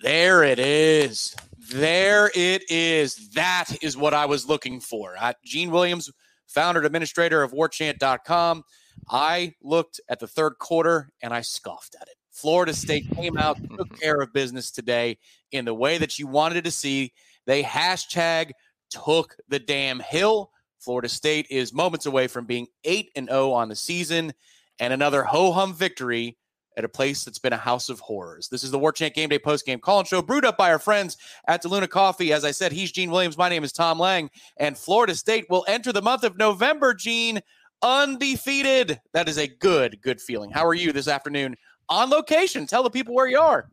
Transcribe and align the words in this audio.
There 0.00 0.42
it 0.42 0.58
is. 0.58 1.36
There 1.72 2.30
it 2.34 2.70
is. 2.70 3.28
That 3.34 3.66
is 3.82 3.98
what 3.98 4.14
I 4.14 4.24
was 4.24 4.48
looking 4.48 4.80
for. 4.80 5.14
Uh, 5.20 5.34
Gene 5.44 5.70
Williams, 5.70 6.10
founder 6.46 6.80
and 6.80 6.86
administrator 6.86 7.42
of 7.42 7.52
warchant.com. 7.52 8.64
I 9.10 9.54
looked 9.62 10.00
at 10.08 10.18
the 10.18 10.26
third 10.26 10.54
quarter 10.58 11.12
and 11.22 11.34
I 11.34 11.42
scoffed 11.42 11.96
at 12.00 12.08
it. 12.08 12.14
Florida 12.30 12.72
State 12.72 13.10
came 13.14 13.36
out, 13.36 13.58
took 13.76 14.00
care 14.00 14.22
of 14.22 14.32
business 14.32 14.70
today 14.70 15.18
in 15.52 15.66
the 15.66 15.74
way 15.74 15.98
that 15.98 16.18
you 16.18 16.26
wanted 16.26 16.64
to 16.64 16.70
see. 16.70 17.12
They 17.44 17.62
hashtag 17.62 18.52
took 18.88 19.36
the 19.48 19.58
damn 19.58 20.00
hill. 20.00 20.50
Florida 20.78 21.10
State 21.10 21.46
is 21.50 21.74
moments 21.74 22.06
away 22.06 22.26
from 22.26 22.46
being 22.46 22.68
8 22.84 23.10
and 23.16 23.28
0 23.28 23.52
on 23.52 23.68
the 23.68 23.76
season 23.76 24.32
and 24.78 24.94
another 24.94 25.24
ho 25.24 25.52
hum 25.52 25.74
victory 25.74 26.38
at 26.76 26.84
a 26.84 26.88
place 26.88 27.24
that's 27.24 27.38
been 27.38 27.52
a 27.52 27.58
house 27.58 27.88
of 27.88 28.00
horrors. 28.00 28.48
This 28.48 28.64
is 28.64 28.70
the 28.70 28.78
Warchant 28.78 29.14
Gameday 29.14 29.42
post 29.42 29.66
game 29.66 29.80
call 29.80 30.00
and 30.00 30.08
show 30.08 30.22
brewed 30.22 30.44
up 30.44 30.56
by 30.56 30.70
our 30.70 30.78
friends 30.78 31.16
at 31.46 31.62
DeLuna 31.62 31.88
Coffee. 31.88 32.32
As 32.32 32.44
I 32.44 32.50
said, 32.50 32.72
he's 32.72 32.92
Gene 32.92 33.10
Williams. 33.10 33.38
My 33.38 33.48
name 33.48 33.64
is 33.64 33.72
Tom 33.72 33.98
Lang, 33.98 34.30
and 34.56 34.76
Florida 34.76 35.14
State 35.14 35.46
will 35.50 35.64
enter 35.68 35.92
the 35.92 36.02
month 36.02 36.24
of 36.24 36.38
November, 36.38 36.94
Gene, 36.94 37.40
undefeated. 37.82 39.00
That 39.12 39.28
is 39.28 39.38
a 39.38 39.48
good, 39.48 40.00
good 40.02 40.20
feeling. 40.20 40.50
How 40.50 40.66
are 40.66 40.74
you 40.74 40.92
this 40.92 41.08
afternoon 41.08 41.56
on 41.88 42.10
location? 42.10 42.66
Tell 42.66 42.82
the 42.82 42.90
people 42.90 43.14
where 43.14 43.28
you 43.28 43.40
are. 43.40 43.68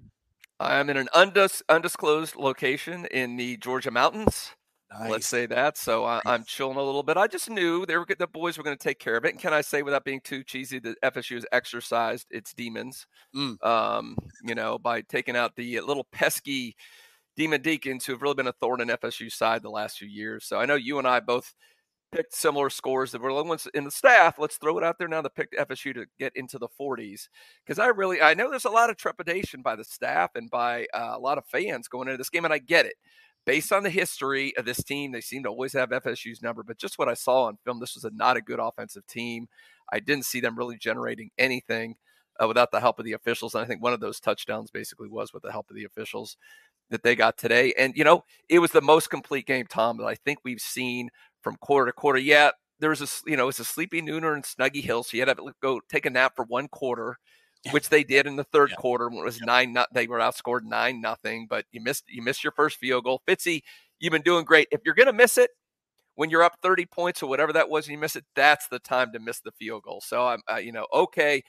I'm 0.59 0.89
in 0.89 0.97
an 0.97 1.09
undis- 1.13 1.61
undisclosed 1.69 2.35
location 2.35 3.05
in 3.11 3.37
the 3.37 3.57
Georgia 3.57 3.91
mountains. 3.91 4.55
Nice. 4.91 5.09
Let's 5.09 5.27
say 5.27 5.45
that. 5.47 5.77
So 5.77 6.05
I, 6.05 6.21
am 6.25 6.45
chilling 6.45 6.77
a 6.77 6.83
little 6.83 7.03
bit. 7.03 7.17
I 7.17 7.27
just 7.27 7.49
knew 7.49 7.85
they 7.85 7.97
were 7.97 8.05
the 8.17 8.25
boys 8.25 8.57
were 8.57 8.63
going 8.63 8.77
to 8.77 8.83
take 8.83 8.99
care 8.99 9.17
of 9.17 9.25
it. 9.25 9.31
And 9.31 9.39
can 9.39 9.53
I 9.53 9.59
say, 9.61 9.81
without 9.81 10.05
being 10.05 10.21
too 10.23 10.43
cheesy, 10.43 10.79
that 10.79 11.01
FSU 11.01 11.35
has 11.35 11.45
exercised 11.51 12.27
its 12.31 12.53
demons, 12.53 13.05
mm. 13.35 13.61
um, 13.65 14.15
you 14.43 14.55
know, 14.55 14.79
by 14.79 15.01
taking 15.01 15.35
out 15.35 15.55
the 15.57 15.81
little 15.81 16.07
pesky 16.13 16.75
demon 17.35 17.61
deacons 17.61 18.05
who 18.05 18.13
have 18.13 18.21
really 18.21 18.35
been 18.35 18.47
a 18.47 18.53
thorn 18.53 18.79
in 18.79 18.87
FSU 18.87 19.31
side 19.31 19.61
the 19.61 19.69
last 19.69 19.97
few 19.97 20.07
years. 20.07 20.45
So 20.45 20.57
I 20.57 20.65
know 20.65 20.75
you 20.75 20.99
and 20.99 21.07
I 21.07 21.19
both 21.19 21.53
picked 22.11 22.33
similar 22.33 22.69
scores 22.69 23.11
that 23.11 23.21
were 23.21 23.33
the 23.33 23.43
ones 23.43 23.67
in 23.73 23.83
the 23.83 23.91
staff. 23.91 24.39
Let's 24.39 24.57
throw 24.57 24.77
it 24.77 24.83
out 24.83 24.97
there 24.97 25.09
now 25.09 25.21
to 25.21 25.29
pick 25.29 25.51
FSU 25.51 25.93
to 25.95 26.05
get 26.17 26.31
into 26.35 26.57
the 26.57 26.69
40s 26.79 27.27
because 27.65 27.79
I 27.79 27.87
really 27.87 28.21
I 28.21 28.33
know 28.33 28.49
there's 28.49 28.65
a 28.65 28.69
lot 28.69 28.89
of 28.89 28.97
trepidation 28.97 29.61
by 29.61 29.75
the 29.75 29.83
staff 29.83 30.31
and 30.35 30.49
by 30.49 30.87
uh, 30.93 31.11
a 31.13 31.19
lot 31.19 31.37
of 31.37 31.45
fans 31.45 31.89
going 31.89 32.07
into 32.07 32.17
this 32.17 32.29
game, 32.29 32.45
and 32.45 32.53
I 32.53 32.59
get 32.59 32.85
it 32.85 32.95
based 33.47 33.71
on 33.71 33.81
the 33.81 33.89
history 33.89 34.55
of 34.57 34.65
this 34.65 34.83
team, 34.83 35.13
they 35.13 35.21
seem 35.21 35.41
to 35.41 35.49
always 35.49 35.71
have 35.71 35.89
FSU's 35.89 36.41
number. 36.41 36.63
But 36.63 36.77
just 36.77 36.99
what 36.99 37.07
I 37.07 37.13
saw 37.13 37.45
on 37.45 37.57
film, 37.63 37.79
this 37.79 37.95
was 37.95 38.03
a, 38.03 38.11
not 38.11 38.35
a 38.35 38.41
good 38.41 38.59
offensive 38.59 39.07
team. 39.07 39.47
I 39.91 40.01
didn't 40.01 40.25
see 40.25 40.41
them 40.41 40.57
really 40.57 40.77
generating 40.77 41.29
anything 41.37 41.95
uh, 42.43 42.47
without 42.47 42.71
the 42.71 42.81
help 42.81 42.99
of 42.99 43.05
the 43.05 43.13
officials. 43.13 43.55
And 43.55 43.63
I 43.63 43.65
think 43.67 43.81
one 43.81 43.93
of 43.93 44.01
those 44.01 44.19
touchdowns 44.19 44.69
basically 44.69 45.07
was 45.07 45.33
with 45.33 45.43
the 45.43 45.51
help 45.53 45.69
of 45.69 45.77
the 45.77 45.85
officials 45.85 46.35
that 46.89 47.03
they 47.03 47.15
got 47.15 47.37
today. 47.37 47.73
And, 47.77 47.95
you 47.95 48.03
know, 48.03 48.25
it 48.49 48.59
was 48.59 48.71
the 48.71 48.81
most 48.81 49.09
complete 49.09 49.47
game, 49.47 49.65
Tom, 49.65 49.97
that 49.97 50.07
I 50.07 50.15
think 50.15 50.39
we've 50.43 50.59
seen 50.59 51.09
from 51.41 51.55
quarter 51.55 51.89
to 51.89 51.93
quarter. 51.93 52.19
Yeah, 52.19 52.51
there 52.81 52.89
was 52.89 53.01
a, 53.01 53.07
you 53.29 53.37
know, 53.37 53.47
it's 53.47 53.59
a 53.59 53.65
sleepy 53.65 54.01
nooner 54.01 54.33
and 54.33 54.43
Snuggy 54.43 54.83
Hill. 54.83 55.03
So 55.03 55.15
you 55.15 55.25
had 55.25 55.37
to 55.37 55.53
go 55.61 55.79
take 55.87 56.05
a 56.05 56.09
nap 56.09 56.33
for 56.35 56.43
one 56.43 56.67
quarter 56.67 57.17
which 57.71 57.89
they 57.89 58.03
did 58.03 58.27
in 58.27 58.35
the 58.35 58.43
third 58.43 58.71
yeah. 58.71 58.75
quarter 58.77 59.09
when 59.09 59.19
it 59.19 59.25
was 59.25 59.41
nine. 59.41 59.73
Not 59.73 59.93
they 59.93 60.07
were 60.07 60.19
outscored 60.19 60.63
nine 60.63 61.01
nothing, 61.01 61.47
but 61.49 61.65
you 61.71 61.81
missed 61.81 62.05
you 62.07 62.21
missed 62.21 62.43
your 62.43 62.53
first 62.53 62.77
field 62.77 63.03
goal. 63.03 63.21
Fitzy, 63.27 63.61
you've 63.99 64.11
been 64.11 64.21
doing 64.21 64.45
great. 64.45 64.67
If 64.71 64.81
you're 64.85 64.95
gonna 64.95 65.13
miss 65.13 65.37
it 65.37 65.51
when 66.17 66.31
you're 66.31 66.43
up 66.43 66.57
30 66.63 66.87
points 66.87 67.21
or 67.21 67.29
whatever 67.29 67.53
that 67.53 67.69
was, 67.69 67.85
and 67.85 67.91
you 67.91 67.97
miss 67.99 68.15
it, 68.15 68.25
that's 68.35 68.67
the 68.69 68.79
time 68.79 69.11
to 69.13 69.19
miss 69.19 69.39
the 69.39 69.51
field 69.51 69.83
goal. 69.83 70.01
So 70.01 70.25
I'm, 70.25 70.41
uh, 70.51 70.57
you 70.57 70.71
know, 70.71 70.87
okay. 70.91 71.43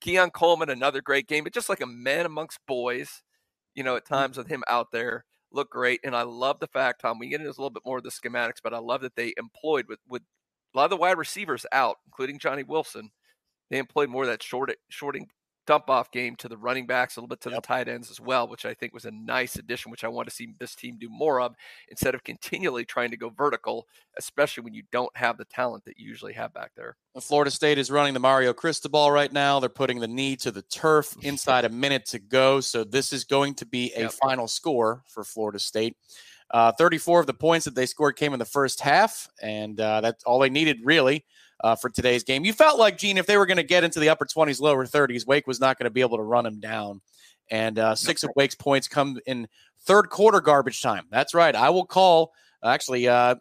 Keon 0.00 0.30
Coleman, 0.30 0.70
another 0.70 1.00
great 1.00 1.26
game, 1.26 1.44
but 1.44 1.52
just 1.52 1.68
like 1.68 1.80
a 1.80 1.86
man 1.86 2.24
amongst 2.24 2.60
boys, 2.66 3.22
you 3.74 3.82
know, 3.82 3.96
at 3.96 4.04
mm-hmm. 4.04 4.14
times 4.14 4.36
with 4.36 4.46
him 4.46 4.62
out 4.68 4.92
there, 4.92 5.24
look 5.52 5.70
great. 5.70 6.00
And 6.04 6.14
I 6.14 6.22
love 6.22 6.60
the 6.60 6.68
fact, 6.68 7.00
Tom, 7.00 7.18
we 7.18 7.28
get 7.28 7.40
into 7.40 7.50
a 7.50 7.50
little 7.50 7.70
bit 7.70 7.82
more 7.84 7.98
of 7.98 8.04
the 8.04 8.10
schematics, 8.10 8.60
but 8.62 8.72
I 8.72 8.78
love 8.78 9.00
that 9.02 9.16
they 9.16 9.34
employed 9.36 9.86
with 9.88 9.98
with 10.08 10.22
a 10.74 10.78
lot 10.78 10.84
of 10.84 10.90
the 10.90 10.96
wide 10.96 11.18
receivers 11.18 11.66
out, 11.72 11.96
including 12.06 12.38
Johnny 12.38 12.62
Wilson. 12.62 13.10
They 13.70 13.78
employed 13.78 14.08
more 14.08 14.22
of 14.22 14.28
that 14.28 14.42
short 14.42 14.72
shorting 14.88 15.28
dump 15.66 15.88
off 15.88 16.10
game 16.10 16.36
to 16.36 16.48
the 16.48 16.56
running 16.56 16.86
backs, 16.86 17.16
a 17.16 17.20
little 17.20 17.28
bit 17.28 17.40
to 17.42 17.50
yep. 17.50 17.62
the 17.62 17.66
tight 17.66 17.88
ends 17.88 18.10
as 18.10 18.20
well, 18.20 18.48
which 18.48 18.64
I 18.64 18.74
think 18.74 18.92
was 18.92 19.04
a 19.04 19.10
nice 19.10 19.56
addition, 19.56 19.90
which 19.90 20.04
I 20.04 20.08
want 20.08 20.28
to 20.28 20.34
see 20.34 20.54
this 20.58 20.74
team 20.74 20.96
do 20.98 21.08
more 21.08 21.40
of 21.40 21.54
instead 21.88 22.14
of 22.14 22.24
continually 22.24 22.84
trying 22.84 23.10
to 23.10 23.16
go 23.16 23.30
vertical, 23.30 23.86
especially 24.18 24.64
when 24.64 24.74
you 24.74 24.82
don't 24.90 25.14
have 25.16 25.38
the 25.38 25.44
talent 25.44 25.84
that 25.84 25.98
you 25.98 26.08
usually 26.08 26.32
have 26.32 26.52
back 26.52 26.72
there. 26.76 26.96
Florida 27.20 27.50
State 27.50 27.78
is 27.78 27.90
running 27.90 28.14
the 28.14 28.20
Mario 28.20 28.52
Cristobal 28.52 29.10
right 29.10 29.32
now. 29.32 29.60
They're 29.60 29.68
putting 29.68 30.00
the 30.00 30.08
knee 30.08 30.36
to 30.36 30.50
the 30.50 30.62
turf 30.62 31.16
inside 31.22 31.64
a 31.64 31.68
minute 31.68 32.06
to 32.06 32.18
go. 32.18 32.60
So 32.60 32.84
this 32.84 33.12
is 33.12 33.24
going 33.24 33.54
to 33.54 33.66
be 33.66 33.92
a 33.94 34.02
yep. 34.02 34.12
final 34.12 34.48
score 34.48 35.02
for 35.08 35.24
Florida 35.24 35.58
State. 35.58 35.96
Uh, 36.50 36.70
34 36.72 37.20
of 37.20 37.26
the 37.26 37.32
points 37.32 37.64
that 37.64 37.74
they 37.74 37.86
scored 37.86 38.14
came 38.16 38.34
in 38.34 38.38
the 38.38 38.44
first 38.44 38.80
half, 38.82 39.26
and 39.40 39.80
uh, 39.80 40.02
that's 40.02 40.22
all 40.24 40.38
they 40.38 40.50
needed 40.50 40.78
really 40.84 41.24
uh, 41.62 41.76
for 41.76 41.90
today's 41.90 42.24
game. 42.24 42.44
You 42.44 42.52
felt 42.52 42.78
like, 42.78 42.98
Gene, 42.98 43.18
if 43.18 43.26
they 43.26 43.36
were 43.36 43.46
going 43.46 43.56
to 43.56 43.62
get 43.62 43.84
into 43.84 44.00
the 44.00 44.08
upper 44.08 44.24
20s, 44.24 44.60
lower 44.60 44.86
30s, 44.86 45.26
Wake 45.26 45.46
was 45.46 45.60
not 45.60 45.78
going 45.78 45.84
to 45.84 45.90
be 45.90 46.00
able 46.00 46.16
to 46.16 46.22
run 46.22 46.44
them 46.44 46.60
down. 46.60 47.00
And 47.50 47.78
uh, 47.78 47.94
six 47.94 48.24
of 48.24 48.30
Wake's 48.34 48.54
points 48.54 48.88
come 48.88 49.18
in 49.26 49.48
third 49.82 50.08
quarter 50.10 50.40
garbage 50.40 50.80
time. 50.80 51.04
That's 51.10 51.34
right. 51.34 51.54
I 51.54 51.70
will 51.70 51.84
call, 51.84 52.32
actually, 52.64 53.08
uh, 53.08 53.36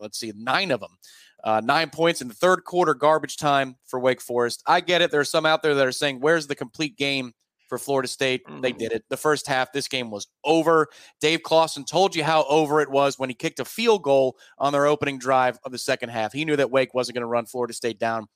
let's 0.00 0.18
see, 0.18 0.32
nine 0.36 0.70
of 0.70 0.80
them. 0.80 0.98
Uh, 1.44 1.60
nine 1.62 1.90
points 1.90 2.22
in 2.22 2.28
the 2.28 2.34
third 2.34 2.64
quarter 2.64 2.92
garbage 2.92 3.36
time 3.36 3.76
for 3.84 4.00
Wake 4.00 4.20
Forest. 4.20 4.62
I 4.66 4.80
get 4.80 5.00
it. 5.00 5.10
There 5.10 5.20
are 5.20 5.24
some 5.24 5.46
out 5.46 5.62
there 5.62 5.74
that 5.74 5.86
are 5.86 5.92
saying, 5.92 6.20
where's 6.20 6.46
the 6.46 6.56
complete 6.56 6.96
game 6.96 7.34
for 7.68 7.78
Florida 7.78 8.08
State. 8.08 8.44
Mm-hmm. 8.46 8.60
They 8.60 8.72
did 8.72 8.92
it. 8.92 9.04
The 9.08 9.16
first 9.16 9.46
half, 9.46 9.72
this 9.72 9.88
game 9.88 10.10
was 10.10 10.26
over. 10.44 10.88
Dave 11.20 11.42
Clawson 11.42 11.84
told 11.84 12.14
you 12.14 12.24
how 12.24 12.44
over 12.44 12.80
it 12.80 12.90
was 12.90 13.18
when 13.18 13.28
he 13.28 13.34
kicked 13.34 13.60
a 13.60 13.64
field 13.64 14.02
goal 14.02 14.36
on 14.58 14.72
their 14.72 14.86
opening 14.86 15.18
drive 15.18 15.58
of 15.64 15.72
the 15.72 15.78
second 15.78 16.10
half. 16.10 16.32
He 16.32 16.44
knew 16.44 16.56
that 16.56 16.70
Wake 16.70 16.94
wasn't 16.94 17.14
going 17.14 17.22
to 17.22 17.26
run 17.26 17.46
Florida 17.46 17.74
State 17.74 17.98
down. 17.98 18.28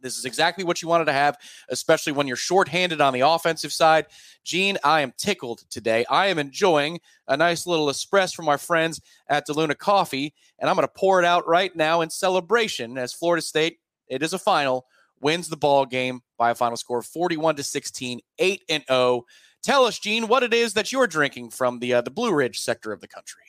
This 0.00 0.16
is 0.16 0.24
exactly 0.24 0.62
what 0.62 0.80
you 0.80 0.86
wanted 0.86 1.06
to 1.06 1.12
have, 1.12 1.36
especially 1.70 2.12
when 2.12 2.28
you're 2.28 2.36
shorthanded 2.36 3.00
on 3.00 3.12
the 3.12 3.20
offensive 3.20 3.72
side. 3.72 4.06
Gene, 4.44 4.78
I 4.84 5.00
am 5.00 5.12
tickled 5.16 5.64
today. 5.70 6.04
I 6.08 6.28
am 6.28 6.38
enjoying 6.38 7.00
a 7.26 7.36
nice 7.36 7.66
little 7.66 7.88
espresso 7.88 8.34
from 8.34 8.48
our 8.48 8.58
friends 8.58 9.00
at 9.28 9.46
DeLuna 9.46 9.76
Coffee, 9.76 10.34
and 10.58 10.70
I'm 10.70 10.76
going 10.76 10.86
to 10.86 10.92
pour 10.94 11.18
it 11.18 11.24
out 11.24 11.48
right 11.48 11.74
now 11.74 12.02
in 12.02 12.10
celebration 12.10 12.96
as 12.96 13.12
Florida 13.12 13.42
State, 13.42 13.80
it 14.06 14.22
is 14.22 14.32
a 14.32 14.38
final, 14.38 14.86
wins 15.20 15.48
the 15.48 15.56
ball 15.56 15.84
game 15.84 16.20
by 16.38 16.50
a 16.50 16.54
final 16.54 16.76
score 16.76 17.00
of 17.00 17.06
41 17.06 17.56
to 17.56 17.62
16, 17.62 18.20
8 18.38 18.62
and 18.68 18.84
0. 18.88 19.24
Tell 19.62 19.84
us, 19.84 19.98
Gene, 19.98 20.28
what 20.28 20.42
it 20.42 20.54
is 20.54 20.74
that 20.74 20.92
you're 20.92 21.06
drinking 21.06 21.50
from 21.50 21.80
the 21.80 21.94
uh, 21.94 22.00
the 22.00 22.10
Blue 22.10 22.32
Ridge 22.32 22.60
sector 22.60 22.92
of 22.92 23.00
the 23.00 23.08
country. 23.08 23.42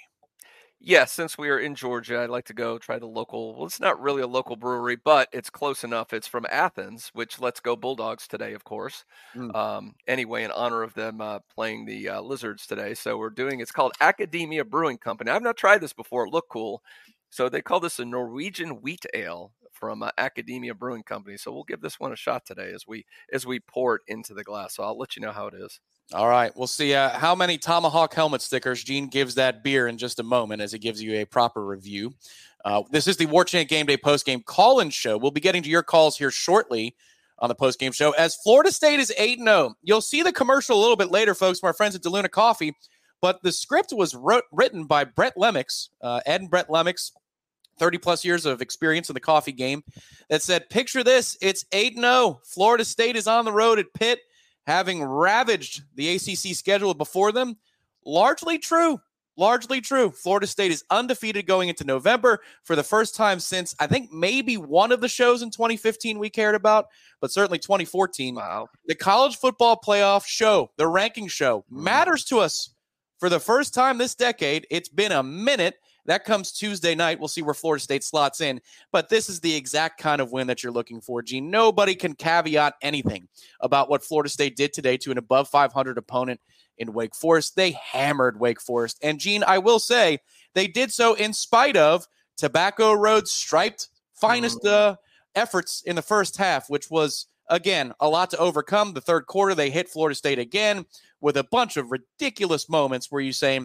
Yes, 0.81 0.89
yeah, 0.89 1.05
since 1.05 1.37
we 1.37 1.49
are 1.49 1.59
in 1.59 1.75
Georgia, 1.75 2.19
I'd 2.21 2.29
like 2.29 2.45
to 2.45 2.53
go 2.53 2.77
try 2.77 2.99
the 2.99 3.05
local. 3.05 3.53
Well, 3.53 3.65
it's 3.65 3.81
not 3.81 4.01
really 4.01 4.21
a 4.21 4.27
local 4.27 4.55
brewery, 4.55 4.95
but 4.95 5.27
it's 5.33 5.49
close 5.49 5.83
enough. 5.83 6.13
It's 6.13 6.27
from 6.27 6.45
Athens, 6.49 7.11
which 7.13 7.41
let's 7.41 7.59
go 7.59 7.75
Bulldogs 7.75 8.29
today, 8.29 8.53
of 8.53 8.63
course. 8.63 9.03
Mm. 9.35 9.53
Um, 9.53 9.95
anyway, 10.07 10.45
in 10.45 10.51
honor 10.51 10.81
of 10.81 10.93
them 10.93 11.19
uh, 11.19 11.39
playing 11.53 11.85
the 11.85 12.07
uh, 12.07 12.21
Lizards 12.21 12.65
today, 12.65 12.93
so 12.93 13.17
we're 13.17 13.29
doing. 13.29 13.59
It's 13.59 13.73
called 13.73 13.91
Akademia 13.99 14.63
Brewing 14.63 14.97
Company. 14.97 15.31
I've 15.31 15.43
not 15.43 15.57
tried 15.57 15.81
this 15.81 15.93
before. 15.93 16.25
It 16.25 16.31
looked 16.31 16.49
cool. 16.49 16.81
So 17.29 17.49
they 17.49 17.61
call 17.61 17.81
this 17.81 17.99
a 17.99 18.05
Norwegian 18.05 18.81
wheat 18.81 19.05
ale 19.13 19.51
from 19.71 20.03
uh, 20.03 20.11
Akademia 20.17 20.77
Brewing 20.77 21.03
Company. 21.03 21.37
So 21.37 21.51
we'll 21.51 21.63
give 21.63 21.81
this 21.81 21.99
one 21.99 22.11
a 22.11 22.15
shot 22.15 22.45
today 22.45 22.71
as 22.73 22.85
we 22.87 23.05
as 23.31 23.45
we 23.45 23.59
pour 23.59 23.95
it 23.95 24.01
into 24.07 24.33
the 24.33 24.43
glass. 24.43 24.75
So 24.75 24.83
I'll 24.83 24.97
let 24.97 25.15
you 25.15 25.21
know 25.21 25.31
how 25.31 25.47
it 25.47 25.53
is. 25.53 25.79
All 26.13 26.27
right. 26.27 26.51
We'll 26.55 26.67
see 26.67 26.95
uh, 26.95 27.09
how 27.09 27.35
many 27.35 27.57
Tomahawk 27.57 28.13
helmet 28.13 28.41
stickers 28.41 28.83
Gene 28.83 29.07
gives 29.07 29.35
that 29.35 29.63
beer 29.63 29.87
in 29.87 29.97
just 29.97 30.19
a 30.19 30.23
moment 30.23 30.61
as 30.61 30.71
he 30.71 30.79
gives 30.79 31.01
you 31.01 31.15
a 31.15 31.25
proper 31.25 31.63
review. 31.65 32.13
Uh, 32.65 32.83
this 32.91 33.07
is 33.07 33.17
the 33.17 33.27
Warchant 33.27 33.67
Gameday 33.67 33.97
postgame 33.97 34.43
call 34.43 34.79
in 34.79 34.89
show. 34.89 35.17
We'll 35.17 35.31
be 35.31 35.39
getting 35.39 35.63
to 35.63 35.69
your 35.69 35.83
calls 35.83 36.17
here 36.17 36.31
shortly 36.31 36.95
on 37.37 37.47
the 37.47 37.55
postgame 37.55 37.93
show 37.93 38.11
as 38.11 38.35
Florida 38.35 38.71
State 38.71 38.99
is 38.99 39.13
8 39.17 39.39
0. 39.39 39.75
You'll 39.83 40.01
see 40.01 40.23
the 40.23 40.33
commercial 40.33 40.77
a 40.77 40.81
little 40.81 40.97
bit 40.97 41.11
later, 41.11 41.33
folks, 41.33 41.59
from 41.59 41.67
our 41.67 41.73
friends 41.73 41.95
at 41.95 42.01
DeLuna 42.01 42.29
Coffee. 42.31 42.73
But 43.21 43.43
the 43.43 43.51
script 43.51 43.93
was 43.93 44.15
wrote, 44.15 44.45
written 44.51 44.85
by 44.85 45.03
Brett 45.03 45.35
Lemmix, 45.35 45.89
uh, 46.01 46.21
Ed 46.25 46.41
and 46.41 46.49
Brett 46.49 46.69
Lemmix, 46.69 47.11
30 47.79 47.97
plus 47.97 48.23
years 48.25 48.45
of 48.45 48.61
experience 48.61 49.09
in 49.09 49.13
the 49.13 49.19
coffee 49.19 49.51
game, 49.51 49.83
that 50.29 50.41
said, 50.41 50.69
Picture 50.69 51.03
this 51.03 51.37
it's 51.41 51.65
8 51.71 51.95
0. 51.95 52.39
Florida 52.45 52.85
State 52.85 53.15
is 53.15 53.27
on 53.27 53.45
the 53.45 53.53
road 53.53 53.79
at 53.79 53.93
Pitt, 53.93 54.19
having 54.65 55.03
ravaged 55.03 55.83
the 55.95 56.15
ACC 56.15 56.55
schedule 56.55 56.93
before 56.93 57.31
them. 57.31 57.57
Largely 58.05 58.57
true. 58.57 58.99
Largely 59.39 59.79
true. 59.79 60.11
Florida 60.11 60.47
State 60.47 60.71
is 60.71 60.83
undefeated 60.89 61.47
going 61.47 61.69
into 61.69 61.85
November 61.85 62.41
for 62.65 62.75
the 62.75 62.83
first 62.83 63.15
time 63.15 63.39
since 63.39 63.73
I 63.79 63.87
think 63.87 64.11
maybe 64.11 64.57
one 64.57 64.91
of 64.91 64.99
the 64.99 65.07
shows 65.07 65.41
in 65.41 65.49
2015 65.49 66.19
we 66.19 66.29
cared 66.29 66.55
about, 66.55 66.87
but 67.21 67.31
certainly 67.31 67.57
2014. 67.57 68.35
Wow. 68.35 68.67
The 68.87 68.95
college 68.95 69.37
football 69.37 69.79
playoff 69.79 70.25
show, 70.25 70.71
the 70.75 70.87
ranking 70.87 71.29
show, 71.29 71.59
mm-hmm. 71.59 71.85
matters 71.85 72.25
to 72.25 72.39
us 72.39 72.75
for 73.17 73.29
the 73.29 73.39
first 73.39 73.73
time 73.73 73.97
this 73.97 74.13
decade. 74.13 74.67
It's 74.69 74.89
been 74.89 75.13
a 75.13 75.23
minute. 75.23 75.75
That 76.09 76.25
comes 76.25 76.51
Tuesday 76.51 76.95
night. 76.95 77.19
We'll 77.19 77.27
see 77.27 77.43
where 77.43 77.53
Florida 77.53 77.83
State 77.83 78.03
slots 78.03 78.41
in. 78.41 78.61
But 78.91 79.09
this 79.09 79.29
is 79.29 79.41
the 79.41 79.55
exact 79.55 80.01
kind 80.01 80.19
of 80.19 80.31
win 80.31 80.47
that 80.47 80.63
you're 80.63 80.71
looking 80.71 81.01
for, 81.01 81.21
Gene. 81.21 81.51
Nobody 81.51 81.93
can 81.93 82.15
caveat 82.15 82.73
anything 82.81 83.27
about 83.59 83.91
what 83.91 84.03
Florida 84.03 84.27
State 84.27 84.55
did 84.55 84.73
today 84.73 84.97
to 84.97 85.11
an 85.11 85.19
above 85.19 85.49
500 85.49 85.99
opponent 85.99 86.41
in 86.79 86.93
Wake 86.93 87.13
Forest. 87.13 87.55
They 87.55 87.73
hammered 87.73 88.39
Wake 88.39 88.59
Forest. 88.59 88.97
And, 89.03 89.19
Gene, 89.19 89.43
I 89.43 89.59
will 89.59 89.77
say 89.77 90.17
they 90.55 90.65
did 90.65 90.91
so 90.91 91.13
in 91.13 91.31
spite 91.31 91.77
of 91.77 92.07
Tobacco 92.37 92.93
Road's 92.93 93.29
striped 93.29 93.89
finest 94.15 94.65
uh, 94.65 94.95
efforts 95.35 95.83
in 95.85 95.95
the 95.95 96.01
first 96.01 96.37
half, 96.37 96.71
which 96.71 96.89
was, 96.89 97.27
again, 97.51 97.93
a 97.99 98.09
lot 98.09 98.31
to 98.31 98.37
overcome. 98.39 98.93
The 98.93 99.01
third 99.01 99.27
quarter, 99.27 99.53
they 99.53 99.69
hit 99.69 99.87
Florida 99.87 100.15
State 100.15 100.39
again 100.39 100.87
with 101.21 101.37
a 101.37 101.43
bunch 101.43 101.77
of 101.77 101.91
ridiculous 101.91 102.67
moments 102.67 103.11
where 103.11 103.21
you 103.21 103.31
say, 103.31 103.59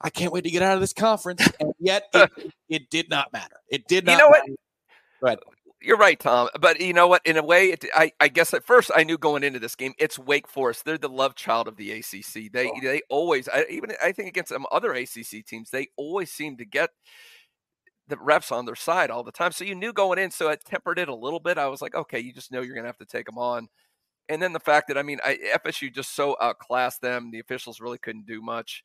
I 0.00 0.10
can't 0.10 0.32
wait 0.32 0.44
to 0.44 0.50
get 0.50 0.62
out 0.62 0.74
of 0.74 0.80
this 0.80 0.92
conference. 0.92 1.46
And 1.60 1.72
yet 1.78 2.08
it, 2.12 2.30
it 2.68 2.90
did 2.90 3.08
not 3.08 3.32
matter. 3.32 3.56
It 3.70 3.86
did 3.86 4.04
not. 4.04 4.12
You 4.12 4.18
know 4.18 4.28
what? 4.28 4.42
matter. 4.46 4.56
Ahead. 5.24 5.38
You're 5.80 5.98
right, 5.98 6.18
Tom. 6.18 6.48
But 6.60 6.80
you 6.80 6.94
know 6.94 7.06
what? 7.06 7.20
In 7.26 7.36
a 7.36 7.42
way, 7.42 7.66
it, 7.66 7.84
I, 7.94 8.12
I 8.18 8.28
guess 8.28 8.54
at 8.54 8.64
first 8.64 8.90
I 8.94 9.04
knew 9.04 9.18
going 9.18 9.44
into 9.44 9.58
this 9.58 9.74
game, 9.74 9.92
it's 9.98 10.18
Wake 10.18 10.48
Forest. 10.48 10.84
They're 10.84 10.96
the 10.96 11.08
love 11.10 11.34
child 11.34 11.68
of 11.68 11.76
the 11.76 11.92
ACC. 11.92 12.50
They 12.50 12.68
Oh. 12.68 12.80
they 12.82 13.02
always, 13.10 13.48
I, 13.48 13.66
even 13.68 13.92
I 14.02 14.12
think 14.12 14.28
against 14.28 14.48
some 14.48 14.66
other 14.72 14.92
ACC 14.92 15.44
teams, 15.46 15.70
they 15.70 15.88
always 15.96 16.30
seem 16.30 16.56
to 16.56 16.64
get 16.64 16.90
the 18.08 18.16
reps 18.18 18.50
on 18.50 18.64
their 18.64 18.74
side 18.74 19.10
all 19.10 19.24
the 19.24 19.32
time. 19.32 19.52
So 19.52 19.64
you 19.64 19.74
knew 19.74 19.92
going 19.92 20.18
in, 20.18 20.30
so 20.30 20.48
it 20.48 20.64
tempered 20.64 20.98
it 20.98 21.08
a 21.08 21.14
little 21.14 21.40
bit. 21.40 21.58
I 21.58 21.66
was 21.66 21.82
like, 21.82 21.94
okay, 21.94 22.18
you 22.18 22.32
just 22.32 22.50
know 22.50 22.62
you're 22.62 22.74
going 22.74 22.84
to 22.84 22.88
have 22.88 22.98
to 22.98 23.06
take 23.06 23.26
them 23.26 23.38
on. 23.38 23.68
And 24.30 24.40
then 24.40 24.54
the 24.54 24.60
fact 24.60 24.88
that 24.88 24.96
I 24.96 25.02
mean, 25.02 25.18
I, 25.24 25.38
FSU 25.64 25.92
just 25.94 26.14
so 26.14 26.34
outclassed 26.40 27.02
them, 27.02 27.30
the 27.30 27.40
officials 27.40 27.80
really 27.80 27.98
couldn't 27.98 28.26
do 28.26 28.40
much. 28.40 28.84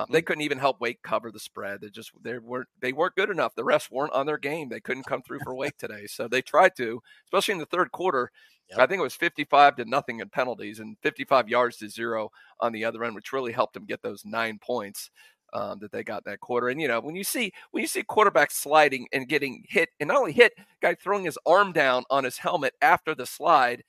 Um, 0.00 0.06
they 0.10 0.22
couldn't 0.22 0.42
even 0.42 0.58
help 0.58 0.80
Wake 0.80 1.02
cover 1.02 1.30
the 1.30 1.40
spread. 1.40 1.80
They 1.80 1.90
just 1.90 2.12
they 2.22 2.38
weren't 2.38 2.68
they 2.80 2.92
weren't 2.92 3.16
good 3.16 3.30
enough. 3.30 3.54
The 3.54 3.64
refs 3.64 3.90
weren't 3.90 4.12
on 4.12 4.26
their 4.26 4.38
game. 4.38 4.68
They 4.68 4.80
couldn't 4.80 5.06
come 5.06 5.22
through 5.22 5.40
for 5.44 5.54
Wake 5.54 5.76
today. 5.76 6.06
So 6.06 6.28
they 6.28 6.42
tried 6.42 6.76
to, 6.76 7.02
especially 7.26 7.52
in 7.52 7.58
the 7.58 7.66
third 7.66 7.92
quarter. 7.92 8.30
Yep. 8.70 8.78
I 8.78 8.86
think 8.86 9.00
it 9.00 9.02
was 9.02 9.14
55 9.14 9.76
to 9.76 9.84
nothing 9.84 10.20
in 10.20 10.28
penalties 10.28 10.78
and 10.78 10.96
55 11.02 11.48
yards 11.48 11.76
to 11.78 11.88
zero 11.88 12.30
on 12.60 12.72
the 12.72 12.84
other 12.84 13.02
end, 13.02 13.16
which 13.16 13.32
really 13.32 13.52
helped 13.52 13.74
them 13.74 13.84
get 13.84 14.00
those 14.00 14.24
nine 14.24 14.60
points 14.62 15.10
um, 15.52 15.80
that 15.80 15.90
they 15.90 16.04
got 16.04 16.24
that 16.24 16.40
quarter. 16.40 16.68
And 16.68 16.80
you 16.80 16.88
know, 16.88 17.00
when 17.00 17.16
you 17.16 17.24
see 17.24 17.52
when 17.70 17.82
you 17.82 17.88
see 17.88 18.02
quarterbacks 18.02 18.52
sliding 18.52 19.06
and 19.12 19.28
getting 19.28 19.64
hit, 19.68 19.90
and 19.98 20.08
not 20.08 20.18
only 20.18 20.32
hit, 20.32 20.52
guy 20.80 20.94
throwing 20.94 21.24
his 21.24 21.38
arm 21.46 21.72
down 21.72 22.04
on 22.10 22.24
his 22.24 22.38
helmet 22.38 22.74
after 22.80 23.14
the 23.14 23.26
slide, 23.26 23.82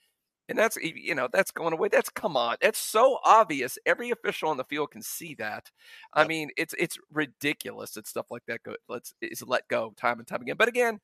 and 0.48 0.58
that's 0.58 0.76
you 0.76 1.14
know 1.14 1.28
that's 1.32 1.50
going 1.50 1.72
away. 1.72 1.88
That's 1.88 2.10
come 2.10 2.36
on, 2.36 2.56
That's 2.60 2.78
so 2.78 3.18
obvious. 3.24 3.78
Every 3.86 4.10
official 4.10 4.48
on 4.50 4.56
the 4.56 4.64
field 4.64 4.90
can 4.90 5.02
see 5.02 5.34
that. 5.36 5.70
I 6.12 6.20
Yep. 6.20 6.28
mean, 6.28 6.50
it's 6.56 6.74
it's 6.78 6.98
ridiculous 7.12 7.92
that 7.92 8.06
stuff 8.06 8.26
like 8.30 8.42
that 8.48 8.62
go 8.62 8.74
let's 8.88 9.14
is 9.20 9.42
let 9.42 9.68
go 9.68 9.92
time 9.96 10.18
and 10.18 10.26
time 10.26 10.42
again. 10.42 10.56
But 10.58 10.68
again, 10.68 11.00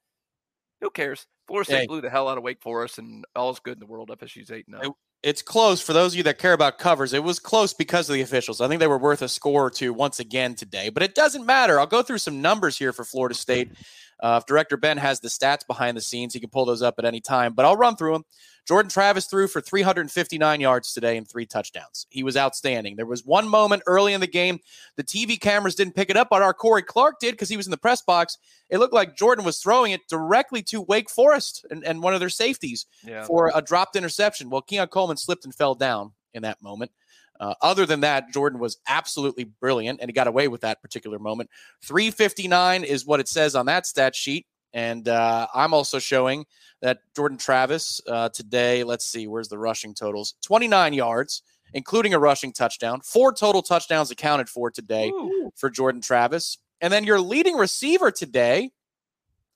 who 0.81 0.91
cares? 0.91 1.27
Florida 1.47 1.67
State 1.67 1.81
Hey. 1.81 1.87
blew 1.87 2.01
the 2.01 2.11
hell 2.11 2.29
out 2.29 2.39
of 2.39 2.45
Wake 2.45 2.61
Forest, 2.63 2.99
and 2.99 3.25
all's 3.35 3.61
good 3.61 3.75
in 3.75 3.81
the 3.81 3.87
world. 3.87 4.11
FSU's 4.11 4.51
eight 4.51 4.67
oh. 4.75 4.83
now. 4.83 4.97
It's 5.25 5.43
close 5.43 5.81
for 5.81 5.93
those 5.93 6.13
of 6.13 6.17
you 6.19 6.23
that 6.25 6.39
care 6.39 6.53
about 6.53 6.79
covers. 6.79 7.13
It 7.13 7.25
was 7.25 7.41
close 7.41 7.75
because 7.75 8.09
of 8.09 8.15
the 8.15 8.21
officials. 8.21 8.61
I 8.61 8.69
think 8.69 8.79
they 8.79 8.87
were 8.87 8.99
worth 8.99 9.21
a 9.21 9.29
score 9.29 9.67
or 9.67 9.71
two 9.71 9.93
once 9.93 10.21
again 10.21 10.55
today, 10.55 10.91
but 10.91 11.03
it 11.03 11.17
doesn't 11.17 11.45
matter. 11.45 11.81
I'll 11.81 11.89
go 11.89 12.03
through 12.03 12.19
some 12.19 12.41
numbers 12.41 12.79
here 12.79 12.93
for 12.93 13.05
Florida 13.05 13.35
State. 13.35 13.73
Uh, 14.21 14.39
if 14.43 14.47
Director 14.47 14.77
Ben 14.77 14.97
has 14.99 15.21
the 15.21 15.29
stats 15.29 15.67
behind 15.67 15.97
the 15.97 16.01
scenes, 16.01 16.35
he 16.35 16.41
can 16.41 16.51
pull 16.51 16.65
those 16.65 16.83
up 16.83 16.97
at 16.99 17.05
any 17.05 17.21
time, 17.21 17.55
but 17.55 17.65
I'll 17.65 17.77
run 17.77 17.97
through 17.97 18.15
them. 18.15 18.25
Jordan 18.67 18.91
Travis 18.91 19.27
threw 19.27 19.49
for 19.49 19.61
359 19.61 20.61
yards 20.61 20.93
today 20.93 21.17
and 21.17 21.27
three 21.27 21.47
touchdowns. 21.47 22.07
He 22.11 22.23
was 22.23 22.37
outstanding. 22.37 22.97
There 22.97 23.07
was 23.07 23.25
one 23.25 23.49
moment 23.49 23.83
early 23.87 24.13
in 24.13 24.21
the 24.21 24.27
game, 24.27 24.59
the 24.97 25.05
TV 25.05 25.41
cameras 25.41 25.75
didn't 25.75 25.95
pick 25.95 26.11
it 26.11 26.17
up, 26.17 26.29
but 26.31 26.43
our 26.43 26.53
Corey 26.53 26.83
Clark 26.83 27.21
did 27.21 27.33
because 27.33 27.49
he 27.49 27.57
was 27.57 27.67
in 27.67 27.71
the 27.71 27.77
press 27.79 28.03
box. 28.03 28.37
It 28.69 28.79
looked 28.79 28.93
like 28.93 29.17
Jordan 29.17 29.45
was 29.45 29.59
throwing 29.59 29.93
it 29.93 30.01
directly 30.09 30.63
to 30.65 30.83
Wake 30.83 31.09
Forest 31.09 31.65
and, 31.71 31.83
and 31.85 32.03
one 32.03 32.13
of 32.13 32.21
their 32.21 32.29
safeties 32.29 32.87
Yeah. 33.05 33.25
for 33.25 33.51
a 33.55 33.63
dropped 33.63 33.97
interception. 33.97 34.51
Well, 34.51 34.63
Keon 34.63 34.89
Coleman 34.89 35.17
slipped 35.17 35.45
and 35.45 35.55
fell 35.55 35.75
down 35.75 36.13
in 36.35 36.43
that 36.43 36.61
moment. 36.61 36.91
Uh, 37.41 37.55
other 37.63 37.87
than 37.87 38.01
that, 38.01 38.33
Jordan 38.33 38.59
was 38.59 38.79
absolutely 38.87 39.45
brilliant, 39.45 40.01
and 40.01 40.09
he 40.09 40.13
got 40.13 40.27
away 40.27 40.49
with 40.49 40.63
that 40.63 40.83
particular 40.83 41.19
moment. 41.19 41.51
359 41.85 42.85
is 42.85 43.07
what 43.07 43.21
it 43.21 43.29
says 43.29 43.55
on 43.55 43.67
that 43.67 43.87
stat 43.87 44.15
sheet. 44.15 44.47
And 44.73 45.09
uh, 45.09 45.47
I'm 45.55 45.73
also 45.73 45.99
showing 45.99 46.45
that 46.83 47.01
Jordan 47.17 47.39
Travis 47.39 48.01
uh, 48.07 48.29
today, 48.29 48.85
let's 48.85 49.07
see, 49.07 49.27
where's 49.27 49.49
the 49.49 49.59
rushing 49.59 49.95
totals? 49.95 50.35
29 50.43 50.93
yards, 50.93 51.43
including 51.75 52.15
a 52.15 52.19
rushing 52.19 52.53
touchdown. 52.53 53.01
Four 53.01 53.33
total 53.33 53.63
touchdowns 53.63 54.11
accounted 54.11 54.49
for 54.49 54.71
today 54.71 55.09
Ooh. 55.09 55.51
for 55.57 55.71
Jordan 55.71 56.01
Travis. 56.01 56.59
And 56.81 56.93
then 56.93 57.05
your 57.05 57.21
leading 57.21 57.57
receiver 57.57 58.11
today, 58.11 58.71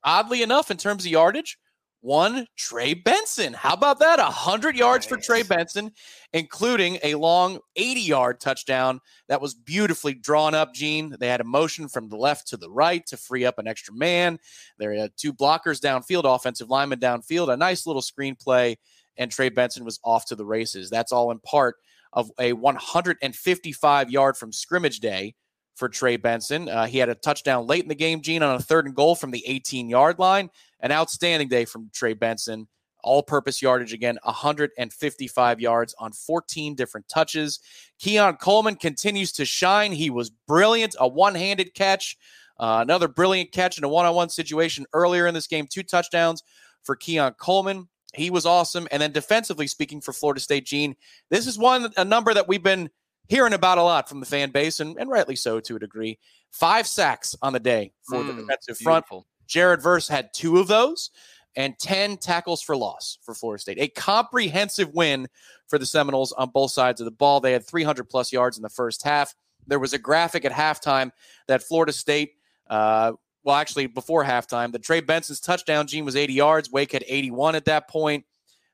oddly 0.02 0.42
enough, 0.42 0.70
in 0.70 0.76
terms 0.76 1.04
of 1.04 1.10
yardage, 1.10 1.58
one 2.02 2.46
Trey 2.56 2.94
Benson. 2.94 3.54
How 3.54 3.72
about 3.74 4.00
that? 4.00 4.18
100 4.18 4.76
yards 4.76 5.06
for 5.06 5.16
Trey 5.16 5.42
Benson, 5.44 5.92
including 6.32 6.98
a 7.02 7.14
long 7.14 7.60
80 7.76 8.00
yard 8.00 8.40
touchdown 8.40 9.00
that 9.28 9.40
was 9.40 9.54
beautifully 9.54 10.12
drawn 10.12 10.54
up, 10.54 10.74
Gene. 10.74 11.14
They 11.18 11.28
had 11.28 11.40
a 11.40 11.44
motion 11.44 11.88
from 11.88 12.08
the 12.08 12.16
left 12.16 12.48
to 12.48 12.56
the 12.56 12.70
right 12.70 13.06
to 13.06 13.16
free 13.16 13.44
up 13.44 13.58
an 13.58 13.68
extra 13.68 13.94
man. 13.94 14.38
There 14.78 14.92
had 14.92 15.12
two 15.16 15.32
blockers 15.32 15.80
downfield, 15.80 16.24
offensive 16.24 16.68
lineman 16.68 16.98
downfield, 16.98 17.52
a 17.52 17.56
nice 17.56 17.86
little 17.86 18.02
screenplay, 18.02 18.76
and 19.16 19.30
Trey 19.30 19.48
Benson 19.48 19.84
was 19.84 20.00
off 20.04 20.26
to 20.26 20.34
the 20.34 20.44
races. 20.44 20.90
That's 20.90 21.12
all 21.12 21.30
in 21.30 21.38
part 21.38 21.76
of 22.12 22.30
a 22.38 22.52
155 22.52 24.10
yard 24.10 24.36
from 24.36 24.52
scrimmage 24.52 24.98
day 24.98 25.34
for 25.74 25.88
Trey 25.88 26.16
Benson. 26.16 26.68
Uh, 26.68 26.86
he 26.86 26.98
had 26.98 27.08
a 27.08 27.14
touchdown 27.14 27.66
late 27.66 27.82
in 27.82 27.88
the 27.88 27.94
game, 27.94 28.20
Gene, 28.20 28.42
on 28.42 28.56
a 28.56 28.60
third 28.60 28.86
and 28.86 28.94
goal 28.94 29.14
from 29.14 29.30
the 29.30 29.44
18 29.46 29.88
yard 29.88 30.18
line. 30.18 30.50
An 30.80 30.92
outstanding 30.92 31.48
day 31.48 31.64
from 31.64 31.90
Trey 31.92 32.14
Benson. 32.14 32.68
All 33.04 33.22
purpose 33.22 33.60
yardage 33.60 33.92
again, 33.92 34.16
155 34.22 35.60
yards 35.60 35.94
on 35.98 36.12
14 36.12 36.76
different 36.76 37.08
touches. 37.08 37.58
Keon 37.98 38.36
Coleman 38.36 38.76
continues 38.76 39.32
to 39.32 39.44
shine. 39.44 39.90
He 39.90 40.08
was 40.08 40.30
brilliant. 40.30 40.94
A 41.00 41.08
one 41.08 41.34
handed 41.34 41.74
catch, 41.74 42.16
uh, 42.60 42.78
another 42.80 43.08
brilliant 43.08 43.50
catch 43.50 43.76
in 43.76 43.82
a 43.82 43.88
one 43.88 44.06
on 44.06 44.14
one 44.14 44.28
situation 44.28 44.86
earlier 44.92 45.26
in 45.26 45.34
this 45.34 45.48
game. 45.48 45.66
Two 45.68 45.82
touchdowns 45.82 46.44
for 46.84 46.94
Keon 46.94 47.32
Coleman. 47.40 47.88
He 48.14 48.30
was 48.30 48.46
awesome. 48.46 48.86
And 48.92 49.02
then 49.02 49.10
defensively 49.10 49.66
speaking 49.66 50.00
for 50.00 50.12
Florida 50.12 50.40
State, 50.40 50.66
Gene, 50.66 50.94
this 51.30 51.48
is 51.48 51.58
one 51.58 51.90
a 51.96 52.04
number 52.04 52.32
that 52.34 52.46
we've 52.46 52.62
been 52.62 52.90
hearing 53.32 53.54
about 53.54 53.78
a 53.78 53.82
lot 53.82 54.10
from 54.10 54.20
the 54.20 54.26
fan 54.26 54.50
base, 54.50 54.78
and, 54.78 54.98
and 54.98 55.08
rightly 55.08 55.34
so 55.34 55.58
to 55.58 55.74
a 55.76 55.78
degree. 55.78 56.18
Five 56.50 56.86
sacks 56.86 57.34
on 57.40 57.54
the 57.54 57.60
day 57.60 57.94
for 58.06 58.22
the 58.22 58.34
Mm, 58.34 58.40
defensive 58.40 58.76
front. 58.76 59.06
Beautiful. 59.06 59.26
Jared 59.46 59.80
Verse 59.80 60.06
had 60.06 60.34
two 60.34 60.58
of 60.58 60.68
those 60.68 61.08
and 61.56 61.78
10 61.78 62.18
tackles 62.18 62.60
for 62.60 62.76
loss 62.76 63.16
for 63.22 63.34
Florida 63.34 63.62
State. 63.62 63.78
A 63.80 63.88
comprehensive 63.88 64.92
win 64.92 65.28
for 65.66 65.78
the 65.78 65.86
Seminoles 65.86 66.32
on 66.32 66.50
both 66.50 66.72
sides 66.72 67.00
of 67.00 67.06
the 67.06 67.10
ball. 67.10 67.40
They 67.40 67.52
had 67.52 67.66
300 67.66 68.04
plus 68.04 68.32
yards 68.34 68.58
in 68.58 68.62
the 68.62 68.68
first 68.68 69.02
half. 69.02 69.34
There 69.66 69.78
was 69.78 69.94
a 69.94 69.98
graphic 69.98 70.44
at 70.44 70.52
halftime 70.52 71.10
that 71.48 71.62
Florida 71.62 71.92
State, 71.92 72.32
uh, 72.68 73.12
well, 73.44 73.56
actually, 73.56 73.86
before 73.86 74.24
halftime, 74.24 74.72
the 74.72 74.78
Trey 74.78 75.00
Benson's 75.00 75.40
touchdown, 75.40 75.86
Gene, 75.86 76.04
was 76.04 76.16
80 76.16 76.34
yards. 76.34 76.70
Wake 76.70 76.92
had 76.92 77.04
81 77.06 77.54
at 77.54 77.64
that 77.64 77.88
point. 77.88 78.24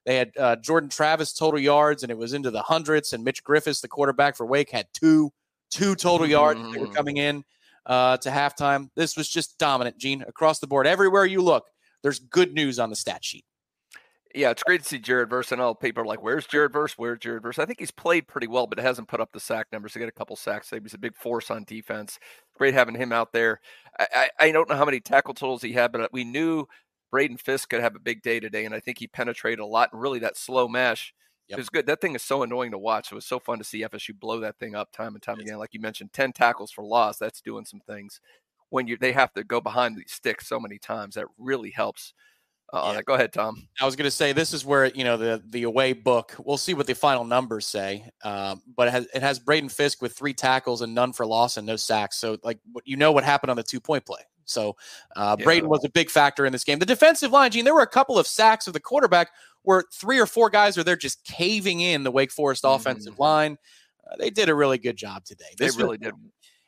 They 0.09 0.17
had 0.17 0.33
uh, 0.39 0.57
Jordan 0.57 0.89
Travis 0.89 1.35
total 1.35 1.61
yards, 1.61 2.03
and 2.03 2.11
it 2.11 2.17
was 2.17 2.33
into 2.33 2.51
the 2.51 2.63
hundreds. 2.63 3.13
And 3.13 3.23
Mitch 3.23 3.45
Griffis, 3.45 3.83
the 3.83 3.89
quarterback 3.89 4.37
for 4.37 4.47
Wake, 4.47 4.71
had 4.71 4.87
two, 4.95 5.31
two 5.71 5.95
total 5.95 6.27
yards. 6.27 6.59
They 6.73 6.81
were 6.81 6.87
Mm. 6.87 6.95
coming 6.95 7.19
in 7.19 7.45
uh, 7.85 8.17
to 8.17 8.31
halftime. 8.31 8.89
This 8.97 9.19
was 9.19 9.29
just 9.29 9.59
dominant, 9.59 9.99
Gene, 9.99 10.25
across 10.27 10.61
the 10.61 10.67
board. 10.67 10.87
Everywhere 10.87 11.27
you 11.27 11.43
look, 11.43 11.67
there's 12.03 12.21
good 12.21 12.55
news 12.55 12.79
on 12.79 12.89
the 12.89 12.97
stat 12.97 13.23
sheet. 13.23 13.45
Yeah, 14.35 14.49
it's 14.49 14.63
great 14.63 14.83
to 14.83 14.89
see 14.89 14.99
Jared 14.99 15.29
Verse. 15.29 15.53
I 15.53 15.57
know 15.57 15.75
people 15.75 16.03
are 16.03 16.07
like, 16.07 16.23
"Where's 16.23 16.47
Jared 16.47 16.73
Verse? 16.73 16.95
Where's 16.97 17.19
Jared 17.19 17.43
Verse?" 17.43 17.59
I 17.59 17.67
think 17.67 17.79
he's 17.79 17.91
played 17.91 18.29
pretty 18.29 18.47
well, 18.47 18.67
but 18.67 18.79
hasn't 18.79 19.09
put 19.09 19.21
up 19.21 19.33
the 19.33 19.41
sack 19.41 19.67
numbers. 19.73 19.93
He 19.93 20.01
got 20.01 20.09
a 20.09 20.13
couple 20.13 20.37
sacks. 20.37 20.71
He's 20.71 20.95
a 20.95 20.99
big 20.99 21.17
force 21.17 21.51
on 21.51 21.65
defense. 21.65 22.19
Great 22.57 22.73
having 22.73 22.95
him 22.95 23.13
out 23.13 23.33
there. 23.35 23.61
I, 23.99 24.07
I, 24.15 24.31
I 24.47 24.53
don't 24.53 24.71
know 24.71 24.77
how 24.77 24.87
many 24.87 25.01
tackle 25.01 25.35
totals 25.35 25.61
he 25.61 25.73
had, 25.75 25.93
but 25.93 26.11
we 26.15 26.25
knew 26.25 26.67
Braden 27.11 27.37
Fisk 27.39 27.71
could 27.71 27.81
have 27.81 27.97
a 27.97 28.01
big 28.01 28.23
day 28.23 28.41
today, 28.41 28.65
and 28.65 28.75
I 28.75 28.81
think 28.81 28.99
he 28.99 29.07
penetrated 29.07 29.61
a 29.61 29.67
lot. 29.67 29.93
And 29.93 30.01
really, 30.01 30.19
that 30.21 30.37
slow 30.37 30.69
mesh 30.69 31.15
yep. 31.49 31.59
is 31.59 31.69
good. 31.69 31.87
That 31.87 32.01
thing 32.01 32.15
is 32.15 32.23
so 32.23 32.43
annoying 32.43 32.73
to 32.73 32.79
watch. 32.79 33.11
It 33.11 33.15
was 33.15 33.27
so 33.27 33.39
fun 33.39 33.59
to 33.59 33.65
see 33.65 33.83
FSU 33.83 34.19
blow 34.19 34.41
that 34.41 34.59
thing 34.59 34.75
up 34.75 34.93
time 34.93 35.15
and 35.15 35.23
time 35.23 35.41
again. 35.41 35.59
Like 35.59 35.75
you 35.75 35.81
mentioned, 35.81 36.13
ten 36.13 36.33
tackles 36.33 36.71
for 36.71 36.85
loss. 36.85 37.19
That's 37.19 37.41
doing 37.41 37.65
some 37.65 37.81
things 37.87 38.21
when 38.71 38.87
you 38.87 38.97
they 38.97 39.13
have 39.13 39.33
to 39.35 39.45
go 39.45 39.61
behind 39.61 39.97
the 39.97 40.05
stick 40.07 40.41
so 40.41 40.61
many 40.61 40.79
times. 40.79 41.15
That 41.15 41.27
really 41.39 41.71
helps. 41.71 42.15
Uh, 42.71 42.93
yeah. 42.95 43.03
Go 43.03 43.15
ahead, 43.15 43.33
Tom. 43.33 43.67
I 43.81 43.87
was 43.87 43.97
going 43.97 44.05
to 44.05 44.11
say 44.11 44.33
this 44.33 44.53
is 44.53 44.63
where 44.65 44.87
you 44.87 45.05
know 45.05 45.17
the 45.17 45.43
the 45.49 45.63
away 45.63 45.95
book. 45.95 46.35
We'll 46.39 46.59
see 46.59 46.75
what 46.75 46.87
the 46.87 46.95
final 46.95 47.25
numbers 47.25 47.67
say, 47.67 48.11
um, 48.25 48.63
but 48.77 48.89
it 48.89 48.91
has, 48.91 49.09
it 49.15 49.23
has 49.23 49.39
Braden 49.39 49.71
Fisk 49.71 50.03
with 50.03 50.17
three 50.17 50.35
tackles 50.35 50.83
and 50.83 50.95
none 50.95 51.15
for 51.15 51.25
loss 51.25 51.57
and 51.57 51.67
no 51.67 51.77
sacks. 51.77 52.19
So 52.19 52.37
like 52.43 52.59
you 52.85 52.97
know 52.97 53.13
what 53.13 53.25
happened 53.25 53.51
on 53.51 53.57
the 53.57 53.63
two 53.63 53.81
point 53.81 54.05
play. 54.05 54.21
So 54.49 54.77
uh, 55.17 55.37
yeah. 55.39 55.45
Braden 55.45 55.69
was 55.69 55.85
a 55.85 55.91
big 55.91 56.11
factor 56.11 56.47
in 56.47 56.53
this 56.53 56.65
game. 56.65 56.79
The 56.79 56.87
defensive 56.87 57.33
line, 57.33 57.51
Gene, 57.51 57.65
there 57.65 57.75
were 57.75 57.83
a 57.83 57.87
couple 57.87 58.19
of 58.19 58.27
sacks 58.27 58.67
of 58.67 58.73
the 58.73 58.81
quarterback 58.81 59.31
where 59.63 59.85
three 59.93 60.19
or 60.19 60.27
four 60.27 60.51
guys 60.51 60.79
are 60.79 60.85
there 60.85 60.97
just 60.97 61.25
caving 61.25 61.81
in 61.81 62.03
the 62.03 62.11
Wake 62.11 62.33
Forest 62.33 62.65
mm-hmm. 62.65 62.75
offensive 62.75 63.19
line. 63.19 63.57
Uh, 64.11 64.17
they 64.17 64.31
did 64.31 64.49
a 64.49 64.55
really 64.55 64.79
good 64.79 64.97
job 64.97 65.25
today. 65.25 65.45
This 65.59 65.77
they 65.77 65.83
really 65.83 65.99
was, 65.99 66.13
did. 66.13 66.15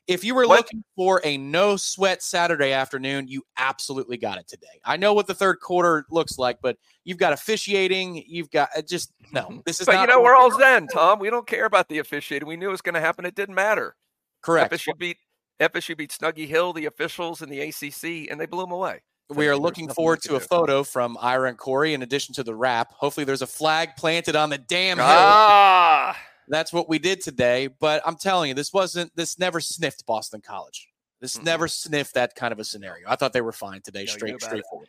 If 0.06 0.24
you 0.24 0.34
were 0.34 0.46
what? 0.46 0.58
looking 0.58 0.82
for 0.96 1.20
a 1.24 1.38
no 1.38 1.76
sweat 1.76 2.22
Saturday 2.22 2.72
afternoon, 2.72 3.28
you 3.28 3.42
absolutely 3.56 4.16
got 4.16 4.38
it 4.38 4.48
today. 4.48 4.80
I 4.84 4.96
know 4.96 5.14
what 5.14 5.28
the 5.28 5.34
third 5.34 5.60
quarter 5.60 6.04
looks 6.10 6.36
like, 6.36 6.58
but 6.60 6.76
you've 7.04 7.18
got 7.18 7.32
officiating. 7.32 8.24
You've 8.26 8.50
got 8.50 8.70
uh, 8.76 8.82
just 8.82 9.12
no. 9.32 9.62
This 9.64 9.80
is. 9.80 9.86
But 9.86 10.00
you 10.00 10.06
know 10.08 10.20
we're 10.20 10.34
all 10.34 10.50
zen, 10.50 10.88
Tom. 10.88 11.20
We 11.20 11.30
don't 11.30 11.46
care 11.46 11.64
about 11.64 11.88
the 11.88 11.98
officiating. 11.98 12.48
We 12.48 12.56
knew 12.56 12.68
it 12.68 12.72
was 12.72 12.82
going 12.82 12.96
to 12.96 13.00
happen. 13.00 13.24
It 13.24 13.36
didn't 13.36 13.54
matter. 13.54 13.94
Correct. 14.42 14.72
FSU 14.72 14.98
beat 14.98 15.18
FSU 15.60 15.96
beat 15.96 16.10
Snuggy 16.10 16.48
Hill, 16.48 16.72
the 16.72 16.86
officials 16.86 17.42
in 17.42 17.50
the 17.50 17.60
ACC, 17.60 18.30
and 18.30 18.40
they 18.40 18.46
blew 18.46 18.62
them 18.62 18.72
away. 18.72 19.02
We 19.28 19.46
are 19.46 19.56
looking 19.56 19.88
forward 19.88 20.22
to, 20.22 20.30
to 20.30 20.34
a 20.36 20.40
photo 20.40 20.82
from 20.82 21.16
Ira 21.20 21.50
and 21.50 21.58
Corey 21.58 21.94
in 21.94 22.02
addition 22.02 22.34
to 22.34 22.42
the 22.42 22.54
wrap. 22.54 22.92
Hopefully, 22.94 23.24
there's 23.24 23.42
a 23.42 23.46
flag 23.46 23.90
planted 23.96 24.34
on 24.34 24.50
the 24.50 24.58
damn 24.58 24.96
hill. 24.96 25.06
Ah. 25.08 26.18
That's 26.48 26.72
what 26.72 26.88
we 26.88 26.98
did 26.98 27.20
today. 27.20 27.68
But 27.68 28.02
I'm 28.04 28.16
telling 28.16 28.48
you, 28.48 28.54
this 28.54 28.72
wasn't, 28.72 29.14
this 29.14 29.38
never 29.38 29.60
sniffed 29.60 30.04
Boston 30.04 30.40
College. 30.40 30.88
This 31.20 31.36
mm-hmm. 31.36 31.44
never 31.44 31.68
sniffed 31.68 32.14
that 32.14 32.34
kind 32.34 32.52
of 32.52 32.58
a 32.58 32.64
scenario. 32.64 33.08
I 33.08 33.14
thought 33.14 33.32
they 33.32 33.40
were 33.40 33.52
fine 33.52 33.82
today, 33.82 34.04
no, 34.04 34.12
straight, 34.12 34.42
straightforward. 34.42 34.88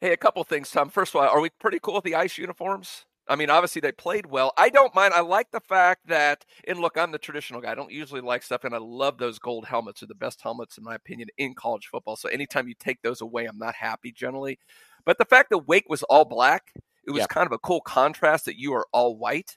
Hey, 0.00 0.12
a 0.12 0.16
couple 0.16 0.42
things, 0.44 0.70
Tom. 0.70 0.90
First 0.90 1.14
of 1.14 1.20
all, 1.20 1.28
are 1.28 1.40
we 1.40 1.50
pretty 1.60 1.78
cool 1.80 1.94
with 1.94 2.04
the 2.04 2.16
ice 2.16 2.36
uniforms? 2.36 3.05
I 3.28 3.36
mean, 3.36 3.50
obviously 3.50 3.80
they 3.80 3.92
played 3.92 4.26
well. 4.26 4.52
I 4.56 4.68
don't 4.68 4.94
mind. 4.94 5.14
I 5.14 5.20
like 5.20 5.50
the 5.50 5.60
fact 5.60 6.06
that, 6.06 6.44
and 6.66 6.78
look, 6.78 6.96
I'm 6.96 7.10
the 7.10 7.18
traditional 7.18 7.60
guy. 7.60 7.72
I 7.72 7.74
don't 7.74 7.90
usually 7.90 8.20
like 8.20 8.42
stuff, 8.42 8.64
and 8.64 8.74
I 8.74 8.78
love 8.78 9.18
those 9.18 9.38
gold 9.38 9.66
helmets. 9.66 10.02
Are 10.02 10.06
the 10.06 10.14
best 10.14 10.40
helmets, 10.40 10.78
in 10.78 10.84
my 10.84 10.94
opinion, 10.94 11.28
in 11.36 11.54
college 11.54 11.88
football. 11.88 12.16
So 12.16 12.28
anytime 12.28 12.68
you 12.68 12.74
take 12.78 13.02
those 13.02 13.20
away, 13.20 13.46
I'm 13.46 13.58
not 13.58 13.74
happy 13.74 14.12
generally. 14.12 14.58
But 15.04 15.18
the 15.18 15.24
fact 15.24 15.50
that 15.50 15.68
Wake 15.68 15.88
was 15.88 16.02
all 16.04 16.24
black, 16.24 16.72
it 17.06 17.12
was 17.12 17.26
kind 17.26 17.46
of 17.46 17.52
a 17.52 17.58
cool 17.58 17.80
contrast 17.80 18.44
that 18.44 18.58
you 18.58 18.74
are 18.74 18.86
all 18.92 19.16
white. 19.16 19.56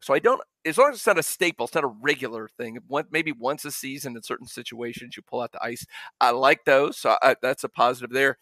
So 0.00 0.12
I 0.12 0.18
don't, 0.18 0.42
as 0.66 0.76
long 0.76 0.90
as 0.90 0.96
it's 0.96 1.06
not 1.06 1.18
a 1.18 1.22
staple, 1.22 1.64
it's 1.64 1.74
not 1.74 1.82
a 1.82 1.92
regular 2.02 2.48
thing. 2.58 2.78
One, 2.88 3.06
maybe 3.10 3.32
once 3.32 3.64
a 3.64 3.70
season 3.70 4.16
in 4.16 4.22
certain 4.22 4.46
situations, 4.46 5.16
you 5.16 5.22
pull 5.22 5.40
out 5.40 5.52
the 5.52 5.64
ice. 5.64 5.86
I 6.20 6.30
like 6.30 6.64
those. 6.64 6.98
So 6.98 7.16
I, 7.22 7.36
that's 7.40 7.64
a 7.64 7.68
positive 7.68 8.10
there. 8.10 8.36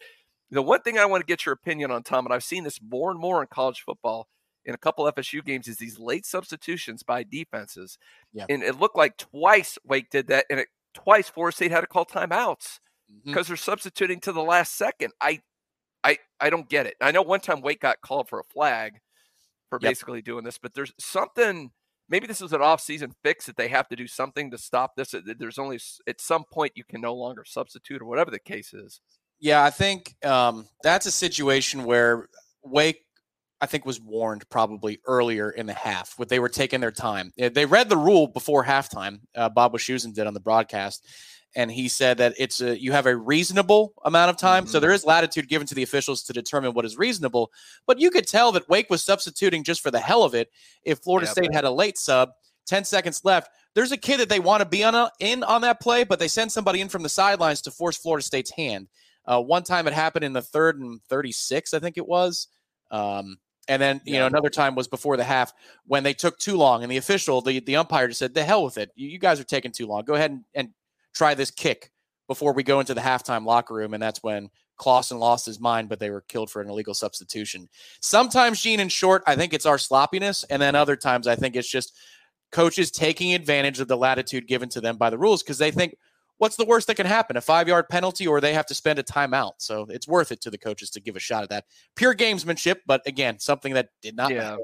The 0.51 0.61
one 0.61 0.81
thing 0.81 0.99
I 0.99 1.05
want 1.05 1.21
to 1.21 1.25
get 1.25 1.45
your 1.45 1.53
opinion 1.53 1.89
on, 1.89 2.03
Tom, 2.03 2.25
and 2.25 2.33
I've 2.33 2.43
seen 2.43 2.65
this 2.65 2.79
more 2.81 3.09
and 3.09 3.19
more 3.19 3.41
in 3.41 3.47
college 3.47 3.81
football 3.81 4.27
in 4.65 4.73
a 4.73 4.77
couple 4.77 5.09
FSU 5.11 5.43
games 5.43 5.67
is 5.67 5.77
these 5.77 5.99
late 5.99 6.25
substitutions 6.25 7.03
by 7.03 7.23
defenses. 7.23 7.97
Yeah. 8.33 8.45
And 8.49 8.63
it 8.63 8.79
looked 8.79 8.97
like 8.97 9.17
twice 9.17 9.77
Wake 9.85 10.09
did 10.09 10.27
that, 10.27 10.45
and 10.49 10.59
it, 10.59 10.67
twice 10.93 11.29
Florida 11.29 11.55
State 11.55 11.71
had 11.71 11.81
to 11.81 11.87
call 11.87 12.05
timeouts 12.05 12.79
because 13.25 13.45
mm-hmm. 13.45 13.51
they're 13.51 13.57
substituting 13.57 14.19
to 14.21 14.31
the 14.31 14.43
last 14.43 14.75
second. 14.75 15.13
I, 15.21 15.41
I, 16.03 16.17
I 16.39 16.49
don't 16.49 16.69
get 16.69 16.85
it. 16.85 16.95
I 17.01 17.11
know 17.11 17.21
one 17.21 17.39
time 17.39 17.61
Wake 17.61 17.81
got 17.81 18.01
called 18.01 18.29
for 18.29 18.39
a 18.39 18.43
flag 18.43 18.99
for 19.69 19.79
yep. 19.81 19.91
basically 19.91 20.21
doing 20.21 20.43
this, 20.43 20.57
but 20.57 20.73
there's 20.73 20.93
something. 20.99 21.71
Maybe 22.09 22.27
this 22.27 22.41
is 22.41 22.51
an 22.51 22.61
off-season 22.61 23.13
fix 23.23 23.45
that 23.45 23.55
they 23.55 23.69
have 23.69 23.87
to 23.87 23.95
do 23.95 24.07
something 24.07 24.51
to 24.51 24.57
stop 24.57 24.95
this. 24.95 25.15
There's 25.39 25.57
only 25.57 25.79
at 26.05 26.19
some 26.19 26.43
point 26.43 26.73
you 26.75 26.83
can 26.83 26.99
no 26.99 27.15
longer 27.15 27.43
substitute 27.45 28.01
or 28.01 28.05
whatever 28.05 28.29
the 28.29 28.39
case 28.39 28.73
is. 28.73 28.99
Yeah, 29.39 29.63
I 29.63 29.71
think 29.71 30.15
um, 30.23 30.67
that's 30.83 31.05
a 31.05 31.11
situation 31.11 31.85
where 31.85 32.27
Wake 32.61 33.05
I 33.63 33.65
think 33.65 33.85
was 33.85 34.01
warned 34.01 34.43
probably 34.49 34.99
earlier 35.05 35.49
in 35.49 35.67
the 35.67 35.73
half. 35.73 36.19
What 36.19 36.27
they 36.27 36.39
were 36.39 36.49
taking 36.49 36.81
their 36.81 36.91
time. 36.91 37.31
They 37.37 37.65
read 37.65 37.87
the 37.87 37.95
rule 37.95 38.27
before 38.27 38.65
halftime. 38.65 39.21
Uh, 39.33 39.47
Bob 39.47 39.71
Wischusen 39.71 40.13
did 40.13 40.27
on 40.27 40.33
the 40.33 40.41
broadcast, 40.41 41.07
and 41.55 41.71
he 41.71 41.87
said 41.87 42.17
that 42.17 42.33
it's 42.37 42.59
a 42.59 42.77
you 42.77 42.91
have 42.91 43.05
a 43.05 43.15
reasonable 43.15 43.93
amount 44.03 44.31
of 44.31 44.35
time. 44.35 44.63
Mm-hmm. 44.63 44.71
So 44.71 44.81
there 44.81 44.91
is 44.91 45.05
latitude 45.05 45.47
given 45.47 45.65
to 45.67 45.75
the 45.75 45.81
officials 45.81 46.23
to 46.23 46.33
determine 46.33 46.73
what 46.73 46.83
is 46.83 46.97
reasonable. 46.97 47.53
But 47.87 48.01
you 48.01 48.11
could 48.11 48.27
tell 48.27 48.51
that 48.51 48.67
Wake 48.67 48.89
was 48.89 49.01
substituting 49.01 49.63
just 49.63 49.79
for 49.79 49.91
the 49.91 49.99
hell 50.01 50.23
of 50.23 50.35
it. 50.35 50.49
If 50.83 50.99
Florida 50.99 51.25
yeah, 51.27 51.31
State 51.31 51.53
had 51.53 51.63
a 51.63 51.71
late 51.71 51.97
sub, 51.97 52.31
ten 52.67 52.83
seconds 52.83 53.21
left. 53.23 53.49
There's 53.75 53.93
a 53.93 53.97
kid 53.97 54.19
that 54.19 54.27
they 54.27 54.41
want 54.41 54.59
to 54.59 54.67
be 54.67 54.83
on 54.83 54.93
a, 54.93 55.09
in 55.21 55.41
on 55.41 55.61
that 55.61 55.79
play, 55.79 56.03
but 56.03 56.19
they 56.19 56.27
send 56.27 56.51
somebody 56.51 56.81
in 56.81 56.89
from 56.89 57.03
the 57.03 57.07
sidelines 57.07 57.61
to 57.61 57.71
force 57.71 57.95
Florida 57.95 58.25
State's 58.25 58.51
hand. 58.51 58.89
Uh, 59.25 59.41
one 59.41 59.63
time 59.63 59.87
it 59.87 59.93
happened 59.93 60.25
in 60.25 60.33
the 60.33 60.41
third 60.41 60.77
and 60.81 60.99
36, 61.07 61.73
I 61.73 61.79
think 61.79 61.97
it 61.97 62.05
was. 62.05 62.49
Um, 62.91 63.37
and 63.67 63.81
then, 63.81 64.01
you 64.05 64.13
yeah. 64.13 64.19
know, 64.21 64.27
another 64.27 64.49
time 64.49 64.75
was 64.75 64.87
before 64.87 65.17
the 65.17 65.23
half 65.23 65.53
when 65.85 66.03
they 66.03 66.13
took 66.13 66.37
too 66.37 66.57
long, 66.57 66.83
and 66.83 66.91
the 66.91 66.97
official, 66.97 67.41
the, 67.41 67.59
the 67.59 67.77
umpire 67.77 68.07
just 68.07 68.19
said, 68.19 68.33
"The 68.33 68.43
hell 68.43 68.63
with 68.63 68.77
it! 68.77 68.91
You, 68.95 69.07
you 69.07 69.19
guys 69.19 69.39
are 69.39 69.45
taking 69.45 69.71
too 69.71 69.87
long. 69.87 70.03
Go 70.03 70.15
ahead 70.15 70.31
and, 70.31 70.43
and 70.53 70.69
try 71.13 71.33
this 71.33 71.51
kick 71.51 71.91
before 72.27 72.53
we 72.53 72.63
go 72.63 72.79
into 72.79 72.93
the 72.93 73.01
halftime 73.01 73.45
locker 73.45 73.73
room." 73.73 73.93
And 73.93 74.03
that's 74.03 74.21
when 74.21 74.49
Clawson 74.77 75.19
lost 75.19 75.45
his 75.45 75.59
mind, 75.59 75.89
but 75.89 75.99
they 75.99 76.09
were 76.09 76.21
killed 76.21 76.49
for 76.49 76.61
an 76.61 76.69
illegal 76.69 76.93
substitution. 76.93 77.69
Sometimes, 78.01 78.61
Gene, 78.61 78.79
in 78.79 78.89
short, 78.89 79.23
I 79.25 79.35
think 79.35 79.53
it's 79.53 79.65
our 79.65 79.77
sloppiness, 79.77 80.43
and 80.45 80.61
then 80.61 80.75
other 80.75 80.95
times 80.95 81.27
I 81.27 81.35
think 81.35 81.55
it's 81.55 81.69
just 81.69 81.97
coaches 82.51 82.91
taking 82.91 83.33
advantage 83.33 83.79
of 83.79 83.87
the 83.87 83.97
latitude 83.97 84.47
given 84.47 84.69
to 84.69 84.81
them 84.81 84.97
by 84.97 85.09
the 85.09 85.17
rules 85.17 85.41
because 85.41 85.57
they 85.57 85.71
think 85.71 85.95
what's 86.43 86.57
the 86.57 86.65
worst 86.65 86.87
that 86.87 86.95
can 86.95 87.05
happen? 87.05 87.37
A 87.37 87.41
five 87.41 87.69
yard 87.69 87.87
penalty, 87.87 88.27
or 88.27 88.41
they 88.41 88.53
have 88.53 88.65
to 88.65 88.73
spend 88.73 88.99
a 88.99 89.03
timeout. 89.03 89.53
So 89.59 89.87
it's 89.89 90.09
worth 90.09 90.29
it 90.29 90.41
to 90.41 90.51
the 90.51 90.57
coaches 90.57 90.89
to 90.91 90.99
give 90.99 91.15
a 91.15 91.19
shot 91.19 91.43
at 91.43 91.49
that. 91.49 91.63
Pure 91.95 92.15
gamesmanship, 92.15 92.79
but 92.85 93.01
again, 93.07 93.39
something 93.39 93.73
that 93.75 93.87
did 94.01 94.17
not. 94.17 94.29
Yeah. 94.29 94.57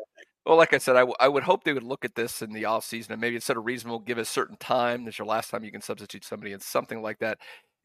Well, 0.46 0.58
like 0.58 0.74
I 0.74 0.78
said, 0.78 0.98
I, 0.98 1.02
w- 1.02 1.16
I 1.22 1.30
would 1.30 1.44
hope 1.44 1.64
they 1.64 1.72
would 1.72 1.84
look 1.84 2.04
at 2.04 2.16
this 2.16 2.42
in 2.42 2.52
the 2.52 2.66
off 2.66 2.84
season 2.84 3.14
and 3.14 3.22
maybe 3.22 3.36
instead 3.36 3.56
of 3.56 3.66
reasonable, 3.66 4.00
give 4.00 4.18
a 4.18 4.26
certain 4.26 4.58
time. 4.58 5.06
This 5.06 5.20
your 5.20 5.28
last 5.28 5.52
time 5.52 5.64
you 5.64 5.72
can 5.72 5.82
substitute 5.82 6.26
somebody 6.26 6.52
and 6.52 6.62
something 6.62 7.02
like 7.02 7.20
that. 7.20 7.38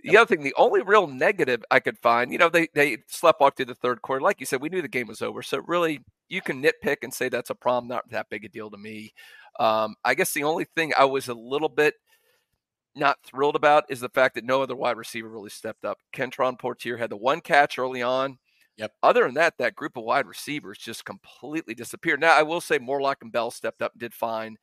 The 0.02 0.12
yep. 0.12 0.22
other 0.22 0.34
thing, 0.34 0.44
the 0.44 0.54
only 0.56 0.82
real 0.82 1.06
negative 1.06 1.62
I 1.70 1.78
could 1.78 1.98
find, 1.98 2.32
you 2.32 2.38
know, 2.38 2.48
they 2.48 2.68
they 2.74 2.96
sleptwalked 3.12 3.56
through 3.56 3.66
the 3.66 3.76
third 3.76 4.02
quarter. 4.02 4.22
Like 4.22 4.40
you 4.40 4.46
said, 4.46 4.60
we 4.60 4.70
knew 4.70 4.82
the 4.82 4.88
game 4.88 5.06
was 5.06 5.22
over. 5.22 5.40
So 5.40 5.62
really, 5.68 6.00
you 6.28 6.42
can 6.42 6.60
nitpick 6.60 6.96
and 7.02 7.14
say 7.14 7.28
that's 7.28 7.50
a 7.50 7.54
problem, 7.54 7.86
not 7.88 8.10
that 8.10 8.28
big 8.28 8.44
a 8.44 8.48
deal 8.48 8.70
to 8.70 8.76
me. 8.76 9.12
Um, 9.60 9.94
I 10.04 10.14
guess 10.14 10.32
the 10.32 10.42
only 10.42 10.64
thing 10.64 10.92
I 10.98 11.04
was 11.04 11.28
a 11.28 11.34
little 11.34 11.68
bit 11.68 11.94
not 12.96 13.18
thrilled 13.24 13.56
about 13.56 13.84
is 13.88 14.00
the 14.00 14.08
fact 14.08 14.34
that 14.34 14.44
no 14.44 14.62
other 14.62 14.76
wide 14.76 14.96
receiver 14.96 15.28
really 15.28 15.50
stepped 15.50 15.84
up. 15.84 15.98
Kentron 16.12 16.58
Poitier 16.58 16.98
had 16.98 17.10
the 17.10 17.16
one 17.16 17.40
catch 17.40 17.78
early 17.78 18.02
on. 18.02 18.38
Yep. 18.76 18.92
Other 19.02 19.24
than 19.24 19.34
that, 19.34 19.54
that 19.58 19.76
group 19.76 19.96
of 19.96 20.04
wide 20.04 20.26
receivers 20.26 20.78
just 20.78 21.04
completely 21.04 21.74
disappeared. 21.74 22.20
Now, 22.20 22.36
I 22.36 22.42
will 22.42 22.60
say 22.60 22.78
Morlock 22.78 23.18
and 23.22 23.30
Bell 23.30 23.50
stepped 23.50 23.82
up 23.82 23.92
and 23.92 24.00
did 24.00 24.12
fine 24.12 24.56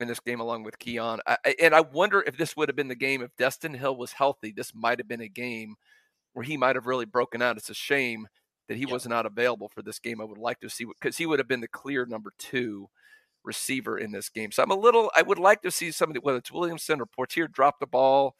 in 0.00 0.08
this 0.08 0.20
game 0.20 0.40
along 0.40 0.62
with 0.62 0.78
Keon. 0.78 1.20
I, 1.26 1.54
and 1.60 1.74
I 1.74 1.82
wonder 1.82 2.24
if 2.26 2.38
this 2.38 2.56
would 2.56 2.68
have 2.68 2.76
been 2.76 2.88
the 2.88 2.94
game 2.94 3.20
if 3.20 3.36
Destyn 3.36 3.76
Hill 3.76 3.96
was 3.96 4.12
healthy. 4.12 4.52
This 4.52 4.72
might 4.74 4.98
have 4.98 5.08
been 5.08 5.20
a 5.20 5.28
game 5.28 5.74
where 6.32 6.44
he 6.44 6.56
might 6.56 6.76
have 6.76 6.86
really 6.86 7.04
broken 7.04 7.42
out. 7.42 7.58
It's 7.58 7.70
a 7.70 7.74
shame 7.74 8.26
that 8.68 8.76
he 8.76 8.84
yep. 8.84 8.92
was 8.92 9.06
not 9.06 9.26
available 9.26 9.68
for 9.68 9.82
this 9.82 9.98
game. 9.98 10.20
I 10.20 10.24
would 10.24 10.38
like 10.38 10.60
to 10.60 10.70
see 10.70 10.84
because 10.84 11.18
he 11.18 11.26
would 11.26 11.38
have 11.38 11.48
been 11.48 11.60
the 11.60 11.68
clear 11.68 12.06
number 12.06 12.32
two 12.38 12.88
receiver 13.44 13.98
in 13.98 14.12
this 14.12 14.28
game. 14.28 14.52
So 14.52 14.62
I'm 14.62 14.70
a 14.70 14.76
little, 14.76 15.10
I 15.16 15.22
would 15.22 15.38
like 15.38 15.62
to 15.62 15.70
see 15.70 15.90
somebody, 15.90 16.20
whether 16.20 16.38
it's 16.38 16.52
Williamson 16.52 17.00
or 17.00 17.06
Poitier, 17.06 17.50
drop 17.50 17.80
the 17.80 17.86
ball. 17.86 18.34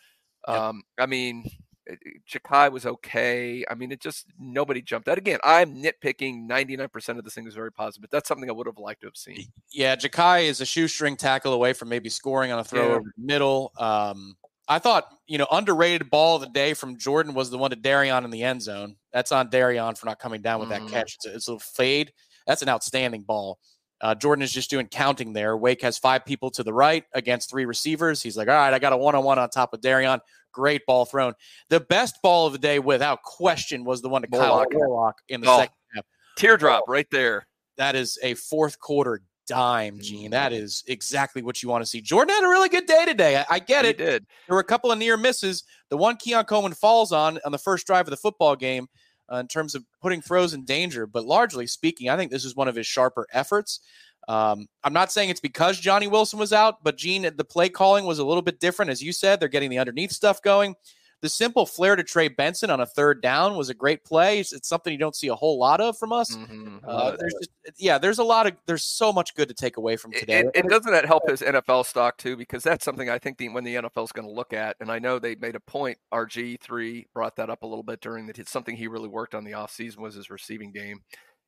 Um, 0.49 0.83
I 0.99 1.07
mean, 1.07 1.45
eh, 1.89 1.95
eh, 2.07 2.11
Ja'Khi 2.31 2.73
was 2.73 2.87
okay. 2.87 3.65
I 3.71 3.75
mean, 3.75 3.93
it 3.93 4.01
just 4.01 4.27
nobody 4.39 4.81
jumped 4.81 5.09
out. 5.09 5.19
Again, 5.19 5.39
I'm 5.45 5.83
nitpicking. 5.83 6.49
99% 6.49 7.19
of 7.19 7.25
this 7.25 7.35
thing 7.35 7.47
is 7.47 7.55
very 7.55 7.73
positive, 7.73 8.03
but 8.03 8.11
that's 8.11 8.29
something 8.29 8.49
I 8.49 8.53
would 8.53 8.67
have 8.67 8.79
liked 8.79 9.03
to 9.03 9.07
have 9.07 9.17
seen. 9.17 9.47
Yeah, 9.71 9.97
Ja'Khi 9.97 10.45
is 10.45 10.61
a 10.61 10.67
shoestring 10.67 11.17
tackle 11.17 11.53
away 11.53 11.73
from 11.73 11.89
maybe 11.89 12.09
scoring 12.09 12.53
on 12.53 12.59
a 12.59 12.65
throw 12.65 12.89
yeah. 12.89 12.95
over 12.95 13.13
the 13.17 13.25
middle. 13.25 13.73
Um, 13.79 14.37
I 14.71 14.79
thought, 14.79 15.09
you 15.27 15.37
know, 15.37 15.49
underrated 15.51 16.11
ball 16.11 16.37
of 16.37 16.43
the 16.43 16.49
day 16.49 16.75
from 16.75 16.97
Jordan 16.97 17.35
was 17.35 17.51
the 17.51 17.59
one 17.59 17.71
to 17.71 17.77
Darion 17.77 18.25
in 18.25 18.31
the 18.31 18.45
end 18.45 18.63
zone. 18.63 18.95
That's 19.13 19.33
on 19.33 19.51
Darion 19.51 19.99
for 19.99 20.07
not 20.07 20.21
coming 20.21 20.43
down 20.43 20.61
with 20.61 20.69
mm-hmm. 20.69 20.87
that 20.87 20.93
catch. 20.93 21.17
It's 21.17 21.27
a, 21.27 21.35
it's 21.35 21.49
a 21.49 21.51
little 21.51 21.61
fade. 21.75 22.13
That's 22.47 22.63
an 22.63 22.69
outstanding 22.69 23.23
ball. 23.23 23.59
Uh, 24.01 24.15
Jordan 24.15 24.43
is 24.43 24.53
just 24.53 24.71
doing 24.71 24.87
counting 24.87 25.33
there. 25.33 25.57
Wake 25.57 25.83
has 25.83 25.99
five 25.99 26.25
people 26.25 26.51
to 26.53 26.63
the 26.63 26.73
right 26.73 27.05
against 27.15 27.51
three 27.51 27.67
receivers. 27.67 28.23
He's 28.23 28.37
like, 28.37 28.49
all 28.49 28.55
right, 28.55 28.73
I 28.73 28.79
got 28.79 28.93
a 28.93 28.97
one 28.97 29.15
on 29.15 29.25
one 29.25 29.39
on 29.39 29.49
top 29.51 29.75
of 29.75 29.81
Darion. 29.81 30.21
Great 30.53 30.87
ball 30.87 31.05
thrown. 31.05 31.35
The 31.69 31.81
best 31.81 32.17
ball 32.23 32.47
of 32.47 32.53
the 32.53 32.59
day, 32.59 32.79
without 32.79 33.23
question, 33.23 33.85
was 33.85 34.03
the 34.03 34.09
one 34.09 34.23
to. 34.23 34.29
Kyle 34.29 34.65
Morlock 34.73 35.17
in 35.29 35.41
the 35.41 35.51
oh, 35.51 35.59
second 35.59 35.75
half. 35.95 36.05
Teardrop 36.37 36.85
right 36.89 37.07
there. 37.11 37.47
that 37.77 37.95
is 37.95 38.19
a 38.23 38.35
fourth 38.35 38.79
quarter 38.81 39.23
dime, 39.47 39.99
Gene. 40.01 40.31
That 40.31 40.53
mm-hmm. 40.53 40.93
exactly 40.93 41.43
what 41.43 41.63
you 41.63 41.69
want 41.69 41.83
to 41.83 41.87
see. 41.87 42.01
Jordan 42.01 42.35
had 42.35 42.45
a 42.45 42.49
really 42.49 42.69
good 42.69 42.87
day 42.87 43.05
today. 43.05 43.37
I, 43.37 43.47
I 43.51 43.59
get 43.59 43.85
he 43.85 43.91
it. 43.91 43.99
Did. 43.99 44.27
There 44.47 44.55
were 44.55 44.61
a 44.61 44.65
couple 44.65 44.91
of 44.91 44.99
near 44.99 45.17
misses. 45.17 45.65
The 45.91 45.97
one 45.97 46.17
Keon 46.17 46.45
Coleman 46.45 46.73
falls 46.73 47.13
on 47.13 47.39
on 47.45 47.53
the 47.53 47.59
first 47.59 47.87
drive 47.87 48.07
of 48.07 48.11
the 48.11 48.17
football 48.17 48.57
game 48.57 48.89
uh, 49.31 49.37
in 49.37 49.47
terms 49.47 49.75
of 49.75 49.85
putting 50.01 50.21
throws 50.21 50.55
in 50.55 50.65
danger. 50.65 51.07
But 51.07 51.25
largely 51.25 51.67
speaking, 51.67 52.09
I 52.09 52.17
think 52.17 52.31
this 52.31 52.45
is 52.45 52.57
one 52.57 52.69
of 52.69 52.75
his 52.75 52.87
sharper 52.87 53.27
efforts. 53.33 53.81
Um, 54.29 54.69
I'm 54.85 54.93
not 54.93 55.11
saying 55.11 55.31
it's 55.31 55.41
because 55.41 55.79
Johnny 55.79 56.07
Wilson 56.07 56.39
was 56.39 56.53
out, 56.53 56.85
but 56.85 56.97
Gene, 56.97 57.23
the 57.23 57.45
play 57.45 57.69
calling 57.69 58.05
was 58.05 58.19
a 58.19 58.25
little 58.25 58.43
bit 58.43 58.61
different. 58.61 58.91
As 58.91 59.03
you 59.03 59.13
said, 59.13 59.41
they're 59.41 59.49
getting 59.49 59.71
the 59.71 59.79
underneath 59.79 60.13
stuff 60.13 60.43
going. 60.43 60.75
The 61.23 61.29
simple 61.29 61.67
flare 61.67 61.97
to 61.97 62.03
Trey 62.03 62.29
Benson 62.29 62.71
on 62.71 62.81
a 62.81 62.87
third 62.87 63.21
down 63.21 63.57
was 63.57 63.69
a 63.69 63.75
great 63.75 64.05
play. 64.05 64.41
It's, 64.41 64.53
it's 64.55 64.69
something 64.69 64.91
you 64.91 64.99
don't 64.99 65.15
see 65.15 65.29
a 65.29 65.35
whole 65.35 65.59
lot 65.59 65.81
of 65.81 65.99
from 65.99 66.13
us. 66.13 66.35
Mm-hmm. 66.35 66.79
Uh, 66.87 67.17
there's 67.19 67.35
just, 67.35 67.51
yeah, 67.77 67.99
there's 67.99 68.19
a 68.19 68.25
lot 68.25 68.47
of 68.47 68.55
there's 68.67 68.85
so 68.85 69.13
much 69.13 69.35
good 69.35 69.49
to 69.49 69.55
take 69.55 69.77
away 69.77 69.97
from 69.97 70.13
today. 70.13 70.45
And, 70.55 70.69
doesn't 70.69 70.91
that 70.91 71.05
help 71.05 71.29
his 71.29 71.43
NFL 71.43 71.85
stock 71.85 72.17
too? 72.17 72.37
Because 72.37 72.63
that's 72.63 72.85
something 72.85 73.11
I 73.11 73.19
think 73.19 73.37
the, 73.37 73.51
when 73.51 73.65
the 73.65 73.75
NFL 73.75 74.05
is 74.05 74.13
going 74.13 74.27
to 74.27 74.33
look 74.33 74.53
at. 74.53 74.77
And 74.81 74.91
I 74.91 74.99
know 74.99 75.19
they 75.19 75.35
made 75.35 75.57
a 75.57 75.61
point. 75.61 75.99
RG 76.13 76.61
three 76.61 77.07
brought 77.13 77.37
that 77.37 77.51
up 77.51 77.63
a 77.63 77.67
little 77.67 77.83
bit 77.83 78.01
during 78.01 78.27
that. 78.27 78.39
It's 78.39 78.51
something 78.51 78.77
he 78.77 78.89
really 78.89 79.09
worked 79.09 79.35
on 79.35 79.45
the 79.45 79.53
offseason 79.53 79.99
was 79.99 80.15
his 80.15 80.31
receiving 80.31 80.73
game. 80.73 81.01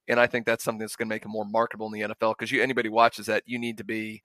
And 0.08 0.20
I 0.20 0.26
think 0.26 0.44
that's 0.44 0.64
something 0.64 0.80
that's 0.80 0.96
going 0.96 1.08
to 1.08 1.14
make 1.14 1.24
him 1.24 1.30
more 1.30 1.44
marketable 1.44 1.86
in 1.86 1.92
the 1.92 2.08
NFL 2.08 2.34
because 2.36 2.50
you 2.50 2.62
anybody 2.62 2.88
watches 2.88 3.26
that, 3.26 3.44
you 3.46 3.58
need 3.58 3.78
to 3.78 3.84
be 3.84 4.22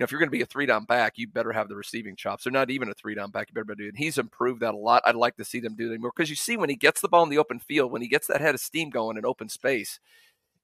know, 0.00 0.04
if 0.04 0.12
you're 0.12 0.18
going 0.18 0.28
to 0.28 0.36
be 0.36 0.42
a 0.42 0.46
three 0.46 0.66
down 0.66 0.84
back, 0.84 1.14
you 1.16 1.28
better 1.28 1.52
have 1.52 1.68
the 1.68 1.76
receiving 1.76 2.16
chops. 2.16 2.44
They're 2.44 2.52
not 2.52 2.70
even 2.70 2.88
a 2.88 2.94
three 2.94 3.14
down 3.14 3.30
back. 3.30 3.48
You 3.48 3.54
better 3.54 3.74
do 3.74 3.84
it. 3.84 3.88
And 3.88 3.98
he's 3.98 4.18
improved 4.18 4.60
that 4.60 4.74
a 4.74 4.78
lot. 4.78 5.02
I'd 5.06 5.14
like 5.14 5.36
to 5.36 5.44
see 5.44 5.60
them 5.60 5.76
do 5.76 5.88
that 5.88 6.00
more 6.00 6.12
because 6.14 6.30
you 6.30 6.36
see 6.36 6.56
when 6.56 6.70
he 6.70 6.76
gets 6.76 7.00
the 7.00 7.08
ball 7.08 7.22
in 7.22 7.28
the 7.28 7.38
open 7.38 7.58
field, 7.58 7.92
when 7.92 8.02
he 8.02 8.08
gets 8.08 8.26
that 8.26 8.40
head 8.40 8.54
of 8.54 8.60
steam 8.60 8.90
going 8.90 9.16
in 9.16 9.24
open 9.24 9.48
space, 9.48 10.00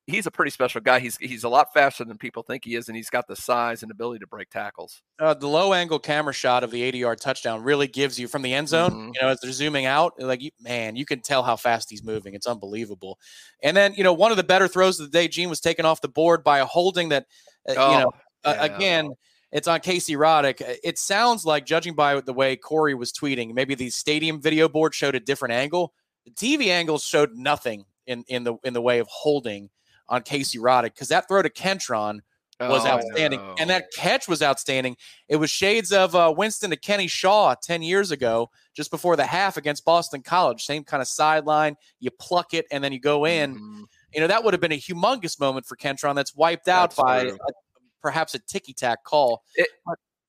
he's 0.06 0.26
a 0.26 0.30
pretty 0.30 0.50
special 0.50 0.80
guy. 0.80 1.00
He's 1.00 1.16
he's 1.16 1.44
a 1.44 1.48
lot 1.48 1.72
faster 1.74 2.04
than 2.04 2.16
people 2.16 2.42
think 2.42 2.64
he 2.64 2.74
is, 2.74 2.88
and 2.88 2.96
he's 2.96 3.10
got 3.10 3.26
the 3.26 3.36
size 3.36 3.82
and 3.82 3.90
ability 3.90 4.20
to 4.20 4.26
break 4.26 4.50
tackles. 4.50 5.02
Uh, 5.18 5.34
the 5.34 5.48
low 5.48 5.72
angle 5.72 5.98
camera 5.98 6.32
shot 6.32 6.64
of 6.64 6.70
the 6.70 6.82
80 6.82 6.98
yard 6.98 7.20
touchdown 7.20 7.62
really 7.62 7.88
gives 7.88 8.18
you 8.18 8.28
from 8.28 8.42
the 8.42 8.54
end 8.54 8.68
zone. 8.68 8.90
Mm-hmm. 8.90 9.10
You 9.14 9.20
know, 9.22 9.28
as 9.28 9.40
they're 9.40 9.52
zooming 9.52 9.86
out, 9.86 10.14
like 10.18 10.42
you, 10.42 10.50
man, 10.60 10.96
you 10.96 11.04
can 11.04 11.20
tell 11.20 11.42
how 11.42 11.56
fast 11.56 11.90
he's 11.90 12.04
moving. 12.04 12.34
It's 12.34 12.46
unbelievable. 12.46 13.18
And 13.62 13.76
then 13.76 13.94
you 13.94 14.04
know, 14.04 14.12
one 14.12 14.30
of 14.30 14.36
the 14.36 14.44
better 14.44 14.68
throws 14.68 15.00
of 15.00 15.10
the 15.10 15.18
day, 15.18 15.28
Gene 15.28 15.50
was 15.50 15.60
taken 15.60 15.84
off 15.84 16.00
the 16.00 16.08
board 16.08 16.44
by 16.44 16.58
a 16.58 16.64
holding 16.64 17.10
that, 17.10 17.26
uh, 17.68 17.74
oh, 17.76 17.92
you 17.92 17.98
know, 17.98 18.12
yeah. 18.46 18.64
again 18.64 19.10
it's 19.52 19.68
on 19.68 19.80
Casey 19.80 20.16
Roddick. 20.16 20.60
It 20.82 20.98
sounds 20.98 21.46
like, 21.46 21.66
judging 21.66 21.94
by 21.94 22.20
the 22.20 22.32
way 22.32 22.56
Corey 22.56 22.94
was 22.94 23.12
tweeting, 23.12 23.54
maybe 23.54 23.74
the 23.74 23.90
stadium 23.90 24.40
video 24.40 24.68
board 24.68 24.94
showed 24.94 25.14
a 25.14 25.20
different 25.20 25.54
angle. 25.54 25.92
The 26.24 26.32
TV 26.32 26.68
angles 26.68 27.04
showed 27.04 27.34
nothing 27.34 27.84
in 28.06 28.24
in 28.28 28.44
the 28.44 28.56
in 28.64 28.74
the 28.74 28.82
way 28.82 28.98
of 28.98 29.06
holding 29.08 29.70
on 30.08 30.22
Casey 30.22 30.58
Roddick 30.58 30.94
because 30.94 31.08
that 31.08 31.28
throw 31.28 31.42
to 31.42 31.50
Kentron 31.50 32.20
was 32.58 32.84
oh, 32.84 32.88
outstanding, 32.88 33.38
no. 33.38 33.54
and 33.58 33.70
that 33.70 33.86
catch 33.94 34.26
was 34.26 34.42
outstanding. 34.42 34.96
It 35.28 35.36
was 35.36 35.50
shades 35.50 35.92
of 35.92 36.14
uh, 36.14 36.34
Winston 36.36 36.70
to 36.70 36.76
Kenny 36.76 37.06
Shaw 37.06 37.54
ten 37.54 37.82
years 37.82 38.10
ago, 38.10 38.50
just 38.74 38.90
before 38.90 39.14
the 39.14 39.26
half 39.26 39.56
against 39.56 39.84
Boston 39.84 40.22
College. 40.22 40.64
Same 40.64 40.82
kind 40.82 41.00
of 41.00 41.06
sideline. 41.06 41.76
You 42.00 42.10
pluck 42.10 42.52
it 42.52 42.66
and 42.72 42.82
then 42.82 42.92
you 42.92 43.00
go 43.00 43.24
in. 43.24 43.54
Mm-hmm. 43.54 43.82
You 44.14 44.20
know 44.20 44.26
that 44.26 44.42
would 44.42 44.54
have 44.54 44.60
been 44.60 44.72
a 44.72 44.80
humongous 44.80 45.38
moment 45.38 45.66
for 45.66 45.76
Kentron. 45.76 46.16
That's 46.16 46.34
wiped 46.34 46.66
out 46.66 46.90
that's 46.90 47.00
by 47.00 47.18
a, 47.20 47.36
perhaps 48.06 48.36
a 48.36 48.38
ticky 48.38 48.72
tack 48.72 49.02
call. 49.02 49.42
It, 49.56 49.66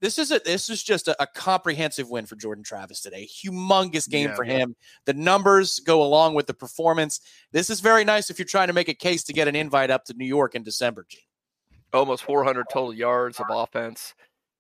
this 0.02 0.18
is 0.18 0.32
a 0.32 0.40
this 0.44 0.68
is 0.68 0.82
just 0.82 1.08
a, 1.08 1.22
a, 1.22 1.28
comprehensive 1.28 2.10
win 2.10 2.26
for 2.26 2.36
Jordan 2.36 2.64
Travis 2.64 3.02
today. 3.02 3.28
Humongous 3.44 4.10
game 4.10 4.30
yeah, 4.30 4.36
for 4.36 4.44
him. 4.44 4.76
The 5.06 5.14
numbers 5.14 5.78
go 5.80 6.02
along 6.02 6.34
with 6.34 6.48
the 6.48 6.56
performance. 6.56 7.22
This 7.52 7.70
is 7.70 7.80
very 7.80 8.04
nice 8.04 8.32
if 8.32 8.40
you're 8.40 8.48
trying 8.48 8.68
to 8.68 8.74
make 8.74 8.90
a 8.90 8.96
case 8.96 9.24
to 9.26 9.34
get 9.34 9.48
an 9.48 9.56
invite 9.56 9.92
up 9.92 10.06
to 10.06 10.16
New 10.16 10.26
York 10.26 10.56
in 10.56 10.64
December. 10.64 11.06
Gene. 11.08 11.22
Almost 11.94 12.24
400 12.24 12.66
total 12.74 12.96
yards 12.96 13.40
of 13.40 13.46
offense 13.52 14.16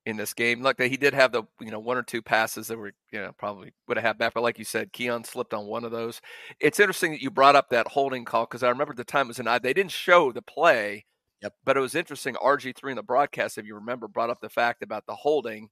in 0.06 0.16
this 0.16 0.36
game. 0.36 0.62
Look, 0.62 0.80
he 0.80 0.96
did 0.96 1.16
have 1.16 1.32
the 1.32 1.42
you 1.60 1.72
know 1.72 1.80
one 1.80 1.98
or 1.98 2.04
two 2.04 2.22
passes 2.22 2.68
that 2.68 2.78
were 2.78 2.94
you 3.12 3.20
know 3.20 3.32
probably 3.40 3.74
would 3.88 3.98
have 3.98 4.06
had 4.06 4.18
back, 4.20 4.36
but 4.36 4.44
like 4.44 4.60
you 4.60 4.66
said, 4.66 4.94
Keon 4.94 5.24
slipped 5.24 5.56
on 5.56 5.65
one 5.65 5.84
of 5.84 5.91
those. 5.91 6.22
It's 6.60 6.80
interesting 6.80 7.13
that 7.13 7.22
you 7.24 7.32
brought 7.32 7.56
up 7.56 7.70
that 7.72 7.88
holding 7.88 8.26
call 8.26 8.46
because 8.46 8.62
I 8.62 8.70
remember 8.70 8.94
the 8.94 9.04
time 9.04 9.26
it 9.26 9.30
was 9.30 9.39
an 9.39 9.48
they 9.63 9.74
didn't 9.74 9.91
show 9.91 10.32
the 10.32 10.44
play 10.44 11.06
Yep. 11.41 11.54
But 11.65 11.78
it 11.78 11.82
was 11.82 11.95
interesting. 11.95 12.36
RG3 12.36 12.91
in 12.91 12.95
the 12.95 13.04
broadcast, 13.04 13.58
if 13.58 13.65
you 13.65 13.76
remember, 13.76 14.08
brought 14.08 14.30
up 14.30 14.41
the 14.41 14.50
fact 14.50 14.82
about 14.84 15.06
the 15.06 15.15
holding. 15.15 15.69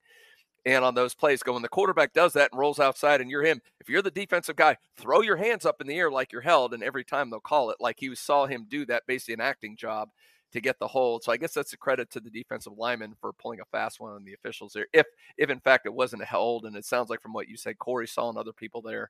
And 0.65 0.84
on 0.84 0.95
those 0.95 1.13
plays, 1.13 1.43
go 1.43 1.54
when 1.54 1.62
the 1.62 1.69
quarterback 1.69 2.13
does 2.13 2.34
that 2.34 2.51
and 2.51 2.60
rolls 2.60 2.80
outside, 2.80 3.21
and 3.21 3.30
you're 3.30 3.43
him. 3.43 3.62
If 3.80 3.88
you're 3.89 4.01
the 4.01 4.12
defensive 4.12 4.56
guy, 4.56 4.78
throw 4.97 5.21
your 5.21 5.38
hands 5.38 5.65
up 5.65 5.80
in 5.80 5.88
the 5.88 5.97
air 5.97 6.10
like 6.10 6.32
you're 6.32 6.41
held, 6.41 6.73
and 6.73 6.84
every 6.84 7.04
time 7.04 7.30
they'll 7.30 7.39
call 7.39 7.69
it. 7.69 7.78
Like 7.80 7.97
he 7.99 8.13
saw 8.15 8.47
him 8.47 8.65
do 8.67 8.86
that, 8.88 9.04
basically 9.08 9.36
an 9.36 9.41
acting 9.41 9.78
job 9.78 10.10
to 10.54 10.62
get 10.62 10.80
the 10.80 10.88
hold. 10.88 11.23
So 11.23 11.32
I 11.32 11.38
guess 11.38 11.54
that's 11.54 11.73
a 11.73 11.78
credit 11.78 12.10
to 12.12 12.19
the 12.19 12.32
defensive 12.32 12.73
lineman 12.78 13.13
for 13.21 13.34
pulling 13.34 13.60
a 13.60 13.65
fast 13.65 13.99
one 13.99 14.13
on 14.13 14.23
the 14.25 14.34
officials 14.34 14.73
there. 14.73 14.88
If 14.93 15.06
if 15.38 15.49
in 15.51 15.60
fact 15.60 15.86
it 15.86 15.93
wasn't 15.93 16.23
a 16.23 16.25
hold, 16.25 16.65
and 16.65 16.75
it 16.75 16.86
sounds 16.86 17.10
like 17.12 17.21
from 17.21 17.34
what 17.34 17.47
you 17.47 17.58
said, 17.58 17.78
Corey 17.78 18.08
saw 18.08 18.30
and 18.30 18.38
other 18.38 18.54
people 18.54 18.82
there, 18.82 19.10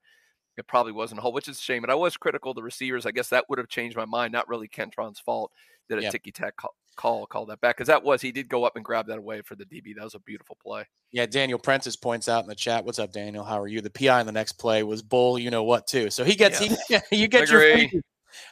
it 0.57 0.67
probably 0.67 0.91
wasn't 0.91 1.19
a 1.19 1.21
hold, 1.21 1.35
which 1.35 1.47
is 1.47 1.57
a 1.57 1.61
shame. 1.61 1.83
And 1.83 1.91
I 1.91 1.95
was 1.95 2.17
critical 2.17 2.51
of 2.51 2.55
the 2.55 2.63
receivers. 2.63 3.05
I 3.05 3.11
guess 3.11 3.29
that 3.29 3.45
would 3.49 3.57
have 3.57 3.67
changed 3.67 3.97
my 3.97 4.05
mind. 4.05 4.31
Not 4.31 4.47
really 4.47 4.67
Kentron's 4.67 5.19
fault 5.19 5.51
that 5.89 5.99
a 5.99 6.03
yep. 6.03 6.11
ticky 6.11 6.31
tack 6.31 6.55
call, 6.55 6.75
call 6.95 7.25
call 7.27 7.45
that 7.45 7.61
back 7.61 7.77
because 7.77 7.87
that 7.87 8.03
was 8.03 8.21
he 8.21 8.31
did 8.31 8.49
go 8.49 8.63
up 8.63 8.75
and 8.75 8.85
grab 8.85 9.07
that 9.07 9.17
away 9.17 9.41
for 9.41 9.55
the 9.55 9.65
DB. 9.65 9.95
That 9.95 10.03
was 10.03 10.15
a 10.15 10.19
beautiful 10.19 10.57
play. 10.63 10.85
Yeah, 11.11 11.25
Daniel 11.25 11.59
Prentice 11.59 11.95
points 11.95 12.27
out 12.27 12.43
in 12.43 12.49
the 12.49 12.55
chat. 12.55 12.83
What's 12.85 12.99
up, 12.99 13.11
Daniel? 13.11 13.43
How 13.43 13.59
are 13.59 13.67
you? 13.67 13.81
The 13.81 13.89
PI 13.89 14.19
in 14.19 14.25
the 14.25 14.31
next 14.31 14.53
play 14.53 14.83
was 14.83 15.01
bull. 15.01 15.37
You 15.37 15.51
know 15.51 15.63
what 15.63 15.87
too. 15.87 16.09
So 16.09 16.23
he 16.23 16.35
gets 16.35 16.61
yeah. 16.89 17.01
he 17.09 17.17
you 17.21 17.27
get 17.27 17.49
your. 17.49 17.87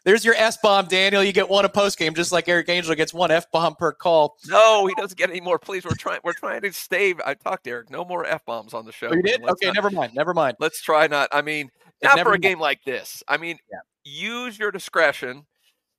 There's 0.03 0.23
your 0.25 0.35
S 0.35 0.57
bomb, 0.57 0.87
Daniel. 0.87 1.23
You 1.23 1.33
get 1.33 1.49
one 1.49 1.65
a 1.65 1.69
post 1.69 1.97
game, 1.97 2.13
just 2.13 2.31
like 2.31 2.47
Eric 2.47 2.69
Angel 2.69 2.93
gets 2.95 3.13
one 3.13 3.31
F 3.31 3.51
bomb 3.51 3.75
per 3.75 3.91
call. 3.91 4.37
No, 4.47 4.85
he 4.87 4.93
doesn't 4.95 5.17
get 5.17 5.29
any 5.29 5.41
more. 5.41 5.59
Please, 5.59 5.85
we're 5.85 5.95
trying. 5.95 6.19
We're 6.23 6.33
trying 6.33 6.61
to 6.61 6.73
stay. 6.73 7.15
I 7.25 7.33
talked 7.33 7.65
to 7.65 7.69
Eric. 7.71 7.89
No 7.89 8.05
more 8.05 8.25
F 8.25 8.45
bombs 8.45 8.73
on 8.73 8.85
the 8.85 8.91
show. 8.91 9.07
Oh, 9.07 9.15
you 9.15 9.23
did? 9.23 9.43
Okay, 9.43 9.67
not, 9.67 9.75
never 9.75 9.89
mind. 9.89 10.13
Never 10.15 10.33
mind. 10.33 10.57
Let's 10.59 10.81
try 10.81 11.07
not. 11.07 11.29
I 11.31 11.41
mean, 11.41 11.69
not 12.03 12.19
for 12.19 12.33
a 12.33 12.39
game 12.39 12.59
like 12.59 12.83
this. 12.83 13.23
I 13.27 13.37
mean, 13.37 13.57
yeah. 13.71 13.79
use 14.03 14.57
your 14.57 14.71
discretion. 14.71 15.45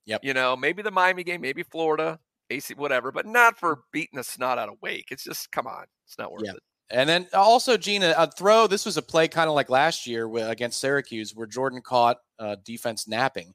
Yep. 0.05 0.21
You 0.23 0.33
know, 0.33 0.55
maybe 0.55 0.81
the 0.81 0.91
Miami 0.91 1.23
game, 1.23 1.41
maybe 1.41 1.63
Florida. 1.63 2.19
AC, 2.51 2.75
whatever, 2.75 3.11
but 3.11 3.25
not 3.25 3.57
for 3.57 3.79
beating 3.91 4.17
the 4.17 4.23
snot 4.23 4.59
out 4.59 4.69
of 4.69 4.75
Wake. 4.81 5.07
It's 5.11 5.23
just 5.23 5.51
come 5.51 5.67
on, 5.67 5.85
it's 6.05 6.17
not 6.17 6.31
worth 6.31 6.43
yeah. 6.45 6.51
it. 6.51 6.59
And 6.91 7.09
then 7.09 7.27
also, 7.33 7.77
Gina, 7.77 8.13
a 8.15 8.29
throw. 8.29 8.67
This 8.67 8.85
was 8.85 8.97
a 8.97 9.01
play 9.01 9.27
kind 9.27 9.49
of 9.49 9.55
like 9.55 9.69
last 9.69 10.05
year 10.05 10.31
against 10.37 10.79
Syracuse, 10.79 11.33
where 11.33 11.47
Jordan 11.47 11.81
caught 11.81 12.17
uh, 12.37 12.57
defense 12.63 13.07
napping. 13.07 13.53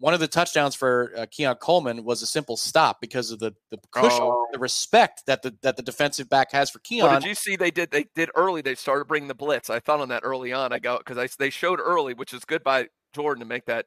One 0.00 0.14
of 0.14 0.20
the 0.20 0.28
touchdowns 0.28 0.74
for 0.74 1.12
uh, 1.16 1.26
Keon 1.30 1.56
Coleman 1.56 2.04
was 2.04 2.22
a 2.22 2.26
simple 2.26 2.56
stop 2.56 3.00
because 3.00 3.30
of 3.30 3.40
the 3.40 3.54
the 3.70 3.78
cushion, 3.90 4.20
oh. 4.22 4.46
the 4.52 4.58
respect 4.58 5.24
that 5.26 5.42
the 5.42 5.54
that 5.62 5.76
the 5.76 5.82
defensive 5.82 6.28
back 6.28 6.52
has 6.52 6.70
for 6.70 6.78
Keon. 6.80 7.06
Well, 7.06 7.20
did 7.20 7.28
you 7.28 7.34
see 7.34 7.56
they 7.56 7.70
did 7.70 7.90
they 7.90 8.06
did 8.14 8.30
early? 8.36 8.62
They 8.62 8.74
started 8.76 9.06
bringing 9.06 9.28
the 9.28 9.34
blitz. 9.34 9.70
I 9.70 9.80
thought 9.80 10.00
on 10.00 10.08
that 10.10 10.22
early 10.24 10.52
on. 10.52 10.72
I 10.72 10.78
go 10.78 10.98
because 10.98 11.36
they 11.36 11.50
showed 11.50 11.80
early, 11.80 12.14
which 12.14 12.32
is 12.32 12.44
good 12.44 12.62
by 12.62 12.88
Jordan 13.12 13.40
to 13.40 13.46
make 13.46 13.66
that 13.66 13.86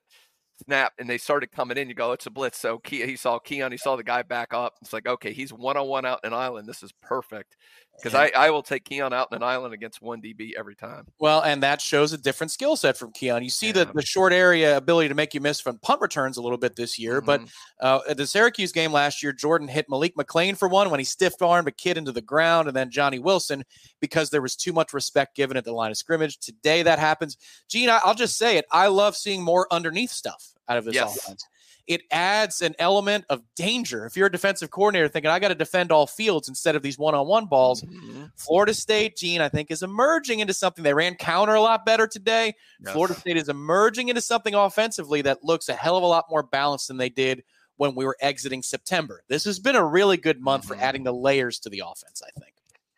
snap 0.65 0.93
and 0.99 1.09
they 1.09 1.17
started 1.17 1.51
coming 1.51 1.77
in, 1.77 1.87
you 1.87 1.95
go, 1.95 2.11
it's 2.11 2.25
a 2.25 2.29
blitz. 2.29 2.59
So 2.59 2.81
he 2.85 3.15
saw 3.15 3.39
Keon, 3.39 3.71
he 3.71 3.77
saw 3.77 3.95
the 3.95 4.03
guy 4.03 4.21
back 4.21 4.53
up. 4.53 4.75
It's 4.81 4.93
like, 4.93 5.07
okay, 5.07 5.33
he's 5.33 5.51
one 5.53 5.77
on 5.77 5.87
one 5.87 6.05
out 6.05 6.19
in 6.23 6.33
an 6.33 6.39
island. 6.39 6.67
This 6.67 6.83
is 6.83 6.91
perfect 7.01 7.55
because 7.97 8.15
I, 8.15 8.31
I 8.35 8.49
will 8.49 8.63
take 8.63 8.85
Keon 8.85 9.13
out 9.13 9.27
in 9.31 9.35
an 9.35 9.43
island 9.43 9.73
against 9.73 10.01
one 10.01 10.21
DB 10.21 10.51
every 10.57 10.75
time. 10.75 11.05
Well, 11.19 11.41
and 11.41 11.61
that 11.61 11.81
shows 11.81 12.13
a 12.13 12.17
different 12.17 12.51
skill 12.51 12.75
set 12.75 12.97
from 12.97 13.11
Keon. 13.11 13.43
You 13.43 13.49
see 13.49 13.67
yeah. 13.67 13.73
the, 13.73 13.91
the 13.93 14.01
short 14.01 14.33
area 14.33 14.77
ability 14.77 15.09
to 15.09 15.15
make 15.15 15.33
you 15.33 15.41
miss 15.41 15.59
from 15.59 15.77
punt 15.79 16.01
returns 16.01 16.37
a 16.37 16.41
little 16.41 16.57
bit 16.57 16.75
this 16.75 16.97
year, 16.97 17.21
mm-hmm. 17.21 17.25
but 17.25 17.41
uh, 17.79 17.99
at 18.09 18.17
the 18.17 18.25
Syracuse 18.25 18.71
game 18.71 18.91
last 18.91 19.21
year, 19.21 19.33
Jordan 19.33 19.67
hit 19.67 19.87
Malik 19.89 20.15
McClain 20.15 20.57
for 20.57 20.67
one 20.67 20.89
when 20.89 20.99
he 20.99 21.03
stiff 21.03 21.33
armed 21.41 21.67
a 21.67 21.71
kid 21.71 21.97
into 21.97 22.11
the 22.11 22.21
ground, 22.21 22.67
and 22.67 22.75
then 22.75 22.89
Johnny 22.89 23.19
Wilson 23.19 23.63
because 23.99 24.29
there 24.29 24.41
was 24.41 24.55
too 24.55 24.73
much 24.73 24.93
respect 24.93 25.35
given 25.35 25.57
at 25.57 25.65
the 25.65 25.73
line 25.73 25.91
of 25.91 25.97
scrimmage. 25.97 26.37
Today 26.39 26.83
that 26.83 26.99
happens. 26.99 27.37
Gene, 27.69 27.89
I'll 27.89 28.15
just 28.15 28.37
say 28.37 28.57
it. 28.57 28.65
I 28.71 28.87
love 28.87 29.15
seeing 29.15 29.43
more 29.43 29.67
underneath 29.71 30.11
stuff 30.11 30.50
out 30.67 30.77
of 30.77 30.85
this 30.85 30.95
yes. 30.95 31.17
offense 31.17 31.45
it 31.87 32.03
adds 32.11 32.61
an 32.61 32.75
element 32.79 33.25
of 33.29 33.41
danger. 33.55 34.05
If 34.05 34.15
you're 34.15 34.27
a 34.27 34.31
defensive 34.31 34.69
coordinator 34.69 35.07
thinking, 35.07 35.31
I 35.31 35.39
got 35.39 35.49
to 35.49 35.55
defend 35.55 35.91
all 35.91 36.07
fields 36.07 36.47
instead 36.47 36.75
of 36.75 36.81
these 36.81 36.97
one 36.97 37.15
on 37.15 37.27
one 37.27 37.47
balls, 37.47 37.81
mm-hmm. 37.81 38.25
Florida 38.35 38.73
State, 38.73 39.17
Gene, 39.17 39.41
I 39.41 39.49
think, 39.49 39.71
is 39.71 39.83
emerging 39.83 40.39
into 40.39 40.53
something. 40.53 40.83
They 40.83 40.93
ran 40.93 41.15
counter 41.15 41.53
a 41.53 41.61
lot 41.61 41.85
better 41.85 42.07
today. 42.07 42.55
Yes. 42.79 42.93
Florida 42.93 43.15
State 43.15 43.37
is 43.37 43.49
emerging 43.49 44.09
into 44.09 44.21
something 44.21 44.53
offensively 44.53 45.21
that 45.23 45.43
looks 45.43 45.69
a 45.69 45.73
hell 45.73 45.97
of 45.97 46.03
a 46.03 46.07
lot 46.07 46.25
more 46.29 46.43
balanced 46.43 46.87
than 46.87 46.97
they 46.97 47.09
did 47.09 47.43
when 47.77 47.95
we 47.95 48.05
were 48.05 48.17
exiting 48.21 48.61
September. 48.61 49.23
This 49.27 49.43
has 49.45 49.59
been 49.59 49.75
a 49.75 49.85
really 49.85 50.17
good 50.17 50.39
month 50.39 50.63
mm-hmm. 50.63 50.79
for 50.79 50.83
adding 50.83 51.03
the 51.03 51.13
layers 51.13 51.59
to 51.59 51.69
the 51.69 51.79
offense, 51.79 52.21
I 52.25 52.39
think. 52.39 52.53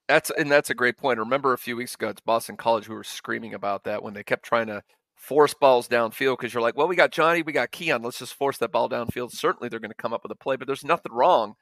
That's 0.09 0.29
and 0.31 0.51
that's 0.51 0.69
a 0.69 0.75
great 0.75 0.97
point. 0.97 1.17
Remember 1.17 1.53
a 1.53 1.57
few 1.57 1.77
weeks 1.77 1.95
ago, 1.95 2.09
it's 2.09 2.19
Boston 2.19 2.57
College 2.57 2.85
who 2.85 2.93
were 2.93 3.05
screaming 3.05 3.53
about 3.53 3.85
that 3.85 4.03
when 4.03 4.13
they 4.13 4.23
kept 4.23 4.43
trying 4.43 4.67
to 4.67 4.83
force 5.23 5.53
balls 5.53 5.87
downfield 5.87 6.37
because 6.37 6.53
you're 6.53 6.61
like, 6.61 6.75
well, 6.75 6.87
we 6.87 6.97
got 6.97 7.11
Johnny, 7.11 7.41
we 7.41 7.53
got 7.53 7.71
Keon. 7.71 8.01
Let's 8.01 8.19
just 8.19 8.33
force 8.33 8.57
that 8.57 8.73
ball 8.73 8.89
downfield. 8.89 9.29
Certainly 9.31 9.69
they're 9.69 9.79
going 9.79 9.89
to 9.89 9.95
come 9.95 10.11
up 10.11 10.21
with 10.21 10.31
a 10.33 10.35
play, 10.35 10.57
but 10.57 10.67
there's 10.67 10.83
nothing 10.83 11.13
wrong 11.13 11.55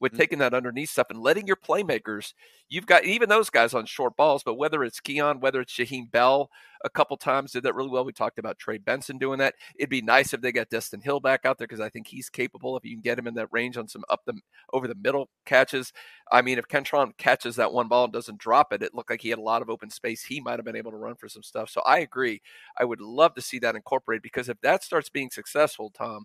with 0.00 0.12
mm-hmm. 0.12 0.20
taking 0.20 0.38
that 0.40 0.54
underneath 0.54 0.90
stuff 0.90 1.06
and 1.10 1.20
letting 1.20 1.46
your 1.46 1.56
playmakers, 1.56 2.34
you've 2.68 2.86
got 2.86 3.04
even 3.04 3.28
those 3.28 3.50
guys 3.50 3.74
on 3.74 3.86
short 3.86 4.16
balls, 4.16 4.42
but 4.42 4.54
whether 4.54 4.82
it's 4.82 5.00
Keon, 5.00 5.40
whether 5.40 5.60
it's 5.60 5.74
Jaheim 5.74 6.10
Bell, 6.10 6.50
a 6.84 6.90
couple 6.90 7.16
times 7.16 7.52
did 7.52 7.62
that 7.62 7.74
really 7.74 7.88
well. 7.88 8.04
We 8.04 8.12
talked 8.12 8.38
about 8.38 8.58
Trey 8.58 8.76
Benson 8.76 9.16
doing 9.16 9.38
that. 9.38 9.54
It'd 9.78 9.88
be 9.88 10.02
nice 10.02 10.34
if 10.34 10.42
they 10.42 10.52
got 10.52 10.68
Destyn 10.68 11.02
Hill 11.02 11.18
back 11.18 11.46
out 11.46 11.56
there 11.56 11.66
because 11.66 11.80
I 11.80 11.88
think 11.88 12.06
he's 12.06 12.28
capable 12.28 12.76
if 12.76 12.84
you 12.84 12.94
can 12.94 13.00
get 13.00 13.18
him 13.18 13.26
in 13.26 13.34
that 13.34 13.48
range 13.50 13.78
on 13.78 13.88
some 13.88 14.04
up 14.10 14.20
the 14.26 14.34
over 14.72 14.86
the 14.86 14.94
middle 14.94 15.30
catches. 15.46 15.92
I 16.30 16.42
mean, 16.42 16.58
if 16.58 16.68
Kentron 16.68 17.16
catches 17.16 17.56
that 17.56 17.72
one 17.72 17.88
ball 17.88 18.04
and 18.04 18.12
doesn't 18.12 18.38
drop 18.38 18.72
it, 18.72 18.82
it 18.82 18.94
looked 18.94 19.10
like 19.10 19.22
he 19.22 19.30
had 19.30 19.38
a 19.38 19.42
lot 19.42 19.62
of 19.62 19.70
open 19.70 19.88
space. 19.88 20.22
He 20.22 20.40
might 20.40 20.58
have 20.58 20.64
been 20.64 20.76
able 20.76 20.90
to 20.90 20.98
run 20.98 21.16
for 21.16 21.28
some 21.28 21.42
stuff. 21.42 21.70
So 21.70 21.80
I 21.86 22.00
agree. 22.00 22.42
I 22.78 22.84
would 22.84 23.00
love 23.00 23.34
to 23.34 23.42
see 23.42 23.58
that 23.60 23.76
incorporated 23.76 24.22
because 24.22 24.50
if 24.50 24.60
that 24.60 24.84
starts 24.84 25.08
being 25.08 25.30
successful, 25.30 25.90
Tom, 25.90 26.24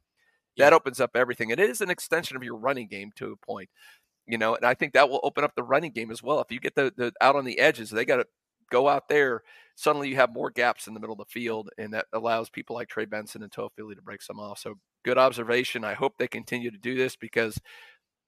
that 0.60 0.74
opens 0.74 1.00
up 1.00 1.12
everything. 1.16 1.52
And 1.52 1.60
it 1.60 1.70
is 1.70 1.82
an 1.82 1.90
extension 1.90 2.38
of 2.38 2.44
your 2.44 2.56
running 2.56 2.88
game 2.88 3.12
to 3.16 3.32
a 3.32 3.46
point, 3.46 3.70
you 4.28 4.38
know, 4.38 4.56
and 4.56 4.66
I 4.66 4.74
think 4.74 4.94
that 4.94 5.10
will 5.10 5.22
open 5.24 5.44
up 5.44 5.56
the 5.56 5.64
running 5.64 5.92
game 5.92 6.12
as 6.12 6.22
well. 6.22 6.40
If 6.40 6.52
you 6.52 6.60
get 6.60 6.76
the, 6.76 6.94
the 6.96 7.12
out 7.22 7.36
on 7.36 7.46
the 7.46 7.60
edges, 7.60 7.90
they 7.90 8.06
got 8.06 8.18
to 8.18 8.26
go 8.70 8.88
out 8.88 9.10
there. 9.10 9.42
Suddenly 9.76 10.10
you 10.10 10.18
have 10.18 10.34
more 10.34 10.52
gaps 10.52 10.88
in 10.88 10.94
the 10.94 11.00
middle 11.00 11.14
of 11.14 11.20
the 11.20 11.32
field, 11.32 11.70
and 11.78 11.94
that 11.94 12.06
allows 12.14 12.50
people 12.50 12.76
like 12.76 12.90
Trey 12.90 13.06
Benson 13.06 13.44
and 13.44 13.52
Toafili 13.52 13.96
to 13.96 14.02
break 14.02 14.22
some 14.22 14.40
off. 14.40 14.60
So 14.60 14.76
good 15.06 15.18
observation. 15.18 15.84
I 15.84 15.94
hope 15.94 16.18
they 16.18 16.28
continue 16.28 16.70
to 16.70 16.78
do 16.78 16.96
this 16.96 17.16
because, 17.16 17.58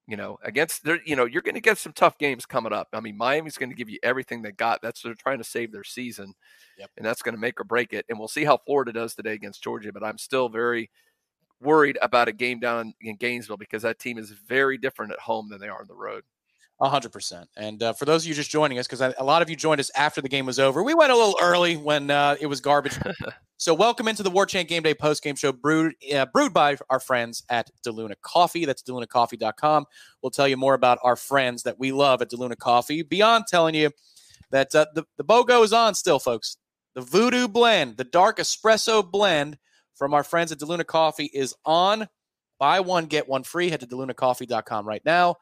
you 0.08 0.16
know, 0.16 0.38
against 0.44 0.84
their, 0.86 1.00
you 1.06 1.18
know, 1.18 1.26
you're 1.26 1.42
going 1.42 1.56
to 1.56 1.62
get 1.62 1.78
some 1.78 1.92
tough 1.92 2.18
games 2.18 2.46
coming 2.46 2.72
up. 2.72 2.88
I 2.94 3.02
mean, 3.02 3.18
Miami's 3.18 3.58
going 3.58 3.70
to 3.70 3.76
give 3.76 3.90
you 3.90 4.00
everything 4.02 4.42
they 4.42 4.54
got. 4.54 4.82
That's 4.82 5.02
they're 5.02 5.14
trying 5.14 5.40
to 5.40 5.44
save 5.44 5.74
their 5.74 5.84
season, 5.84 6.34
yep. 6.80 6.90
and 6.96 7.06
that's 7.06 7.22
going 7.22 7.36
to 7.36 7.42
make 7.42 7.60
or 7.60 7.66
break 7.66 7.92
it. 7.92 8.06
And 8.08 8.18
we'll 8.18 8.30
see 8.30 8.46
how 8.46 8.58
Florida 8.66 8.94
does 8.94 9.14
today 9.14 9.34
against 9.34 9.62
Georgia. 9.62 9.92
But 9.92 10.04
I'm 10.04 10.18
still 10.18 10.48
very 10.48 10.90
worried 11.62 11.98
about 12.02 12.28
a 12.28 12.32
game 12.32 12.60
down 12.60 12.94
in 13.02 13.16
Gainesville 13.16 13.58
because 13.58 13.84
that 13.84 14.00
team 14.00 14.18
is 14.18 14.32
very 14.32 14.78
different 14.78 15.12
at 15.12 15.20
home 15.20 15.50
than 15.50 15.60
they 15.60 15.68
are 15.68 15.80
on 15.80 15.88
the 15.88 15.96
road. 15.96 16.24
100%. 16.82 17.46
And 17.58 17.84
uh, 17.84 17.94
for 17.94 18.06
those 18.06 18.24
of 18.24 18.30
you 18.30 18.34
just 18.34 18.50
joining 18.50 18.80
us, 18.80 18.88
because 18.88 19.02
a 19.02 19.24
lot 19.24 19.44
of 19.44 19.50
you 19.50 19.56
joined 19.56 19.80
us 19.80 19.92
after 19.96 20.20
the 20.20 20.30
game 20.30 20.48
was 20.48 20.58
over, 20.58 20.82
we 20.82 20.96
went 20.96 21.12
a 21.12 21.16
little 21.16 21.38
early 21.40 21.78
when 21.78 22.10
uh, 22.10 22.36
it 22.42 22.48
was 22.48 22.60
garbage. 22.60 22.98
so, 23.58 23.74
welcome 23.76 24.08
into 24.08 24.24
the 24.24 24.32
Warchant 24.32 24.68
Gameday 24.68 24.98
post 24.98 25.22
game 25.22 25.36
show 25.36 25.52
brewed, 25.52 25.94
uh, 26.12 26.26
brewed 26.34 26.54
by 26.54 26.78
our 26.90 27.00
friends 27.00 27.44
at 27.50 27.70
DeLuna 27.86 28.16
Coffee. 28.24 28.66
That's 28.66 28.82
DeLunaCoffee.com. 28.82 29.86
We'll 30.24 30.32
tell 30.32 30.48
you 30.48 30.58
more 30.58 30.74
about 30.74 30.98
our 31.04 31.16
friends 31.16 31.62
that 31.64 31.78
we 31.78 31.92
love 31.92 32.22
at 32.24 32.32
DeLuna 32.32 32.58
Coffee, 32.58 33.04
beyond 33.04 33.46
telling 33.48 33.76
you 33.76 33.92
that 34.50 34.74
uh, 34.74 34.88
the, 34.96 35.04
the 35.18 35.24
BOGO 35.24 35.64
is 35.64 35.74
on 35.74 35.94
still, 35.94 36.18
folks. 36.18 36.58
The 36.96 37.02
Voodoo 37.02 37.48
Blend, 37.48 37.98
the 37.98 38.04
dark 38.04 38.38
espresso 38.40 39.10
blend 39.10 39.58
from 40.02 40.16
our 40.16 40.24
friends 40.24 40.52
at 40.52 40.58
DeLuna 40.58 40.84
Coffee 40.84 41.30
is 41.32 41.54
on. 41.64 42.10
Buy 42.58 42.80
one, 42.80 43.06
get 43.06 43.30
one 43.30 43.44
free. 43.44 43.70
Head 43.70 43.82
to 43.82 43.86
DeLunaCoffee.com 43.86 44.88
right 44.88 45.06
now 45.06 45.36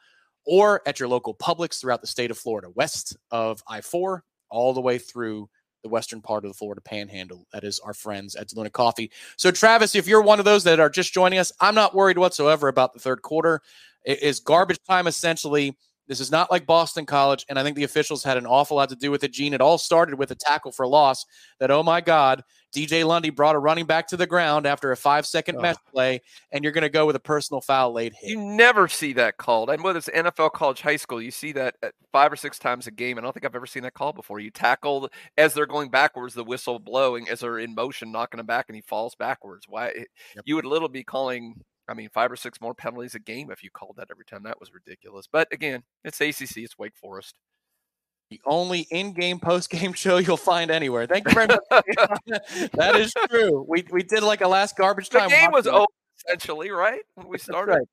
or 0.46 0.82
at 0.86 1.00
your 1.00 1.08
local 1.08 1.34
Publix 1.34 1.80
throughout 1.80 2.02
the 2.02 2.08
state 2.08 2.30
of 2.30 2.38
Florida, 2.38 2.70
west 2.76 3.16
of 3.32 3.64
I 3.70 3.80
4, 3.80 4.22
all 4.50 4.74
the 4.74 4.82
way 4.82 4.98
through 4.98 5.50
the 5.82 5.88
western 5.88 6.22
part 6.22 6.44
of 6.44 6.50
the 6.50 6.58
Florida 6.58 6.82
panhandle. 6.82 7.48
That 7.54 7.64
is 7.64 7.80
our 7.80 7.94
friends 7.94 8.36
at 8.36 8.50
DeLuna 8.50 8.74
Coffee. 8.74 9.12
So, 9.38 9.50
Travis, 9.50 9.96
if 9.96 10.10
you're 10.10 10.22
one 10.22 10.40
of 10.40 10.46
those 10.46 10.66
that 10.66 10.82
are 10.82 10.90
just 10.90 11.14
joining 11.14 11.40
us, 11.40 11.54
I'm 11.62 11.74
not 11.74 11.96
worried 11.96 12.18
whatsoever 12.18 12.68
about 12.68 12.94
the 12.94 13.00
third 13.00 13.22
quarter. 13.22 13.62
It 14.04 14.22
is 14.22 14.42
garbage 14.42 14.80
time 14.86 15.08
essentially. 15.08 15.78
This 16.10 16.20
is 16.20 16.32
not 16.32 16.52
like 16.52 16.66
Boston 16.66 17.06
College, 17.06 17.46
and 17.48 17.58
I 17.58 17.64
think 17.64 17.78
the 17.78 17.84
officials 17.86 18.26
had 18.26 18.36
an 18.36 18.48
awful 18.48 18.76
lot 18.76 18.90
to 18.90 18.96
do 18.98 19.10
with 19.10 19.24
it. 19.24 19.32
Gene, 19.32 19.54
it 19.54 19.62
all 19.62 19.78
started 19.78 20.16
with 20.16 20.32
a 20.32 20.36
tackle 20.36 20.74
for 20.74 20.86
loss. 20.86 21.26
That 21.62 21.72
oh 21.72 21.84
my 21.84 22.02
God, 22.02 22.44
DJ 22.74 23.06
Lundy 23.06 23.30
brought 23.30 23.56
a 23.56 23.60
running 23.60 23.86
back 23.86 24.08
to 24.08 24.18
the 24.18 24.28
ground 24.28 24.66
after 24.66 24.92
a 24.92 24.98
five 24.98 25.26
second 25.26 25.58
oh. 25.58 25.62
mesh 25.62 25.76
play, 25.92 26.22
and 26.52 26.64
you're 26.64 26.74
going 26.74 26.84
to 26.84 26.90
go 26.90 27.06
with 27.06 27.16
a 27.16 27.20
personal 27.20 27.62
foul 27.62 27.94
late 27.94 28.14
hit. 28.14 28.30
You 28.30 28.42
never 28.42 28.88
see 28.88 29.14
that 29.14 29.38
called, 29.38 29.70
and 29.70 29.84
whether 29.84 30.00
it's 30.00 30.10
NFL, 30.10 30.52
college, 30.52 30.82
high 30.82 30.96
school, 30.96 31.22
you 31.22 31.32
see 31.32 31.52
that 31.54 31.76
uh, 31.82 31.90
five 32.12 32.32
or 32.32 32.36
six 32.36 32.60
times 32.60 32.88
a 32.88 32.92
game. 32.92 33.18
I 33.18 33.22
don't 33.22 33.34
think 33.34 33.46
I've 33.46 33.56
ever 33.56 33.66
seen 33.66 33.84
that 33.84 33.94
call 33.94 34.14
before. 34.14 34.40
You 34.40 34.52
tackle 34.52 35.10
as 35.38 35.54
they're 35.54 35.66
going 35.66 35.90
backwards, 35.90 36.34
the 36.34 36.44
whistle 36.44 36.80
blowing 36.80 37.30
as 37.30 37.40
they're 37.42 37.60
in 37.60 37.76
motion, 37.76 38.12
knocking 38.12 38.40
him 38.40 38.46
back, 38.46 38.66
and 38.70 38.76
he 38.76 38.82
falls 38.82 39.16
backwards. 39.16 39.66
Why 39.68 39.94
yep. 40.36 40.44
you 40.46 40.56
would 40.56 40.66
little 40.66 40.90
be 40.90 41.04
calling 41.04 41.62
I 41.90 41.96
mean, 41.96 42.10
five 42.10 42.32
or 42.32 42.36
six 42.36 42.62
more 42.62 42.76
penalties 42.76 43.16
a 43.16 43.20
game 43.20 43.50
if 43.50 43.64
you 43.64 43.72
called 43.72 43.96
that 43.98 44.10
every 44.12 44.26
time. 44.26 44.44
That 44.44 44.60
was 44.60 44.72
ridiculous. 44.74 45.26
But 45.32 45.48
again, 45.52 45.82
it's 46.04 46.22
ACC, 46.22 46.58
it's 46.58 46.78
Wake 46.78 46.96
Forest. 46.96 47.36
The 48.30 48.42
only 48.46 48.82
in-game 48.92 49.40
post-game 49.40 49.94
show 49.94 50.18
you'll 50.18 50.38
find 50.38 50.72
anywhere. 50.72 51.08
Thank 51.08 51.28
you 51.28 51.34
very 51.34 51.48
much. 51.48 51.60
that 52.74 52.96
is 52.96 53.14
true. 53.30 53.66
We 53.68 53.86
we 53.92 54.04
did 54.04 54.24
like 54.24 54.42
a 54.42 54.48
last 54.48 54.78
garbage 54.78 55.10
time. 55.10 55.30
The 55.30 55.36
game 55.36 55.52
was 55.52 55.68
over 55.68 55.86
essentially, 56.26 56.72
right? 56.72 57.02
When 57.16 57.28
we 57.28 57.38
started. 57.38 57.74
Right. 57.74 57.88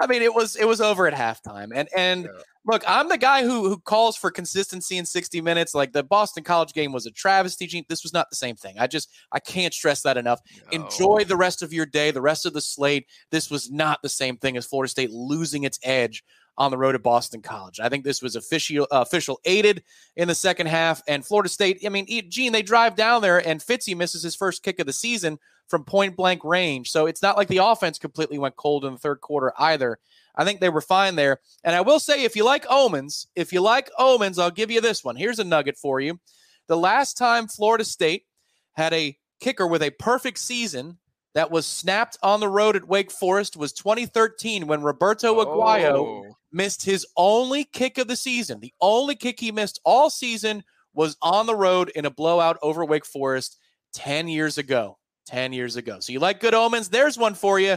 I 0.00 0.06
mean, 0.06 0.22
it 0.22 0.34
was 0.34 0.56
it 0.56 0.66
was 0.66 0.80
over 0.80 1.06
at 1.06 1.14
halftime, 1.14 1.70
and 1.74 1.88
and 1.96 2.24
yeah. 2.24 2.30
look, 2.66 2.82
I'm 2.86 3.08
the 3.08 3.18
guy 3.18 3.42
who 3.42 3.68
who 3.68 3.78
calls 3.78 4.16
for 4.16 4.30
consistency 4.30 4.96
in 4.96 5.06
60 5.06 5.40
minutes. 5.40 5.74
Like 5.74 5.92
the 5.92 6.02
Boston 6.02 6.44
College 6.44 6.72
game 6.72 6.92
was 6.92 7.06
a 7.06 7.10
travesty. 7.10 7.84
This 7.88 8.02
was 8.02 8.12
not 8.12 8.28
the 8.30 8.36
same 8.36 8.56
thing. 8.56 8.78
I 8.78 8.86
just 8.86 9.10
I 9.32 9.40
can't 9.40 9.74
stress 9.74 10.02
that 10.02 10.16
enough. 10.16 10.40
No. 10.72 10.84
Enjoy 10.84 11.24
the 11.24 11.36
rest 11.36 11.62
of 11.62 11.72
your 11.72 11.86
day, 11.86 12.10
the 12.10 12.22
rest 12.22 12.46
of 12.46 12.52
the 12.52 12.60
slate. 12.60 13.06
This 13.30 13.50
was 13.50 13.70
not 13.70 14.02
the 14.02 14.08
same 14.08 14.36
thing 14.36 14.56
as 14.56 14.66
Florida 14.66 14.90
State 14.90 15.10
losing 15.10 15.64
its 15.64 15.78
edge 15.82 16.24
on 16.56 16.70
the 16.70 16.78
road 16.78 16.92
to 16.92 16.98
Boston 16.98 17.42
College. 17.42 17.80
I 17.80 17.88
think 17.88 18.04
this 18.04 18.22
was 18.22 18.36
official 18.36 18.86
uh, 18.90 19.00
official 19.00 19.40
aided 19.44 19.82
in 20.16 20.28
the 20.28 20.34
second 20.34 20.66
half, 20.66 21.02
and 21.08 21.24
Florida 21.24 21.48
State. 21.48 21.82
I 21.84 21.88
mean, 21.88 22.06
Gene, 22.28 22.52
they 22.52 22.62
drive 22.62 22.96
down 22.96 23.22
there, 23.22 23.46
and 23.46 23.60
Fitzy 23.60 23.96
misses 23.96 24.22
his 24.22 24.34
first 24.34 24.62
kick 24.62 24.78
of 24.78 24.86
the 24.86 24.92
season 24.92 25.38
from 25.68 25.84
point 25.84 26.16
blank 26.16 26.44
range. 26.44 26.90
So 26.90 27.06
it's 27.06 27.22
not 27.22 27.36
like 27.36 27.48
the 27.48 27.64
offense 27.64 27.98
completely 27.98 28.38
went 28.38 28.56
cold 28.56 28.84
in 28.84 28.92
the 28.92 28.98
third 28.98 29.20
quarter 29.20 29.52
either. 29.58 29.98
I 30.36 30.44
think 30.44 30.60
they 30.60 30.68
were 30.68 30.80
fine 30.80 31.14
there. 31.14 31.40
And 31.62 31.76
I 31.76 31.80
will 31.80 32.00
say, 32.00 32.24
if 32.24 32.36
you 32.36 32.44
like 32.44 32.66
omens, 32.68 33.28
if 33.36 33.52
you 33.52 33.60
like 33.60 33.90
omens, 33.98 34.38
I'll 34.38 34.50
give 34.50 34.70
you 34.70 34.80
this 34.80 35.04
one. 35.04 35.16
Here's 35.16 35.38
a 35.38 35.44
nugget 35.44 35.76
for 35.76 36.00
you. 36.00 36.18
The 36.66 36.76
last 36.76 37.16
time 37.16 37.46
Florida 37.46 37.84
State 37.84 38.24
had 38.72 38.92
a 38.92 39.16
kicker 39.40 39.66
with 39.66 39.82
a 39.82 39.90
perfect 39.90 40.38
season 40.38 40.98
that 41.34 41.50
was 41.50 41.66
snapped 41.66 42.16
on 42.22 42.40
the 42.40 42.48
road 42.48 42.76
at 42.76 42.88
Wake 42.88 43.10
Forest 43.10 43.56
was 43.56 43.72
2013 43.72 44.66
when 44.66 44.82
Roberto 44.82 45.44
Aguayo 45.44 45.94
oh. 45.96 46.36
Missed 46.54 46.84
his 46.84 47.06
only 47.16 47.64
kick 47.64 47.98
of 47.98 48.08
the 48.08 48.16
season. 48.16 48.60
The 48.60 48.72
only 48.80 49.16
kick 49.16 49.40
he 49.40 49.52
missed 49.52 49.80
all 49.84 50.08
season 50.08 50.62
was 50.94 51.16
on 51.20 51.46
the 51.46 51.56
road 51.56 51.90
in 51.94 52.06
a 52.06 52.10
blowout 52.10 52.56
over 52.62 52.84
Wake 52.84 53.04
Forest 53.04 53.58
10 53.94 54.28
years 54.28 54.56
ago. 54.56 54.98
10 55.26 55.52
years 55.52 55.76
ago. 55.76 55.98
So 56.00 56.12
you 56.12 56.20
like 56.20 56.40
good 56.40 56.54
omens? 56.54 56.88
There's 56.88 57.18
one 57.18 57.34
for 57.34 57.58
you. 57.58 57.76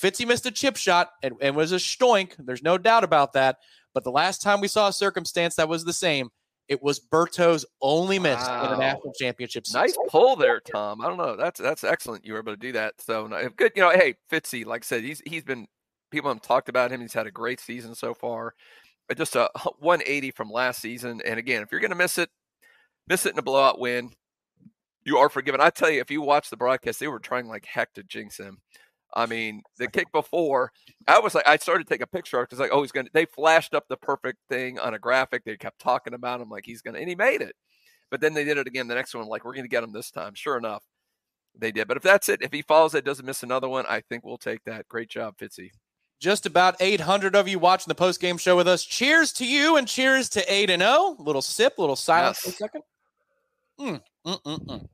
Fitzy 0.00 0.26
missed 0.26 0.46
a 0.46 0.50
chip 0.50 0.76
shot 0.76 1.10
and, 1.22 1.34
and 1.40 1.54
was 1.54 1.72
a 1.72 1.76
stoink. 1.76 2.34
There's 2.38 2.62
no 2.62 2.78
doubt 2.78 3.04
about 3.04 3.34
that. 3.34 3.58
But 3.92 4.04
the 4.04 4.10
last 4.10 4.42
time 4.42 4.60
we 4.60 4.68
saw 4.68 4.88
a 4.88 4.92
circumstance 4.92 5.54
that 5.56 5.68
was 5.68 5.84
the 5.84 5.92
same, 5.92 6.30
it 6.66 6.82
was 6.82 6.98
Berto's 6.98 7.66
only 7.80 8.18
miss 8.18 8.40
wow. 8.40 8.66
in 8.66 8.72
a 8.72 8.78
national 8.78 9.12
championship. 9.12 9.66
Season. 9.66 9.82
Nice 9.82 9.96
pull 10.08 10.34
there, 10.34 10.60
Tom. 10.60 11.00
I 11.00 11.08
don't 11.08 11.18
know. 11.18 11.36
That's 11.36 11.60
that's 11.60 11.84
excellent. 11.84 12.24
You 12.24 12.32
were 12.32 12.38
able 12.38 12.52
to 12.52 12.58
do 12.58 12.72
that. 12.72 12.94
So 13.00 13.28
good. 13.56 13.72
You 13.76 13.82
know, 13.82 13.90
hey, 13.90 14.14
Fitzy, 14.32 14.64
like 14.64 14.82
I 14.82 14.86
said, 14.86 15.04
he's 15.04 15.20
he's 15.26 15.44
been 15.44 15.66
people 16.14 16.32
have 16.32 16.42
talked 16.42 16.68
about 16.68 16.90
him. 16.90 17.00
He's 17.00 17.12
had 17.12 17.26
a 17.26 17.30
great 17.30 17.60
season 17.60 17.94
so 17.94 18.14
far. 18.14 18.54
Just 19.16 19.36
a 19.36 19.50
180 19.80 20.30
from 20.30 20.50
last 20.50 20.80
season. 20.80 21.20
And 21.24 21.38
again, 21.38 21.62
if 21.62 21.70
you're 21.70 21.80
going 21.80 21.90
to 21.90 21.96
miss 21.96 22.18
it, 22.18 22.30
miss 23.08 23.26
it 23.26 23.32
in 23.32 23.38
a 23.38 23.42
blowout 23.42 23.78
win 23.78 24.12
you 25.04 25.18
are 25.18 25.28
forgiven. 25.28 25.60
I 25.60 25.70
tell 25.70 25.90
you, 25.90 26.00
if 26.00 26.10
you 26.10 26.22
watch 26.22 26.50
the 26.50 26.56
broadcast, 26.56 27.00
they 27.00 27.08
were 27.08 27.18
trying 27.18 27.46
like 27.46 27.66
heck 27.66 27.92
to 27.94 28.02
jinx 28.02 28.38
him. 28.38 28.58
I 29.16 29.26
mean, 29.26 29.62
the 29.78 29.86
kick 29.86 30.10
before, 30.12 30.72
I 31.06 31.20
was 31.20 31.34
like, 31.34 31.46
I 31.46 31.56
started 31.58 31.86
to 31.86 31.94
take 31.94 32.00
a 32.02 32.06
picture 32.06 32.40
because 32.40 32.58
like, 32.58 32.72
oh, 32.72 32.82
he's 32.82 32.90
gonna. 32.92 33.08
They 33.12 33.26
flashed 33.26 33.74
up 33.74 33.84
the 33.88 33.96
perfect 33.96 34.38
thing 34.48 34.78
on 34.78 34.94
a 34.94 34.98
graphic. 34.98 35.44
They 35.44 35.56
kept 35.56 35.78
talking 35.78 36.14
about 36.14 36.40
him 36.40 36.48
like 36.50 36.64
he's 36.66 36.82
gonna, 36.82 36.98
and 36.98 37.08
he 37.08 37.14
made 37.14 37.42
it. 37.42 37.54
But 38.10 38.20
then 38.20 38.34
they 38.34 38.44
did 38.44 38.58
it 38.58 38.66
again. 38.66 38.88
The 38.88 38.94
next 38.94 39.14
one, 39.14 39.26
like, 39.26 39.44
we're 39.44 39.54
gonna 39.54 39.68
get 39.68 39.84
him 39.84 39.92
this 39.92 40.10
time. 40.10 40.34
Sure 40.34 40.56
enough, 40.56 40.82
they 41.56 41.70
did. 41.72 41.86
But 41.86 41.96
if 41.98 42.02
that's 42.02 42.28
it, 42.28 42.42
if 42.42 42.52
he 42.52 42.62
follows 42.62 42.94
it, 42.94 43.04
doesn't 43.04 43.26
miss 43.26 43.42
another 43.42 43.68
one, 43.68 43.84
I 43.88 44.00
think 44.00 44.24
we'll 44.24 44.38
take 44.38 44.64
that. 44.64 44.88
Great 44.88 45.10
job, 45.10 45.36
Fitzy. 45.38 45.70
Just 46.24 46.46
about 46.46 46.76
800 46.80 47.36
of 47.36 47.48
you 47.48 47.58
watching 47.58 47.90
the 47.90 47.94
post 47.94 48.18
game 48.18 48.38
show 48.38 48.56
with 48.56 48.66
us. 48.66 48.82
Cheers 48.82 49.30
to 49.34 49.46
you 49.46 49.76
and 49.76 49.86
cheers 49.86 50.30
to 50.30 50.42
8 50.50 50.70
and 50.70 50.80
0. 50.80 51.16
Little 51.18 51.42
sip, 51.42 51.74
little 51.76 51.96
silence 51.96 52.40
yes. 52.42 52.54
for 52.56 52.64
a 52.64 52.66
second. 52.66 52.82
Mm, 53.78 54.02
mm, 54.26 54.42
mm, 54.42 54.66
mm. 54.66 54.88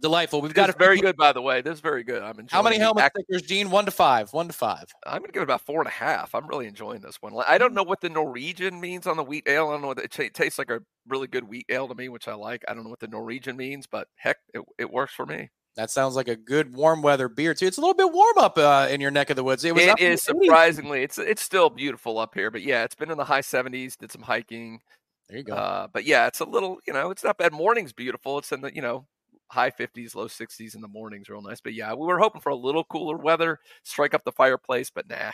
Delightful. 0.00 0.40
We've 0.40 0.54
got 0.54 0.70
a 0.70 0.72
very 0.78 0.98
good, 0.98 1.18
by 1.18 1.32
the 1.32 1.42
way. 1.42 1.60
This 1.60 1.74
is 1.74 1.80
very 1.80 2.02
good. 2.02 2.22
I'm 2.22 2.30
enjoying. 2.30 2.48
How 2.48 2.62
many 2.62 2.78
helmet 2.78 3.04
act- 3.04 3.18
stickers, 3.18 3.42
Gene? 3.42 3.70
One 3.70 3.84
to 3.84 3.90
five. 3.90 4.32
One 4.32 4.46
to 4.46 4.54
five. 4.54 4.86
I'm 5.04 5.18
going 5.18 5.26
to 5.26 5.32
give 5.32 5.42
it 5.42 5.44
about 5.44 5.60
four 5.60 5.82
and 5.82 5.86
a 5.86 5.90
half. 5.90 6.34
I'm 6.34 6.46
really 6.46 6.66
enjoying 6.66 7.02
this 7.02 7.20
one. 7.20 7.34
I 7.46 7.58
don't 7.58 7.74
know 7.74 7.82
what 7.82 8.00
the 8.00 8.08
Norwegian 8.08 8.80
means 8.80 9.06
on 9.06 9.18
the 9.18 9.22
wheat 9.22 9.46
ale. 9.46 9.68
I 9.68 9.72
don't 9.72 9.82
know 9.82 9.88
what 9.88 9.98
it, 9.98 10.18
it 10.18 10.32
tastes 10.32 10.58
like 10.58 10.70
a 10.70 10.80
really 11.06 11.26
good 11.26 11.44
wheat 11.44 11.66
ale 11.68 11.88
to 11.88 11.94
me, 11.94 12.08
which 12.08 12.26
I 12.26 12.32
like. 12.32 12.64
I 12.68 12.72
don't 12.72 12.84
know 12.84 12.90
what 12.90 13.00
the 13.00 13.08
Norwegian 13.08 13.58
means, 13.58 13.86
but 13.86 14.08
heck, 14.16 14.38
it, 14.54 14.62
it 14.78 14.90
works 14.90 15.12
for 15.12 15.26
me. 15.26 15.50
That 15.76 15.90
sounds 15.90 16.14
like 16.14 16.28
a 16.28 16.36
good 16.36 16.74
warm 16.74 17.02
weather 17.02 17.28
beer 17.28 17.52
too. 17.52 17.66
It's 17.66 17.78
a 17.78 17.80
little 17.80 17.94
bit 17.94 18.12
warm 18.12 18.38
up 18.38 18.56
uh, 18.58 18.86
in 18.90 19.00
your 19.00 19.10
neck 19.10 19.30
of 19.30 19.36
the 19.36 19.42
woods. 19.42 19.64
It, 19.64 19.76
it 19.76 19.98
is 19.98 20.22
surprisingly. 20.22 21.02
It's 21.02 21.18
it's 21.18 21.42
still 21.42 21.68
beautiful 21.68 22.18
up 22.18 22.34
here, 22.34 22.50
but 22.50 22.62
yeah, 22.62 22.84
it's 22.84 22.94
been 22.94 23.10
in 23.10 23.18
the 23.18 23.24
high 23.24 23.40
70s. 23.40 23.98
Did 23.98 24.12
some 24.12 24.22
hiking. 24.22 24.80
There 25.28 25.38
you 25.38 25.44
go. 25.44 25.54
Uh, 25.54 25.88
but 25.92 26.04
yeah, 26.04 26.26
it's 26.28 26.40
a 26.40 26.44
little. 26.44 26.78
You 26.86 26.92
know, 26.92 27.10
it's 27.10 27.24
not 27.24 27.38
bad. 27.38 27.52
Morning's 27.52 27.92
beautiful. 27.92 28.38
It's 28.38 28.52
in 28.52 28.60
the 28.60 28.72
you 28.72 28.82
know 28.82 29.06
high 29.50 29.70
50s, 29.70 30.14
low 30.14 30.26
60s 30.26 30.74
in 30.74 30.80
the 30.80 30.88
mornings, 30.88 31.28
real 31.28 31.42
nice. 31.42 31.60
But 31.60 31.74
yeah, 31.74 31.92
we 31.94 32.06
were 32.06 32.18
hoping 32.18 32.40
for 32.40 32.50
a 32.50 32.56
little 32.56 32.84
cooler 32.84 33.16
weather, 33.16 33.58
strike 33.82 34.14
up 34.14 34.24
the 34.24 34.32
fireplace, 34.32 34.90
but 34.90 35.08
nah. 35.08 35.32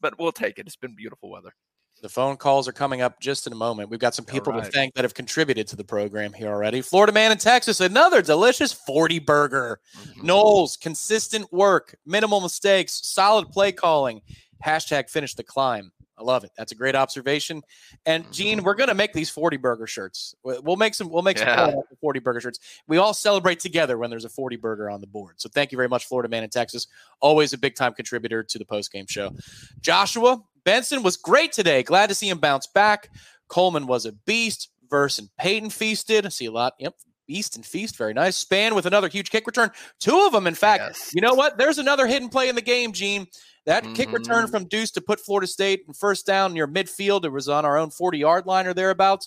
But 0.00 0.18
we'll 0.18 0.32
take 0.32 0.58
it. 0.58 0.66
It's 0.66 0.76
been 0.76 0.94
beautiful 0.94 1.30
weather. 1.30 1.54
The 2.00 2.08
phone 2.08 2.36
calls 2.36 2.68
are 2.68 2.72
coming 2.72 3.00
up 3.00 3.20
just 3.20 3.46
in 3.46 3.52
a 3.52 3.56
moment. 3.56 3.90
We've 3.90 3.98
got 3.98 4.14
some 4.14 4.24
people 4.24 4.52
right. 4.52 4.64
to 4.64 4.70
thank 4.70 4.94
that 4.94 5.04
have 5.04 5.14
contributed 5.14 5.66
to 5.68 5.76
the 5.76 5.84
program 5.84 6.32
here 6.32 6.48
already. 6.48 6.80
Florida 6.80 7.12
man 7.12 7.32
in 7.32 7.38
Texas, 7.38 7.80
another 7.80 8.22
delicious 8.22 8.72
40 8.72 9.18
burger. 9.20 9.80
Mm-hmm. 9.96 10.26
Knowles, 10.26 10.76
consistent 10.76 11.52
work, 11.52 11.96
minimal 12.06 12.40
mistakes, 12.40 13.00
solid 13.04 13.50
play 13.50 13.72
calling. 13.72 14.20
Hashtag 14.64 15.10
finish 15.10 15.34
the 15.34 15.42
climb. 15.42 15.92
I 16.18 16.22
love 16.22 16.42
it. 16.44 16.50
That's 16.56 16.72
a 16.72 16.74
great 16.74 16.96
observation. 16.96 17.62
And 18.04 18.30
Gene, 18.32 18.58
mm-hmm. 18.58 18.66
we're 18.66 18.74
gonna 18.74 18.94
make 18.94 19.12
these 19.12 19.30
40 19.30 19.56
burger 19.56 19.86
shirts. 19.86 20.34
We'll 20.42 20.76
make 20.76 20.94
some. 20.94 21.08
We'll 21.08 21.22
make 21.22 21.38
yeah. 21.38 21.70
some 21.70 21.82
40 22.00 22.20
burger 22.20 22.40
shirts. 22.40 22.58
We 22.88 22.98
all 22.98 23.14
celebrate 23.14 23.60
together 23.60 23.98
when 23.98 24.10
there's 24.10 24.24
a 24.24 24.28
40 24.28 24.56
burger 24.56 24.90
on 24.90 25.00
the 25.00 25.06
board. 25.06 25.34
So 25.36 25.48
thank 25.48 25.70
you 25.70 25.76
very 25.76 25.88
much, 25.88 26.06
Florida 26.06 26.28
man 26.28 26.42
in 26.42 26.50
Texas. 26.50 26.88
Always 27.20 27.52
a 27.52 27.58
big 27.58 27.76
time 27.76 27.94
contributor 27.94 28.42
to 28.42 28.58
the 28.58 28.64
post 28.64 28.92
game 28.92 29.06
show. 29.08 29.30
Joshua 29.80 30.42
Benson 30.68 31.02
was 31.02 31.16
great 31.16 31.50
today. 31.50 31.82
Glad 31.82 32.10
to 32.10 32.14
see 32.14 32.28
him 32.28 32.36
bounce 32.36 32.66
back. 32.66 33.08
Coleman 33.48 33.86
was 33.86 34.04
a 34.04 34.12
beast. 34.12 34.68
Verse 34.90 35.18
and 35.18 35.30
Payton 35.38 35.70
feasted. 35.70 36.26
I 36.26 36.28
see 36.28 36.44
a 36.44 36.50
lot. 36.50 36.74
Yep, 36.78 36.94
Beast 37.26 37.56
and 37.56 37.64
Feast, 37.64 37.96
very 37.96 38.12
nice. 38.12 38.44
Spann 38.44 38.74
with 38.74 38.84
another 38.84 39.08
huge 39.08 39.30
kick 39.30 39.46
return. 39.46 39.70
Two 39.98 40.24
of 40.26 40.32
them, 40.32 40.46
in 40.46 40.54
fact. 40.54 40.82
Yes. 40.86 41.12
You 41.14 41.22
know 41.22 41.32
what? 41.32 41.56
There's 41.56 41.78
another 41.78 42.06
hidden 42.06 42.28
play 42.28 42.50
in 42.50 42.54
the 42.54 42.60
game, 42.60 42.92
Gene. 42.92 43.26
That 43.64 43.82
mm-hmm. 43.82 43.94
kick 43.94 44.12
return 44.12 44.44
mm-hmm. 44.44 44.50
from 44.50 44.66
Deuce 44.66 44.90
to 44.90 45.00
put 45.00 45.20
Florida 45.20 45.46
State 45.46 45.84
in 45.88 45.94
first 45.94 46.26
down 46.26 46.52
near 46.52 46.68
midfield. 46.68 47.24
It 47.24 47.30
was 47.30 47.48
on 47.48 47.64
our 47.64 47.78
own 47.78 47.88
40 47.88 48.18
yard 48.18 48.44
line 48.44 48.66
or 48.66 48.74
thereabouts. 48.74 49.26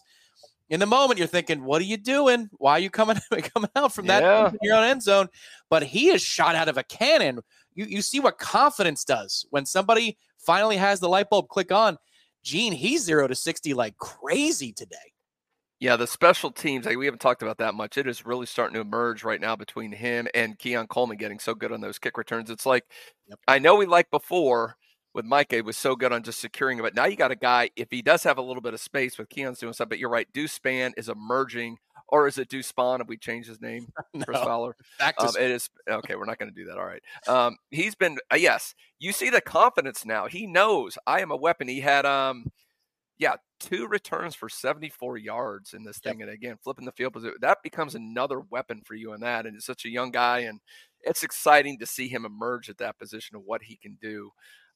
In 0.69 0.80
the 0.80 0.86
moment, 0.86 1.17
you're 1.17 1.27
thinking, 1.27 1.63
"What 1.63 1.82
are 1.82 1.86
you 1.86 1.97
doing? 1.97 2.49
Why 2.54 2.73
are 2.73 2.80
you 2.80 2.91
coming 2.91 3.17
coming 3.56 3.69
out 3.75 3.93
from 3.93 4.06
that 4.08 4.21
yeah. 4.21 4.51
your 4.62 4.75
own 4.75 4.84
end 4.84 5.01
zone?" 5.01 5.27
But 5.71 5.82
he 5.82 6.10
is 6.10 6.21
shot 6.21 6.54
out 6.54 6.69
of 6.69 6.77
a 6.77 6.84
cannon. 6.84 7.39
You 7.73 7.86
you 7.86 8.04
see 8.04 8.19
what 8.19 8.38
confidence 8.38 9.04
does 9.04 9.47
when 9.49 9.65
somebody 9.65 10.17
finally 10.45 10.77
has 10.77 10.99
the 10.99 11.10
light 11.10 11.30
bulb 11.30 11.47
click 11.47 11.71
on. 11.71 11.97
Gene, 12.43 12.73
he's 12.73 13.04
zero 13.04 13.27
to 13.27 13.36
sixty 13.36 13.73
like 13.73 13.97
crazy 13.97 14.73
today. 14.73 14.97
Yeah, 15.80 15.95
the 15.95 16.06
special 16.06 16.51
teams, 16.51 16.86
like, 16.86 16.97
we 16.97 17.06
haven't 17.06 17.21
talked 17.21 17.41
about 17.41 17.58
that 17.58 17.73
much. 17.73 17.97
It 17.97 18.06
is 18.06 18.23
really 18.23 18.45
starting 18.45 18.75
to 18.75 18.82
emerge 18.82 19.23
right 19.23 19.41
now 19.41 19.56
between 19.56 19.91
him 19.91 20.27
and 20.36 20.60
Keon 20.60 20.86
Coleman 20.86 21.17
getting 21.17 21.39
so 21.39 21.56
good 21.56 21.71
on 21.71 21.82
those 21.82 21.97
kick 21.97 22.19
returns. 22.19 22.51
It's 22.51 22.67
like, 22.67 22.84
yep. 23.27 23.39
I 23.47 23.58
know 23.58 23.75
we 23.75 23.88
like 23.88 24.12
before 24.12 24.75
with 25.15 25.25
Mike, 25.25 25.54
it 25.54 25.65
was 25.65 25.77
so 25.77 25.95
good 25.95 26.13
on 26.13 26.21
just 26.21 26.39
securing 26.39 26.77
it. 26.77 26.84
But 26.84 26.93
now 26.93 27.06
you 27.06 27.15
got 27.15 27.32
a 27.32 27.36
guy, 27.36 27.71
if 27.75 27.89
he 27.89 28.04
does 28.04 28.21
have 28.23 28.38
a 28.38 28.43
little 28.43 28.62
bit 28.62 28.75
of 28.75 28.80
space 28.80 29.17
with 29.17 29.30
Keon's 29.30 29.58
doing 29.58 29.73
stuff, 29.73 29.89
but 29.89 29.97
you're 29.97 30.10
right, 30.10 30.32
Deuce 30.32 30.58
Spann 30.58 30.91
is 30.97 31.10
emerging. 31.10 31.77
Or 32.12 32.28
is 32.28 32.38
it 32.38 32.50
Deuce 32.50 32.67
Spawn? 32.67 33.00
Have 33.00 33.08
we 33.08 33.17
changed 33.17 33.47
his 33.47 33.62
name, 33.62 33.88
no. 34.13 34.26
Chris 34.26 34.39
Fowler? 34.39 34.76
Back 35.00 35.17
to 35.17 35.28
um, 35.28 35.34
it 35.39 35.50
is 35.50 35.69
okay. 35.89 36.15
We're 36.15 36.26
not 36.26 36.39
going 36.39 36.54
to 36.54 36.56
do 36.56 36.67
that. 36.67 36.78
All 36.78 36.86
right. 36.86 37.02
Um, 37.28 37.58
he's 37.69 37.95
been 37.95 38.17
uh, 38.32 38.36
yes. 38.36 38.76
You 39.00 39.13
see 39.13 39.30
the 39.30 39.41
confidence 39.41 40.06
now. 40.06 40.28
He 40.28 40.45
knows 40.47 40.97
I 41.08 41.21
am 41.21 41.32
a 41.32 41.36
weapon. 41.36 41.67
He 41.67 41.80
had 41.80 42.06
um, 42.06 42.52
yeah, 43.21 43.36
two 43.60 43.88
returns 43.88 44.34
for 44.34 44.50
74 44.50 45.19
yards 45.19 45.76
in 45.76 45.84
this 45.84 46.00
thing. 46.00 46.19
Yep. 46.19 46.28
And 46.28 46.34
again, 46.34 46.58
flipping 46.63 46.86
the 46.86 46.91
field 46.91 47.13
position, 47.13 47.36
that 47.41 47.62
becomes 47.62 47.93
another 47.93 48.39
weapon 48.39 48.82
for 48.84 48.95
you 48.95 49.13
in 49.13 49.21
that. 49.21 49.45
And 49.45 49.56
it's 49.56 49.67
such 49.67 49.86
a 49.86 49.89
young 49.89 50.10
guy. 50.10 50.39
And 50.39 50.60
it's 51.02 51.21
exciting 51.21 51.78
to 51.80 51.86
see 51.86 52.08
him 52.08 52.26
emerge 52.26 52.67
at 52.67 52.80
that 52.80 52.97
position 52.97 53.36
of 53.36 53.43
what 53.45 53.62
he 53.62 53.76
can 53.76 53.95
do. 54.02 54.32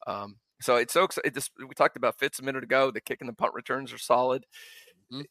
Um, 0.05 0.35
so 0.61 0.75
it's 0.75 0.93
so 0.93 1.07
it 1.23 1.33
just, 1.33 1.53
we 1.57 1.73
talked 1.73 1.97
about 1.97 2.19
Fitz 2.19 2.37
a 2.37 2.43
minute 2.43 2.63
ago. 2.63 2.91
The 2.91 3.01
kick 3.01 3.19
and 3.19 3.27
the 3.27 3.33
punt 3.33 3.55
returns 3.55 3.91
are 3.91 3.97
solid. 3.97 4.45
Mm-hmm. 5.11 5.21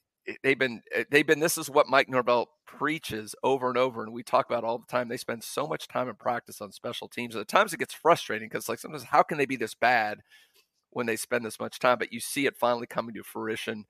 They've 0.42 0.58
been 0.58 0.82
eh, 0.92 1.04
they've 1.10 1.26
been 1.26 1.40
this 1.40 1.58
is 1.58 1.70
what 1.70 1.88
Mike 1.88 2.08
Norvell 2.08 2.48
preaches 2.66 3.34
over 3.42 3.68
and 3.68 3.78
over 3.78 4.02
and 4.02 4.12
we 4.12 4.22
talk 4.22 4.46
about 4.46 4.64
all 4.64 4.78
the 4.78 4.86
time 4.86 5.08
they 5.08 5.16
spend 5.16 5.44
so 5.44 5.66
much 5.66 5.86
time 5.86 6.08
in 6.08 6.14
practice 6.14 6.60
on 6.60 6.72
special 6.72 7.08
teams 7.08 7.36
at 7.36 7.46
times 7.46 7.72
it 7.72 7.78
gets 7.78 7.94
frustrating 7.94 8.48
because 8.48 8.68
like 8.68 8.78
sometimes 8.78 9.04
how 9.04 9.22
can 9.22 9.38
they 9.38 9.46
be 9.46 9.56
this 9.56 9.74
bad 9.74 10.18
when 10.94 11.06
they 11.06 11.16
spend 11.16 11.44
this 11.44 11.60
much 11.60 11.78
time, 11.78 11.98
but 11.98 12.12
you 12.12 12.20
see 12.20 12.46
it 12.46 12.56
finally 12.56 12.86
coming 12.86 13.14
to 13.14 13.22
fruition 13.22 13.84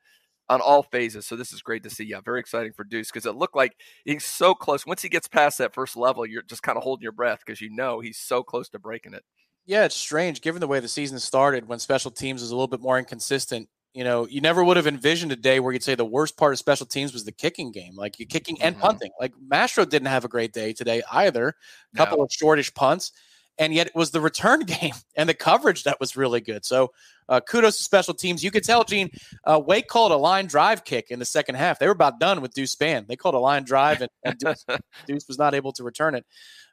on 0.49 0.61
all 0.61 0.83
phases. 0.83 1.27
So 1.27 1.37
this 1.37 1.53
is 1.53 1.63
great 1.63 1.83
to 1.85 1.91
see. 1.91 2.05
Yeah, 2.05 2.21
very 2.23 2.41
exciting 2.41 2.73
for 2.73 2.85
Deuce 2.85 3.11
because 3.11 3.27
it 3.27 3.37
looked 3.37 3.57
like 3.57 3.77
he's 4.05 4.25
so 4.25 4.55
close. 4.55 4.85
Once 4.85 5.03
he 5.03 5.09
gets 5.09 5.29
past 5.29 5.59
that 5.59 5.75
first 5.75 5.97
level, 5.97 6.27
you're 6.27 6.43
just 6.43 6.63
kind 6.63 6.77
of 6.77 6.83
holding 6.83 7.03
your 7.03 7.13
breath 7.13 7.41
because 7.45 7.61
you 7.61 7.71
know 7.71 8.01
he's 8.01 8.19
so 8.19 8.43
close 8.43 8.69
to 8.71 8.79
breaking 8.79 9.15
it. 9.15 9.23
Yeah, 9.67 9.85
it's 9.85 9.97
strange 9.97 10.43
given 10.43 10.61
the 10.61 10.67
way 10.67 10.81
the 10.81 10.89
season 10.89 11.19
started 11.19 11.67
when 11.67 11.79
special 11.79 12.11
teams 12.11 12.43
was 12.43 12.51
a 12.51 12.55
little 12.55 12.69
bit 12.69 12.81
more 12.81 12.99
inconsistent. 12.99 13.69
You 13.95 14.03
know, 14.03 14.27
you 14.27 14.41
never 14.41 14.65
would 14.65 14.77
have 14.77 14.89
envisioned 14.89 15.31
a 15.31 15.37
day 15.37 15.61
where 15.61 15.73
you'd 15.73 15.85
say 15.85 15.95
the 15.95 16.05
worst 16.05 16.37
part 16.37 16.53
of 16.53 16.59
special 16.59 16.85
teams 16.85 17.13
was 17.13 17.25
the 17.25 17.33
kicking 17.33 17.71
game, 17.71 17.95
like 17.95 18.19
you 18.19 18.27
kicking 18.27 18.61
and 18.61 18.75
mm-hmm. 18.75 18.85
punting. 18.85 19.13
Like 19.21 19.33
Mastro 19.49 19.85
didn't 19.85 20.09
have 20.09 20.25
a 20.25 20.29
great 20.29 20.53
day 20.53 20.73
today 20.73 21.03
either. 21.13 21.55
A 21.95 21.97
couple 21.97 22.19
no. 22.19 22.25
of 22.25 22.33
shortish 22.33 22.75
punts 22.75 23.13
and 23.59 23.73
yet 23.73 23.87
it 23.87 23.95
was 23.95 24.11
the 24.11 24.21
return 24.21 24.61
game 24.67 24.95
and 25.17 25.29
the 25.29 25.35
coverage 25.35 25.85
that 25.85 26.01
was 26.01 26.17
really 26.17 26.41
good. 26.41 26.65
So 26.65 26.93
uh, 27.29 27.41
kudos 27.41 27.77
to 27.79 27.83
special 27.83 28.15
teams. 28.15 28.43
You 28.45 28.51
could 28.51 28.65
tell, 28.65 28.85
Gene, 28.85 29.11
uh, 29.45 29.61
Wake 29.65 29.89
called 29.89 30.13
a 30.13 30.17
line 30.17 30.47
drive 30.47 30.85
kick 30.85 31.11
in 31.11 31.19
the 31.19 31.25
second 31.25 31.55
half. 31.55 31.79
They 31.79 31.87
were 31.87 31.93
about 31.93 32.21
done 32.21 32.41
with 32.41 32.53
Deuce 32.53 32.75
Spann. 32.75 33.07
They 33.07 33.17
called 33.17 33.35
a 33.35 33.39
line 33.39 33.65
drive, 33.65 34.01
and, 34.01 34.11
and 34.25 34.39
Deuce, 34.39 34.65
Deuce, 35.07 35.27
was 35.29 35.39
not 35.39 35.55
able 35.55 35.73
to 35.73 35.85
return 35.85 36.15
it. 36.15 36.27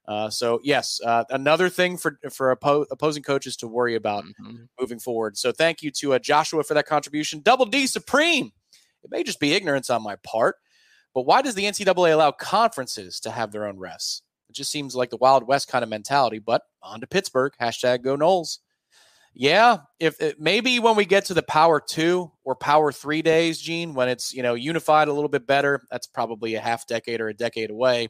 Uh, 0.07 0.29
so 0.29 0.59
yes, 0.63 0.99
uh, 1.05 1.23
another 1.29 1.69
thing 1.69 1.95
for 1.95 2.17
for 2.31 2.55
oppo- 2.55 2.87
opposing 2.91 3.23
coaches 3.23 3.55
to 3.57 3.67
worry 3.67 3.95
about 3.95 4.23
mm-hmm. 4.23 4.63
moving 4.79 4.99
forward. 4.99 5.37
So 5.37 5.51
thank 5.51 5.83
you 5.83 5.91
to 5.91 6.13
uh, 6.13 6.19
Joshua 6.19 6.63
for 6.63 6.73
that 6.73 6.87
contribution. 6.87 7.41
Double 7.41 7.65
D 7.65 7.85
Supreme. 7.87 8.51
It 9.03 9.11
may 9.11 9.23
just 9.23 9.39
be 9.39 9.53
ignorance 9.53 9.89
on 9.89 10.03
my 10.03 10.15
part, 10.17 10.57
but 11.13 11.25
why 11.25 11.41
does 11.41 11.55
the 11.55 11.63
NCAA 11.63 12.13
allow 12.13 12.31
conferences 12.31 13.19
to 13.21 13.31
have 13.31 13.51
their 13.51 13.67
own 13.67 13.77
refs? 13.77 14.21
It 14.51 14.55
just 14.55 14.69
seems 14.69 14.95
like 14.95 15.09
the 15.09 15.17
Wild 15.17 15.47
West 15.47 15.69
kind 15.69 15.81
of 15.81 15.89
mentality. 15.89 16.39
But 16.39 16.63
on 16.83 16.99
to 16.99 17.07
Pittsburgh. 17.07 17.53
Hashtag 17.59 18.03
go 18.03 18.17
Noles. 18.17 18.57
Yeah, 19.33 19.77
if 19.97 20.19
it, 20.19 20.41
maybe 20.41 20.79
when 20.79 20.97
we 20.97 21.05
get 21.05 21.25
to 21.25 21.33
the 21.33 21.41
Power 21.41 21.79
Two 21.79 22.29
or 22.43 22.53
Power 22.53 22.91
Three 22.91 23.21
days, 23.21 23.61
Gene, 23.61 23.93
when 23.93 24.09
it's 24.09 24.33
you 24.33 24.43
know 24.43 24.55
unified 24.55 25.07
a 25.07 25.13
little 25.13 25.29
bit 25.29 25.47
better, 25.47 25.81
that's 25.89 26.05
probably 26.05 26.55
a 26.55 26.59
half 26.59 26.85
decade 26.85 27.21
or 27.21 27.29
a 27.29 27.33
decade 27.33 27.71
away. 27.71 28.09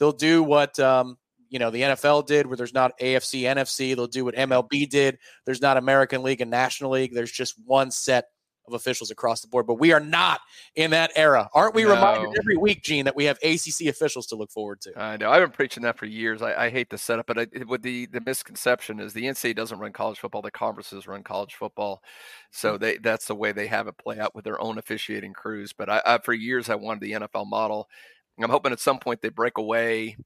They'll 0.00 0.10
do 0.10 0.42
what 0.42 0.76
um, 0.80 1.16
you 1.48 1.60
know 1.60 1.70
the 1.70 1.82
NFL 1.82 2.26
did, 2.26 2.46
where 2.46 2.56
there's 2.56 2.74
not 2.74 2.98
AFC, 2.98 3.42
NFC. 3.42 3.94
They'll 3.94 4.08
do 4.08 4.24
what 4.24 4.34
MLB 4.34 4.88
did. 4.90 5.18
There's 5.46 5.62
not 5.62 5.76
American 5.76 6.24
League 6.24 6.40
and 6.40 6.50
National 6.50 6.90
League. 6.90 7.14
There's 7.14 7.30
just 7.30 7.54
one 7.64 7.92
set 7.92 8.24
of 8.68 8.74
officials 8.74 9.10
across 9.10 9.40
the 9.40 9.48
board. 9.48 9.66
But 9.66 9.74
we 9.74 9.92
are 9.92 10.00
not 10.00 10.40
in 10.76 10.90
that 10.92 11.10
era. 11.16 11.48
Aren't 11.54 11.74
we 11.74 11.84
no. 11.84 11.94
reminded 11.94 12.36
every 12.38 12.56
week, 12.56 12.82
Gene, 12.82 13.04
that 13.04 13.16
we 13.16 13.24
have 13.24 13.38
ACC 13.42 13.86
officials 13.88 14.26
to 14.28 14.36
look 14.36 14.50
forward 14.50 14.80
to? 14.82 14.92
I 14.96 15.16
know. 15.16 15.30
I've 15.30 15.42
been 15.42 15.50
preaching 15.50 15.82
that 15.82 15.98
for 15.98 16.06
years. 16.06 16.42
I, 16.42 16.66
I 16.66 16.70
hate 16.70 16.90
the 16.90 16.98
setup, 16.98 17.26
but 17.26 17.38
I, 17.38 17.46
with 17.66 17.82
the, 17.82 18.06
the 18.06 18.20
misconception 18.20 19.00
is 19.00 19.12
the 19.12 19.24
NCAA 19.24 19.56
doesn't 19.56 19.78
run 19.78 19.92
college 19.92 20.18
football. 20.18 20.42
The 20.42 20.50
conferences 20.50 21.06
run 21.06 21.22
college 21.22 21.54
football. 21.54 22.02
So 22.50 22.78
they 22.78 22.98
that's 22.98 23.26
the 23.26 23.34
way 23.34 23.52
they 23.52 23.66
have 23.66 23.88
it 23.88 23.98
play 23.98 24.18
out 24.18 24.34
with 24.34 24.44
their 24.44 24.60
own 24.60 24.78
officiating 24.78 25.32
crews. 25.32 25.72
But 25.72 25.90
I, 25.90 26.02
I 26.06 26.18
for 26.18 26.32
years, 26.32 26.68
I 26.68 26.74
wanted 26.74 27.00
the 27.00 27.12
NFL 27.12 27.48
model. 27.48 27.88
I'm 28.40 28.50
hoping 28.50 28.72
at 28.72 28.80
some 28.80 28.98
point 28.98 29.20
they 29.20 29.30
break 29.30 29.58
away 29.58 30.16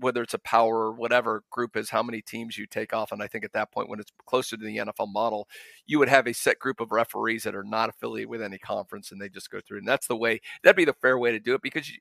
whether 0.00 0.22
it's 0.22 0.34
a 0.34 0.38
power 0.38 0.86
or 0.86 0.92
whatever 0.92 1.42
group 1.50 1.76
is 1.76 1.90
how 1.90 2.02
many 2.02 2.22
teams 2.22 2.58
you 2.58 2.66
take 2.66 2.92
off. 2.92 3.12
And 3.12 3.22
I 3.22 3.26
think 3.26 3.44
at 3.44 3.52
that 3.52 3.72
point, 3.72 3.88
when 3.88 4.00
it's 4.00 4.12
closer 4.26 4.56
to 4.56 4.64
the 4.64 4.78
NFL 4.78 5.12
model, 5.12 5.48
you 5.86 5.98
would 5.98 6.08
have 6.08 6.26
a 6.26 6.34
set 6.34 6.58
group 6.58 6.80
of 6.80 6.92
referees 6.92 7.44
that 7.44 7.54
are 7.54 7.64
not 7.64 7.88
affiliated 7.88 8.30
with 8.30 8.42
any 8.42 8.58
conference 8.58 9.12
and 9.12 9.20
they 9.20 9.28
just 9.28 9.50
go 9.50 9.60
through. 9.60 9.78
And 9.78 9.88
that's 9.88 10.06
the 10.06 10.16
way, 10.16 10.40
that'd 10.62 10.76
be 10.76 10.84
the 10.84 10.92
fair 10.92 11.18
way 11.18 11.32
to 11.32 11.40
do 11.40 11.54
it 11.54 11.62
because 11.62 11.90
you, 11.90 11.98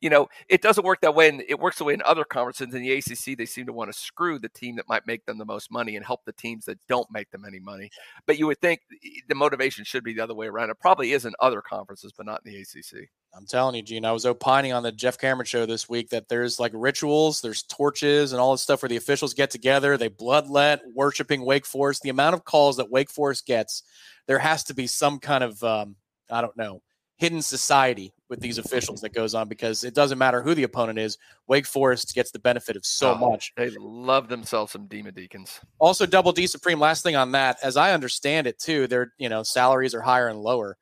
you 0.00 0.10
know, 0.10 0.28
it 0.50 0.60
doesn't 0.60 0.84
work 0.84 1.00
that 1.00 1.14
way, 1.14 1.30
and 1.30 1.42
it 1.48 1.58
works 1.58 1.78
the 1.78 1.84
way 1.84 1.94
in 1.94 2.02
other 2.04 2.24
conferences. 2.24 2.74
In 2.74 2.82
the 2.82 2.92
ACC, 2.92 3.38
they 3.38 3.46
seem 3.46 3.64
to 3.64 3.72
want 3.72 3.90
to 3.90 3.98
screw 3.98 4.38
the 4.38 4.50
team 4.50 4.76
that 4.76 4.86
might 4.86 5.06
make 5.06 5.24
them 5.24 5.38
the 5.38 5.46
most 5.46 5.70
money 5.70 5.96
and 5.96 6.04
help 6.04 6.26
the 6.26 6.32
teams 6.32 6.66
that 6.66 6.78
don't 6.88 7.10
make 7.10 7.30
them 7.30 7.46
any 7.46 7.58
money. 7.58 7.90
But 8.26 8.38
you 8.38 8.46
would 8.46 8.60
think 8.60 8.80
the 9.28 9.34
motivation 9.34 9.82
should 9.84 10.04
be 10.04 10.12
the 10.12 10.22
other 10.22 10.34
way 10.34 10.46
around. 10.46 10.68
It 10.68 10.78
probably 10.78 11.12
is 11.12 11.24
in 11.24 11.32
other 11.40 11.62
conferences, 11.62 12.12
but 12.14 12.26
not 12.26 12.42
in 12.44 12.52
the 12.52 12.60
ACC. 12.60 13.08
I'm 13.36 13.46
telling 13.46 13.74
you, 13.74 13.82
Gene, 13.82 14.04
I 14.04 14.12
was 14.12 14.26
opining 14.26 14.72
on 14.72 14.82
the 14.82 14.92
Jeff 14.92 15.18
Cameron 15.18 15.46
show 15.46 15.66
this 15.66 15.88
week 15.88 16.10
that 16.10 16.28
there's 16.28 16.60
like 16.60 16.72
rituals, 16.74 17.40
there's 17.40 17.62
torches 17.64 18.32
and 18.32 18.40
all 18.40 18.52
this 18.52 18.62
stuff 18.62 18.82
where 18.82 18.88
the 18.88 18.96
officials 18.96 19.34
get 19.34 19.50
together, 19.50 19.96
they 19.96 20.08
bloodlet 20.08 20.78
worshiping 20.94 21.44
Wake 21.44 21.66
Forest. 21.66 22.02
The 22.02 22.10
amount 22.10 22.34
of 22.34 22.44
calls 22.44 22.76
that 22.76 22.90
Wake 22.90 23.10
Forest 23.10 23.46
gets, 23.46 23.82
there 24.26 24.38
has 24.38 24.64
to 24.64 24.74
be 24.74 24.86
some 24.86 25.18
kind 25.18 25.42
of, 25.42 25.62
um, 25.64 25.96
I 26.30 26.40
don't 26.40 26.56
know, 26.56 26.82
hidden 27.16 27.42
society 27.42 28.12
with 28.28 28.40
these 28.40 28.58
officials 28.58 29.00
that 29.00 29.14
goes 29.14 29.34
on 29.34 29.48
because 29.48 29.84
it 29.84 29.94
doesn't 29.94 30.18
matter 30.18 30.42
who 30.42 30.54
the 30.54 30.64
opponent 30.64 30.98
is. 30.98 31.18
Wake 31.46 31.66
Forest 31.66 32.14
gets 32.14 32.30
the 32.30 32.38
benefit 32.38 32.76
of 32.76 32.84
so 32.84 33.14
oh, 33.14 33.30
much. 33.30 33.52
They 33.56 33.70
love 33.70 34.28
themselves 34.28 34.72
some 34.72 34.86
Demon 34.86 35.14
Deacons. 35.14 35.60
Also, 35.78 36.06
Double 36.06 36.32
D 36.32 36.46
Supreme. 36.46 36.80
Last 36.80 37.02
thing 37.02 37.16
on 37.16 37.32
that, 37.32 37.58
as 37.62 37.76
I 37.76 37.92
understand 37.92 38.46
it 38.46 38.58
too, 38.58 38.86
their 38.86 39.12
you 39.18 39.28
know 39.28 39.42
salaries 39.42 39.94
are 39.94 40.00
higher 40.00 40.28
and 40.28 40.40
lower. 40.40 40.76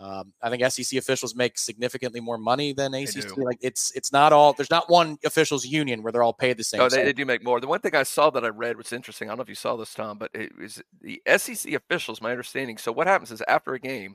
Um, 0.00 0.32
I 0.40 0.48
think 0.48 0.64
SEC 0.70 0.96
officials 0.96 1.34
make 1.34 1.58
significantly 1.58 2.20
more 2.20 2.38
money 2.38 2.72
than 2.72 2.94
ACC. 2.94 3.36
Like 3.36 3.58
it's 3.60 3.90
it's 3.96 4.12
not 4.12 4.32
all 4.32 4.52
there's 4.52 4.70
not 4.70 4.88
one 4.88 5.18
officials 5.24 5.66
union 5.66 6.04
where 6.04 6.12
they're 6.12 6.22
all 6.22 6.32
paid 6.32 6.56
the 6.56 6.62
same. 6.62 6.80
Oh, 6.80 6.88
they, 6.88 7.02
they, 7.02 7.12
do 7.12 7.26
make 7.26 7.42
more. 7.42 7.60
The 7.60 7.66
one 7.66 7.80
thing 7.80 7.96
I 7.96 8.04
saw 8.04 8.30
that 8.30 8.44
I 8.44 8.48
read 8.48 8.76
was 8.76 8.92
interesting. 8.92 9.28
I 9.28 9.32
don't 9.32 9.38
know 9.38 9.42
if 9.42 9.48
you 9.48 9.56
saw 9.56 9.76
this, 9.76 9.92
Tom, 9.92 10.16
but 10.16 10.30
it 10.34 10.56
was 10.56 10.80
the 11.00 11.20
SEC 11.36 11.72
officials. 11.72 12.22
My 12.22 12.30
understanding. 12.30 12.78
So 12.78 12.92
what 12.92 13.08
happens 13.08 13.32
is 13.32 13.42
after 13.48 13.74
a 13.74 13.80
game, 13.80 14.14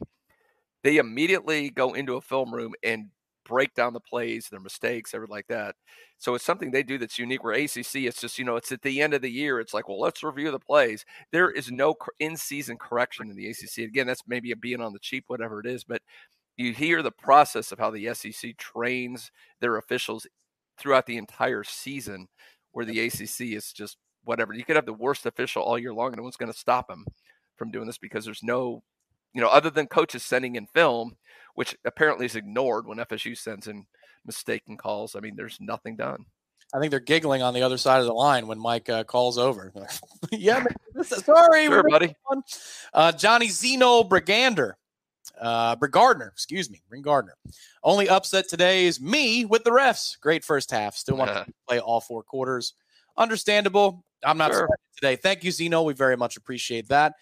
they 0.83 0.97
immediately 0.97 1.69
go 1.69 1.93
into 1.93 2.15
a 2.15 2.21
film 2.21 2.53
room 2.53 2.73
and 2.81 3.09
break 3.45 3.73
down 3.73 3.93
the 3.93 3.99
plays, 3.99 4.47
their 4.49 4.59
mistakes, 4.59 5.13
everything 5.13 5.33
like 5.33 5.47
that. 5.47 5.75
So 6.17 6.35
it's 6.35 6.43
something 6.43 6.71
they 6.71 6.83
do 6.83 6.97
that's 6.97 7.19
unique. 7.19 7.43
Where 7.43 7.53
ACC, 7.53 7.95
it's 7.95 8.21
just 8.21 8.39
you 8.39 8.45
know, 8.45 8.55
it's 8.55 8.71
at 8.71 8.81
the 8.81 9.01
end 9.01 9.13
of 9.13 9.21
the 9.21 9.31
year. 9.31 9.59
It's 9.59 9.73
like, 9.73 9.87
well, 9.87 9.99
let's 9.99 10.23
review 10.23 10.51
the 10.51 10.59
plays. 10.59 11.05
There 11.31 11.51
mm. 11.51 11.57
is 11.57 11.71
no 11.71 11.95
in-season 12.19 12.77
correction 12.77 13.29
in 13.29 13.35
the 13.35 13.47
ACC. 13.47 13.79
Again, 13.79 14.07
that's 14.07 14.23
maybe 14.27 14.51
a 14.51 14.55
being 14.55 14.81
on 14.81 14.93
the 14.93 14.99
cheap, 14.99 15.25
whatever 15.27 15.59
it 15.59 15.65
is, 15.65 15.83
but 15.83 16.01
you 16.57 16.73
hear 16.73 17.01
the 17.01 17.11
process 17.11 17.71
of 17.71 17.79
how 17.79 17.89
the 17.89 18.13
SEC 18.13 18.57
trains 18.57 19.31
their 19.59 19.77
officials 19.77 20.27
throughout 20.77 21.05
the 21.05 21.17
entire 21.17 21.63
season, 21.63 22.27
where 22.71 22.85
the 22.85 22.99
ACC 22.99 23.53
is 23.53 23.71
just 23.73 23.97
whatever. 24.23 24.53
You 24.53 24.63
could 24.63 24.75
have 24.75 24.85
the 24.85 24.93
worst 24.93 25.25
official 25.25 25.63
all 25.63 25.79
year 25.79 25.93
long, 25.93 26.07
and 26.07 26.17
no 26.17 26.23
one's 26.23 26.37
going 26.37 26.51
to 26.51 26.57
stop 26.57 26.89
him 26.89 27.05
from 27.55 27.71
doing 27.71 27.87
this 27.87 27.97
because 27.97 28.25
there's 28.25 28.43
no, 28.43 28.83
you 29.33 29.41
know, 29.41 29.47
other 29.47 29.69
than 29.69 29.87
coaches 29.87 30.23
sending 30.23 30.55
in 30.55 30.67
film, 30.67 31.15
which 31.55 31.77
apparently 31.85 32.25
is 32.25 32.35
ignored 32.35 32.87
when 32.87 32.97
FSU 32.97 33.37
sends 33.37 33.67
in 33.67 33.85
mistaken 34.25 34.77
calls. 34.77 35.15
I 35.15 35.19
mean, 35.19 35.35
there's 35.35 35.57
nothing 35.59 35.95
done. 35.95 36.25
I 36.73 36.79
think 36.79 36.89
they're 36.89 36.99
giggling 36.99 37.43
on 37.43 37.53
the 37.53 37.61
other 37.61 37.77
side 37.77 37.99
of 37.99 38.07
the 38.07 38.13
line 38.13 38.47
when 38.47 38.57
Mike 38.57 38.89
uh, 38.89 39.03
calls 39.03 39.37
over. 39.37 39.71
yeah, 40.31 40.63
man, 40.95 41.03
sorry, 41.03 41.67
sure, 41.67 41.83
buddy. 41.83 42.15
Uh, 42.93 43.11
Johnny 43.11 43.47
Zeno 43.49 44.03
Brigander, 44.03 44.73
uh, 45.39 45.75
Brigardner, 45.75 46.29
excuse 46.31 46.71
me, 46.71 46.81
Ring 46.89 47.03
Gardner. 47.03 47.35
Only 47.83 48.09
upset 48.09 48.49
today 48.49 48.85
is 48.85 48.99
me 48.99 49.45
with 49.45 49.63
the 49.63 49.69
refs. 49.69 50.19
Great 50.19 50.43
first 50.43 50.71
half. 50.71 50.95
Still 50.95 51.17
want 51.17 51.31
to 51.31 51.45
play 51.67 51.79
all 51.79 52.01
four 52.01 52.23
quarters. 52.23 52.73
Understandable. 53.17 54.03
I'm 54.25 54.39
not 54.39 54.51
sure. 54.51 54.67
today. 54.95 55.15
Thank 55.15 55.43
you, 55.43 55.51
Zeno. 55.51 55.83
We 55.83 55.93
very 55.93 56.17
much 56.17 56.37
appreciate 56.37 56.87
that. 56.87 57.13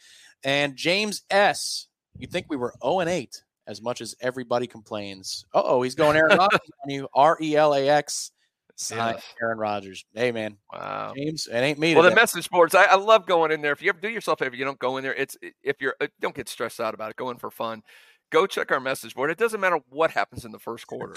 And 0.43 0.75
James 0.77 1.23
S. 1.29 1.87
You 2.17 2.27
think 2.27 2.45
we 2.49 2.57
were 2.57 2.73
0 2.83 2.99
and 2.99 3.09
8 3.09 3.41
as 3.71 3.81
much 3.81 4.01
as 4.01 4.15
everybody 4.21 4.67
complains. 4.67 5.45
Uh 5.53 5.63
oh, 5.63 5.81
he's 5.81 5.95
going 5.95 6.15
Aaron 6.17 6.37
Rodgers 6.37 6.59
on 6.83 6.89
you. 6.89 7.07
R 7.13 7.37
E 7.41 7.55
L 7.55 7.73
A 7.73 7.89
X. 7.89 8.31
Sign 8.75 9.15
Aaron 9.41 9.57
Rodgers. 9.57 10.05
Hey 10.13 10.31
man. 10.31 10.57
Wow. 10.73 11.13
James, 11.15 11.47
it 11.47 11.55
ain't 11.55 11.79
me. 11.79 11.93
Well, 11.93 12.03
today. 12.03 12.15
the 12.15 12.21
message 12.21 12.49
boards, 12.49 12.73
I, 12.73 12.83
I, 12.83 12.95
love 12.95 13.27
going 13.27 13.51
in 13.51 13.61
there. 13.61 13.73
If 13.73 13.81
you 13.81 13.89
ever 13.89 13.99
do 13.99 14.09
yourself 14.09 14.41
a 14.41 14.45
favor, 14.45 14.55
you 14.55 14.65
don't 14.65 14.79
go 14.79 14.97
in 14.97 15.03
there. 15.03 15.13
It's 15.13 15.37
if 15.63 15.81
you're 15.81 15.95
uh, 16.01 16.07
don't 16.19 16.35
get 16.35 16.49
stressed 16.49 16.79
out 16.79 16.93
about 16.93 17.11
it. 17.11 17.15
Go 17.15 17.29
in 17.29 17.37
for 17.37 17.51
fun. 17.51 17.83
Go 18.31 18.47
check 18.47 18.71
our 18.71 18.79
message 18.79 19.13
board. 19.13 19.29
It 19.29 19.37
doesn't 19.37 19.59
matter 19.59 19.79
what 19.89 20.11
happens 20.11 20.45
in 20.45 20.51
the 20.51 20.59
first 20.59 20.87
quarter. 20.87 21.15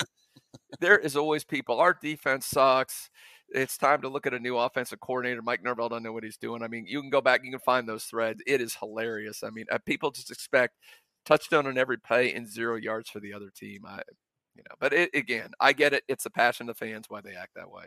there 0.81 0.99
is 0.99 1.17
always 1.17 1.45
people. 1.45 1.79
Our 1.79 1.97
defense 2.01 2.47
sucks 2.47 3.11
it's 3.55 3.79
time 3.79 4.03
to 4.03 4.09
look 4.09 4.27
at 4.27 4.35
a 4.35 4.38
new 4.38 4.59
offensive 4.59 5.01
coordinator. 5.01 5.43
Mike 5.43 5.62
Norvell 5.62 5.88
don't 5.88 6.03
know 6.03 6.12
what 6.12 6.25
he's 6.25 6.37
doing. 6.37 6.62
I 6.62 6.69
mean, 6.69 6.87
you 6.87 7.01
can 7.01 7.11
go 7.11 7.21
back, 7.21 7.43
you 7.45 7.51
can 7.51 7.61
find 7.61 7.88
those 7.88 8.05
threads. 8.05 8.43
It 8.47 8.61
is 8.61 8.75
hilarious. 8.75 9.43
I 9.43 9.51
mean, 9.51 9.67
uh, 9.71 9.79
people 9.87 10.11
just 10.11 10.31
expect 10.31 10.75
touchdown 11.25 11.67
on 11.67 11.79
every 11.79 11.99
play 11.99 12.33
and 12.35 12.49
zero 12.49 12.77
yards 12.77 13.11
for 13.11 13.21
the 13.21 13.33
other 13.33 13.51
team. 13.55 13.85
I, 13.87 14.03
you 14.55 14.63
know, 14.69 14.75
but 14.79 14.93
it, 14.93 15.11
again, 15.15 15.51
I 15.61 15.73
get 15.73 15.93
it. 15.93 16.05
It's 16.09 16.27
a 16.27 16.31
passion 16.31 16.69
of 16.69 16.77
the 16.77 16.87
fans 16.87 17.07
why 17.09 17.21
they 17.21 17.35
act 17.35 17.55
that 17.57 17.71
way. 17.71 17.85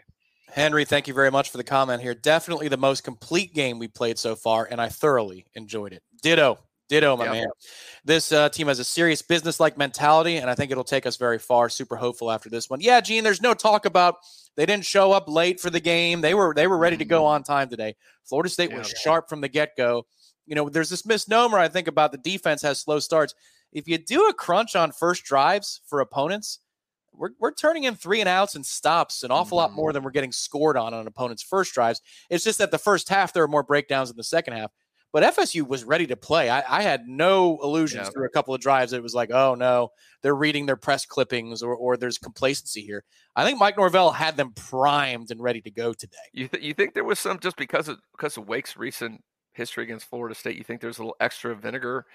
Henry, 0.49 0.85
thank 0.85 1.07
you 1.07 1.13
very 1.13 1.31
much 1.31 1.49
for 1.49 1.57
the 1.57 1.63
comment 1.63 2.01
here. 2.01 2.13
Definitely 2.13 2.69
the 2.69 2.77
most 2.77 3.03
complete 3.03 3.53
game 3.53 3.79
we 3.79 3.87
played 3.87 4.17
so 4.17 4.35
far, 4.35 4.67
and 4.69 4.79
I 4.79 4.89
thoroughly 4.89 5.45
enjoyed 5.55 5.93
it. 5.93 6.03
Ditto. 6.21 6.59
Ditto, 6.89 7.17
my 7.17 7.25
yeah. 7.25 7.31
man. 7.31 7.47
This 8.05 8.31
uh, 8.31 8.47
team 8.47 8.67
has 8.67 8.79
a 8.79 8.83
serious 8.85 9.21
business 9.21 9.59
like 9.59 9.77
mentality, 9.77 10.37
and 10.37 10.49
I 10.49 10.55
think 10.55 10.71
it'll 10.71 10.85
take 10.85 11.05
us 11.05 11.17
very 11.17 11.37
far. 11.37 11.67
Super 11.67 11.97
hopeful 11.97 12.31
after 12.31 12.49
this 12.49 12.69
one. 12.69 12.79
Yeah, 12.79 13.01
Gene, 13.01 13.25
there's 13.25 13.41
no 13.41 13.53
talk 13.53 13.85
about 13.85 14.15
they 14.55 14.65
didn't 14.65 14.85
show 14.85 15.11
up 15.11 15.27
late 15.27 15.59
for 15.59 15.69
the 15.69 15.81
game. 15.81 16.21
They 16.21 16.33
were 16.33 16.53
they 16.53 16.67
were 16.67 16.77
ready 16.77 16.95
to 16.97 17.05
go 17.05 17.19
mm-hmm. 17.19 17.35
on 17.35 17.43
time 17.43 17.69
today. 17.69 17.95
Florida 18.23 18.49
State 18.49 18.71
yeah, 18.71 18.79
was 18.79 18.91
yeah. 18.91 18.99
sharp 18.99 19.27
from 19.27 19.41
the 19.41 19.49
get 19.49 19.71
go. 19.77 20.05
You 20.47 20.55
know, 20.55 20.69
there's 20.69 20.89
this 20.89 21.05
misnomer 21.05 21.59
I 21.59 21.67
think 21.67 21.87
about 21.87 22.11
the 22.11 22.17
defense 22.17 22.61
has 22.63 22.79
slow 22.79 22.99
starts. 22.99 23.35
If 23.71 23.87
you 23.87 23.97
do 23.97 24.27
a 24.27 24.33
crunch 24.33 24.75
on 24.75 24.91
first 24.91 25.23
drives 25.23 25.81
for 25.85 25.99
opponents, 25.99 26.59
we're, 27.13 27.31
we're 27.39 27.53
turning 27.53 27.83
in 27.83 27.95
three 27.95 28.19
and 28.19 28.29
outs 28.29 28.55
and 28.55 28.65
stops 28.65 29.23
an 29.23 29.31
awful 29.31 29.57
lot 29.57 29.73
more 29.73 29.89
mm-hmm. 29.89 29.95
than 29.95 30.03
we're 30.03 30.11
getting 30.11 30.31
scored 30.31 30.77
on 30.77 30.93
on 30.93 31.07
opponents' 31.07 31.43
first 31.43 31.73
drives. 31.73 32.01
It's 32.29 32.43
just 32.43 32.59
that 32.59 32.71
the 32.71 32.77
first 32.77 33.09
half 33.09 33.33
there 33.33 33.43
are 33.43 33.47
more 33.47 33.63
breakdowns 33.63 34.09
in 34.09 34.17
the 34.17 34.23
second 34.23 34.53
half. 34.53 34.71
But 35.13 35.35
FSU 35.35 35.65
was 35.65 35.85
ready 35.85 36.05
to 36.07 36.17
play. 36.17 36.49
I, 36.49 36.79
I 36.79 36.81
had 36.81 37.07
no 37.07 37.57
illusions 37.63 38.07
yeah. 38.07 38.09
through 38.11 38.25
a 38.25 38.29
couple 38.29 38.53
of 38.53 38.59
drives. 38.59 38.91
It 38.91 39.01
was 39.01 39.15
like, 39.15 39.31
oh 39.31 39.55
no, 39.55 39.89
they're 40.21 40.35
reading 40.35 40.65
their 40.65 40.75
press 40.75 41.05
clippings 41.05 41.63
or, 41.63 41.73
or 41.73 41.95
there's 41.97 42.17
complacency 42.17 42.81
here. 42.81 43.03
I 43.35 43.45
think 43.45 43.57
Mike 43.57 43.77
Norvell 43.77 44.11
had 44.11 44.35
them 44.35 44.51
primed 44.53 45.31
and 45.31 45.41
ready 45.41 45.61
to 45.61 45.71
go 45.71 45.93
today. 45.93 46.17
You 46.33 46.49
th- 46.49 46.63
you 46.63 46.73
think 46.73 46.93
there 46.93 47.05
was 47.05 47.19
some 47.19 47.39
just 47.39 47.55
because 47.55 47.87
of 47.87 47.99
because 48.11 48.37
of 48.37 48.47
Wake's 48.47 48.75
recent 48.75 49.23
history 49.57 49.83
against 49.83 50.09
Florida 50.09 50.35
State? 50.35 50.57
You 50.57 50.63
think 50.63 50.79
there's 50.79 50.99
a 50.99 51.01
little 51.01 51.17
extra 51.19 51.55
vinegar 51.55 52.05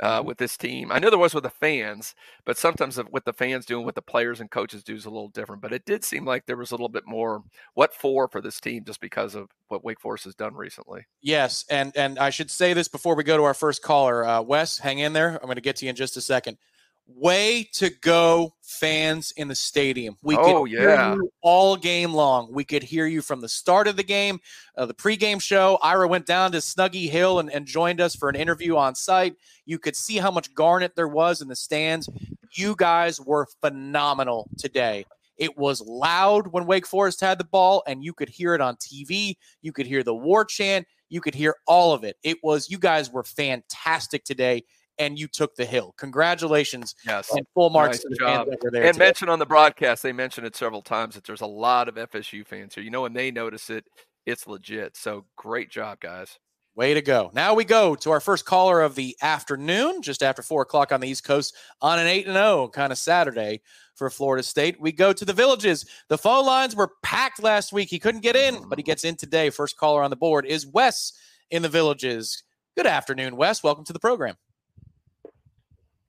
uh, 0.00 0.18
mm-hmm. 0.18 0.26
with 0.28 0.38
this 0.38 0.56
team. 0.56 0.92
I 0.92 0.98
know 0.98 1.10
there 1.10 1.18
was 1.18 1.34
with 1.34 1.44
the 1.44 1.50
fans, 1.50 2.14
but 2.44 2.58
sometimes 2.58 2.98
with 3.10 3.24
the 3.24 3.32
fans 3.32 3.66
doing, 3.66 3.84
what 3.84 3.94
the 3.94 4.02
players 4.02 4.40
and 4.40 4.50
coaches 4.50 4.82
do 4.82 4.94
is 4.94 5.06
a 5.06 5.10
little 5.10 5.28
different. 5.28 5.62
But 5.62 5.72
it 5.72 5.84
did 5.84 6.04
seem 6.04 6.24
like 6.24 6.46
there 6.46 6.56
was 6.56 6.70
a 6.70 6.74
little 6.74 6.88
bit 6.88 7.06
more 7.06 7.42
what 7.74 7.94
for 7.94 8.28
for 8.28 8.40
this 8.40 8.60
team 8.60 8.84
just 8.84 9.00
because 9.00 9.34
of 9.34 9.48
what 9.68 9.84
Wake 9.84 10.00
Forest 10.00 10.24
has 10.24 10.34
done 10.34 10.54
recently. 10.54 11.06
Yes, 11.22 11.64
and 11.70 11.96
and 11.96 12.18
I 12.18 12.30
should 12.30 12.50
say 12.50 12.72
this 12.72 12.88
before 12.88 13.14
we 13.14 13.24
go 13.24 13.36
to 13.36 13.44
our 13.44 13.54
first 13.54 13.82
caller. 13.82 14.24
Uh, 14.24 14.42
Wes, 14.42 14.78
hang 14.78 14.98
in 14.98 15.12
there. 15.12 15.34
I'm 15.34 15.46
going 15.46 15.56
to 15.56 15.60
get 15.60 15.76
to 15.76 15.86
you 15.86 15.90
in 15.90 15.96
just 15.96 16.16
a 16.16 16.20
second 16.20 16.58
way 17.06 17.68
to 17.74 17.90
go 18.00 18.54
fans 18.62 19.32
in 19.36 19.48
the 19.48 19.54
stadium. 19.54 20.16
We 20.22 20.36
oh, 20.36 20.64
could 20.64 20.72
yeah. 20.72 21.16
all 21.42 21.76
game 21.76 22.12
long. 22.12 22.52
We 22.52 22.64
could 22.64 22.82
hear 22.82 23.06
you 23.06 23.22
from 23.22 23.40
the 23.40 23.48
start 23.48 23.88
of 23.88 23.96
the 23.96 24.02
game 24.02 24.40
uh, 24.76 24.86
the 24.86 24.94
pregame 24.94 25.40
show. 25.40 25.78
Ira 25.82 26.08
went 26.08 26.26
down 26.26 26.52
to 26.52 26.58
snuggy 26.58 27.08
hill 27.08 27.38
and, 27.38 27.50
and 27.50 27.66
joined 27.66 28.00
us 28.00 28.14
for 28.14 28.28
an 28.28 28.36
interview 28.36 28.76
on 28.76 28.94
site. 28.94 29.36
You 29.64 29.78
could 29.78 29.96
see 29.96 30.16
how 30.16 30.30
much 30.30 30.54
garnet 30.54 30.94
there 30.96 31.08
was 31.08 31.40
in 31.40 31.48
the 31.48 31.56
stands. 31.56 32.08
You 32.56 32.74
guys 32.76 33.20
were 33.20 33.46
phenomenal 33.60 34.48
today. 34.58 35.06
It 35.36 35.56
was 35.56 35.82
loud 35.82 36.48
when 36.48 36.66
wake 36.66 36.86
forest 36.86 37.20
had 37.20 37.38
the 37.38 37.44
ball 37.44 37.82
and 37.86 38.02
you 38.02 38.14
could 38.14 38.30
hear 38.30 38.54
it 38.54 38.62
on 38.62 38.76
tv 38.76 39.34
you 39.60 39.70
could 39.70 39.86
hear 39.86 40.02
the 40.02 40.14
war 40.14 40.46
chant. 40.46 40.86
You 41.08 41.20
could 41.20 41.34
hear 41.34 41.54
all 41.66 41.92
of 41.92 42.04
it. 42.04 42.16
It 42.22 42.38
was 42.42 42.70
you 42.70 42.78
guys 42.78 43.12
were 43.12 43.22
fantastic 43.22 44.24
today 44.24 44.64
and 44.98 45.18
you 45.18 45.28
took 45.28 45.54
the 45.54 45.64
hill. 45.64 45.94
Congratulations. 45.98 46.94
Yes. 47.06 47.30
And 47.32 47.46
full 47.54 47.70
marks 47.70 48.04
nice 48.04 48.18
job. 48.18 48.46
fans 48.46 48.58
over 48.60 48.70
there. 48.70 48.84
And 48.84 48.94
today. 48.94 49.06
mention 49.06 49.28
on 49.28 49.38
the 49.38 49.46
broadcast, 49.46 50.02
they 50.02 50.12
mentioned 50.12 50.46
it 50.46 50.56
several 50.56 50.82
times 50.82 51.14
that 51.14 51.24
there's 51.24 51.40
a 51.40 51.46
lot 51.46 51.88
of 51.88 51.94
FSU 51.96 52.46
fans 52.46 52.74
here. 52.74 52.84
You 52.84 52.90
know, 52.90 53.02
when 53.02 53.12
they 53.12 53.30
notice 53.30 53.70
it, 53.70 53.84
it's 54.24 54.46
legit. 54.46 54.96
So 54.96 55.24
great 55.36 55.70
job, 55.70 56.00
guys. 56.00 56.38
Way 56.74 56.92
to 56.92 57.00
go. 57.00 57.30
Now 57.32 57.54
we 57.54 57.64
go 57.64 57.94
to 57.94 58.10
our 58.10 58.20
first 58.20 58.44
caller 58.44 58.82
of 58.82 58.94
the 58.94 59.16
afternoon, 59.22 60.02
just 60.02 60.22
after 60.22 60.42
four 60.42 60.60
o'clock 60.60 60.92
on 60.92 61.00
the 61.00 61.08
East 61.08 61.24
Coast 61.24 61.56
on 61.80 61.98
an 61.98 62.06
8 62.06 62.26
and 62.26 62.34
0 62.34 62.68
kind 62.68 62.92
of 62.92 62.98
Saturday 62.98 63.62
for 63.94 64.10
Florida 64.10 64.42
State. 64.42 64.78
We 64.78 64.92
go 64.92 65.14
to 65.14 65.24
the 65.24 65.32
villages. 65.32 65.86
The 66.08 66.18
phone 66.18 66.44
lines 66.44 66.76
were 66.76 66.92
packed 67.02 67.42
last 67.42 67.72
week. 67.72 67.88
He 67.88 67.98
couldn't 67.98 68.20
get 68.20 68.36
in, 68.36 68.56
mm-hmm. 68.56 68.68
but 68.68 68.78
he 68.78 68.82
gets 68.82 69.04
in 69.04 69.16
today. 69.16 69.48
First 69.48 69.78
caller 69.78 70.02
on 70.02 70.10
the 70.10 70.16
board 70.16 70.44
is 70.44 70.66
Wes 70.66 71.14
in 71.50 71.62
the 71.62 71.68
villages. 71.70 72.42
Good 72.76 72.86
afternoon, 72.86 73.36
Wes. 73.36 73.62
Welcome 73.62 73.86
to 73.86 73.94
the 73.94 73.98
program. 73.98 74.34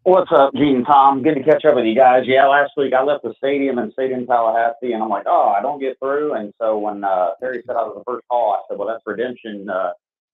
What's 0.07 0.31
up, 0.31 0.53
Gene 0.53 0.85
Tom? 0.85 1.21
Good 1.21 1.35
to 1.35 1.43
catch 1.43 1.65
up 1.65 1.75
with 1.75 1.83
you 1.83 1.93
guys. 1.93 2.23
Yeah, 2.25 2.47
last 2.47 2.71
week 2.77 2.93
I 2.93 3.03
left 3.03 3.23
the 3.23 3.33
stadium 3.37 3.77
and 3.77 3.91
stayed 3.91 4.11
in 4.11 4.25
Tallahassee, 4.25 4.93
and 4.93 5.03
I'm 5.03 5.09
like, 5.09 5.25
oh, 5.27 5.49
I 5.49 5.61
don't 5.61 5.81
get 5.81 5.99
through. 5.99 6.31
And 6.31 6.53
so 6.61 6.77
when 6.77 7.03
uh, 7.03 7.31
Terry 7.41 7.61
said 7.67 7.75
I 7.75 7.83
was 7.83 7.97
the 7.97 8.09
first 8.09 8.25
call, 8.29 8.53
I 8.53 8.61
said, 8.69 8.79
well, 8.79 8.87
that's 8.87 9.03
redemption 9.05 9.69
uh, 9.69 9.91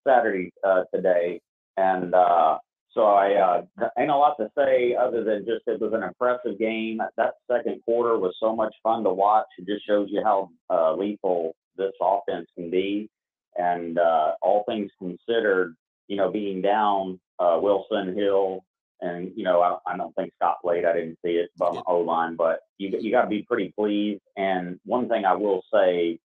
Saturday 0.08 0.54
uh, 0.64 0.84
today. 0.94 1.42
And 1.78 2.14
uh, 2.14 2.60
so 2.92 3.06
I 3.06 3.34
uh, 3.34 3.88
ain't 3.98 4.12
a 4.12 4.16
lot 4.16 4.38
to 4.38 4.52
say 4.56 4.94
other 4.96 5.24
than 5.24 5.44
just 5.44 5.64
it 5.66 5.82
was 5.82 5.94
an 5.94 6.04
impressive 6.04 6.60
game. 6.60 7.00
That 7.18 7.34
second 7.52 7.82
quarter 7.84 8.20
was 8.20 8.36
so 8.40 8.56
much 8.56 8.76
fun 8.84 9.04
to 9.06 9.12
watch. 9.12 9.48
It 9.58 9.66
just 9.66 9.88
shows 9.88 10.08
you 10.12 10.22
how 10.24 10.52
uh, 10.70 10.94
lethal 10.94 11.56
this 11.78 11.94
offense 12.00 12.46
can 12.56 12.70
be. 12.70 13.10
And 13.58 13.98
uh, 13.98 14.34
all 14.40 14.66
things 14.68 14.92
considered, 15.00 15.74
you 16.10 16.18
know, 16.18 16.30
being 16.30 16.62
down 16.62 17.20
uh, 17.40 17.58
Wilson 17.60 18.16
Hill, 18.16 18.64
and 19.04 19.32
you 19.36 19.44
know, 19.44 19.62
I, 19.62 19.78
I 19.92 19.98
don't 19.98 20.16
think 20.16 20.34
Scott 20.36 20.58
played. 20.64 20.86
I 20.86 20.94
didn't 20.94 21.20
see 21.24 21.34
it 21.34 21.50
from 21.58 21.84
O 21.86 22.00
line, 22.00 22.36
but 22.36 22.62
you 22.78 22.90
you 23.00 23.12
got 23.12 23.24
to 23.24 23.30
be 23.30 23.44
pretty 23.44 23.74
pleased. 23.78 24.22
And 24.38 24.80
one 24.86 25.10
thing 25.10 25.26
I 25.26 25.34
will 25.34 25.62
say, 25.74 26.20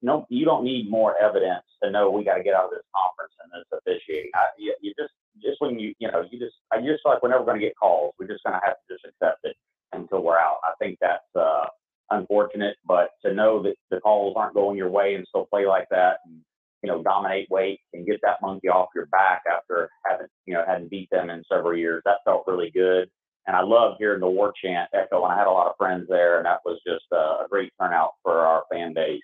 no, 0.00 0.24
you 0.30 0.44
don't 0.44 0.64
need 0.64 0.88
more 0.88 1.20
evidence 1.20 1.64
to 1.82 1.90
know 1.90 2.10
we 2.10 2.24
got 2.24 2.36
to 2.36 2.42
get 2.42 2.54
out 2.54 2.66
of 2.66 2.70
this 2.70 2.86
conference 2.94 3.34
and 3.42 3.52
this 3.52 3.80
officiating. 3.80 4.30
I, 4.34 4.42
you, 4.58 4.74
you 4.80 4.94
just 4.98 5.12
just 5.42 5.60
when 5.60 5.78
you 5.78 5.92
you 5.98 6.10
know 6.10 6.24
you 6.30 6.38
just 6.38 6.54
I 6.72 6.80
just 6.80 7.04
like 7.04 7.22
we're 7.22 7.30
never 7.30 7.44
going 7.44 7.60
to 7.60 7.66
get 7.66 7.76
calls. 7.76 8.14
We're 8.18 8.28
just 8.28 8.44
going 8.44 8.58
to 8.58 8.64
have 8.64 8.76
to 8.76 8.94
just 8.94 9.04
accept 9.04 9.40
it 9.44 9.56
until 9.92 10.22
we're 10.22 10.38
out. 10.38 10.58
I 10.64 10.72
think 10.78 10.98
that's 11.00 11.34
uh, 11.34 11.66
unfortunate, 12.10 12.76
but 12.86 13.10
to 13.24 13.34
know 13.34 13.62
that 13.64 13.74
the 13.90 14.00
calls 14.00 14.34
aren't 14.36 14.54
going 14.54 14.76
your 14.76 14.90
way 14.90 15.14
and 15.14 15.26
still 15.28 15.46
play 15.46 15.66
like 15.66 15.88
that 15.90 16.18
and 16.24 16.40
you 16.82 16.88
know, 16.88 17.02
dominate 17.02 17.50
weight 17.50 17.80
and 17.92 18.06
get 18.06 18.20
that 18.22 18.40
monkey 18.42 18.68
off 18.68 18.88
your 18.94 19.06
back 19.06 19.42
after 19.50 19.90
having, 20.06 20.26
you 20.46 20.54
know, 20.54 20.64
hadn't 20.66 20.90
beat 20.90 21.08
them 21.10 21.30
in 21.30 21.42
several 21.50 21.76
years. 21.76 22.02
That 22.04 22.18
felt 22.24 22.44
really 22.46 22.70
good. 22.70 23.10
And 23.46 23.56
I 23.56 23.62
loved 23.62 23.96
hearing 23.98 24.20
the 24.20 24.28
war 24.28 24.52
chant 24.62 24.90
echo. 24.92 25.24
And 25.24 25.32
I 25.32 25.38
had 25.38 25.46
a 25.46 25.50
lot 25.50 25.68
of 25.68 25.76
friends 25.78 26.06
there, 26.08 26.36
and 26.36 26.46
that 26.46 26.60
was 26.64 26.78
just 26.86 27.06
a 27.12 27.44
great 27.50 27.72
turnout 27.80 28.12
for 28.22 28.40
our 28.40 28.64
fan 28.70 28.92
base. 28.92 29.22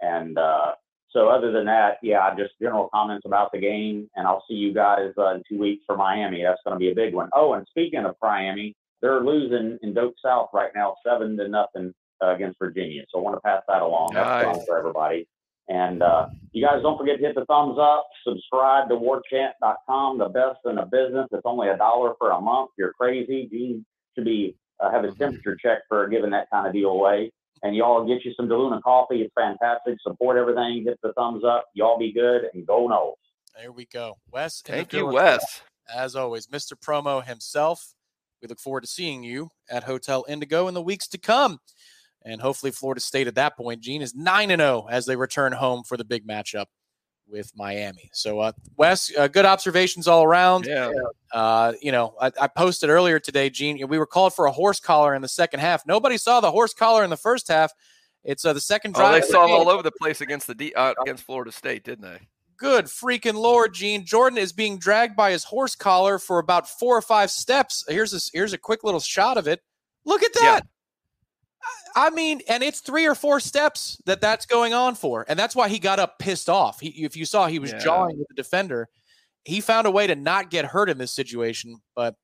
And 0.00 0.38
uh, 0.38 0.72
so, 1.10 1.28
other 1.28 1.52
than 1.52 1.66
that, 1.66 1.98
yeah, 2.02 2.34
just 2.36 2.52
general 2.60 2.88
comments 2.94 3.26
about 3.26 3.52
the 3.52 3.58
game. 3.58 4.08
And 4.14 4.26
I'll 4.26 4.44
see 4.48 4.54
you 4.54 4.72
guys 4.72 5.12
uh, 5.18 5.34
in 5.34 5.42
two 5.48 5.58
weeks 5.58 5.82
for 5.86 5.96
Miami. 5.96 6.42
That's 6.42 6.60
going 6.64 6.74
to 6.74 6.78
be 6.78 6.90
a 6.90 6.94
big 6.94 7.14
one. 7.14 7.30
Oh, 7.34 7.54
and 7.54 7.66
speaking 7.68 8.04
of 8.04 8.14
Miami, 8.22 8.74
they're 9.02 9.20
losing 9.24 9.78
in 9.82 9.92
Doak 9.92 10.14
South 10.24 10.50
right 10.54 10.70
now, 10.74 10.94
seven 11.06 11.36
to 11.36 11.48
nothing 11.48 11.92
uh, 12.22 12.34
against 12.34 12.58
Virginia. 12.58 13.02
So 13.10 13.18
I 13.18 13.22
want 13.22 13.36
to 13.36 13.40
pass 13.40 13.62
that 13.68 13.82
along. 13.82 14.10
That's 14.14 14.58
nice. 14.58 14.66
for 14.66 14.78
everybody. 14.78 15.26
And 15.68 16.02
uh, 16.02 16.28
you 16.52 16.64
guys 16.64 16.82
don't 16.82 16.98
forget 16.98 17.18
to 17.18 17.22
hit 17.22 17.34
the 17.34 17.44
thumbs 17.46 17.78
up, 17.80 18.06
subscribe 18.26 18.88
to 18.90 18.96
warchant.com, 18.96 20.18
the 20.18 20.28
best 20.28 20.58
in 20.66 20.76
the 20.76 20.82
business. 20.82 21.26
It's 21.32 21.42
only 21.44 21.68
a 21.68 21.76
dollar 21.76 22.12
for 22.18 22.32
a 22.32 22.40
month. 22.40 22.70
You're 22.76 22.92
crazy. 22.92 23.48
Gene 23.50 23.84
should 24.14 24.26
be 24.26 24.56
uh, 24.80 24.90
have 24.90 25.04
his 25.04 25.14
temperature 25.14 25.56
checked 25.56 25.84
for 25.88 26.06
giving 26.08 26.30
that 26.30 26.50
kind 26.50 26.66
of 26.66 26.72
deal 26.72 26.90
away. 26.90 27.32
And 27.62 27.74
y'all 27.74 28.06
get 28.06 28.24
you 28.24 28.32
some 28.36 28.46
DeLuna 28.46 28.82
coffee. 28.82 29.22
It's 29.22 29.32
fantastic. 29.34 29.96
Support 30.02 30.36
everything. 30.36 30.84
Hit 30.84 30.98
the 31.02 31.12
thumbs 31.14 31.44
up. 31.44 31.64
Y'all 31.72 31.98
be 31.98 32.12
good 32.12 32.42
and 32.52 32.66
go 32.66 32.86
Noles. 32.88 33.14
There 33.58 33.72
we 33.72 33.86
go. 33.86 34.18
Wes. 34.30 34.60
Thank 34.60 34.92
you, 34.92 35.06
Wes. 35.06 35.62
As 35.92 36.14
always, 36.14 36.48
Mr. 36.48 36.72
Promo 36.74 37.24
himself. 37.24 37.94
We 38.42 38.48
look 38.48 38.58
forward 38.58 38.82
to 38.82 38.86
seeing 38.86 39.22
you 39.22 39.48
at 39.70 39.84
Hotel 39.84 40.24
Indigo 40.28 40.68
in 40.68 40.74
the 40.74 40.82
weeks 40.82 41.08
to 41.08 41.18
come. 41.18 41.60
And 42.24 42.40
hopefully, 42.40 42.72
Florida 42.72 43.00
State 43.00 43.26
at 43.26 43.34
that 43.34 43.56
point, 43.56 43.80
Gene, 43.80 44.02
is 44.02 44.14
9 44.14 44.48
0 44.48 44.86
as 44.90 45.06
they 45.06 45.16
return 45.16 45.52
home 45.52 45.82
for 45.84 45.96
the 45.96 46.04
big 46.04 46.26
matchup 46.26 46.66
with 47.28 47.52
Miami. 47.56 48.10
So, 48.12 48.40
uh, 48.40 48.52
Wes, 48.76 49.12
uh, 49.16 49.28
good 49.28 49.44
observations 49.44 50.08
all 50.08 50.24
around. 50.24 50.66
Yeah. 50.66 50.90
Uh, 51.32 51.72
you 51.80 51.92
know, 51.92 52.14
I, 52.20 52.30
I, 52.40 52.48
posted 52.48 52.90
earlier 52.90 53.18
today, 53.18 53.50
Gene, 53.50 53.86
we 53.88 53.98
were 53.98 54.06
called 54.06 54.34
for 54.34 54.46
a 54.46 54.52
horse 54.52 54.80
collar 54.80 55.14
in 55.14 55.22
the 55.22 55.28
second 55.28 55.60
half. 55.60 55.86
Nobody 55.86 56.16
saw 56.16 56.40
the 56.40 56.50
horse 56.50 56.74
collar 56.74 57.02
in 57.02 57.10
the 57.10 57.16
first 57.16 57.48
half. 57.48 57.72
It's 58.22 58.44
uh, 58.44 58.52
the 58.52 58.60
second 58.60 58.94
drive. 58.94 59.16
Oh, 59.16 59.20
they 59.20 59.32
saw 59.32 59.46
all 59.46 59.68
over 59.68 59.82
the 59.82 59.92
place 59.92 60.20
against 60.20 60.46
the 60.46 60.54
D, 60.54 60.72
uh, 60.74 60.94
against 61.02 61.24
Florida 61.24 61.52
State, 61.52 61.84
didn't 61.84 62.02
they? 62.02 62.20
Good 62.56 62.86
freaking 62.86 63.34
lord, 63.34 63.74
Gene. 63.74 64.06
Jordan 64.06 64.38
is 64.38 64.52
being 64.52 64.78
dragged 64.78 65.16
by 65.16 65.32
his 65.32 65.44
horse 65.44 65.74
collar 65.74 66.18
for 66.18 66.38
about 66.38 66.68
four 66.68 66.96
or 66.96 67.02
five 67.02 67.30
steps. 67.30 67.84
Here's 67.88 68.14
a, 68.14 68.20
here's 68.32 68.52
a 68.52 68.58
quick 68.58 68.84
little 68.84 69.00
shot 69.00 69.36
of 69.36 69.48
it. 69.48 69.60
Look 70.04 70.22
at 70.22 70.32
that. 70.34 70.62
Yeah. 70.64 70.70
I 71.96 72.10
mean, 72.10 72.40
and 72.48 72.62
it's 72.62 72.80
three 72.80 73.06
or 73.06 73.14
four 73.14 73.38
steps 73.40 74.00
that 74.06 74.20
that's 74.20 74.46
going 74.46 74.74
on 74.74 74.94
for, 74.96 75.24
and 75.28 75.38
that's 75.38 75.54
why 75.54 75.68
he 75.68 75.78
got 75.78 76.00
up 76.00 76.18
pissed 76.18 76.48
off. 76.48 76.80
He, 76.80 76.88
if 77.04 77.16
you 77.16 77.24
saw, 77.24 77.46
he 77.46 77.58
was 77.58 77.72
yeah. 77.72 77.78
jawing 77.78 78.18
with 78.18 78.28
the 78.28 78.34
defender. 78.34 78.88
He 79.44 79.60
found 79.60 79.86
a 79.86 79.90
way 79.90 80.06
to 80.06 80.16
not 80.16 80.50
get 80.50 80.64
hurt 80.64 80.90
in 80.90 80.98
this 80.98 81.12
situation, 81.12 81.76
but 81.94 82.16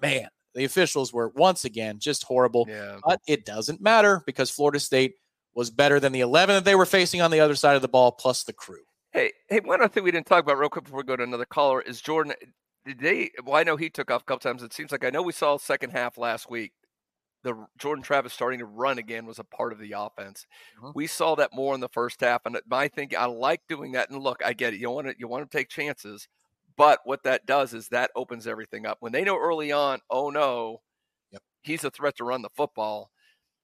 man, 0.00 0.28
the 0.54 0.64
officials 0.64 1.12
were 1.12 1.32
once 1.34 1.64
again 1.64 1.98
just 1.98 2.22
horrible. 2.22 2.66
Yeah. 2.68 2.98
But 3.04 3.20
it 3.26 3.44
doesn't 3.44 3.82
matter 3.82 4.22
because 4.24 4.50
Florida 4.50 4.80
State 4.80 5.14
was 5.54 5.70
better 5.70 6.00
than 6.00 6.12
the 6.12 6.20
11 6.20 6.54
that 6.54 6.64
they 6.64 6.74
were 6.74 6.86
facing 6.86 7.20
on 7.20 7.30
the 7.30 7.40
other 7.40 7.54
side 7.54 7.76
of 7.76 7.82
the 7.82 7.88
ball, 7.88 8.12
plus 8.12 8.44
the 8.44 8.52
crew. 8.52 8.82
Hey, 9.12 9.32
hey, 9.48 9.60
one 9.60 9.80
other 9.80 9.88
thing 9.88 10.02
we 10.02 10.10
didn't 10.10 10.26
talk 10.26 10.42
about 10.42 10.58
real 10.58 10.68
quick 10.68 10.84
before 10.84 10.98
we 10.98 11.04
go 11.04 11.16
to 11.16 11.22
another 11.22 11.44
caller 11.44 11.80
is 11.80 12.00
Jordan. 12.00 12.34
Did 12.84 13.00
they? 13.00 13.30
Well, 13.44 13.56
I 13.56 13.62
know 13.62 13.76
he 13.76 13.90
took 13.90 14.10
off 14.10 14.22
a 14.22 14.24
couple 14.24 14.40
times. 14.40 14.62
It 14.62 14.72
seems 14.72 14.92
like 14.92 15.04
I 15.04 15.10
know 15.10 15.22
we 15.22 15.32
saw 15.32 15.56
second 15.56 15.90
half 15.90 16.18
last 16.18 16.50
week 16.50 16.72
the 17.44 17.66
Jordan 17.78 18.02
Travis 18.02 18.32
starting 18.32 18.58
to 18.58 18.64
run 18.64 18.98
again 18.98 19.26
was 19.26 19.38
a 19.38 19.44
part 19.44 19.72
of 19.72 19.78
the 19.78 19.92
offense. 19.92 20.46
Mm-hmm. 20.78 20.90
We 20.94 21.06
saw 21.06 21.36
that 21.36 21.52
more 21.52 21.74
in 21.74 21.80
the 21.80 21.88
first 21.90 22.20
half, 22.20 22.42
and 22.46 22.58
my 22.66 22.88
think 22.88 23.14
I 23.14 23.26
like 23.26 23.60
doing 23.68 23.92
that. 23.92 24.10
And 24.10 24.20
look, 24.20 24.42
I 24.44 24.54
get 24.54 24.74
it. 24.74 24.80
You 24.80 24.90
want 24.90 25.06
to 25.08 25.14
you 25.18 25.28
want 25.28 25.48
to 25.48 25.56
take 25.56 25.68
chances, 25.68 26.26
but 26.76 27.00
what 27.04 27.22
that 27.24 27.46
does 27.46 27.74
is 27.74 27.88
that 27.88 28.10
opens 28.16 28.46
everything 28.46 28.86
up. 28.86 28.96
When 29.00 29.12
they 29.12 29.22
know 29.22 29.38
early 29.38 29.70
on, 29.70 30.00
oh 30.10 30.30
no, 30.30 30.80
yep. 31.30 31.42
he's 31.62 31.84
a 31.84 31.90
threat 31.90 32.16
to 32.16 32.24
run 32.24 32.42
the 32.42 32.48
football. 32.56 33.10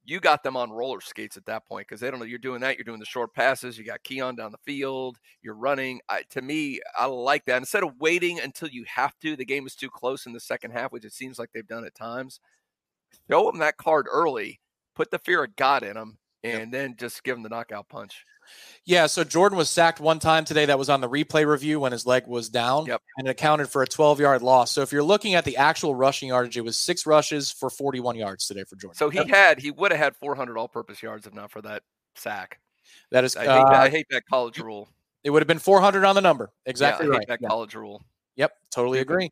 You 0.05 0.19
got 0.19 0.43
them 0.43 0.57
on 0.57 0.71
roller 0.71 1.01
skates 1.01 1.37
at 1.37 1.47
that 1.47 1.67
point 1.67 1.87
because 1.87 2.01
they 2.01 2.11
don't 2.11 2.21
know 2.21 2.27
you're 2.27 2.39
doing 2.39 2.61
that. 2.63 2.77
You're 2.77 2.85
doing 2.85 3.01
the 3.01 3.07
short 3.07 3.35
passes. 3.35 3.79
You 3.79 3.85
got 3.85 4.03
Keon 4.03 4.35
down 4.35 4.51
the 4.51 4.59
field. 4.65 5.19
You're 5.43 5.55
running. 5.55 6.01
I, 6.09 6.23
to 6.31 6.43
me, 6.43 6.81
I 6.99 7.05
like 7.05 7.45
that. 7.45 7.59
Instead 7.59 7.85
of 7.85 7.93
waiting 8.01 8.41
until 8.41 8.69
you 8.69 8.85
have 8.89 9.19
to, 9.21 9.37
the 9.37 9.45
game 9.45 9.67
is 9.67 9.75
too 9.75 9.91
close 9.91 10.25
in 10.25 10.33
the 10.33 10.41
second 10.41 10.73
half, 10.73 10.91
which 10.91 11.05
it 11.05 11.13
seems 11.13 11.39
like 11.39 11.51
they've 11.53 11.67
done 11.67 11.85
at 11.85 11.95
times 11.95 12.41
show 13.31 13.49
him 13.49 13.59
that 13.59 13.77
card 13.77 14.07
early, 14.11 14.61
put 14.95 15.11
the 15.11 15.19
fear 15.19 15.45
of 15.45 15.57
God 15.57 15.83
in 15.83 15.97
him, 15.97 16.19
and 16.43 16.61
yep. 16.61 16.71
then 16.71 16.97
just 16.99 17.23
give 17.23 17.37
him 17.37 17.43
the 17.43 17.49
knockout 17.49 17.89
punch. 17.89 18.25
Yeah, 18.85 19.07
so 19.07 19.23
Jordan 19.23 19.57
was 19.57 19.71
sacked 19.71 20.01
one 20.01 20.19
time 20.19 20.45
today 20.45 20.67
that 20.67 20.79
was 20.79 20.89
on 20.89 21.01
the 21.01 21.09
replay 21.09 21.47
review 21.47 21.79
when 21.81 21.93
his 21.93 22.07
leg 22.07 22.27
was 22.27 22.49
down 22.49 22.87
yep. 22.87 23.01
and 23.17 23.29
it 23.29 23.31
accounted 23.31 23.69
for 23.69 23.83
a 23.83 23.87
12 23.87 24.19
yard 24.19 24.43
loss. 24.43 24.73
So 24.73 24.83
if 24.83 24.91
you're 24.91 25.05
looking 25.05 25.35
at 25.35 25.45
the 25.45 25.57
actual 25.59 25.95
rushing 25.95 26.31
yardage, 26.31 26.57
it 26.57 26.63
was 26.63 26.77
six 26.77 27.07
rushes 27.07 27.53
for 27.53 27.71
41 27.71 28.17
yards 28.17 28.47
today 28.47 28.65
for 28.69 28.77
Jordan. 28.77 28.97
So 28.97 29.11
he 29.11 29.19
yep. 29.19 29.29
had, 29.29 29.59
he 29.61 29.71
would 29.71 29.93
have 29.93 30.01
had 30.01 30.17
400 30.17 30.57
all 30.59 30.67
purpose 30.67 31.03
yards 31.03 31.27
if 31.27 31.35
not 31.35 31.51
for 31.53 31.63
that 31.63 31.83
sack. 32.17 32.59
That 33.13 33.25
is, 33.25 33.37
I, 33.37 33.47
uh, 33.47 33.59
hate, 33.59 33.71
that, 33.71 33.81
I 33.81 33.89
hate 33.89 34.07
that 34.11 34.27
college 34.27 34.59
rule. 34.59 34.89
It 35.23 35.31
would 35.31 35.43
have 35.43 35.49
been 35.49 35.59
400 35.59 36.05
on 36.05 36.15
the 36.15 36.21
number. 36.21 36.51
Exactly 36.67 37.07
yeah, 37.07 37.13
right. 37.13 37.29
that 37.29 37.39
yeah. 37.43 37.49
college 37.49 37.75
rule. 37.75 38.03
Yep, 38.37 38.53
totally 38.73 39.01
agree. 39.01 39.31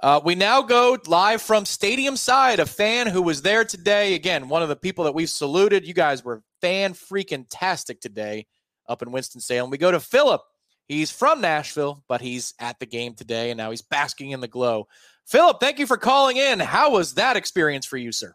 Uh, 0.00 0.20
we 0.24 0.36
now 0.36 0.62
go 0.62 0.96
live 1.06 1.42
from 1.42 1.64
Stadium 1.64 2.16
Side. 2.16 2.60
A 2.60 2.66
fan 2.66 3.08
who 3.08 3.20
was 3.20 3.42
there 3.42 3.64
today. 3.64 4.14
Again, 4.14 4.48
one 4.48 4.62
of 4.62 4.68
the 4.68 4.76
people 4.76 5.04
that 5.04 5.14
we've 5.14 5.28
saluted. 5.28 5.86
You 5.86 5.94
guys 5.94 6.24
were 6.24 6.42
fan 6.60 6.92
freaking 6.92 7.46
tastic 7.50 8.00
today 8.00 8.46
up 8.88 9.02
in 9.02 9.10
Winston 9.10 9.40
Salem. 9.40 9.70
We 9.70 9.78
go 9.78 9.90
to 9.90 9.98
Philip. 9.98 10.40
He's 10.86 11.10
from 11.10 11.40
Nashville, 11.40 12.04
but 12.08 12.20
he's 12.20 12.54
at 12.60 12.78
the 12.78 12.86
game 12.86 13.14
today, 13.14 13.50
and 13.50 13.58
now 13.58 13.70
he's 13.70 13.82
basking 13.82 14.30
in 14.30 14.40
the 14.40 14.48
glow. 14.48 14.86
Philip, 15.26 15.58
thank 15.60 15.78
you 15.78 15.86
for 15.86 15.98
calling 15.98 16.36
in. 16.36 16.60
How 16.60 16.92
was 16.92 17.14
that 17.14 17.36
experience 17.36 17.84
for 17.84 17.96
you, 17.96 18.12
sir? 18.12 18.34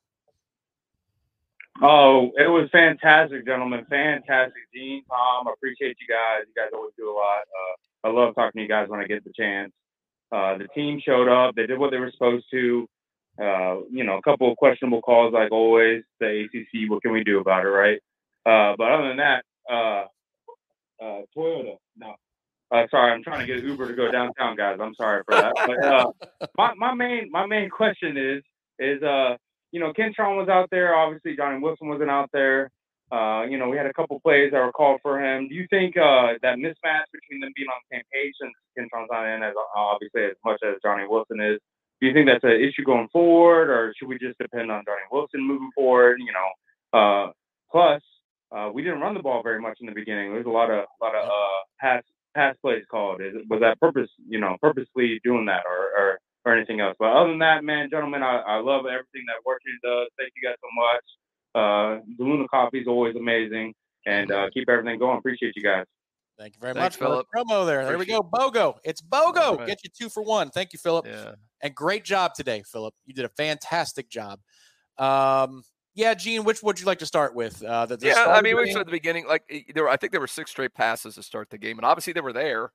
Oh, 1.81 2.31
it 2.37 2.47
was 2.47 2.69
fantastic, 2.71 3.47
gentlemen. 3.47 3.85
Fantastic, 3.89 4.61
Gene, 4.73 5.03
Tom. 5.09 5.47
Appreciate 5.47 5.97
you 5.99 6.07
guys. 6.07 6.43
You 6.47 6.61
guys 6.61 6.69
always 6.73 6.93
do 6.95 7.09
a 7.09 7.15
lot. 7.15 7.39
Uh, 7.39 8.07
I 8.07 8.11
love 8.11 8.35
talking 8.35 8.59
to 8.59 8.61
you 8.61 8.67
guys 8.67 8.89
when 8.89 8.99
I 8.99 9.07
get 9.07 9.23
the 9.23 9.33
chance. 9.33 9.71
Uh, 10.33 10.57
the 10.57 10.67
team 10.73 10.99
showed 11.05 11.27
up. 11.27 11.53
They 11.55 11.67
did 11.67 11.77
what 11.77 11.91
they 11.91 11.99
were 11.99 12.11
supposed 12.11 12.45
to. 12.51 12.87
Uh, 13.39 13.81
you 13.91 14.03
know, 14.03 14.17
a 14.17 14.21
couple 14.21 14.51
of 14.51 14.57
questionable 14.57 15.01
calls, 15.01 15.33
like 15.33 15.51
always. 15.51 16.03
The 16.19 16.45
ACC, 16.45 16.89
what 16.89 17.03
can 17.03 17.11
we 17.11 17.23
do 17.23 17.39
about 17.39 17.65
it, 17.65 17.69
right? 17.69 17.99
Uh, 18.45 18.75
but 18.77 18.91
other 18.91 19.07
than 19.09 19.17
that, 19.17 19.43
uh, 19.71 20.05
uh, 21.03 21.21
Toyota. 21.35 21.77
No, 21.97 22.15
uh, 22.73 22.87
sorry, 22.89 23.11
I'm 23.11 23.23
trying 23.23 23.45
to 23.45 23.53
get 23.53 23.63
Uber 23.63 23.87
to 23.87 23.93
go 23.93 24.11
downtown, 24.11 24.55
guys. 24.55 24.79
I'm 24.81 24.95
sorry 24.95 25.21
for 25.25 25.35
that. 25.35 25.53
But 25.55 25.85
uh, 25.85 26.47
my 26.57 26.73
my 26.75 26.93
main 26.95 27.29
my 27.31 27.45
main 27.45 27.69
question 27.69 28.17
is 28.17 28.43
is 28.79 29.03
uh 29.03 29.37
you 29.71 29.79
know 29.79 29.93
Kentron 29.93 30.37
was 30.37 30.49
out 30.49 30.69
there. 30.71 30.95
Obviously, 30.95 31.35
Johnny 31.35 31.59
Wilson 31.59 31.87
wasn't 31.87 32.09
out 32.09 32.29
there. 32.33 32.71
Uh, 33.13 33.45
you 33.45 33.59
know, 33.59 33.69
we 33.69 33.77
had 33.77 33.85
a 33.85 33.93
couple 33.93 34.19
plays 34.19 34.49
that 34.51 34.57
were 34.57 34.71
called 34.71 34.99
for 35.03 35.21
him. 35.21 35.47
Do 35.47 35.53
you 35.53 35.67
think 35.69 35.95
uh, 35.95 36.33
that 36.41 36.57
mismatch 36.57 37.05
between 37.13 37.41
them 37.41 37.53
being 37.55 37.69
on 37.69 37.79
the 37.85 37.97
same 37.97 38.05
page, 38.11 38.33
since 38.41 38.53
Kentron's 38.73 39.09
not 39.11 39.27
in 39.29 39.43
as 39.43 39.53
obviously 39.75 40.23
as 40.23 40.37
much 40.43 40.59
as 40.65 40.81
Johnny 40.81 41.05
Wilson 41.07 41.39
is, 41.39 41.59
do 42.01 42.07
you 42.07 42.13
think 42.13 42.25
that's 42.25 42.43
an 42.43 42.59
issue 42.59 42.83
going 42.83 43.07
forward, 43.13 43.69
or 43.69 43.93
should 43.95 44.07
we 44.07 44.17
just 44.17 44.37
depend 44.39 44.71
on 44.71 44.83
Johnny 44.83 45.05
Wilson 45.11 45.45
moving 45.45 45.69
forward? 45.75 46.17
You 46.19 46.33
know, 46.33 46.49
uh, 46.99 47.31
plus 47.71 48.01
uh, 48.51 48.69
we 48.73 48.81
didn't 48.81 48.99
run 48.99 49.13
the 49.13 49.21
ball 49.21 49.43
very 49.43 49.61
much 49.61 49.77
in 49.79 49.85
the 49.85 49.93
beginning. 49.93 50.29
There 50.29 50.41
was 50.41 50.49
a 50.49 50.49
lot 50.49 50.71
of 50.71 50.85
lot 51.01 51.15
of 51.15 51.23
uh, 51.29 51.61
pass 51.79 52.03
pass 52.33 52.55
plays 52.61 52.83
called. 52.89 53.21
Is, 53.21 53.35
was 53.47 53.61
that 53.61 53.79
purpose? 53.79 54.09
You 54.27 54.39
know, 54.39 54.57
purposely 54.59 55.21
doing 55.23 55.45
that, 55.45 55.63
or, 55.69 55.93
or 55.95 56.19
or 56.45 56.57
anything 56.57 56.81
else? 56.81 56.95
But 56.99 57.13
other 57.13 57.29
than 57.29 57.39
that, 57.39 57.63
man, 57.63 57.89
gentlemen, 57.89 58.23
I, 58.23 58.41
I 58.41 58.57
love 58.59 58.85
everything 58.85 59.23
that 59.29 59.45
Warchant 59.45 59.79
does. 59.85 60.09
Thank 60.17 60.33
you 60.35 60.43
guys 60.49 60.57
so 60.59 60.67
much. 60.75 61.05
Uh, 61.55 61.99
DeLuna 62.19 62.47
Coffee 62.49 62.79
is 62.79 62.87
always 62.87 63.15
amazing, 63.15 63.73
and 64.05 64.31
uh, 64.31 64.49
keep 64.53 64.69
everything 64.69 64.99
going. 64.99 65.17
Appreciate 65.17 65.53
you 65.55 65.63
guys. 65.63 65.85
Thank 66.39 66.55
you 66.55 66.61
very 66.61 66.73
Thanks, 66.73 66.99
much, 66.99 67.07
Philip. 67.07 67.27
Promo 67.35 67.65
there. 67.65 67.85
There 67.85 67.97
we 67.97 68.05
go. 68.05 68.21
BOGO. 68.21 68.77
It's 68.83 69.01
BOGO. 69.01 69.59
Right. 69.59 69.67
Get 69.67 69.83
you 69.83 69.89
two 69.95 70.09
for 70.09 70.23
one. 70.23 70.49
Thank 70.49 70.73
you, 70.73 70.79
Philip. 70.79 71.05
Yeah. 71.05 71.33
And 71.61 71.75
great 71.75 72.03
job 72.03 72.33
today, 72.33 72.63
Philip. 72.65 72.93
You 73.05 73.13
did 73.13 73.25
a 73.25 73.29
fantastic 73.29 74.09
job. 74.09 74.39
Um, 74.97 75.63
yeah, 75.95 76.15
Gene, 76.15 76.43
which 76.43 76.63
would 76.63 76.79
you 76.79 76.87
like 76.87 76.99
to 76.99 77.05
start 77.05 77.35
with? 77.35 77.63
Uh, 77.63 77.85
the, 77.85 77.97
the 77.97 78.07
yeah, 78.07 78.25
I 78.27 78.41
mean, 78.41 78.55
we 78.57 78.71
started 78.71 78.81
at 78.81 78.85
the 78.87 78.91
beginning. 78.91 79.27
Like 79.27 79.43
there, 79.73 79.83
were, 79.83 79.89
I 79.89 79.97
think 79.97 80.11
there 80.11 80.21
were 80.21 80.27
six 80.27 80.49
straight 80.49 80.73
passes 80.73 81.15
to 81.15 81.23
start 81.23 81.51
the 81.51 81.57
game, 81.57 81.77
and 81.77 81.85
obviously 81.85 82.13
they 82.13 82.21
were 82.21 82.33
there. 82.33 82.71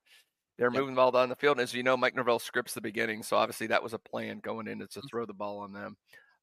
They're 0.57 0.71
yep. 0.71 0.79
moving 0.79 0.95
the 0.95 0.99
ball 0.99 1.11
down 1.11 1.29
the 1.29 1.35
field, 1.35 1.57
and 1.57 1.63
as 1.63 1.73
you 1.73 1.83
know, 1.83 1.97
Mike 1.97 2.15
Norvell 2.15 2.39
scripts 2.39 2.73
the 2.73 2.81
beginning, 2.81 3.23
so 3.23 3.35
obviously 3.35 3.67
that 3.67 3.83
was 3.83 3.93
a 3.93 3.99
plan 3.99 4.39
going 4.39 4.67
in 4.67 4.79
to 4.79 4.85
mm-hmm. 4.85 5.07
throw 5.07 5.25
the 5.25 5.33
ball 5.33 5.59
on 5.59 5.73
them. 5.73 5.97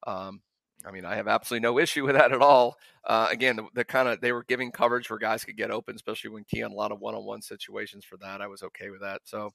Um, 0.06 0.40
I 0.84 0.90
mean, 0.90 1.04
I 1.04 1.16
have 1.16 1.28
absolutely 1.28 1.62
no 1.62 1.78
issue 1.78 2.04
with 2.04 2.14
that 2.16 2.32
at 2.32 2.42
all. 2.42 2.76
Uh, 3.04 3.28
again, 3.30 3.56
the, 3.56 3.66
the 3.74 3.84
kind 3.84 4.08
of 4.08 4.20
they 4.20 4.32
were 4.32 4.44
giving 4.44 4.70
coverage 4.70 5.08
where 5.08 5.18
guys 5.18 5.44
could 5.44 5.56
get 5.56 5.70
open, 5.70 5.96
especially 5.96 6.30
when 6.30 6.44
Keon 6.44 6.72
a 6.72 6.74
lot 6.74 6.92
of 6.92 7.00
one-on-one 7.00 7.42
situations. 7.42 8.04
For 8.04 8.16
that, 8.18 8.40
I 8.40 8.46
was 8.46 8.62
okay 8.62 8.90
with 8.90 9.00
that. 9.00 9.22
So, 9.24 9.50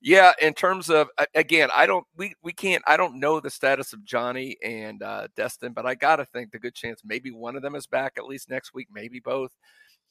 yeah, 0.00 0.32
in 0.40 0.52
terms 0.54 0.90
of 0.90 1.08
again, 1.34 1.68
I 1.74 1.86
don't 1.86 2.06
we 2.16 2.34
we 2.42 2.52
can't 2.52 2.82
I 2.86 2.96
don't 2.96 3.20
know 3.20 3.40
the 3.40 3.50
status 3.50 3.92
of 3.92 4.04
Johnny 4.04 4.56
and 4.62 5.02
uh, 5.02 5.28
Destyn, 5.36 5.74
but 5.74 5.86
I 5.86 5.94
gotta 5.94 6.24
think 6.24 6.50
the 6.52 6.58
good 6.58 6.74
chance 6.74 7.02
maybe 7.04 7.30
one 7.30 7.56
of 7.56 7.62
them 7.62 7.74
is 7.74 7.86
back 7.86 8.14
at 8.18 8.26
least 8.26 8.50
next 8.50 8.74
week, 8.74 8.88
maybe 8.92 9.20
both. 9.20 9.52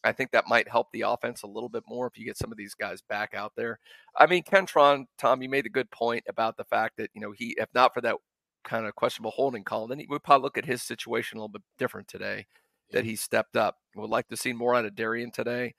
I 0.04 0.12
think 0.12 0.32
that 0.32 0.48
might 0.48 0.68
help 0.68 0.88
the 0.92 1.02
offense 1.02 1.44
a 1.44 1.48
little 1.48 1.70
bit 1.70 1.84
more 1.88 2.08
if 2.08 2.18
you 2.18 2.26
get 2.26 2.38
some 2.38 2.52
of 2.52 2.58
these 2.58 2.74
guys 2.74 3.02
back 3.08 3.34
out 3.36 3.54
there. 3.56 3.78
I 4.18 4.26
mean, 4.26 4.44
Kentron, 4.44 5.06
Tom, 5.20 5.44
you 5.44 5.50
made 5.50 5.68
a 5.68 5.70
good 5.70 5.92
point 5.92 6.24
about 6.28 6.58
the 6.58 6.64
fact 6.64 6.98
that 6.98 7.12
you 7.14 7.22
know 7.22 7.32
he, 7.32 7.56
if 7.58 7.70
not 7.76 7.94
for 7.94 8.02
that 8.02 8.16
kind 8.64 8.86
of 8.86 8.96
questionable 8.96 9.32
holding 9.32 9.64
call, 9.64 9.88
then 9.88 10.02
we 10.10 10.20
probably 10.20 10.44
look 10.44 10.58
at 10.58 10.66
his 10.66 10.82
situation 10.84 11.38
a 11.38 11.42
little 11.42 11.50
bit 11.50 11.64
different 11.78 12.08
today. 12.08 12.46
Yeah. 12.90 13.00
That 13.00 13.06
he 13.06 13.16
stepped 13.16 13.56
up. 13.56 13.78
Would 13.96 14.10
like 14.10 14.28
to 14.28 14.38
see 14.38 14.52
more 14.52 14.76
out 14.76 14.86
of 14.86 14.96
Darion 14.96 15.32
today. 15.32 15.76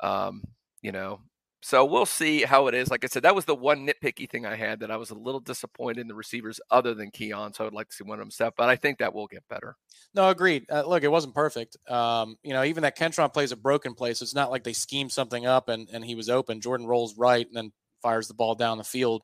Um, 0.00 0.42
you 0.80 0.92
know, 0.92 1.20
So 1.64 1.84
we'll 1.84 2.06
see 2.06 2.42
how 2.42 2.66
it 2.66 2.74
is. 2.74 2.90
Like 2.90 3.04
I 3.04 3.06
said, 3.06 3.22
that 3.22 3.36
was 3.36 3.44
the 3.44 3.54
one 3.54 3.86
nitpicky 3.86 4.28
thing 4.28 4.44
I 4.44 4.56
had 4.56 4.80
that 4.80 4.90
I 4.90 4.96
was 4.96 5.10
a 5.10 5.14
little 5.14 5.38
disappointed 5.38 6.00
in 6.00 6.08
the 6.08 6.14
receivers 6.14 6.60
other 6.72 6.92
than 6.92 7.12
Keon. 7.12 7.52
So 7.54 7.64
I'd 7.64 7.72
like 7.72 7.88
to 7.90 7.94
see 7.94 8.02
one 8.02 8.18
of 8.18 8.22
them 8.24 8.32
step, 8.32 8.54
but 8.56 8.68
I 8.68 8.74
think 8.74 8.98
that 8.98 9.14
will 9.14 9.28
get 9.28 9.44
better. 9.48 9.76
No, 10.12 10.28
agreed. 10.28 10.66
Uh, 10.68 10.82
look, 10.82 11.04
it 11.04 11.10
wasn't 11.10 11.36
perfect. 11.36 11.76
Um, 11.88 12.36
you 12.42 12.52
know, 12.52 12.64
even 12.64 12.82
that 12.82 12.98
Kentron 12.98 13.32
plays 13.32 13.52
a 13.52 13.56
broken 13.56 13.94
play, 13.94 14.12
so 14.12 14.24
it's 14.24 14.34
not 14.34 14.50
like 14.50 14.64
they 14.64 14.72
schemed 14.72 15.12
something 15.12 15.46
up 15.46 15.68
and, 15.68 15.88
and 15.92 16.04
he 16.04 16.16
was 16.16 16.28
open. 16.28 16.60
Jordan 16.60 16.86
rolls 16.86 17.16
right 17.16 17.46
and 17.46 17.56
then 17.56 17.72
fires 18.02 18.26
the 18.26 18.34
ball 18.34 18.56
down 18.56 18.78
the 18.78 18.84
field. 18.84 19.22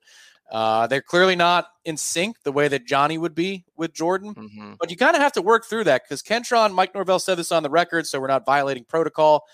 Uh, 0.51 0.87
they're 0.87 1.03
clearly 1.03 1.37
not 1.37 1.67
in 1.85 1.97
sync 1.97 2.37
the 2.43 2.53
way 2.53 2.69
that 2.69 2.87
Johnny 2.87 3.19
would 3.19 3.35
be 3.35 3.65
with 3.77 3.93
Jordan, 3.93 4.35
mm-hmm. 4.35 4.73
but 4.81 4.91
you 4.91 4.97
kind 4.97 5.15
of 5.15 5.21
have 5.21 5.33
to 5.33 5.43
work 5.43 5.67
through 5.67 5.85
that 5.85 6.03
because 6.05 6.23
Kentron, 6.23 6.73
Mike 6.73 6.95
Norvell 6.95 7.19
said 7.19 7.37
this 7.37 7.53
on 7.53 7.63
the 7.63 7.71
record, 7.71 8.07
so 8.07 8.19
we're 8.19 8.29
not 8.29 8.47
violating 8.47 8.85
protocol 8.85 9.45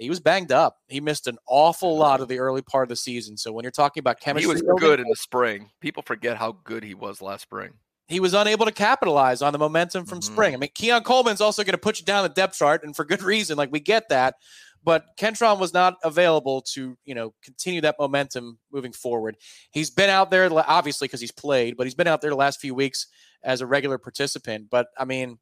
he 0.00 0.08
was 0.08 0.20
banged 0.20 0.52
up. 0.52 0.78
He 0.88 1.00
missed 1.00 1.26
an 1.26 1.38
awful 1.46 1.96
lot 1.96 2.20
of 2.20 2.28
the 2.28 2.38
early 2.38 2.62
part 2.62 2.84
of 2.84 2.88
the 2.88 2.96
season. 2.96 3.36
So 3.36 3.52
when 3.52 3.64
you're 3.64 3.70
talking 3.70 4.00
about 4.00 4.20
chemistry, 4.20 4.48
he 4.48 4.52
was 4.52 4.80
good 4.80 5.00
in 5.00 5.06
the 5.08 5.16
spring. 5.16 5.70
People 5.80 6.02
forget 6.02 6.36
how 6.36 6.52
good 6.64 6.82
he 6.82 6.94
was 6.94 7.20
last 7.20 7.42
spring. 7.42 7.72
He 8.08 8.18
was 8.18 8.34
unable 8.34 8.66
to 8.66 8.72
capitalize 8.72 9.40
on 9.40 9.52
the 9.52 9.58
momentum 9.58 10.04
from 10.04 10.18
mm-hmm. 10.18 10.32
spring. 10.32 10.54
I 10.54 10.56
mean, 10.56 10.70
Keon 10.74 11.04
Coleman's 11.04 11.40
also 11.40 11.62
going 11.62 11.74
to 11.74 11.78
put 11.78 12.00
you 12.00 12.04
down 12.04 12.24
the 12.24 12.28
depth 12.28 12.56
chart, 12.56 12.82
and 12.82 12.96
for 12.96 13.04
good 13.04 13.22
reason. 13.22 13.56
Like 13.56 13.70
we 13.70 13.78
get 13.78 14.08
that, 14.08 14.34
but 14.82 15.06
Kentron 15.18 15.58
was 15.58 15.74
not 15.74 15.96
available 16.04 16.62
to 16.74 16.96
you 17.04 17.14
know 17.14 17.34
continue 17.42 17.80
that 17.82 17.96
momentum 17.98 18.58
moving 18.72 18.92
forward. 18.92 19.36
He's 19.70 19.90
been 19.90 20.10
out 20.10 20.30
there 20.30 20.48
obviously 20.52 21.06
because 21.06 21.20
he's 21.20 21.32
played, 21.32 21.76
but 21.76 21.86
he's 21.86 21.94
been 21.94 22.06
out 22.06 22.20
there 22.20 22.30
the 22.30 22.36
last 22.36 22.60
few 22.60 22.74
weeks 22.74 23.06
as 23.42 23.60
a 23.60 23.66
regular 23.66 23.98
participant. 23.98 24.68
But 24.70 24.88
I 24.98 25.04
mean 25.04 25.38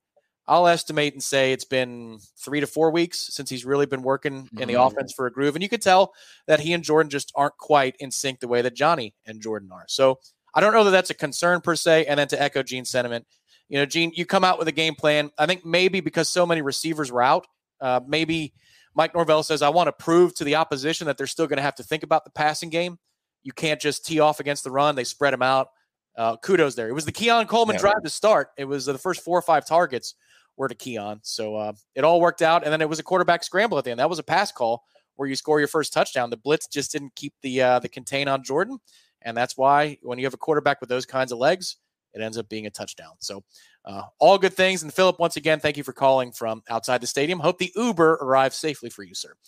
I'll 0.49 0.67
estimate 0.67 1.13
and 1.13 1.23
say 1.23 1.53
it's 1.53 1.67
been 1.67 2.19
three 2.43 2.61
to 2.61 2.67
four 2.67 2.91
weeks 2.91 3.19
since 3.35 3.51
he's 3.51 3.67
really 3.67 3.85
been 3.85 4.03
working 4.03 4.49
in 4.59 4.67
the 4.67 4.75
mm-hmm. 4.75 4.83
offense 4.83 5.13
for 5.13 5.27
a 5.27 5.31
groove. 5.31 5.55
And 5.55 5.63
you 5.63 5.69
could 5.69 5.83
tell 5.83 6.15
that 6.47 6.59
he 6.59 6.73
and 6.73 6.83
Jordan 6.83 7.11
just 7.11 7.31
aren't 7.35 7.59
quite 7.59 7.97
in 8.01 8.11
sync 8.11 8.41
the 8.41 8.49
way 8.49 8.63
that 8.63 8.75
Johnny 8.75 9.15
and 9.27 9.43
Jordan 9.43 9.69
are. 9.71 9.85
So 9.89 10.21
I 10.55 10.63
don't 10.63 10.73
know 10.73 10.85
that 10.85 10.91
that's 10.91 11.11
a 11.11 11.15
concern 11.15 11.61
per 11.61 11.77
se. 11.77 12.07
And 12.07 12.19
then 12.19 12.29
to 12.29 12.41
echo 12.41 12.63
Gene's 12.63 12.89
sentiment, 12.89 13.27
you 13.69 13.79
know, 13.79 13.85
Gene, 13.85 14.13
you 14.15 14.25
come 14.25 14.43
out 14.43 14.59
with 14.59 14.69
a 14.69 14.73
game 14.73 14.95
plan. 14.95 15.31
I 15.37 15.45
think 15.45 15.67
maybe 15.67 16.01
because 16.01 16.31
so 16.31 16.47
many 16.47 16.63
receivers 16.63 17.13
were 17.13 17.23
out, 17.23 17.47
uh, 17.83 18.01
maybe 18.07 18.55
Mike 18.95 19.15
Norvell 19.15 19.43
says, 19.43 19.63
I 19.63 19.69
want 19.69 19.89
to 19.89 19.93
prove 19.93 20.35
to 20.37 20.45
the 20.45 20.57
opposition 20.57 21.07
that 21.07 21.17
they're 21.17 21.27
still 21.27 21.47
going 21.47 21.59
to 21.59 21.63
have 21.63 21.77
to 21.77 21.83
think 21.83 22.03
about 22.03 22.25
the 22.25 22.31
passing 22.31 22.71
game. 22.71 22.99
You 23.43 23.53
can't 23.53 23.81
just 23.81 24.05
tee 24.05 24.21
off 24.21 24.41
against 24.41 24.65
the 24.65 24.71
run. 24.71 24.97
They 24.97 25.05
spread 25.05 25.33
them 25.33 25.43
out. 25.43 25.69
Uh, 26.17 26.37
kudos 26.37 26.75
there. 26.75 26.89
It 26.89 26.95
was 26.95 27.05
the 27.05 27.13
Keon 27.13 27.47
Coleman 27.47 27.75
yeah. 27.75 27.81
drive 27.81 28.03
to 28.03 28.11
start. 28.11 28.51
It 28.57 28.65
was 28.65 28.87
the 28.87 28.99
first 28.99 29.23
four 29.23 29.39
or 29.39 29.43
five 29.43 29.65
targets 29.67 30.15
were 30.57 30.69
to 30.69 30.75
Keon. 30.75 31.21
So 31.23 31.55
uh, 31.55 31.73
it 31.95 32.03
all 32.03 32.21
worked 32.21 32.43
out. 32.43 32.65
And 32.65 32.73
then 32.73 32.81
it 32.81 32.89
was 32.89 32.99
a 32.99 33.05
quarterback 33.05 33.45
scramble 33.45 33.79
at 33.79 33.85
the 33.85 33.93
end. 33.93 34.01
That 34.01 34.11
was 34.11 34.19
a 34.19 34.25
pass 34.25 34.51
call 34.51 34.83
where 35.19 35.29
you 35.29 35.37
score 35.37 35.59
your 35.59 35.69
first 35.69 35.93
touchdown. 35.93 36.31
The 36.31 36.37
blitz 36.37 36.67
just 36.67 36.93
didn't 36.93 37.15
keep 37.15 37.35
the 37.43 37.63
uh, 37.63 37.79
the 37.81 37.89
contain 37.89 38.29
on 38.29 38.43
Jordan, 38.43 38.79
and 39.23 39.37
that's 39.37 39.57
why 39.57 39.99
when 40.03 40.19
you 40.19 40.25
have 40.25 40.35
a 40.35 40.39
quarterback 40.39 40.81
with 40.81 40.89
those 40.89 41.07
kinds 41.07 41.33
of 41.33 41.39
legs, 41.39 41.77
it 42.15 42.21
ends 42.21 42.39
up 42.39 42.49
being 42.49 42.67
a 42.67 42.71
touchdown. 42.71 43.13
So 43.19 43.43
uh, 43.85 44.03
all 44.19 44.39
good 44.39 44.55
things. 44.55 44.83
And 44.83 44.93
Philip, 44.93 45.19
once 45.19 45.37
again, 45.37 45.61
thank 45.61 45.77
you 45.77 45.85
for 45.85 45.93
calling 45.93 46.33
from 46.33 46.63
outside 46.69 47.01
the 47.01 47.07
stadium. 47.07 47.39
Hope 47.39 47.59
the 47.59 47.73
Uber 47.77 48.15
arrives 48.15 48.57
safely 48.57 48.91
for 48.91 49.03
you, 49.03 49.15
sir. 49.15 49.33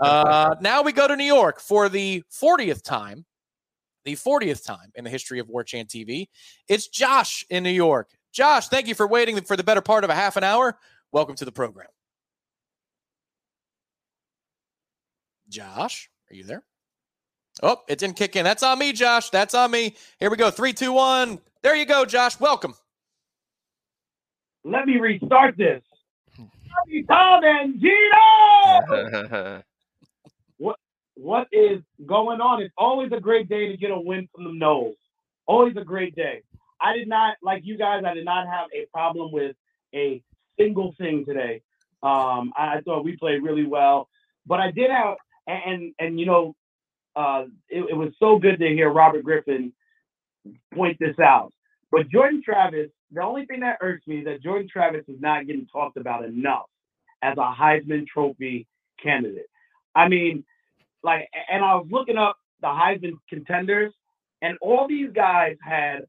Uh, 0.00 0.54
now 0.60 0.82
we 0.82 0.92
go 0.92 1.08
to 1.08 1.16
New 1.16 1.24
York 1.24 1.60
for 1.60 1.88
the 1.88 2.22
40th 2.30 2.82
time. 2.82 3.24
The 4.04 4.14
40th 4.14 4.64
time 4.64 4.92
in 4.94 5.04
the 5.04 5.10
history 5.10 5.40
of 5.40 5.48
Warchant 5.48 5.88
TV. 5.88 6.28
It's 6.68 6.86
Josh 6.86 7.44
in 7.50 7.62
New 7.62 7.70
York. 7.70 8.10
Josh, 8.32 8.68
thank 8.68 8.86
you 8.86 8.94
for 8.94 9.06
waiting 9.06 9.40
for 9.40 9.56
the 9.56 9.64
better 9.64 9.80
part 9.80 10.04
of 10.04 10.10
a 10.10 10.14
half 10.14 10.36
an 10.36 10.44
hour. 10.44 10.78
Welcome 11.10 11.34
to 11.36 11.44
the 11.44 11.52
program. 11.52 11.88
Josh, 15.48 16.10
are 16.30 16.34
you 16.34 16.44
there? 16.44 16.64
Oh, 17.62 17.78
it 17.88 17.98
didn't 17.98 18.16
kick 18.16 18.36
in. 18.36 18.44
That's 18.44 18.62
on 18.62 18.78
me, 18.78 18.92
Josh. 18.92 19.30
That's 19.30 19.54
on 19.54 19.70
me. 19.70 19.96
Here 20.20 20.30
we 20.30 20.36
go. 20.36 20.50
Three, 20.50 20.72
two, 20.72 20.92
one. 20.92 21.40
There 21.66 21.74
you 21.74 21.84
go, 21.84 22.04
Josh. 22.04 22.38
Welcome. 22.38 22.76
Let 24.62 24.86
me 24.86 24.98
restart 25.00 25.56
this. 25.56 25.82
Tom 27.08 27.40
and 27.42 27.80
Gino. 27.80 29.62
what 30.58 30.76
what 31.16 31.48
is 31.50 31.80
going 32.06 32.40
on? 32.40 32.62
It's 32.62 32.72
always 32.78 33.10
a 33.10 33.18
great 33.18 33.48
day 33.48 33.66
to 33.66 33.76
get 33.76 33.90
a 33.90 33.98
win 33.98 34.28
from 34.32 34.44
the 34.44 34.50
Noles. 34.50 34.94
Always 35.46 35.76
a 35.76 35.82
great 35.82 36.14
day. 36.14 36.44
I 36.80 36.92
did 36.92 37.08
not 37.08 37.36
like 37.42 37.62
you 37.64 37.76
guys. 37.76 38.04
I 38.06 38.14
did 38.14 38.24
not 38.24 38.46
have 38.46 38.68
a 38.72 38.86
problem 38.92 39.32
with 39.32 39.56
a 39.92 40.22
single 40.56 40.94
thing 40.96 41.24
today. 41.26 41.62
Um, 42.00 42.52
I, 42.56 42.76
I 42.76 42.80
thought 42.84 43.02
we 43.02 43.16
played 43.16 43.42
really 43.42 43.66
well, 43.66 44.08
but 44.46 44.60
I 44.60 44.70
did 44.70 44.92
have 44.92 45.16
and 45.48 45.62
and, 45.66 45.94
and 45.98 46.20
you 46.20 46.26
know, 46.26 46.54
uh, 47.16 47.46
it, 47.68 47.86
it 47.90 47.96
was 47.96 48.12
so 48.20 48.38
good 48.38 48.60
to 48.60 48.68
hear 48.68 48.88
Robert 48.88 49.24
Griffin 49.24 49.72
point 50.72 50.98
this 51.00 51.18
out. 51.18 51.52
But 51.96 52.10
Jordan 52.10 52.42
Travis, 52.44 52.90
the 53.10 53.22
only 53.22 53.46
thing 53.46 53.60
that 53.60 53.78
irks 53.80 54.06
me 54.06 54.18
is 54.18 54.26
that 54.26 54.42
Jordan 54.42 54.68
Travis 54.70 55.04
is 55.08 55.18
not 55.18 55.46
getting 55.46 55.66
talked 55.66 55.96
about 55.96 56.26
enough 56.26 56.66
as 57.22 57.38
a 57.38 57.54
Heisman 57.58 58.06
Trophy 58.06 58.66
candidate. 59.02 59.46
I 59.94 60.06
mean, 60.06 60.44
like, 61.02 61.30
and 61.50 61.64
I 61.64 61.76
was 61.76 61.86
looking 61.90 62.18
up 62.18 62.36
the 62.60 62.66
Heisman 62.66 63.14
contenders, 63.30 63.94
and 64.42 64.58
all 64.60 64.86
these 64.86 65.08
guys 65.14 65.56
had 65.62 66.00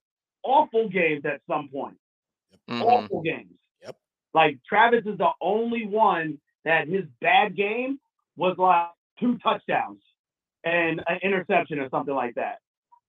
awful 0.43 0.89
games 0.89 1.23
at 1.23 1.39
some 1.47 1.69
point. 1.69 1.95
Mm-hmm. 2.69 2.81
Awful 2.81 3.21
games. 3.21 3.53
Yep. 3.83 3.95
Like 4.33 4.59
Travis 4.67 5.05
is 5.05 5.17
the 5.17 5.31
only 5.39 5.87
one 5.87 6.37
that 6.65 6.89
his 6.89 7.05
bad 7.21 7.55
game 7.55 7.97
was 8.35 8.57
like 8.57 8.87
two 9.21 9.37
touchdowns 9.37 10.01
and 10.65 11.01
an 11.07 11.19
interception 11.23 11.79
or 11.79 11.89
something 11.89 12.13
like 12.13 12.35
that. 12.35 12.57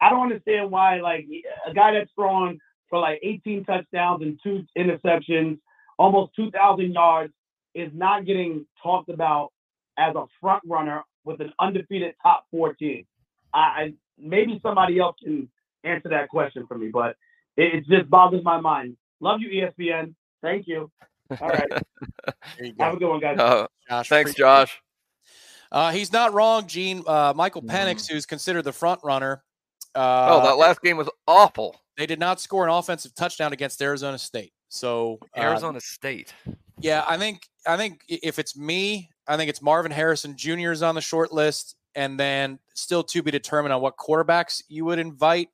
I 0.01 0.11
don't 0.11 0.23
understand 0.23 0.71
why 0.71 1.01
like 1.01 1.27
a 1.67 1.75
guy 1.75 1.95
that's 1.95 2.13
thrown 2.15 2.61
for 2.89 2.99
like 2.99 3.21
18 3.23 3.65
touchdowns 3.65 4.23
and 4.23 4.39
two 4.43 4.65
interceptions, 4.77 5.59
almost 5.99 6.35
2,000 6.37 6.93
yards, 6.93 7.33
is 7.75 7.91
not 7.95 8.27
getting 8.27 8.67
talked 8.83 9.09
about 9.09 9.53
as 9.99 10.15
a 10.15 10.25
front 10.41 10.63
runner 10.67 11.03
with 11.25 11.41
an 11.41 11.53
undefeated 11.61 12.15
top 12.23 12.47
14. 12.51 13.05
I, 13.53 13.59
I 13.59 13.93
maybe 14.19 14.59
somebody 14.63 14.99
else 14.99 15.17
can 15.23 15.49
answer 15.85 16.09
that 16.09 16.29
question 16.29 16.67
for 16.67 16.77
me, 16.77 16.89
but 16.89 17.17
it, 17.57 17.75
it 17.75 17.87
just 17.87 18.09
boggles 18.11 18.45
my 18.45 18.61
mind. 18.61 18.97
Love 19.21 19.41
you, 19.41 19.49
ESPN. 19.49 20.15
Thank 20.43 20.67
you. 20.67 20.91
All 21.41 21.49
right. 21.49 21.73
Have 22.81 22.95
a 22.95 22.97
good 22.97 23.09
one, 23.09 23.21
guys. 23.21 23.39
Uh, 23.39 23.67
Josh, 23.89 24.09
thanks, 24.09 24.35
Josh. 24.35 24.81
Uh, 25.71 25.91
he's 25.93 26.13
not 26.13 26.33
wrong, 26.33 26.67
Gene. 26.67 27.03
Uh, 27.07 27.33
Michael 27.37 27.63
mm. 27.63 27.71
Penix, 27.71 28.11
who's 28.11 28.27
considered 28.27 28.63
the 28.63 28.73
front 28.73 29.01
runner. 29.05 29.43
Uh, 29.95 30.29
oh, 30.31 30.43
that 30.47 30.57
last 30.57 30.81
game 30.81 30.97
was 30.97 31.09
awful. 31.27 31.77
They 31.99 32.07
did 32.07 32.21
not 32.21 32.41
score 32.41 32.65
an 32.65 32.73
offensive 32.73 33.13
touchdown 33.17 33.53
against 33.53 33.83
Arizona 33.83 34.19
State. 34.19 34.53
So 34.69 35.19
uh, 35.37 35.41
Arizona 35.41 35.81
State. 35.81 36.33
Yeah, 36.79 37.05
I 37.07 37.19
think 37.19 37.49
I 37.67 37.77
think 37.77 38.03
if 38.09 38.39
it's 38.39 38.57
me, 38.57 39.11
I 39.27 39.37
think 39.37 39.51
it's 39.51 39.61
Marvin 39.61 39.91
Harrison 39.91 40.37
Jr. 40.37 40.71
is 40.71 40.83
on 40.83 40.95
the 40.95 41.01
short 41.01 41.33
list, 41.33 41.75
and 41.97 42.19
then 42.19 42.61
still 42.75 43.03
to 43.03 43.23
be 43.23 43.33
determined 43.33 43.73
on 43.73 43.83
what 43.83 43.97
quarterbacks 43.97 44.63
you 44.69 44.85
would 44.85 45.01
invite. 45.01 45.49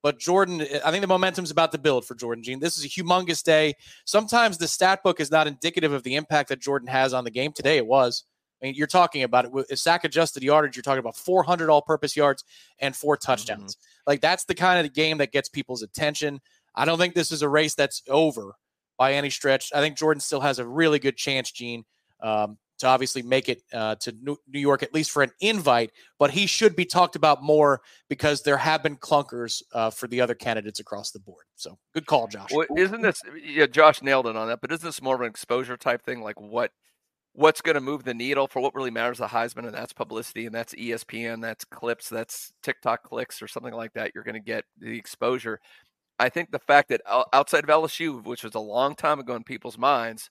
But 0.00 0.20
Jordan, 0.20 0.60
I 0.84 0.92
think 0.92 1.00
the 1.00 1.08
momentum's 1.08 1.50
about 1.50 1.72
to 1.72 1.78
build 1.78 2.04
for 2.04 2.14
Jordan 2.14 2.44
Gene. 2.44 2.60
This 2.60 2.78
is 2.78 2.84
a 2.84 2.88
humongous 2.88 3.42
day. 3.42 3.74
Sometimes 4.04 4.56
the 4.56 4.68
stat 4.68 5.02
book 5.02 5.18
is 5.18 5.32
not 5.32 5.48
indicative 5.48 5.92
of 5.92 6.04
the 6.04 6.14
impact 6.14 6.50
that 6.50 6.60
Jordan 6.60 6.86
has 6.86 7.12
on 7.12 7.24
the 7.24 7.30
game. 7.32 7.50
Today 7.52 7.76
it 7.76 7.86
was. 7.86 8.22
I 8.60 8.66
mean, 8.66 8.74
you're 8.74 8.86
talking 8.86 9.22
about 9.22 9.44
it 9.44 9.52
with 9.52 9.76
sack 9.78 10.04
adjusted 10.04 10.42
yardage. 10.42 10.76
You're 10.76 10.82
talking 10.82 10.98
about 10.98 11.16
400 11.16 11.70
all 11.70 11.82
purpose 11.82 12.16
yards 12.16 12.44
and 12.78 12.94
four 12.94 13.16
touchdowns. 13.16 13.76
Mm-hmm. 13.76 13.97
Like 14.08 14.20
that's 14.20 14.44
the 14.44 14.56
kind 14.56 14.84
of 14.84 14.92
game 14.92 15.18
that 15.18 15.30
gets 15.30 15.48
people's 15.48 15.82
attention. 15.82 16.40
I 16.74 16.84
don't 16.84 16.98
think 16.98 17.14
this 17.14 17.30
is 17.30 17.42
a 17.42 17.48
race 17.48 17.74
that's 17.74 18.02
over 18.08 18.54
by 18.96 19.12
any 19.12 19.30
stretch. 19.30 19.70
I 19.72 19.80
think 19.80 19.96
Jordan 19.96 20.20
still 20.20 20.40
has 20.40 20.58
a 20.58 20.66
really 20.66 20.98
good 20.98 21.16
chance, 21.16 21.52
Gene. 21.52 21.84
Um, 22.20 22.58
to 22.78 22.86
obviously 22.86 23.22
make 23.22 23.48
it 23.48 23.62
uh, 23.72 23.96
to 23.96 24.14
New 24.22 24.60
York, 24.60 24.82
at 24.82 24.94
least 24.94 25.10
for 25.10 25.22
an 25.22 25.32
invite, 25.40 25.90
but 26.18 26.30
he 26.30 26.46
should 26.46 26.76
be 26.76 26.84
talked 26.84 27.16
about 27.16 27.42
more 27.42 27.80
because 28.08 28.42
there 28.42 28.56
have 28.56 28.82
been 28.82 28.96
clunkers 28.96 29.62
uh, 29.72 29.90
for 29.90 30.06
the 30.06 30.20
other 30.20 30.34
candidates 30.34 30.78
across 30.78 31.10
the 31.10 31.18
board. 31.18 31.44
So 31.56 31.76
good 31.92 32.06
call, 32.06 32.28
Josh. 32.28 32.50
Well, 32.52 32.66
isn't 32.76 33.02
this, 33.02 33.20
yeah, 33.42 33.66
Josh 33.66 34.00
nailed 34.00 34.28
it 34.28 34.36
on 34.36 34.48
that, 34.48 34.60
but 34.60 34.70
isn't 34.70 34.86
this 34.86 35.02
more 35.02 35.16
of 35.16 35.20
an 35.20 35.26
exposure 35.26 35.76
type 35.76 36.04
thing? 36.04 36.22
Like 36.22 36.40
what, 36.40 36.70
what's 37.32 37.60
going 37.60 37.74
to 37.74 37.80
move 37.80 38.04
the 38.04 38.14
needle 38.14 38.46
for 38.48 38.60
what 38.60 38.74
really 38.74 38.90
matters 38.90 39.18
the 39.18 39.26
Heisman, 39.26 39.66
and 39.66 39.74
that's 39.74 39.92
publicity, 39.92 40.46
and 40.46 40.54
that's 40.54 40.74
ESPN, 40.74 41.40
that's 41.40 41.64
clips, 41.64 42.08
that's 42.08 42.52
TikTok 42.62 43.02
clicks, 43.04 43.40
or 43.42 43.48
something 43.48 43.74
like 43.74 43.92
that. 43.94 44.12
You're 44.14 44.24
going 44.24 44.34
to 44.34 44.40
get 44.40 44.64
the 44.78 44.98
exposure. 44.98 45.60
I 46.18 46.28
think 46.28 46.50
the 46.50 46.58
fact 46.58 46.88
that 46.88 47.02
outside 47.32 47.64
of 47.64 47.70
LSU, 47.70 48.24
which 48.24 48.42
was 48.42 48.54
a 48.54 48.60
long 48.60 48.96
time 48.96 49.20
ago 49.20 49.36
in 49.36 49.44
people's 49.44 49.78
minds, 49.78 50.30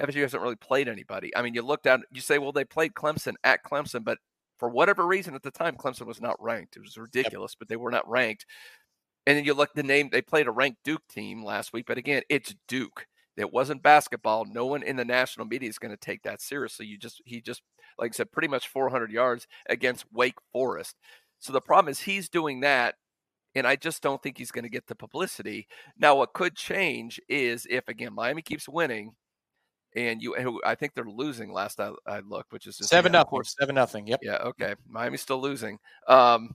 FSU 0.00 0.22
hasn't 0.22 0.42
really 0.42 0.56
played 0.56 0.88
anybody. 0.88 1.36
I 1.36 1.42
mean, 1.42 1.54
you 1.54 1.62
look 1.62 1.82
down, 1.82 2.04
you 2.12 2.20
say, 2.20 2.38
well, 2.38 2.52
they 2.52 2.64
played 2.64 2.94
Clemson 2.94 3.34
at 3.42 3.64
Clemson, 3.64 4.04
but 4.04 4.18
for 4.58 4.68
whatever 4.68 5.06
reason 5.06 5.34
at 5.34 5.42
the 5.42 5.50
time, 5.50 5.76
Clemson 5.76 6.06
was 6.06 6.20
not 6.20 6.40
ranked. 6.40 6.76
It 6.76 6.82
was 6.82 6.96
ridiculous, 6.96 7.52
yep. 7.52 7.58
but 7.58 7.68
they 7.68 7.76
were 7.76 7.90
not 7.90 8.08
ranked. 8.08 8.46
And 9.26 9.36
then 9.36 9.44
you 9.44 9.54
look 9.54 9.74
the 9.74 9.82
name, 9.82 10.10
they 10.10 10.22
played 10.22 10.46
a 10.46 10.52
ranked 10.52 10.84
Duke 10.84 11.06
team 11.08 11.44
last 11.44 11.72
week, 11.72 11.86
but 11.86 11.98
again, 11.98 12.22
it's 12.28 12.54
Duke. 12.68 13.06
It 13.36 13.52
wasn't 13.52 13.82
basketball. 13.82 14.44
No 14.44 14.66
one 14.66 14.82
in 14.82 14.96
the 14.96 15.04
national 15.04 15.46
media 15.46 15.68
is 15.68 15.78
going 15.78 15.90
to 15.90 15.96
take 15.96 16.22
that 16.22 16.40
seriously. 16.40 16.86
You 16.86 16.98
just 16.98 17.20
he 17.24 17.40
just 17.40 17.62
like 17.98 18.12
I 18.12 18.14
said, 18.14 18.32
pretty 18.32 18.48
much 18.48 18.68
400 18.68 19.10
yards 19.10 19.46
against 19.68 20.04
Wake 20.12 20.38
Forest. 20.52 20.96
So 21.38 21.52
the 21.52 21.60
problem 21.60 21.90
is 21.90 22.00
he's 22.00 22.28
doing 22.28 22.60
that, 22.60 22.96
and 23.54 23.66
I 23.66 23.76
just 23.76 24.02
don't 24.02 24.22
think 24.22 24.38
he's 24.38 24.50
going 24.50 24.64
to 24.64 24.70
get 24.70 24.86
the 24.86 24.94
publicity. 24.94 25.68
Now, 25.98 26.16
what 26.16 26.32
could 26.32 26.56
change 26.56 27.20
is 27.28 27.66
if 27.68 27.88
again 27.88 28.14
Miami 28.14 28.42
keeps 28.42 28.68
winning, 28.68 29.14
and 29.94 30.22
you, 30.22 30.60
I 30.64 30.74
think 30.74 30.94
they're 30.94 31.04
losing 31.04 31.52
last 31.52 31.80
I, 31.80 31.90
I 32.06 32.20
looked, 32.20 32.52
which 32.52 32.66
is 32.66 32.76
seven 32.76 33.12
nothing, 33.12 33.42
seven 33.44 33.74
nothing. 33.74 34.06
Yep. 34.06 34.20
Yeah. 34.22 34.36
Okay. 34.36 34.74
Miami's 34.88 35.22
still 35.22 35.40
losing. 35.40 35.78
Um, 36.08 36.54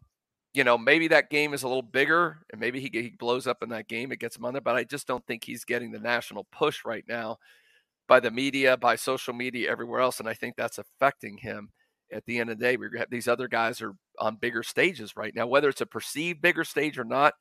you 0.54 0.64
know, 0.64 0.78
maybe 0.78 1.08
that 1.10 1.30
game 1.30 1.54
is 1.54 1.64
a 1.64 1.68
little 1.68 1.84
bigger, 1.84 2.40
and 2.52 2.60
maybe 2.60 2.80
he, 2.80 2.90
he 2.92 3.14
blows 3.18 3.46
up 3.48 3.62
in 3.62 3.70
that 3.70 3.88
game. 3.88 4.12
It 4.12 4.20
gets 4.20 4.38
him 4.38 4.46
on 4.46 4.54
there, 4.54 4.62
but 4.62 4.76
I 4.76 4.84
just 4.84 5.08
don't 5.08 5.26
think 5.28 5.44
he's 5.44 5.64
getting 5.64 5.92
the 5.92 6.00
national 6.00 6.48
push 6.52 6.84
right 6.86 7.06
now 7.08 7.38
by 8.08 8.20
the 8.20 8.32
media, 8.32 8.76
by 8.76 8.96
social 8.96 9.34
media, 9.34 9.70
everywhere 9.70 10.02
else, 10.02 10.20
and 10.20 10.28
I 10.28 10.34
think 10.34 10.56
that's 10.56 10.80
affecting 10.80 11.38
him. 11.38 11.70
At 12.12 12.26
the 12.26 12.40
end 12.40 12.50
of 12.50 12.58
the 12.58 12.66
day, 12.66 12.76
we 12.76 12.88
have 12.98 13.12
these 13.12 13.28
other 13.28 13.48
guys 13.48 13.84
are 13.84 13.94
on 14.18 14.38
bigger 14.38 14.64
stages 14.64 15.16
right 15.16 15.34
now. 15.36 15.46
Whether 15.46 15.70
it's 15.70 15.82
a 15.82 15.86
perceived 15.86 16.42
bigger 16.42 16.64
stage 16.64 16.98
or 16.98 17.04
not, 17.04 17.36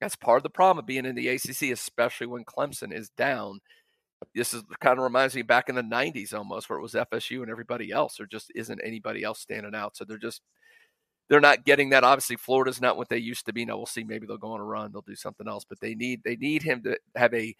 that's 0.00 0.14
part 0.14 0.36
of 0.36 0.42
the 0.44 0.50
problem 0.50 0.78
of 0.78 0.86
being 0.86 1.06
in 1.06 1.16
the 1.16 1.26
ACC, 1.26 1.72
especially 1.72 2.28
when 2.28 2.44
Clemson 2.44 2.94
is 2.94 3.10
down. 3.10 3.58
This 4.32 4.54
is 4.54 4.62
kind 4.80 4.98
of 4.98 5.02
reminds 5.02 5.34
me 5.34 5.42
back 5.42 5.68
in 5.68 5.74
the 5.74 5.82
'90s 5.82 6.32
almost, 6.32 6.70
where 6.70 6.78
it 6.78 6.82
was 6.82 6.94
FSU 6.94 7.42
and 7.42 7.50
everybody 7.50 7.90
else. 7.90 8.16
There 8.16 8.26
just 8.26 8.52
isn't 8.54 8.80
anybody 8.84 9.24
else 9.24 9.40
standing 9.40 9.74
out, 9.74 9.96
so 9.96 10.04
they're 10.04 10.18
just 10.18 10.42
they're 11.28 11.40
not 11.40 11.64
getting 11.64 11.90
that. 11.90 12.04
Obviously, 12.04 12.36
Florida's 12.36 12.80
not 12.80 12.96
what 12.96 13.08
they 13.08 13.18
used 13.18 13.46
to 13.46 13.52
be. 13.52 13.64
Now 13.64 13.76
we'll 13.76 13.86
see. 13.86 14.04
Maybe 14.04 14.26
they'll 14.26 14.36
go 14.36 14.52
on 14.52 14.60
a 14.60 14.64
run. 14.64 14.92
They'll 14.92 15.02
do 15.02 15.14
something 15.14 15.48
else, 15.48 15.64
but 15.64 15.80
they 15.80 15.94
need 15.94 16.22
they 16.24 16.36
need 16.36 16.62
him 16.62 16.82
to 16.82 16.98
have 17.16 17.32
a 17.34 17.54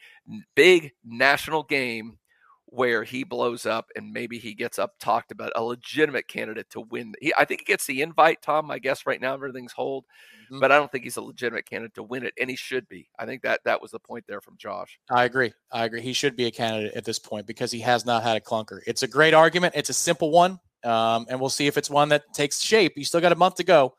big 0.54 0.92
national 1.04 1.62
game 1.62 2.18
where 2.66 3.04
he 3.04 3.22
blows 3.22 3.66
up 3.66 3.90
and 3.96 4.14
maybe 4.14 4.38
he 4.38 4.54
gets 4.54 4.78
up 4.78 4.94
talked 4.98 5.30
about 5.30 5.52
a 5.54 5.62
legitimate 5.62 6.26
candidate 6.26 6.70
to 6.70 6.80
win. 6.80 7.12
He, 7.20 7.32
I 7.38 7.44
think 7.44 7.60
he 7.60 7.64
gets 7.66 7.84
the 7.84 8.00
invite, 8.00 8.40
Tom. 8.40 8.70
I 8.70 8.78
guess 8.78 9.04
right 9.04 9.20
now 9.20 9.34
if 9.34 9.38
everything's 9.38 9.72
hold, 9.72 10.04
mm-hmm. 10.46 10.58
but 10.58 10.72
I 10.72 10.78
don't 10.78 10.90
think 10.90 11.04
he's 11.04 11.18
a 11.18 11.22
legitimate 11.22 11.68
candidate 11.68 11.94
to 11.96 12.02
win 12.02 12.24
it, 12.24 12.32
and 12.40 12.48
he 12.48 12.56
should 12.56 12.88
be. 12.88 13.10
I 13.18 13.26
think 13.26 13.42
that 13.42 13.60
that 13.66 13.82
was 13.82 13.90
the 13.90 13.98
point 13.98 14.24
there 14.26 14.40
from 14.40 14.56
Josh. 14.56 14.98
I 15.10 15.24
agree. 15.24 15.52
I 15.70 15.84
agree. 15.84 16.00
He 16.00 16.14
should 16.14 16.34
be 16.34 16.46
a 16.46 16.50
candidate 16.50 16.94
at 16.94 17.04
this 17.04 17.18
point 17.18 17.46
because 17.46 17.70
he 17.70 17.80
has 17.80 18.06
not 18.06 18.22
had 18.22 18.38
a 18.38 18.40
clunker. 18.40 18.80
It's 18.86 19.02
a 19.02 19.08
great 19.08 19.34
argument. 19.34 19.74
It's 19.76 19.90
a 19.90 19.94
simple 19.94 20.30
one. 20.30 20.58
Um, 20.84 21.26
and 21.28 21.40
we'll 21.40 21.50
see 21.50 21.66
if 21.66 21.76
it's 21.76 21.90
one 21.90 22.08
that 22.10 22.32
takes 22.32 22.60
shape. 22.60 22.94
You 22.96 23.04
still 23.04 23.20
got 23.20 23.32
a 23.32 23.36
month 23.36 23.56
to 23.56 23.64
go 23.64 23.94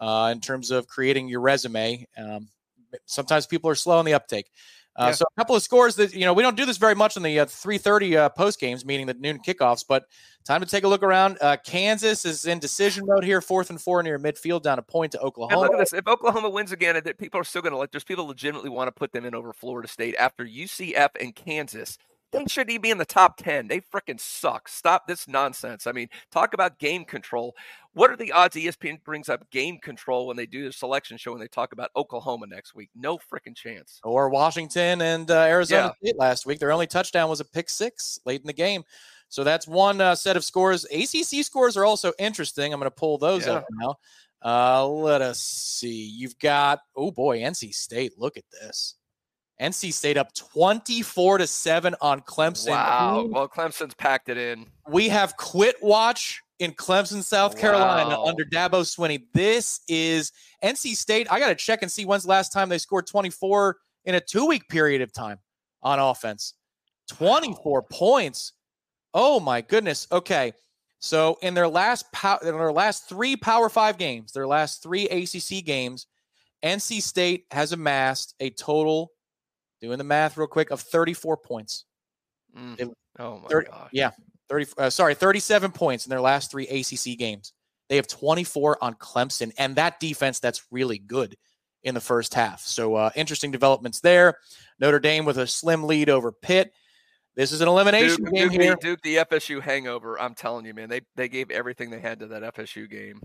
uh, 0.00 0.30
in 0.32 0.40
terms 0.40 0.70
of 0.70 0.86
creating 0.86 1.28
your 1.28 1.40
resume. 1.40 2.06
Um, 2.18 2.48
sometimes 3.06 3.46
people 3.46 3.70
are 3.70 3.74
slow 3.74 3.98
on 3.98 4.04
the 4.04 4.14
uptake. 4.14 4.50
Uh, 4.96 5.06
yeah. 5.06 5.12
So 5.12 5.24
a 5.24 5.40
couple 5.40 5.56
of 5.56 5.62
scores 5.62 5.96
that 5.96 6.14
you 6.14 6.24
know 6.24 6.32
we 6.32 6.42
don't 6.42 6.56
do 6.56 6.64
this 6.64 6.76
very 6.76 6.94
much 6.94 7.16
in 7.16 7.24
the 7.24 7.40
uh, 7.40 7.46
3:30 7.46 8.16
uh, 8.16 8.28
post 8.28 8.60
games, 8.60 8.84
meaning 8.84 9.06
the 9.06 9.14
noon 9.14 9.40
kickoffs. 9.44 9.84
But 9.86 10.04
time 10.44 10.60
to 10.60 10.66
take 10.66 10.84
a 10.84 10.88
look 10.88 11.02
around. 11.02 11.36
Uh, 11.40 11.56
Kansas 11.64 12.24
is 12.24 12.46
in 12.46 12.60
decision 12.60 13.04
mode 13.04 13.24
here, 13.24 13.40
fourth 13.40 13.70
and 13.70 13.80
four 13.80 14.02
near 14.04 14.20
midfield, 14.20 14.62
down 14.62 14.78
a 14.78 14.82
point 14.82 15.10
to 15.12 15.18
Oklahoma. 15.18 15.62
And 15.62 15.62
look 15.62 15.72
at 15.72 15.78
this: 15.80 15.92
if 15.92 16.06
Oklahoma 16.06 16.48
wins 16.48 16.70
again, 16.70 17.00
people 17.18 17.40
are 17.40 17.44
still 17.44 17.62
going 17.62 17.72
to 17.72 17.76
like. 17.76 17.90
There's 17.90 18.04
people 18.04 18.26
legitimately 18.26 18.70
want 18.70 18.86
to 18.86 18.92
put 18.92 19.10
them 19.10 19.24
in 19.24 19.34
over 19.34 19.52
Florida 19.52 19.88
State 19.88 20.14
after 20.14 20.44
UCF 20.46 21.10
and 21.18 21.34
Kansas 21.34 21.98
they 22.34 22.44
shouldn't 22.46 22.70
even 22.70 22.82
be 22.82 22.90
in 22.90 22.98
the 22.98 23.04
top 23.04 23.36
10. 23.36 23.68
They 23.68 23.80
freaking 23.80 24.20
suck. 24.20 24.68
Stop 24.68 25.06
this 25.06 25.28
nonsense. 25.28 25.86
I 25.86 25.92
mean, 25.92 26.08
talk 26.30 26.54
about 26.54 26.78
game 26.78 27.04
control. 27.04 27.54
What 27.92 28.10
are 28.10 28.16
the 28.16 28.32
odds 28.32 28.56
ESPN 28.56 29.02
brings 29.04 29.28
up 29.28 29.48
game 29.50 29.78
control 29.78 30.26
when 30.26 30.36
they 30.36 30.46
do 30.46 30.62
their 30.62 30.72
selection 30.72 31.16
show 31.16 31.32
and 31.32 31.40
they 31.40 31.46
talk 31.46 31.72
about 31.72 31.90
Oklahoma 31.96 32.46
next 32.46 32.74
week? 32.74 32.90
No 32.94 33.18
freaking 33.18 33.54
chance. 33.54 34.00
Or 34.02 34.28
Washington 34.28 35.00
and 35.00 35.30
uh, 35.30 35.42
Arizona 35.42 35.94
yeah. 36.00 36.08
State 36.08 36.18
last 36.18 36.46
week. 36.46 36.58
Their 36.58 36.72
only 36.72 36.88
touchdown 36.88 37.30
was 37.30 37.40
a 37.40 37.44
pick 37.44 37.70
six 37.70 38.18
late 38.24 38.40
in 38.40 38.46
the 38.46 38.52
game. 38.52 38.82
So 39.28 39.44
that's 39.44 39.66
one 39.66 40.00
uh, 40.00 40.14
set 40.14 40.36
of 40.36 40.44
scores. 40.44 40.84
ACC 40.84 41.44
scores 41.44 41.76
are 41.76 41.84
also 41.84 42.12
interesting. 42.18 42.72
I'm 42.72 42.80
going 42.80 42.90
to 42.90 42.94
pull 42.94 43.18
those 43.18 43.46
yeah. 43.46 43.54
up 43.54 43.66
now. 43.70 43.96
Uh, 44.44 44.86
let 44.86 45.22
us 45.22 45.40
see. 45.40 46.06
You've 46.06 46.38
got, 46.38 46.80
oh 46.96 47.10
boy, 47.10 47.40
NC 47.40 47.74
State. 47.74 48.18
Look 48.18 48.36
at 48.36 48.44
this. 48.50 48.96
NC 49.60 49.92
State 49.92 50.16
up 50.16 50.34
24 50.34 51.38
to 51.38 51.46
7 51.46 51.94
on 52.00 52.20
Clemson. 52.22 52.70
Wow. 52.70 53.28
Well, 53.30 53.48
Clemson's 53.48 53.94
packed 53.94 54.28
it 54.28 54.36
in. 54.36 54.66
We 54.88 55.08
have 55.08 55.36
quit 55.36 55.76
watch 55.82 56.42
in 56.58 56.72
Clemson, 56.72 57.22
South 57.22 57.58
Carolina 57.58 58.10
wow. 58.10 58.24
under 58.24 58.44
Dabo 58.44 58.82
Swinney. 58.82 59.24
This 59.32 59.80
is 59.88 60.32
NC 60.62 60.96
State. 60.96 61.28
I 61.30 61.38
got 61.38 61.48
to 61.48 61.54
check 61.54 61.82
and 61.82 61.90
see 61.90 62.04
when's 62.04 62.24
the 62.24 62.30
last 62.30 62.52
time 62.52 62.68
they 62.68 62.78
scored 62.78 63.06
24 63.06 63.76
in 64.04 64.14
a 64.14 64.20
two 64.20 64.46
week 64.46 64.68
period 64.68 65.02
of 65.02 65.12
time 65.12 65.38
on 65.82 65.98
offense. 65.98 66.54
24 67.10 67.80
wow. 67.80 67.86
points. 67.90 68.52
Oh 69.12 69.38
my 69.40 69.60
goodness. 69.60 70.06
Okay. 70.10 70.52
So 70.98 71.38
in 71.42 71.54
their 71.54 71.68
last 71.68 72.10
pow- 72.12 72.38
in 72.38 72.56
their 72.56 72.72
last 72.72 73.08
3 73.08 73.36
Power 73.36 73.68
5 73.68 73.98
games, 73.98 74.32
their 74.32 74.46
last 74.46 74.82
3 74.82 75.06
ACC 75.08 75.64
games, 75.64 76.06
NC 76.64 77.02
State 77.02 77.44
has 77.50 77.72
amassed 77.72 78.34
a 78.40 78.50
total 78.50 79.12
doing 79.84 79.98
the 79.98 80.04
math 80.04 80.36
real 80.36 80.46
quick 80.46 80.70
of 80.70 80.80
34 80.80 81.36
points. 81.36 81.84
Mm. 82.56 82.80
It, 82.80 82.88
oh 83.18 83.38
my 83.40 83.48
30, 83.48 83.70
gosh. 83.70 83.90
Yeah. 83.92 84.10
30 84.48 84.66
uh, 84.78 84.90
sorry, 84.90 85.14
37 85.14 85.72
points 85.72 86.06
in 86.06 86.10
their 86.10 86.20
last 86.20 86.50
3 86.50 86.66
ACC 86.68 87.18
games. 87.18 87.52
They 87.88 87.96
have 87.96 88.06
24 88.06 88.82
on 88.82 88.94
Clemson 88.94 89.52
and 89.58 89.76
that 89.76 90.00
defense 90.00 90.40
that's 90.40 90.62
really 90.70 90.98
good 90.98 91.36
in 91.82 91.94
the 91.94 92.00
first 92.00 92.32
half. 92.32 92.60
So 92.60 92.94
uh, 92.94 93.10
interesting 93.14 93.50
developments 93.50 94.00
there. 94.00 94.38
Notre 94.80 94.98
Dame 94.98 95.24
with 95.24 95.38
a 95.38 95.46
slim 95.46 95.84
lead 95.84 96.08
over 96.08 96.32
Pitt. 96.32 96.72
This 97.36 97.52
is 97.52 97.60
an 97.60 97.68
elimination 97.68 98.24
Duke, 98.24 98.34
game 98.34 98.48
Duke, 98.48 98.60
here. 98.60 98.76
Duke, 98.80 99.02
the 99.02 99.16
FSU 99.16 99.60
hangover. 99.60 100.18
I'm 100.18 100.34
telling 100.34 100.64
you, 100.64 100.72
man, 100.72 100.88
they 100.88 101.00
they 101.16 101.28
gave 101.28 101.50
everything 101.50 101.90
they 101.90 102.00
had 102.00 102.20
to 102.20 102.28
that 102.28 102.54
FSU 102.54 102.88
game. 102.88 103.20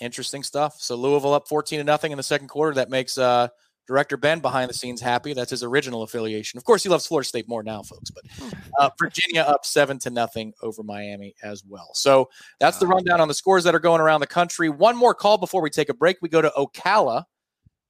Interesting 0.00 0.42
stuff. 0.42 0.76
So 0.78 0.94
Louisville 0.94 1.34
up 1.34 1.48
14 1.48 1.78
to 1.78 1.84
nothing 1.84 2.12
in 2.12 2.16
the 2.16 2.22
second 2.22 2.48
quarter. 2.48 2.74
That 2.76 2.88
makes 2.88 3.18
uh, 3.18 3.48
Director 3.86 4.16
Ben 4.16 4.40
behind 4.40 4.70
the 4.70 4.74
scenes 4.74 5.00
happy. 5.00 5.32
That's 5.34 5.50
his 5.50 5.62
original 5.62 6.02
affiliation. 6.02 6.56
Of 6.56 6.64
course, 6.64 6.82
he 6.82 6.88
loves 6.88 7.06
Florida 7.06 7.28
State 7.28 7.48
more 7.48 7.62
now, 7.62 7.82
folks. 7.82 8.10
But 8.10 8.24
hmm. 8.38 8.48
uh, 8.78 8.90
Virginia 8.98 9.42
up 9.42 9.64
seven 9.64 9.98
to 10.00 10.10
nothing 10.10 10.52
over 10.62 10.82
Miami 10.82 11.34
as 11.42 11.64
well. 11.64 11.90
So 11.94 12.28
that's 12.60 12.78
the 12.78 12.86
rundown 12.86 13.20
on 13.20 13.28
the 13.28 13.34
scores 13.34 13.64
that 13.64 13.74
are 13.74 13.80
going 13.80 14.00
around 14.00 14.20
the 14.20 14.26
country. 14.26 14.68
One 14.68 14.96
more 14.96 15.14
call 15.14 15.36
before 15.36 15.62
we 15.62 15.70
take 15.70 15.88
a 15.88 15.94
break. 15.94 16.18
We 16.22 16.28
go 16.28 16.40
to 16.40 16.52
Ocala, 16.56 17.24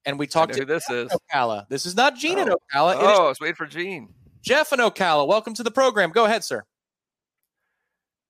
and 0.05 0.17
we 0.17 0.27
talk 0.27 0.51
to 0.51 0.59
who 0.59 0.65
this 0.65 0.89
is 0.89 1.11
Ocala. 1.11 1.67
This 1.69 1.85
is 1.85 1.95
not 1.95 2.15
Gene 2.15 2.39
oh. 2.39 2.41
in 2.41 2.47
Ocala. 2.49 2.95
Oh, 2.97 3.25
I 3.25 3.29
was 3.29 3.39
waiting 3.39 3.55
for 3.55 3.67
Gene. 3.67 4.09
Jeff 4.41 4.73
in 4.73 4.79
Ocala. 4.79 5.27
Welcome 5.27 5.53
to 5.53 5.63
the 5.63 5.71
program. 5.71 6.11
Go 6.11 6.25
ahead, 6.25 6.43
sir. 6.43 6.63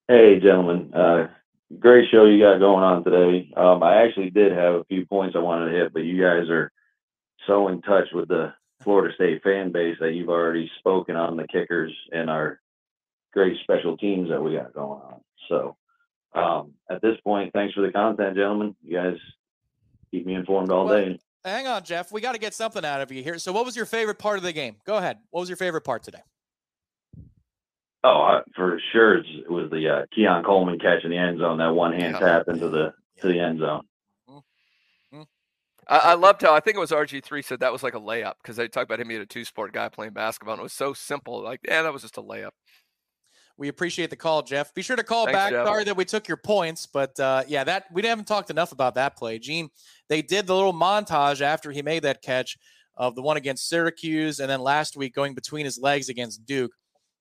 Hey, 0.07 0.39
gentlemen. 0.39 0.93
Uh, 0.93 1.28
great 1.80 2.09
show 2.11 2.26
you 2.26 2.39
got 2.39 2.59
going 2.59 2.84
on 2.84 3.03
today. 3.03 3.49
Um, 3.55 3.82
I 3.82 4.03
actually 4.03 4.30
did 4.30 4.51
have 4.51 4.76
a 4.76 4.84
few 4.84 5.05
points 5.05 5.36
I 5.36 5.39
wanted 5.39 5.72
to 5.72 5.78
hit, 5.78 5.93
but 5.93 6.03
you 6.03 6.22
guys 6.22 6.49
are 6.49 6.72
so 7.48 7.68
in 7.68 7.82
touch 7.82 8.08
with 8.14 8.28
the 8.28 8.54
Florida 8.82 9.14
State 9.16 9.44
fan 9.44 9.72
base 9.72 9.98
that 10.00 10.14
you've 10.14 10.30
already 10.30 10.70
spoken 10.80 11.16
on 11.16 11.38
the 11.38 11.48
kickers 11.48 11.94
and 12.12 12.30
our 12.30 12.60
great 13.32 13.58
special 13.64 13.98
teams 13.98 14.30
that 14.30 14.41
we 14.41 14.56
got 14.56 14.74
going 14.74 15.02
on. 15.02 15.22
So 15.50 15.76
um, 16.36 16.74
at 16.89 17.02
this 17.02 17.18
point, 17.24 17.54
thanks 17.54 17.74
for 17.74 17.82
the 17.82 17.91
content, 17.91 18.36
gentlemen. 18.36 18.76
You 18.84 18.98
guys 18.98 19.18
keep 20.12 20.26
me 20.26 20.36
informed 20.36 20.72
all 20.72 20.86
well, 20.86 21.06
day. 21.06 21.20
Hang 21.46 21.68
on, 21.68 21.84
Jeff. 21.84 22.12
We 22.12 22.22
got 22.22 22.34
to 22.34 22.39
get 22.39 22.54
something 22.54 22.86
out 22.86 23.02
of 23.02 23.12
you 23.12 23.22
here. 23.22 23.38
So, 23.38 23.52
what 23.52 23.66
was 23.66 23.76
your 23.76 23.86
favorite 23.86 24.18
part 24.18 24.38
of 24.38 24.44
the 24.44 24.54
game? 24.54 24.78
Go 24.86 24.96
ahead. 24.96 25.18
What 25.30 25.41
was 25.41 25.50
your 25.50 25.58
favorite 25.58 25.82
part 25.82 26.04
today? 26.04 26.22
Oh, 28.06 28.22
uh, 28.22 28.41
for 28.56 28.80
sure, 28.91 29.18
it 29.20 29.50
was 29.50 29.70
the 29.70 29.89
uh, 29.89 30.06
Keon 30.14 30.44
Coleman 30.44 30.80
catch 30.80 31.04
in 31.04 31.12
the 31.12 31.18
end 31.18 31.39
zone. 31.39 31.58
That 31.58 31.74
one 31.74 31.94
hand 31.94 32.18
yeah. 32.20 32.38
tap 32.38 32.48
into 32.48 32.70
the 32.70 32.94
to 33.20 33.28
the 33.28 33.39
end 33.39 33.60
zone. 33.60 33.84
I, 35.88 35.98
I, 35.98 36.14
loved 36.14 36.42
how 36.42 36.54
I 36.54 36.60
think 36.60 36.78
it 36.78 36.80
was 36.80 36.92
RG 36.92 37.24
three 37.24 37.42
said 37.42 37.60
that 37.60 37.72
was 37.72 37.84
like 37.84 37.96
a 37.96 38.00
layup 38.00 38.34
because 38.42 38.56
they 38.56 38.68
talked 38.68 38.90
about 38.90 39.00
him 39.00 39.08
being 39.08 39.22
a 39.22 39.26
two 39.26 39.46
sport 39.46 39.74
guy 39.74 39.90
playing 39.90 40.14
basketball 40.14 40.54
and 40.54 40.62
it 40.62 40.64
was 40.64 40.74
so 40.74 40.94
simple. 40.94 41.42
Like, 41.42 41.62
yeah, 41.68 41.82
that 41.82 41.94
was 41.94 42.02
just 42.02 42.18
a 42.18 42.22
layup. 42.22 42.52
We 43.58 43.68
appreciate 43.68 44.10
the 44.10 44.16
call, 44.16 44.42
Jeff. 44.42 44.74
Be 44.74 44.82
sure 44.82 44.96
to 44.96 45.04
call 45.04 45.26
Thanks, 45.26 45.38
back. 45.38 45.52
Jeff. 45.52 45.68
Sorry 45.68 45.84
that 45.84 45.96
we 45.96 46.06
took 46.06 46.28
your 46.28 46.38
points, 46.38 46.88
but 46.88 47.20
uh, 47.20 47.44
yeah, 47.48 47.64
that 47.64 47.86
we 47.92 48.02
haven't 48.04 48.28
talked 48.28 48.50
enough 48.50 48.72
about 48.72 48.96
that 48.96 49.16
play. 49.16 49.38
Gene, 49.38 49.70
they 50.10 50.22
did 50.22 50.48
the 50.48 50.56
little 50.56 50.74
montage 50.74 51.42
after 51.42 51.72
he 51.72 51.82
made 51.82 52.04
that 52.04 52.22
catch 52.24 52.58
of 52.96 53.16
the 53.16 53.22
one 53.22 53.38
against 53.38 53.70
Syracuse, 53.70 54.40
and 54.40 54.50
then 54.50 54.60
last 54.60 54.98
week 54.98 55.14
going 55.14 55.36
between 55.36 55.66
his 55.66 55.78
legs 55.78 56.10
against 56.10 56.46
Duke. 56.46 56.72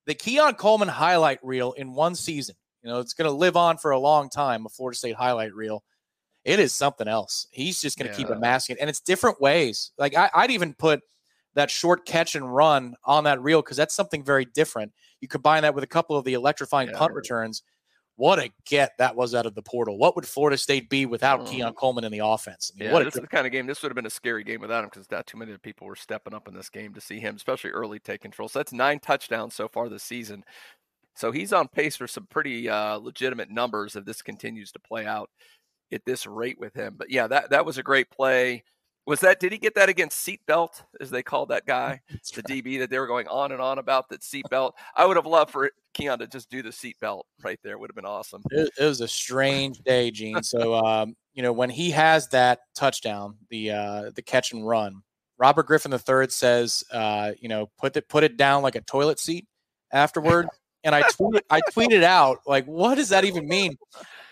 The 0.06 0.14
Keon 0.14 0.54
Coleman 0.54 0.88
highlight 0.88 1.38
reel 1.42 1.72
in 1.72 1.94
one 1.94 2.14
season. 2.14 2.54
You 2.82 2.90
know, 2.90 2.98
it's 2.98 3.14
going 3.14 3.30
to 3.30 3.36
live 3.36 3.56
on 3.56 3.76
for 3.76 3.92
a 3.92 3.98
long 3.98 4.28
time. 4.28 4.66
A 4.66 4.68
Florida 4.68 4.96
State 4.96 5.14
highlight 5.14 5.54
reel 5.54 5.84
it 6.44 6.58
is 6.58 6.72
something 6.72 7.08
else. 7.08 7.46
He's 7.50 7.80
just 7.80 7.98
going 7.98 8.10
to 8.10 8.20
yeah. 8.20 8.28
keep 8.28 8.38
masking, 8.38 8.76
and 8.80 8.90
it's 8.90 9.00
different 9.00 9.40
ways. 9.40 9.92
Like 9.98 10.16
I, 10.16 10.28
would 10.36 10.50
even 10.50 10.74
put 10.74 11.00
that 11.54 11.70
short 11.70 12.04
catch 12.06 12.34
and 12.34 12.54
run 12.54 12.94
on 13.04 13.24
that 13.24 13.40
reel 13.42 13.62
because 13.62 13.76
that's 13.76 13.94
something 13.94 14.24
very 14.24 14.44
different. 14.44 14.92
You 15.20 15.28
combine 15.28 15.62
that 15.62 15.74
with 15.74 15.84
a 15.84 15.88
couple 15.88 16.16
of 16.16 16.24
the 16.24 16.34
electrifying 16.34 16.88
yeah. 16.88 16.98
punt 16.98 17.14
returns. 17.14 17.62
what 18.16 18.38
a 18.38 18.50
get 18.66 18.92
that 18.98 19.16
was 19.16 19.34
out 19.34 19.46
of 19.46 19.54
the 19.54 19.62
portal. 19.62 19.98
What 19.98 20.16
would 20.16 20.26
Florida 20.26 20.58
State 20.58 20.90
be 20.90 21.06
without 21.06 21.40
Mm. 21.40 21.46
Keon 21.46 21.74
Coleman 21.74 22.04
in 22.04 22.12
the 22.12 22.18
offense? 22.18 22.70
I 22.74 22.78
mean, 22.78 22.88
Yeah, 22.88 22.92
what 22.92 23.04
this 23.04 23.16
is 23.16 23.22
the 23.22 23.26
kind 23.26 23.46
of 23.46 23.52
game. 23.52 23.66
This 23.66 23.82
would 23.82 23.90
have 23.90 23.96
been 23.96 24.06
a 24.06 24.10
scary 24.10 24.44
game 24.44 24.60
without 24.60 24.84
him 24.84 24.90
because 24.92 25.10
not 25.10 25.26
too 25.26 25.38
many 25.38 25.56
people 25.58 25.86
were 25.86 25.96
stepping 25.96 26.34
up 26.34 26.46
in 26.46 26.54
this 26.54 26.68
game 26.68 26.92
to 26.94 27.00
see 27.00 27.20
him, 27.20 27.36
especially 27.36 27.70
early 27.70 27.98
take 27.98 28.20
control. 28.20 28.48
So 28.48 28.58
that's 28.58 28.72
nine 28.72 29.00
touchdowns 29.00 29.54
so 29.54 29.66
far 29.66 29.88
this 29.88 30.02
season. 30.02 30.44
So 31.14 31.32
he's 31.32 31.52
on 31.52 31.68
pace 31.68 31.96
for 31.96 32.06
some 32.06 32.26
pretty 32.26 32.68
uh, 32.68 32.96
legitimate 32.96 33.50
numbers 33.50 33.96
if 33.96 34.04
this 34.04 34.22
continues 34.22 34.72
to 34.72 34.78
play 34.78 35.06
out 35.06 35.30
at 35.92 36.04
this 36.04 36.26
rate 36.26 36.58
with 36.58 36.74
him. 36.74 36.94
But 36.96 37.10
yeah, 37.10 37.26
that 37.26 37.50
that 37.50 37.66
was 37.66 37.78
a 37.78 37.82
great 37.82 38.10
play. 38.10 38.64
Was 39.06 39.20
that? 39.20 39.40
Did 39.40 39.50
he 39.52 39.58
get 39.58 39.74
that 39.74 39.88
against 39.88 40.24
Seatbelt, 40.24 40.82
as 41.00 41.10
they 41.10 41.24
called 41.24 41.48
that 41.48 41.66
guy, 41.66 42.00
That's 42.10 42.30
the 42.30 42.42
right. 42.48 42.64
DB 42.64 42.78
that 42.78 42.90
they 42.90 42.98
were 43.00 43.08
going 43.08 43.26
on 43.26 43.50
and 43.50 43.60
on 43.60 43.78
about 43.78 44.08
that 44.10 44.20
seatbelt? 44.20 44.72
I 44.94 45.04
would 45.04 45.16
have 45.16 45.26
loved 45.26 45.50
for 45.50 45.70
Keon 45.94 46.20
to 46.20 46.28
just 46.28 46.50
do 46.50 46.62
the 46.62 46.70
seatbelt 46.70 47.22
right 47.42 47.58
there. 47.64 47.78
Would 47.78 47.90
have 47.90 47.96
been 47.96 48.04
awesome. 48.04 48.42
It, 48.50 48.70
it 48.78 48.84
was 48.84 49.00
a 49.00 49.08
strange 49.08 49.78
day, 49.80 50.12
Gene. 50.12 50.42
So, 50.44 50.74
um, 50.74 51.16
you 51.34 51.42
know, 51.42 51.52
when 51.52 51.68
he 51.68 51.90
has 51.90 52.28
that 52.28 52.60
touchdown, 52.76 53.36
the 53.50 53.72
uh, 53.72 54.10
the 54.14 54.22
catch 54.22 54.52
and 54.52 54.66
run, 54.66 55.02
Robert 55.36 55.66
Griffin 55.66 55.92
III 55.92 56.28
says, 56.28 56.84
uh, 56.92 57.32
you 57.40 57.48
know, 57.48 57.70
put 57.78 57.96
it 57.96 58.08
put 58.08 58.22
it 58.22 58.36
down 58.36 58.62
like 58.62 58.76
a 58.76 58.82
toilet 58.82 59.18
seat 59.18 59.48
afterward. 59.92 60.46
And 60.84 60.94
I 60.94 61.02
tweeted, 61.02 61.42
I 61.50 61.60
tweeted 61.72 62.02
out 62.02 62.38
like, 62.46 62.64
what 62.66 62.96
does 62.96 63.10
that 63.10 63.24
even 63.24 63.46
mean? 63.46 63.76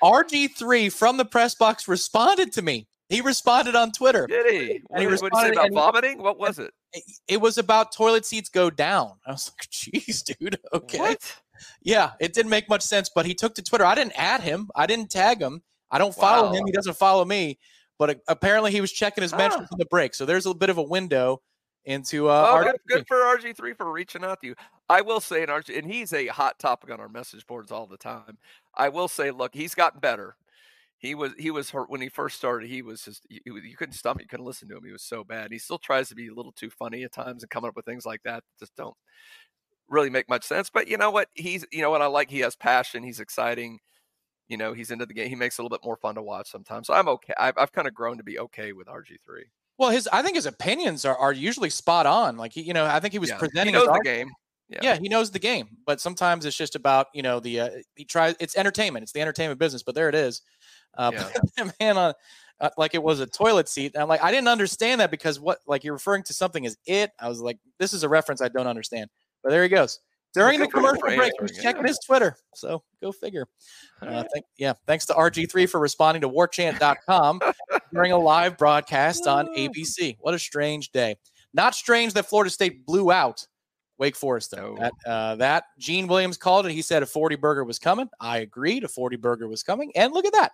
RG3 0.02 0.92
from 0.92 1.16
the 1.16 1.24
press 1.24 1.54
box 1.54 1.86
responded 1.88 2.52
to 2.52 2.62
me. 2.62 2.86
He 3.08 3.20
responded 3.20 3.74
on 3.74 3.90
Twitter. 3.92 4.26
Did 4.26 4.46
he? 4.52 4.58
Did, 4.68 4.82
what 4.88 5.00
he 5.00 5.06
say 5.06 5.10
responded 5.10 5.52
about 5.54 5.64
and 5.66 5.74
he- 5.74 5.80
vomiting? 5.80 6.22
What 6.22 6.38
was 6.38 6.58
it? 6.58 6.72
It- 6.92 7.04
It 7.28 7.40
was 7.40 7.58
about 7.58 7.92
toilet 7.94 8.24
seats 8.26 8.48
go 8.48 8.68
down. 8.70 9.12
I 9.26 9.32
was 9.32 9.50
like, 9.52 9.68
"Jeez, 9.70 10.24
dude. 10.24 10.58
Okay. 10.72 10.98
What? 10.98 11.36
Yeah, 11.82 12.12
it 12.20 12.32
didn't 12.32 12.50
make 12.50 12.68
much 12.68 12.82
sense, 12.82 13.10
but 13.14 13.26
he 13.26 13.34
took 13.34 13.54
to 13.56 13.62
Twitter. 13.62 13.84
I 13.84 13.94
didn't 13.94 14.14
add 14.18 14.40
him. 14.40 14.70
I 14.74 14.86
didn't 14.86 15.10
tag 15.10 15.40
him. 15.40 15.62
I 15.90 15.98
don't 15.98 16.14
follow 16.14 16.52
him. 16.52 16.64
He 16.66 16.72
doesn't 16.72 16.96
follow 16.96 17.24
me. 17.24 17.58
But 17.98 18.20
apparently, 18.28 18.70
he 18.72 18.80
was 18.80 18.90
checking 18.92 19.22
his 19.22 19.32
mentions 19.32 19.68
Ah. 19.70 19.74
in 19.74 19.78
the 19.78 19.84
break. 19.86 20.14
So 20.14 20.24
there's 20.24 20.46
a 20.46 20.54
bit 20.54 20.70
of 20.70 20.78
a 20.78 20.82
window 20.82 21.42
into 21.84 22.28
uh, 22.28 22.42
Well, 22.42 22.52
our. 22.54 22.64
good, 22.64 22.76
good 22.88 23.04
for 23.08 23.16
RG3 23.18 23.76
for 23.76 23.90
reaching 23.92 24.24
out 24.24 24.40
to 24.40 24.46
you. 24.48 24.54
I 24.90 25.02
will 25.02 25.20
say, 25.20 25.42
and 25.42 25.50
RG, 25.50 25.78
and 25.78 25.90
he's 25.90 26.12
a 26.12 26.26
hot 26.26 26.58
topic 26.58 26.90
on 26.90 27.00
our 27.00 27.08
message 27.08 27.46
boards 27.46 27.70
all 27.72 27.86
the 27.86 27.96
time. 27.96 28.38
I 28.74 28.88
will 28.88 29.08
say, 29.08 29.30
look, 29.30 29.54
he's 29.54 29.74
gotten 29.74 30.00
better. 30.00 30.36
He 30.98 31.14
was 31.14 31.32
he 31.38 31.50
was 31.50 31.70
hurt 31.70 31.90
when 31.90 32.00
he 32.02 32.08
first 32.10 32.36
started. 32.36 32.68
He 32.68 32.82
was 32.82 33.04
just 33.04 33.26
you, 33.30 33.40
you 33.56 33.76
couldn't 33.76 33.94
stomach, 33.94 34.22
you 34.22 34.28
couldn't 34.28 34.46
listen 34.46 34.68
to 34.68 34.76
him. 34.76 34.84
He 34.84 34.92
was 34.92 35.02
so 35.02 35.24
bad. 35.24 35.52
He 35.52 35.58
still 35.58 35.78
tries 35.78 36.08
to 36.10 36.14
be 36.14 36.28
a 36.28 36.34
little 36.34 36.52
too 36.52 36.70
funny 36.70 37.04
at 37.04 37.12
times 37.12 37.42
and 37.42 37.50
coming 37.50 37.68
up 37.68 37.76
with 37.76 37.86
things 37.86 38.04
like 38.06 38.22
that 38.24 38.44
just 38.58 38.76
don't 38.76 38.96
really 39.88 40.10
make 40.10 40.28
much 40.28 40.44
sense. 40.44 40.70
But 40.70 40.88
you 40.88 40.96
know 40.98 41.10
what? 41.10 41.28
He's 41.34 41.64
you 41.72 41.82
know 41.82 41.90
what 41.90 42.02
I 42.02 42.06
like. 42.06 42.30
He 42.30 42.40
has 42.40 42.56
passion. 42.56 43.02
He's 43.02 43.20
exciting. 43.20 43.78
You 44.48 44.56
know, 44.58 44.72
he's 44.74 44.90
into 44.90 45.06
the 45.06 45.14
game. 45.14 45.28
He 45.28 45.36
makes 45.36 45.58
it 45.58 45.62
a 45.62 45.64
little 45.64 45.76
bit 45.78 45.84
more 45.84 45.96
fun 45.96 46.16
to 46.16 46.22
watch 46.22 46.50
sometimes. 46.50 46.88
So 46.88 46.94
I'm 46.94 47.08
okay. 47.08 47.34
I've, 47.38 47.56
I've 47.58 47.72
kind 47.72 47.88
of 47.88 47.94
grown 47.94 48.18
to 48.18 48.24
be 48.24 48.38
okay 48.40 48.72
with 48.72 48.88
RG3. 48.88 49.44
Well, 49.78 49.90
his 49.90 50.08
I 50.12 50.22
think 50.22 50.36
his 50.36 50.46
opinions 50.46 51.04
are, 51.04 51.16
are 51.16 51.32
usually 51.32 51.70
spot 51.70 52.06
on. 52.06 52.36
Like 52.36 52.52
he, 52.52 52.62
you 52.62 52.74
know, 52.74 52.86
I 52.86 53.00
think 53.00 53.12
he 53.12 53.18
was 53.18 53.30
Yeah. 53.30 53.38
presenting 53.38 53.74
He 53.74 53.80
knows 53.80 53.86
the 53.94 54.00
game. 54.04 54.30
Yeah. 54.82 54.96
he 54.96 55.08
knows 55.08 55.30
the 55.30 55.38
game, 55.38 55.76
but 55.86 56.00
sometimes 56.00 56.44
it's 56.46 56.56
just 56.56 56.76
about 56.76 57.08
you 57.14 57.22
know 57.22 57.40
the 57.40 57.60
uh, 57.60 57.70
he 57.96 58.04
tries. 58.04 58.36
It's 58.40 58.56
entertainment. 58.56 59.02
It's 59.02 59.12
the 59.12 59.20
entertainment 59.20 59.58
business. 59.58 59.82
But 59.82 59.94
there 59.94 60.08
it 60.08 60.14
is. 60.14 60.42
Uh, 60.96 61.12
Yeah. 61.58 61.70
man 61.80 61.96
on 61.98 62.14
uh, 62.60 62.70
like 62.76 62.94
it 62.94 63.02
was 63.02 63.20
a 63.20 63.26
toilet 63.26 63.68
seat. 63.68 63.92
And 63.94 64.02
I'm 64.02 64.08
like, 64.08 64.22
I 64.22 64.30
didn't 64.30 64.48
understand 64.48 65.00
that 65.00 65.10
because 65.10 65.40
what 65.40 65.58
like 65.66 65.82
you're 65.82 65.94
referring 65.94 66.22
to 66.24 66.34
something 66.34 66.66
as 66.66 66.76
it. 66.86 67.10
I 67.18 67.28
was 67.28 67.40
like, 67.40 67.58
this 67.78 67.92
is 67.92 68.02
a 68.02 68.08
reference 68.08 68.42
I 68.42 68.48
don't 68.48 68.66
understand. 68.66 69.08
But 69.42 69.50
there 69.50 69.62
he 69.62 69.68
goes. 69.68 69.98
During 70.32 70.60
the 70.60 70.66
good 70.66 70.72
for 70.72 70.78
him 70.90 70.96
commercial 71.00 71.16
break, 71.18 71.32
he 71.38 71.42
was 71.42 71.56
checking 71.58 71.84
his 71.84 71.98
Twitter. 72.06 72.36
So 72.54 72.84
go 73.02 73.10
figure. 73.10 73.48
Uh, 74.00 74.22
thank, 74.32 74.44
yeah, 74.58 74.74
thanks 74.86 75.04
to 75.06 75.12
RG3 75.14 75.68
for 75.68 75.80
responding 75.80 76.20
to 76.20 76.28
warchant.com 76.28 77.40
during 77.92 78.12
a 78.12 78.18
live 78.18 78.56
broadcast 78.56 79.26
on 79.26 79.48
ABC. 79.56 80.16
What 80.20 80.34
a 80.34 80.38
strange 80.38 80.92
day. 80.92 81.16
Not 81.52 81.74
strange 81.74 82.12
that 82.14 82.26
Florida 82.26 82.48
State 82.50 82.86
blew 82.86 83.10
out 83.10 83.44
Wake 84.00 84.16
Forest, 84.16 84.50
though. 84.50 84.74
No. 84.74 84.82
That, 84.82 84.92
uh, 85.06 85.36
that 85.36 85.64
Gene 85.78 86.08
Williams 86.08 86.36
called 86.36 86.66
it. 86.66 86.72
He 86.72 86.82
said 86.82 87.04
a 87.04 87.06
40 87.06 87.36
burger 87.36 87.62
was 87.62 87.78
coming. 87.78 88.08
I 88.18 88.38
agreed. 88.38 88.82
A 88.82 88.88
40 88.88 89.16
burger 89.16 89.46
was 89.46 89.62
coming. 89.62 89.92
And 89.94 90.12
look 90.12 90.24
at 90.24 90.32
that. 90.32 90.52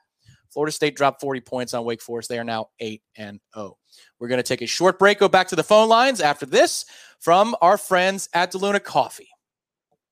Florida 0.51 0.73
State 0.73 0.97
dropped 0.97 1.21
40 1.21 1.41
points 1.41 1.73
on 1.73 1.85
Wake 1.85 2.03
Forest. 2.03 2.29
They 2.29 2.39
are 2.39 2.45
now 2.45 2.67
8 2.81 3.01
and 3.17 3.41
0. 3.55 3.79
We're 4.19 4.29
going 4.29 4.39
to 4.39 4.43
take 4.43 4.63
a 4.63 4.67
short 4.67 4.99
break, 4.99 5.19
go 5.19 5.29
back 5.29 5.49
to 5.49 5.57
the 5.57 5.63
phone 5.63 5.89
lines 5.89 6.21
after 6.21 6.45
this 6.45 6.85
from 7.21 7.57
our 7.63 7.79
friends 7.79 8.29
at 8.35 8.53
DeLuna 8.53 8.83
Coffee. 8.83 9.29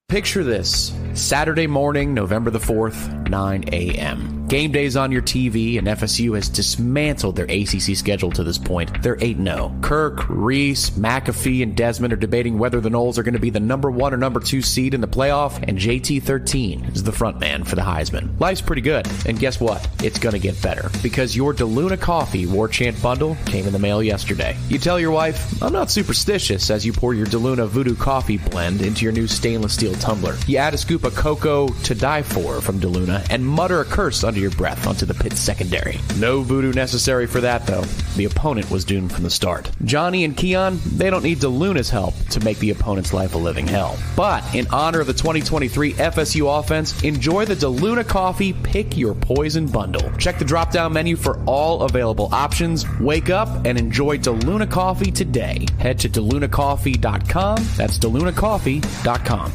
Picture 0.08 0.44
this 0.44 0.92
Saturday 1.14 1.66
morning, 1.66 2.14
November 2.14 2.50
the 2.50 2.58
4th, 2.58 3.28
9 3.28 3.64
a.m. 3.72 4.43
Game 4.54 4.70
days 4.70 4.96
on 4.96 5.10
your 5.10 5.20
TV, 5.20 5.78
and 5.78 5.88
FSU 5.88 6.36
has 6.36 6.48
dismantled 6.48 7.34
their 7.34 7.46
ACC 7.46 7.96
schedule 7.96 8.30
to 8.30 8.44
this 8.44 8.56
point. 8.56 9.02
They're 9.02 9.18
8 9.20 9.38
0. 9.38 9.76
Kirk, 9.82 10.18
Rece, 10.28 10.92
McAfee, 10.92 11.64
and 11.64 11.76
Desmond 11.76 12.12
are 12.12 12.16
debating 12.16 12.56
whether 12.56 12.80
the 12.80 12.88
Noles 12.88 13.18
are 13.18 13.24
going 13.24 13.34
to 13.34 13.40
be 13.40 13.50
the 13.50 13.58
number 13.58 13.90
one 13.90 14.14
or 14.14 14.16
number 14.16 14.38
two 14.38 14.62
seed 14.62 14.94
in 14.94 15.00
the 15.00 15.08
playoff, 15.08 15.60
and 15.66 15.76
JT 15.76 16.22
13 16.22 16.84
is 16.84 17.02
the 17.02 17.10
front 17.10 17.40
man 17.40 17.64
for 17.64 17.74
the 17.74 17.82
Heisman. 17.82 18.38
Life's 18.38 18.60
pretty 18.60 18.80
good, 18.80 19.08
and 19.26 19.40
guess 19.40 19.58
what? 19.58 19.88
It's 20.04 20.20
going 20.20 20.34
to 20.34 20.38
get 20.38 20.62
better 20.62 20.88
because 21.02 21.34
your 21.34 21.52
DeLuna 21.52 22.00
Coffee 22.00 22.46
War 22.46 22.68
Chant 22.68 23.02
bundle 23.02 23.36
came 23.46 23.66
in 23.66 23.72
the 23.72 23.80
mail 23.80 24.04
yesterday. 24.04 24.56
You 24.68 24.78
tell 24.78 25.00
your 25.00 25.10
wife, 25.10 25.60
I'm 25.64 25.72
not 25.72 25.90
superstitious 25.90 26.70
as 26.70 26.86
you 26.86 26.92
pour 26.92 27.12
your 27.12 27.26
DeLuna 27.26 27.66
Voodoo 27.66 27.96
Coffee 27.96 28.38
blend 28.38 28.82
into 28.82 29.02
your 29.02 29.12
new 29.12 29.26
stainless 29.26 29.74
steel 29.74 29.94
tumbler. 29.94 30.36
You 30.46 30.58
add 30.58 30.74
a 30.74 30.78
scoop 30.78 31.02
of 31.02 31.16
cocoa 31.16 31.70
to 31.70 31.94
die 31.96 32.22
for 32.22 32.60
from 32.60 32.78
DeLuna 32.78 33.26
and 33.30 33.44
mutter 33.44 33.80
a 33.80 33.84
curse 33.84 34.22
under 34.22 34.43
your 34.44 34.52
breath 34.52 34.86
onto 34.86 35.06
the 35.06 35.14
pit's 35.14 35.40
secondary. 35.40 35.98
No 36.18 36.42
voodoo 36.42 36.72
necessary 36.72 37.26
for 37.26 37.40
that, 37.40 37.66
though. 37.66 37.82
The 38.16 38.26
opponent 38.26 38.70
was 38.70 38.84
doomed 38.84 39.10
from 39.12 39.24
the 39.24 39.30
start. 39.30 39.70
Johnny 39.84 40.24
and 40.24 40.36
Keon, 40.36 40.78
they 40.84 41.08
don't 41.10 41.24
need 41.24 41.38
DeLuna's 41.38 41.88
help 41.88 42.14
to 42.30 42.40
make 42.40 42.58
the 42.58 42.70
opponent's 42.70 43.14
life 43.14 43.34
a 43.34 43.38
living 43.38 43.66
hell. 43.66 43.98
But 44.14 44.44
in 44.54 44.66
honor 44.68 45.00
of 45.00 45.06
the 45.06 45.14
2023 45.14 45.94
FSU 45.94 46.58
offense, 46.58 47.02
enjoy 47.02 47.46
the 47.46 47.54
DeLuna 47.54 48.06
Coffee 48.06 48.52
Pick 48.52 48.96
Your 48.96 49.14
Poison 49.14 49.66
bundle. 49.66 50.10
Check 50.18 50.38
the 50.38 50.44
drop 50.44 50.70
down 50.70 50.92
menu 50.92 51.16
for 51.16 51.42
all 51.46 51.82
available 51.82 52.28
options. 52.32 52.84
Wake 53.00 53.30
up 53.30 53.48
and 53.64 53.78
enjoy 53.78 54.18
DeLuna 54.18 54.70
Coffee 54.70 55.10
today. 55.10 55.66
Head 55.78 55.98
to 56.00 56.10
delunacoffee.com. 56.10 57.56
That's 57.76 57.98
delunacoffee.com. 57.98 59.52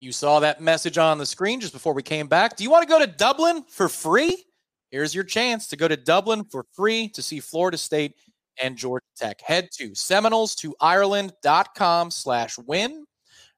You 0.00 0.12
saw 0.12 0.40
that 0.40 0.60
message 0.60 0.98
on 0.98 1.18
the 1.18 1.26
screen 1.26 1.60
just 1.60 1.72
before 1.72 1.94
we 1.94 2.02
came 2.02 2.26
back. 2.26 2.56
Do 2.56 2.64
you 2.64 2.70
want 2.70 2.82
to 2.82 2.88
go 2.88 2.98
to 2.98 3.06
Dublin 3.06 3.64
for 3.68 3.88
free? 3.88 4.44
Here's 4.90 5.14
your 5.14 5.24
chance 5.24 5.66
to 5.68 5.76
go 5.76 5.88
to 5.88 5.96
Dublin 5.96 6.44
for 6.44 6.64
free 6.72 7.08
to 7.08 7.22
see 7.22 7.40
Florida 7.40 7.78
State 7.78 8.14
and 8.62 8.76
Georgia 8.76 9.06
Tech. 9.16 9.40
Head 9.40 9.68
to 9.78 9.94
Seminoles 9.94 10.54
to 10.56 10.74
Ireland.com 10.80 12.10
slash 12.10 12.58
win. 12.58 13.04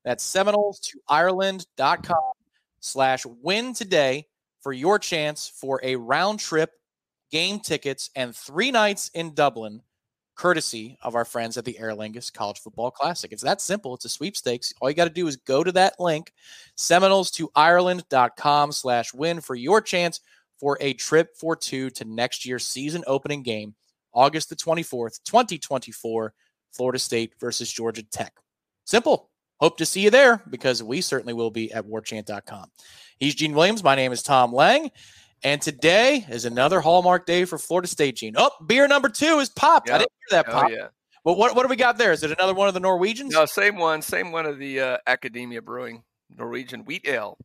That's 0.04 0.24
Seminoles 0.24 0.80
to 0.80 1.00
Ireland.com 1.08 2.32
slash 2.80 3.26
win 3.26 3.74
today 3.74 4.26
for 4.60 4.72
your 4.72 4.98
chance 4.98 5.48
for 5.48 5.80
a 5.82 5.96
round 5.96 6.40
trip, 6.40 6.70
game 7.30 7.60
tickets, 7.60 8.10
and 8.16 8.34
three 8.34 8.70
nights 8.70 9.10
in 9.14 9.34
Dublin 9.34 9.82
courtesy 10.38 10.96
of 11.02 11.16
our 11.16 11.24
friends 11.24 11.58
at 11.58 11.64
the 11.64 11.78
Aer 11.78 11.90
Lingus 11.90 12.32
College 12.32 12.60
Football 12.60 12.92
Classic. 12.92 13.32
It's 13.32 13.42
that 13.42 13.60
simple. 13.60 13.94
It's 13.94 14.04
a 14.04 14.08
sweepstakes. 14.08 14.72
All 14.80 14.88
you 14.88 14.94
got 14.96 15.04
to 15.04 15.10
do 15.10 15.26
is 15.26 15.36
go 15.36 15.64
to 15.64 15.72
that 15.72 15.98
link, 15.98 16.32
Seminoles 16.76 17.30
to 17.32 17.50
Ireland.com 17.54 18.72
slash 18.72 19.12
win 19.12 19.40
for 19.40 19.56
your 19.56 19.80
chance 19.80 20.20
for 20.58 20.78
a 20.80 20.94
trip 20.94 21.36
for 21.36 21.56
two 21.56 21.90
to 21.90 22.04
next 22.04 22.46
year's 22.46 22.64
season 22.64 23.04
opening 23.06 23.42
game, 23.42 23.74
August 24.14 24.48
the 24.48 24.56
24th, 24.56 25.20
2024, 25.24 26.32
Florida 26.72 26.98
State 26.98 27.34
versus 27.40 27.70
Georgia 27.70 28.02
Tech. 28.04 28.32
Simple. 28.84 29.30
Hope 29.60 29.76
to 29.78 29.86
see 29.86 30.02
you 30.02 30.10
there 30.10 30.40
because 30.50 30.84
we 30.84 31.00
certainly 31.00 31.32
will 31.32 31.50
be 31.50 31.72
at 31.72 31.84
warchant.com. 31.84 32.70
He's 33.18 33.34
Gene 33.34 33.54
Williams. 33.54 33.82
My 33.82 33.96
name 33.96 34.12
is 34.12 34.22
Tom 34.22 34.52
Lang. 34.52 34.92
And 35.44 35.62
today 35.62 36.26
is 36.28 36.44
another 36.44 36.80
hallmark 36.80 37.26
day 37.26 37.44
for 37.44 37.58
Florida 37.58 37.86
State, 37.88 38.16
Gene. 38.16 38.34
Oh, 38.36 38.50
beer 38.66 38.88
number 38.88 39.08
two 39.08 39.38
is 39.38 39.48
popped. 39.48 39.88
I 39.90 39.98
didn't 39.98 40.10
hear 40.30 40.42
that 40.42 40.48
Oh 40.48 40.52
pop. 40.52 40.70
yeah. 40.70 40.88
But 41.24 41.36
what, 41.36 41.54
what 41.54 41.62
do 41.62 41.68
we 41.68 41.76
got 41.76 41.98
there? 41.98 42.12
Is 42.12 42.22
it 42.22 42.30
another 42.30 42.54
one 42.54 42.68
of 42.68 42.74
the 42.74 42.80
Norwegians? 42.80 43.34
No, 43.34 43.44
same 43.44 43.76
one, 43.76 44.02
same 44.02 44.32
one 44.32 44.46
of 44.46 44.58
the 44.58 44.80
uh, 44.80 44.98
Akademia 45.06 45.62
Brewing 45.62 46.02
Norwegian 46.36 46.84
wheat 46.84 47.06
ale. 47.06 47.38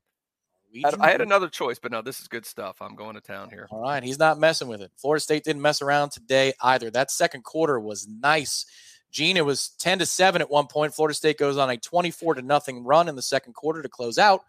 I, 0.84 0.91
I 1.00 1.12
had 1.12 1.22
another 1.22 1.50
choice, 1.50 1.78
but 1.78 1.91
no, 1.91 2.02
this 2.02 2.20
is 2.20 2.28
good 2.28 2.48
stuff. 2.48 2.78
I'm 2.82 2.96
going 2.96 3.14
to 3.14 3.22
town 3.22 3.50
here. 3.52 3.68
All 3.70 3.82
right, 3.82 4.02
he's 4.02 4.18
not 4.18 4.39
messing 4.39 4.68
with 4.68 4.82
it. 4.82 4.91
Florida 4.98 5.20
State 5.22 5.44
didn't 5.44 5.62
mess 5.62 5.84
around 5.84 6.10
today 6.12 6.54
either. 6.62 6.89
That 6.89 7.12
second 7.12 7.44
quarter 7.44 7.80
was 7.80 8.08
nice. 8.08 8.66
Gene, 9.12 9.38
it 9.38 9.46
was 9.46 9.70
10 9.80 10.00
to 10.00 10.06
7 10.08 10.41
at 10.41 10.50
one 10.50 10.66
point. 10.66 10.96
Florida 10.96 11.14
State 11.14 11.38
goes 11.38 11.58
on 11.58 11.70
a 11.70 11.78
24 11.78 12.36
to 12.36 12.41
nothing 12.41 12.84
run 12.84 13.08
in 13.08 13.16
the 13.16 13.22
second 13.22 13.54
quarter 13.54 13.84
to 13.84 13.89
close 13.89 14.18
out 14.18 14.41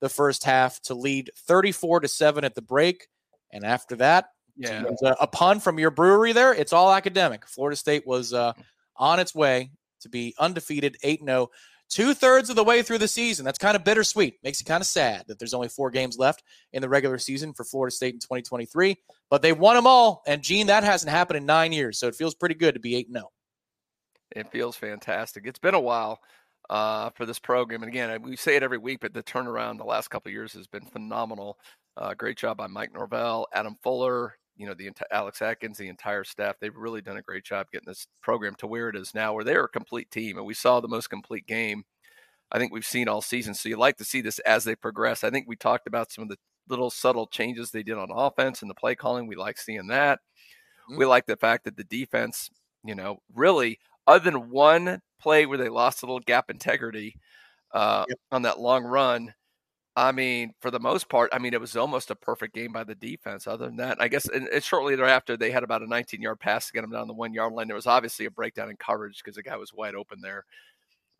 the 0.00 0.08
first 0.08 0.44
half 0.44 0.80
to 0.82 0.94
lead 0.94 1.30
34 1.36 2.00
to 2.00 2.08
7 2.08 2.44
at 2.44 2.54
the 2.54 2.62
break. 2.62 3.08
And 3.52 3.64
after 3.64 3.96
that, 3.96 4.26
yeah, 4.56 4.84
a, 5.02 5.16
a, 5.20 5.26
pun 5.26 5.60
from 5.60 5.78
your 5.78 5.90
brewery 5.90 6.32
there. 6.32 6.52
It's 6.52 6.72
all 6.72 6.92
academic. 6.92 7.46
Florida 7.46 7.76
State 7.76 8.06
was 8.06 8.32
uh, 8.32 8.52
on 8.96 9.20
its 9.20 9.34
way 9.34 9.70
to 10.00 10.08
be 10.08 10.34
undefeated 10.38 10.96
8 11.02 11.20
0 11.24 11.50
two 11.88 12.14
thirds 12.14 12.50
of 12.50 12.56
the 12.56 12.64
way 12.64 12.82
through 12.82 12.98
the 12.98 13.08
season. 13.08 13.44
That's 13.44 13.58
kind 13.58 13.76
of 13.76 13.84
bittersweet. 13.84 14.38
Makes 14.42 14.60
you 14.60 14.66
kind 14.66 14.80
of 14.80 14.86
sad 14.86 15.24
that 15.28 15.38
there's 15.38 15.54
only 15.54 15.68
four 15.68 15.90
games 15.90 16.18
left 16.18 16.42
in 16.72 16.82
the 16.82 16.88
regular 16.88 17.18
season 17.18 17.52
for 17.52 17.64
Florida 17.64 17.94
State 17.94 18.14
in 18.14 18.20
2023. 18.20 18.96
But 19.30 19.42
they 19.42 19.52
won 19.52 19.76
them 19.76 19.86
all. 19.86 20.22
And 20.26 20.42
Gene, 20.42 20.66
that 20.68 20.84
hasn't 20.84 21.10
happened 21.10 21.38
in 21.38 21.46
nine 21.46 21.72
years. 21.72 21.98
So 21.98 22.06
it 22.06 22.14
feels 22.14 22.34
pretty 22.34 22.54
good 22.54 22.74
to 22.74 22.80
be 22.80 22.96
8 22.96 23.08
0. 23.12 23.30
It 24.36 24.50
feels 24.50 24.76
fantastic. 24.76 25.46
It's 25.46 25.58
been 25.58 25.74
a 25.74 25.80
while 25.80 26.20
uh, 26.70 27.10
for 27.10 27.26
this 27.26 27.38
program. 27.38 27.82
And 27.82 27.90
again, 27.90 28.22
we 28.22 28.36
say 28.36 28.56
it 28.56 28.62
every 28.62 28.78
week, 28.78 28.98
but 29.00 29.14
the 29.14 29.22
turnaround 29.22 29.78
the 29.78 29.84
last 29.84 30.08
couple 30.08 30.30
years 30.30 30.52
has 30.52 30.66
been 30.66 30.84
phenomenal. 30.84 31.58
Uh, 31.96 32.14
great 32.14 32.38
job 32.38 32.56
by 32.56 32.66
Mike 32.66 32.92
Norvell, 32.94 33.46
Adam 33.52 33.76
Fuller, 33.82 34.34
you 34.56 34.66
know, 34.66 34.74
the 34.74 34.90
Alex 35.10 35.42
Atkins, 35.42 35.78
the 35.78 35.88
entire 35.88 36.24
staff. 36.24 36.56
They've 36.60 36.74
really 36.74 37.00
done 37.00 37.16
a 37.16 37.22
great 37.22 37.44
job 37.44 37.66
getting 37.72 37.88
this 37.88 38.06
program 38.22 38.54
to 38.56 38.66
where 38.66 38.88
it 38.88 38.96
is 38.96 39.14
now, 39.14 39.32
where 39.32 39.44
they're 39.44 39.64
a 39.64 39.68
complete 39.68 40.10
team. 40.10 40.36
And 40.36 40.46
we 40.46 40.54
saw 40.54 40.80
the 40.80 40.88
most 40.88 41.10
complete 41.10 41.46
game 41.46 41.84
I 42.50 42.58
think 42.58 42.72
we've 42.72 42.84
seen 42.84 43.08
all 43.08 43.20
season. 43.20 43.54
So 43.54 43.68
you 43.68 43.76
like 43.76 43.96
to 43.98 44.04
see 44.04 44.20
this 44.20 44.38
as 44.40 44.64
they 44.64 44.74
progress. 44.74 45.22
I 45.22 45.30
think 45.30 45.46
we 45.46 45.56
talked 45.56 45.86
about 45.86 46.10
some 46.10 46.22
of 46.22 46.28
the 46.28 46.38
little 46.68 46.90
subtle 46.90 47.26
changes 47.26 47.70
they 47.70 47.82
did 47.82 47.98
on 47.98 48.08
offense 48.10 48.62
and 48.62 48.70
the 48.70 48.74
play 48.74 48.94
calling. 48.94 49.26
We 49.26 49.36
like 49.36 49.58
seeing 49.58 49.86
that. 49.88 50.20
Mm-hmm. 50.90 50.98
We 50.98 51.06
like 51.06 51.26
the 51.26 51.36
fact 51.36 51.64
that 51.64 51.76
the 51.76 51.84
defense, 51.84 52.50
you 52.84 52.94
know, 52.94 53.18
really 53.34 53.78
other 54.08 54.30
than 54.30 54.50
one 54.50 55.00
play 55.20 55.46
where 55.46 55.58
they 55.58 55.68
lost 55.68 56.02
a 56.02 56.06
little 56.06 56.20
gap 56.20 56.50
integrity 56.50 57.14
uh, 57.72 58.04
yep. 58.08 58.18
on 58.32 58.42
that 58.42 58.58
long 58.58 58.84
run. 58.84 59.34
I 59.94 60.12
mean, 60.12 60.52
for 60.60 60.70
the 60.70 60.78
most 60.78 61.08
part, 61.08 61.28
I 61.32 61.38
mean, 61.38 61.54
it 61.54 61.60
was 61.60 61.76
almost 61.76 62.10
a 62.10 62.14
perfect 62.14 62.54
game 62.54 62.72
by 62.72 62.84
the 62.84 62.94
defense. 62.94 63.46
Other 63.46 63.66
than 63.66 63.76
that, 63.76 64.00
I 64.00 64.08
guess, 64.08 64.28
and, 64.28 64.46
and 64.48 64.62
shortly 64.62 64.94
thereafter, 64.94 65.36
they 65.36 65.50
had 65.50 65.64
about 65.64 65.82
a 65.82 65.88
19 65.88 66.22
yard 66.22 66.38
pass 66.38 66.68
to 66.68 66.72
get 66.72 66.82
them 66.82 66.92
down 66.92 67.08
the 67.08 67.14
one 67.14 67.34
yard 67.34 67.52
line. 67.52 67.66
There 67.66 67.74
was 67.74 67.86
obviously 67.86 68.26
a 68.26 68.30
breakdown 68.30 68.70
in 68.70 68.76
coverage 68.76 69.18
because 69.18 69.36
the 69.36 69.42
guy 69.42 69.56
was 69.56 69.74
wide 69.74 69.96
open 69.96 70.20
there. 70.20 70.44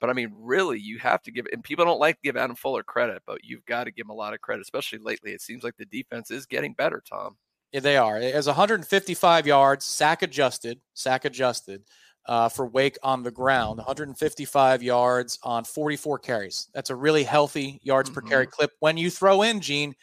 But 0.00 0.10
I 0.10 0.12
mean, 0.12 0.32
really, 0.38 0.78
you 0.78 0.98
have 1.00 1.22
to 1.24 1.32
give, 1.32 1.46
and 1.52 1.62
people 1.62 1.84
don't 1.84 1.98
like 1.98 2.14
to 2.16 2.22
give 2.22 2.36
Adam 2.36 2.54
Fuller 2.54 2.84
credit, 2.84 3.22
but 3.26 3.40
you've 3.42 3.66
got 3.66 3.84
to 3.84 3.90
give 3.90 4.06
him 4.06 4.10
a 4.10 4.14
lot 4.14 4.32
of 4.32 4.40
credit, 4.40 4.62
especially 4.62 5.00
lately. 5.00 5.32
It 5.32 5.42
seems 5.42 5.64
like 5.64 5.76
the 5.76 5.86
defense 5.86 6.30
is 6.30 6.46
getting 6.46 6.72
better, 6.72 7.02
Tom. 7.06 7.36
Yeah, 7.72 7.80
they 7.80 7.96
are. 7.96 8.18
It 8.18 8.32
has 8.32 8.46
155 8.46 9.46
yards, 9.46 9.84
sack 9.84 10.22
adjusted, 10.22 10.80
sack 10.94 11.24
adjusted 11.24 11.82
uh, 12.28 12.48
for 12.48 12.66
Wake 12.66 12.98
on 13.02 13.22
the 13.22 13.30
ground, 13.30 13.78
155 13.78 14.82
yards 14.82 15.38
on 15.42 15.64
44 15.64 16.18
carries. 16.18 16.68
That's 16.74 16.90
a 16.90 16.94
really 16.94 17.24
healthy 17.24 17.80
yards 17.82 18.10
mm-hmm. 18.10 18.20
per 18.20 18.28
carry 18.28 18.46
mm-hmm. 18.46 18.52
clip. 18.52 18.72
When 18.80 18.96
you 18.98 19.10
throw 19.10 19.42
in, 19.42 19.60
Gene, 19.60 19.94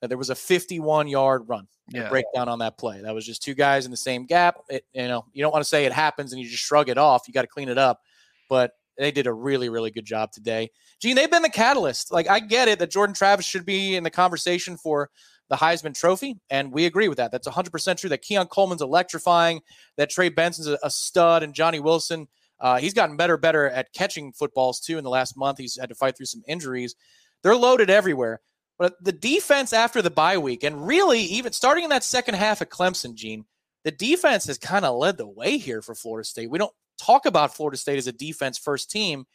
that 0.00 0.08
there 0.08 0.18
was 0.18 0.30
a 0.30 0.34
51 0.34 1.08
yard 1.08 1.42
run 1.46 1.68
yeah. 1.90 2.08
breakdown 2.08 2.48
on 2.48 2.58
that 2.60 2.78
play. 2.78 3.02
That 3.02 3.14
was 3.14 3.26
just 3.26 3.42
two 3.42 3.54
guys 3.54 3.84
in 3.84 3.90
the 3.90 3.96
same 3.96 4.24
gap. 4.24 4.56
It, 4.70 4.84
you 4.94 5.08
know, 5.08 5.26
you 5.32 5.42
don't 5.42 5.52
want 5.52 5.62
to 5.62 5.68
say 5.68 5.84
it 5.84 5.92
happens 5.92 6.32
and 6.32 6.40
you 6.40 6.48
just 6.48 6.64
shrug 6.64 6.88
it 6.88 6.98
off. 6.98 7.28
You 7.28 7.34
got 7.34 7.42
to 7.42 7.48
clean 7.48 7.68
it 7.68 7.78
up. 7.78 8.00
But 8.48 8.72
they 8.96 9.10
did 9.10 9.26
a 9.26 9.32
really, 9.32 9.68
really 9.68 9.90
good 9.90 10.04
job 10.04 10.32
today. 10.32 10.70
Gene, 11.04 11.16
they've 11.16 11.30
been 11.30 11.42
the 11.42 11.50
catalyst. 11.50 12.10
Like, 12.10 12.30
I 12.30 12.40
get 12.40 12.66
it 12.66 12.78
that 12.78 12.90
Jordan 12.90 13.14
Travis 13.14 13.44
should 13.44 13.66
be 13.66 13.94
in 13.94 14.04
the 14.04 14.10
conversation 14.10 14.78
for 14.78 15.10
the 15.50 15.56
Heisman 15.56 15.94
Trophy, 15.94 16.40
and 16.48 16.72
we 16.72 16.86
agree 16.86 17.08
with 17.08 17.18
that. 17.18 17.30
That's 17.30 17.46
100% 17.46 17.98
true 17.98 18.08
that 18.08 18.22
Keon 18.22 18.46
Coleman's 18.46 18.80
electrifying, 18.80 19.60
that 19.98 20.08
Trey 20.08 20.30
Benson's 20.30 20.66
a, 20.66 20.90
stud, 20.90 21.42
and 21.42 21.52
Johnny 21.52 21.78
Wilson, 21.78 22.26
uh, 22.58 22.78
he's 22.78 22.94
gotten 22.94 23.18
better, 23.18 23.36
better 23.36 23.68
at 23.68 23.92
catching 23.92 24.32
footballs 24.32 24.80
too 24.80 24.96
in 24.96 25.04
the 25.04 25.10
last 25.10 25.36
month. 25.36 25.58
He's 25.58 25.78
had 25.78 25.90
to 25.90 25.94
fight 25.94 26.16
through 26.16 26.24
some 26.24 26.40
injuries. 26.48 26.94
They're 27.42 27.54
loaded 27.54 27.90
everywhere. 27.90 28.40
But 28.78 28.94
the 29.04 29.12
defense 29.12 29.74
after 29.74 30.00
the 30.00 30.10
bye 30.10 30.38
week, 30.38 30.64
and 30.64 30.86
really 30.86 31.20
even 31.20 31.52
starting 31.52 31.84
in 31.84 31.90
that 31.90 32.02
second 32.02 32.36
half 32.36 32.62
at 32.62 32.70
Clemson, 32.70 33.12
Gene, 33.14 33.44
the 33.84 33.90
defense 33.90 34.46
has 34.46 34.56
kind 34.56 34.86
of 34.86 34.96
led 34.96 35.18
the 35.18 35.28
way 35.28 35.58
here 35.58 35.82
for 35.82 35.94
Florida 35.94 36.24
State. 36.26 36.48
We 36.48 36.56
don't 36.56 36.72
talk 36.98 37.26
about 37.26 37.54
Florida 37.54 37.76
State 37.76 37.98
as 37.98 38.06
a 38.06 38.12
defense 38.12 38.56
first 38.56 38.90
team, 38.90 39.26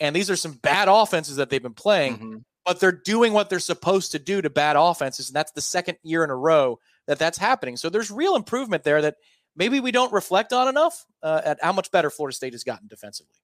and 0.00 0.14
these 0.14 0.30
are 0.30 0.36
some 0.36 0.52
bad 0.52 0.88
offenses 0.88 1.36
that 1.36 1.50
they've 1.50 1.62
been 1.62 1.74
playing, 1.74 2.16
mm-hmm. 2.16 2.36
but 2.64 2.80
they're 2.80 2.92
doing 2.92 3.32
what 3.32 3.50
they're 3.50 3.58
supposed 3.58 4.12
to 4.12 4.18
do 4.18 4.42
to 4.42 4.50
bad 4.50 4.76
offenses, 4.76 5.28
and 5.28 5.36
that's 5.36 5.52
the 5.52 5.60
second 5.60 5.98
year 6.02 6.24
in 6.24 6.30
a 6.30 6.36
row 6.36 6.78
that 7.06 7.18
that's 7.18 7.38
happening. 7.38 7.76
So 7.76 7.88
there's 7.88 8.10
real 8.10 8.36
improvement 8.36 8.84
there 8.84 9.02
that 9.02 9.16
maybe 9.56 9.80
we 9.80 9.90
don't 9.90 10.12
reflect 10.12 10.52
on 10.52 10.68
enough 10.68 11.04
uh, 11.22 11.42
at 11.44 11.58
how 11.62 11.72
much 11.72 11.90
better 11.90 12.10
Florida 12.10 12.34
State 12.34 12.52
has 12.52 12.64
gotten 12.64 12.88
defensively. 12.88 13.34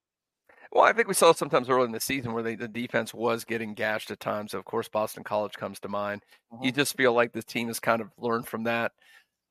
Well, 0.71 0.83
I 0.83 0.93
think 0.93 1.07
we 1.07 1.13
saw 1.13 1.33
sometimes 1.33 1.69
early 1.69 1.85
in 1.85 1.91
the 1.91 1.99
season 1.99 2.33
where 2.33 2.41
they, 2.41 2.55
the 2.55 2.67
defense 2.67 3.13
was 3.13 3.43
getting 3.43 3.75
gashed 3.75 4.09
at 4.09 4.19
times. 4.19 4.55
Of 4.55 4.65
course, 4.65 4.89
Boston 4.89 5.23
College 5.23 5.53
comes 5.53 5.79
to 5.81 5.87
mind. 5.87 6.23
Mm-hmm. 6.51 6.65
You 6.65 6.71
just 6.71 6.97
feel 6.97 7.13
like 7.13 7.31
the 7.31 7.43
team 7.43 7.67
has 7.67 7.79
kind 7.79 8.01
of 8.01 8.09
learned 8.17 8.47
from 8.47 8.63
that. 8.63 8.91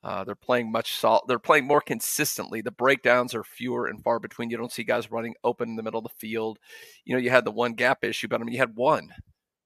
Uh, 0.05 0.25
they're 0.25 0.35
playing 0.35 0.71
much 0.71 0.97
salt. 0.97 1.25
They're 1.29 1.39
playing 1.39 1.67
more 1.67 1.81
consistently. 1.81 2.61
The 2.61 2.73
breakdowns 2.73 3.35
are 3.35 3.45
fewer 3.45 3.87
and 3.87 4.03
far 4.03 4.19
between. 4.19 4.51
You 4.51 4.57
don't 4.57 4.73
see 4.73 4.83
guys 4.83 5.13
running 5.13 5.35
open 5.45 5.69
in 5.69 5.77
the 5.77 5.83
middle 5.83 5.99
of 5.99 6.05
the 6.05 6.19
field. 6.19 6.59
You 7.05 7.15
know, 7.15 7.21
you 7.21 7.31
had 7.31 7.45
the 7.45 7.53
one 7.53 7.75
gap 7.75 8.05
issue, 8.05 8.27
but 8.27 8.41
I 8.41 8.45
mean, 8.45 8.53
you 8.53 8.59
had 8.59 8.75
one. 8.75 9.11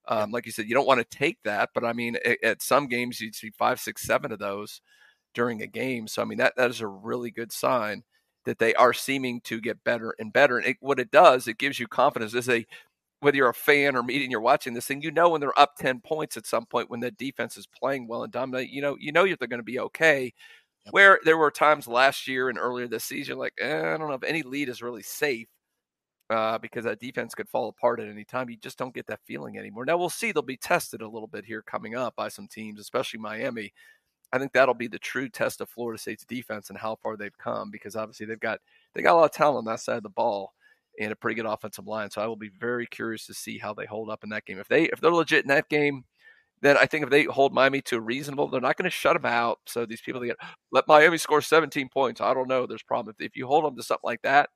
Um, 0.09 0.31
like 0.31 0.47
you 0.47 0.53
said, 0.53 0.67
you 0.67 0.75
don't 0.75 0.87
want 0.87 1.01
to 1.01 1.19
take 1.19 1.39
that, 1.45 1.71
but 1.75 1.85
I 1.85 1.93
mean, 1.93 2.17
at, 2.25 2.39
at, 2.45 2.63
some 2.63 2.87
games 2.87 3.21
you'd 3.21 3.35
see 3.35 3.51
five, 3.51 3.81
six, 3.81 4.03
seven 4.03 4.31
of 4.31 4.39
those 4.39 4.81
during 5.35 5.63
a 5.63 5.67
game. 5.67 6.07
So 6.07 6.23
I 6.23 6.27
mean, 6.27 6.39
that 6.39 6.55
that 6.57 6.71
is 6.71 6.81
a 6.81 6.87
really 6.87 7.33
good 7.33 7.51
sign 7.51 8.05
that 8.45 8.61
they 8.61 8.73
are 8.75 8.93
seeming 8.93 9.41
to 9.43 9.61
get 9.61 9.83
better 9.83 10.15
and 10.19 10.33
better. 10.33 10.59
And 10.59 10.67
it, 10.67 10.77
what 10.81 11.01
it 11.01 11.11
does, 11.11 11.49
it 11.49 11.59
gives 11.59 11.81
you 11.81 11.89
confidence. 11.89 12.35
As 12.35 12.49
a 12.49 12.65
whether 13.27 13.37
you're 13.39 13.49
a 13.49 13.55
fan 13.55 13.97
or 13.97 14.05
meeting, 14.05 14.31
you're 14.31 14.41
watching 14.41 14.73
this 14.73 14.87
thing, 14.87 15.03
you 15.03 15.11
know 15.11 15.31
when 15.31 15.41
they're 15.41 15.59
up 15.59 15.75
10 15.77 16.01
points 16.01 16.37
at 16.37 16.47
some 16.47 16.65
point 16.65 16.89
when 16.89 17.01
the 17.01 17.11
defense 17.11 17.57
is 17.57 17.67
playing 17.67 18.07
well 18.07 18.23
and 18.23 18.33
dominant, 18.33 18.71
you 18.71 18.81
know, 18.81 18.97
you 19.01 19.13
know 19.13 19.25
they're 19.27 19.49
going 19.49 19.59
to 19.59 19.65
be 19.65 19.81
okay. 19.81 20.33
Yep. 20.87 20.95
Where 20.95 21.21
there 21.25 21.37
were 21.37 21.51
times 21.51 21.89
last 21.89 22.29
year 22.29 22.49
and 22.49 22.59
earlier 22.59 22.89
this 22.89 23.05
season, 23.05 23.39
like, 23.39 23.55
eh, 23.61 23.79
I 23.95 23.99
don't 23.99 24.09
know 24.09 24.15
if 24.15 24.23
any 24.23 24.45
lead 24.45 24.69
is 24.69 24.83
really 24.83 25.03
safe 25.03 25.49
uh, 26.31 26.59
because 26.59 26.85
that 26.85 27.01
defense 27.01 27.35
could 27.35 27.49
fall 27.49 27.69
apart 27.69 28.01
at 28.01 28.09
any 28.09 28.25
time. 28.25 28.51
You 28.51 28.57
just 28.57 28.79
don't 28.79 28.95
get 28.95 29.07
that 29.09 29.21
feeling 29.27 29.59
anymore. 29.59 29.85
Now 29.85 29.97
we'll 29.99 30.11
see; 30.11 30.33
they'll 30.33 30.43
be 30.43 30.57
tested 30.57 31.03
a 31.03 31.09
little 31.09 31.29
bit 31.29 31.45
here 31.45 31.63
coming 31.63 31.97
up 31.97 32.17
by 32.17 32.29
some 32.29 32.49
teams, 32.49 32.81
especially 32.81 33.21
Miami. 33.21 33.73
I 34.33 34.39
think 34.39 34.53
that'll 34.53 34.75
be 34.75 34.89
the 34.89 34.99
true 34.99 35.29
test 35.29 35.61
of 35.61 35.71
Florida 35.71 35.99
State's 36.01 36.25
defense 36.25 36.71
and 36.71 36.79
how 36.79 36.97
far 37.03 37.17
they've 37.17 37.39
come 37.39 37.71
because 37.71 37.97
obviously 37.97 38.27
they've 38.27 38.41
got 38.41 38.61
they 38.95 39.03
got 39.03 39.15
a 39.15 39.19
lot 39.19 39.25
of 39.27 39.33
talent 39.33 39.59
on 39.59 39.65
that 39.67 39.81
side 39.81 39.99
of 39.99 40.03
the 40.05 40.11
ball 40.11 40.55
and 41.01 41.13
a 41.13 41.17
pretty 41.17 41.35
good 41.35 41.47
offensive 41.47 41.87
line. 41.87 42.11
So 42.11 42.23
I 42.23 42.27
will 42.27 42.37
be 42.37 42.51
very 42.61 42.87
curious 42.87 43.27
to 43.27 43.35
see 43.35 43.59
how 43.59 43.75
they 43.75 43.87
hold 43.87 44.11
up 44.11 44.25
in 44.25 44.31
that 44.31 44.45
game. 44.45 44.59
If 44.59 44.69
they 44.69 44.85
if 44.85 45.01
they're 45.01 45.13
legit 45.13 45.45
in 45.45 45.49
that 45.49 45.69
game, 45.69 46.05
then 46.63 46.77
I 46.77 46.87
think 46.87 47.05
if 47.05 47.11
they 47.11 47.25
hold 47.25 47.53
Miami 47.53 47.83
to 47.83 48.01
reasonable, 48.01 48.49
they're 48.49 48.61
not 48.61 48.77
going 48.77 48.85
to 48.85 48.91
shut 48.91 49.15
them 49.21 49.31
out. 49.31 49.59
So 49.67 49.85
these 49.87 50.01
people 50.01 50.21
that 50.21 50.27
get 50.27 50.37
let 50.73 50.89
Miami 50.89 51.19
score 51.19 51.43
17 51.43 51.89
points, 51.89 52.21
I 52.21 52.35
don't 52.35 52.49
know. 52.49 52.67
There's 52.67 52.83
a 52.83 52.87
problem 52.87 53.15
if, 53.19 53.27
if 53.27 53.37
you 53.37 53.47
hold 53.47 53.65
them 53.65 53.77
to 53.77 53.83
something 53.83 54.01
like 54.05 54.23
that. 54.23 54.51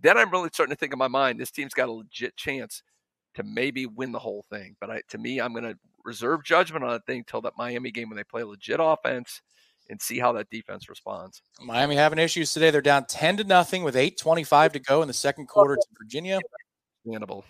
Then 0.00 0.18
I'm 0.18 0.30
really 0.30 0.50
starting 0.52 0.74
to 0.74 0.78
think 0.78 0.92
in 0.92 0.98
my 0.98 1.08
mind 1.08 1.38
this 1.38 1.50
team's 1.50 1.74
got 1.74 1.88
a 1.88 1.92
legit 1.92 2.36
chance 2.36 2.82
to 3.34 3.42
maybe 3.44 3.86
win 3.86 4.12
the 4.12 4.18
whole 4.18 4.44
thing. 4.50 4.76
But 4.80 4.90
I, 4.90 5.02
to 5.10 5.18
me, 5.18 5.40
I'm 5.40 5.52
going 5.52 5.64
to 5.64 5.78
reserve 6.04 6.44
judgment 6.44 6.84
on 6.84 6.90
that 6.90 7.06
thing 7.06 7.24
till 7.26 7.40
that 7.42 7.54
Miami 7.56 7.90
game 7.90 8.08
when 8.08 8.16
they 8.16 8.24
play 8.24 8.42
legit 8.42 8.80
offense 8.80 9.40
and 9.92 10.00
see 10.00 10.18
how 10.18 10.32
that 10.32 10.50
defense 10.50 10.88
responds. 10.88 11.42
Miami 11.60 11.94
having 11.94 12.18
issues 12.18 12.52
today. 12.52 12.70
They're 12.70 12.80
down 12.80 13.04
10 13.04 13.36
to 13.36 13.44
nothing 13.44 13.84
with 13.84 13.94
8.25 13.94 14.72
to 14.72 14.78
go 14.80 15.02
in 15.02 15.08
the 15.08 15.14
second 15.14 15.46
quarter 15.46 15.76
to 15.76 15.86
Virginia. 16.00 16.40
Understandable. 17.06 17.44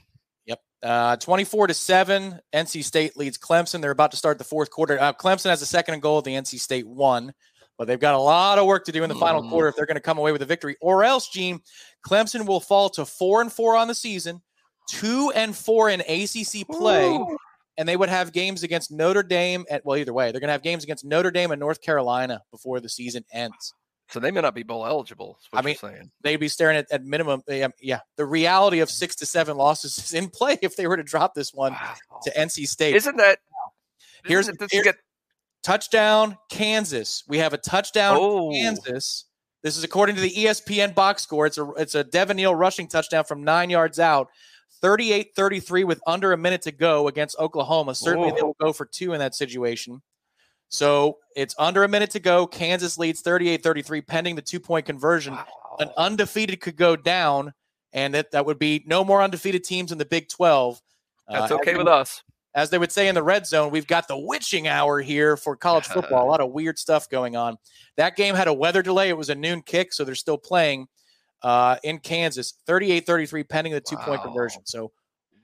Yep. 0.46 0.60
Uh, 0.82 1.16
24 1.16 1.68
to 1.68 1.74
7. 1.74 2.40
NC 2.52 2.84
State 2.84 3.16
leads 3.16 3.38
Clemson. 3.38 3.80
They're 3.80 3.92
about 3.92 4.10
to 4.10 4.16
start 4.16 4.38
the 4.38 4.44
fourth 4.44 4.70
quarter. 4.70 5.00
Uh, 5.00 5.12
Clemson 5.12 5.50
has 5.50 5.62
a 5.62 5.66
second 5.66 5.94
and 5.94 6.02
goal. 6.02 6.20
The 6.20 6.32
NC 6.32 6.58
State 6.58 6.86
won, 6.86 7.32
but 7.78 7.86
they've 7.86 8.00
got 8.00 8.14
a 8.14 8.18
lot 8.18 8.58
of 8.58 8.66
work 8.66 8.84
to 8.86 8.92
do 8.92 9.04
in 9.04 9.08
the 9.08 9.14
final 9.14 9.42
mm. 9.42 9.48
quarter 9.48 9.68
if 9.68 9.76
they're 9.76 9.86
going 9.86 9.94
to 9.94 10.00
come 10.00 10.18
away 10.18 10.32
with 10.32 10.42
a 10.42 10.46
victory. 10.46 10.76
Or 10.80 11.04
else, 11.04 11.28
Gene, 11.28 11.60
Clemson 12.04 12.44
will 12.44 12.60
fall 12.60 12.90
to 12.90 13.06
4 13.06 13.42
and 13.42 13.52
4 13.52 13.76
on 13.76 13.86
the 13.86 13.94
season, 13.94 14.42
2 14.90 15.32
and 15.36 15.56
4 15.56 15.90
in 15.90 16.00
ACC 16.00 16.66
play. 16.66 17.08
Ooh 17.08 17.38
and 17.76 17.88
they 17.88 17.96
would 17.96 18.08
have 18.08 18.32
games 18.32 18.62
against 18.62 18.90
Notre 18.90 19.22
Dame. 19.22 19.64
At 19.70 19.84
well, 19.84 19.96
either 19.96 20.12
way, 20.12 20.30
they're 20.30 20.40
going 20.40 20.48
to 20.48 20.52
have 20.52 20.62
games 20.62 20.84
against 20.84 21.04
Notre 21.04 21.30
Dame 21.30 21.50
and 21.50 21.60
North 21.60 21.80
Carolina 21.80 22.42
before 22.50 22.80
the 22.80 22.88
season 22.88 23.24
ends. 23.32 23.74
So 24.12 24.20
they 24.20 24.30
may 24.30 24.42
not 24.42 24.54
be 24.54 24.62
bowl 24.62 24.84
eligible. 24.84 25.38
I 25.54 25.62
mean, 25.62 25.76
they'd 26.22 26.36
be 26.36 26.48
staring 26.48 26.76
at, 26.76 26.86
at 26.92 27.02
minimum. 27.02 27.42
Um, 27.48 27.72
yeah, 27.80 28.00
the 28.16 28.26
reality 28.26 28.80
of 28.80 28.90
six 28.90 29.16
to 29.16 29.26
seven 29.26 29.56
losses 29.56 29.96
is 29.96 30.12
in 30.12 30.28
play 30.28 30.58
if 30.60 30.76
they 30.76 30.86
were 30.86 30.98
to 30.98 31.02
drop 31.02 31.34
this 31.34 31.54
one 31.54 31.72
wow. 31.72 31.94
to 32.24 32.30
NC 32.32 32.66
State. 32.66 32.94
Isn't 32.94 33.16
that? 33.16 33.38
Here's 34.26 34.48
a 34.48 34.52
get... 34.52 34.96
touchdown 35.62 36.36
Kansas. 36.50 37.24
We 37.26 37.38
have 37.38 37.54
a 37.54 37.58
touchdown 37.58 38.18
oh. 38.20 38.50
Kansas. 38.50 39.24
This 39.62 39.78
is 39.78 39.84
according 39.84 40.16
to 40.16 40.20
the 40.20 40.30
ESPN 40.30 40.94
box 40.94 41.22
score. 41.22 41.46
It's 41.46 41.56
a 41.56 41.70
it's 41.78 41.94
a 41.94 42.04
Devin 42.04 42.36
Neal 42.36 42.54
rushing 42.54 42.88
touchdown 42.88 43.24
from 43.24 43.44
nine 43.44 43.70
yards 43.70 43.98
out. 43.98 44.28
38 44.82 45.30
33 45.34 45.84
with 45.84 46.00
under 46.06 46.32
a 46.32 46.36
minute 46.36 46.62
to 46.62 46.72
go 46.72 47.08
against 47.08 47.38
Oklahoma. 47.38 47.94
Certainly 47.94 48.30
Whoa. 48.30 48.36
they 48.36 48.42
will 48.42 48.56
go 48.60 48.72
for 48.72 48.84
two 48.84 49.12
in 49.12 49.20
that 49.20 49.34
situation. 49.34 50.02
So 50.68 51.18
it's 51.36 51.54
under 51.58 51.84
a 51.84 51.88
minute 51.88 52.10
to 52.10 52.20
go. 52.20 52.46
Kansas 52.46 52.98
leads 52.98 53.20
38 53.20 53.62
33 53.62 54.00
pending 54.02 54.36
the 54.36 54.42
two 54.42 54.58
point 54.58 54.86
conversion. 54.86 55.34
Wow. 55.34 55.76
An 55.80 55.90
undefeated 55.96 56.60
could 56.60 56.76
go 56.76 56.96
down, 56.96 57.52
and 57.92 58.14
that, 58.14 58.32
that 58.32 58.44
would 58.44 58.58
be 58.58 58.82
no 58.86 59.04
more 59.04 59.22
undefeated 59.22 59.64
teams 59.64 59.92
in 59.92 59.98
the 59.98 60.04
Big 60.04 60.28
12. 60.28 60.80
That's 61.28 61.52
uh, 61.52 61.56
okay 61.56 61.76
with 61.76 61.88
us. 61.88 62.22
As 62.54 62.68
they 62.68 62.76
would 62.76 62.92
say 62.92 63.08
in 63.08 63.14
the 63.14 63.22
red 63.22 63.46
zone, 63.46 63.70
we've 63.70 63.86
got 63.86 64.08
the 64.08 64.18
witching 64.18 64.68
hour 64.68 65.00
here 65.00 65.36
for 65.36 65.56
college 65.56 65.86
football. 65.88 66.26
a 66.26 66.28
lot 66.28 66.40
of 66.40 66.52
weird 66.52 66.78
stuff 66.78 67.08
going 67.08 67.36
on. 67.36 67.56
That 67.96 68.16
game 68.16 68.34
had 68.34 68.48
a 68.48 68.52
weather 68.52 68.82
delay. 68.82 69.08
It 69.08 69.16
was 69.16 69.30
a 69.30 69.34
noon 69.34 69.62
kick, 69.62 69.92
so 69.92 70.04
they're 70.04 70.14
still 70.14 70.38
playing 70.38 70.88
uh, 71.42 71.76
in 71.82 71.98
Kansas, 71.98 72.54
38 72.66 73.06
33, 73.06 73.44
pending 73.44 73.72
the 73.72 73.80
two 73.80 73.96
wow. 73.96 74.04
point 74.04 74.22
conversion. 74.22 74.62
So 74.64 74.92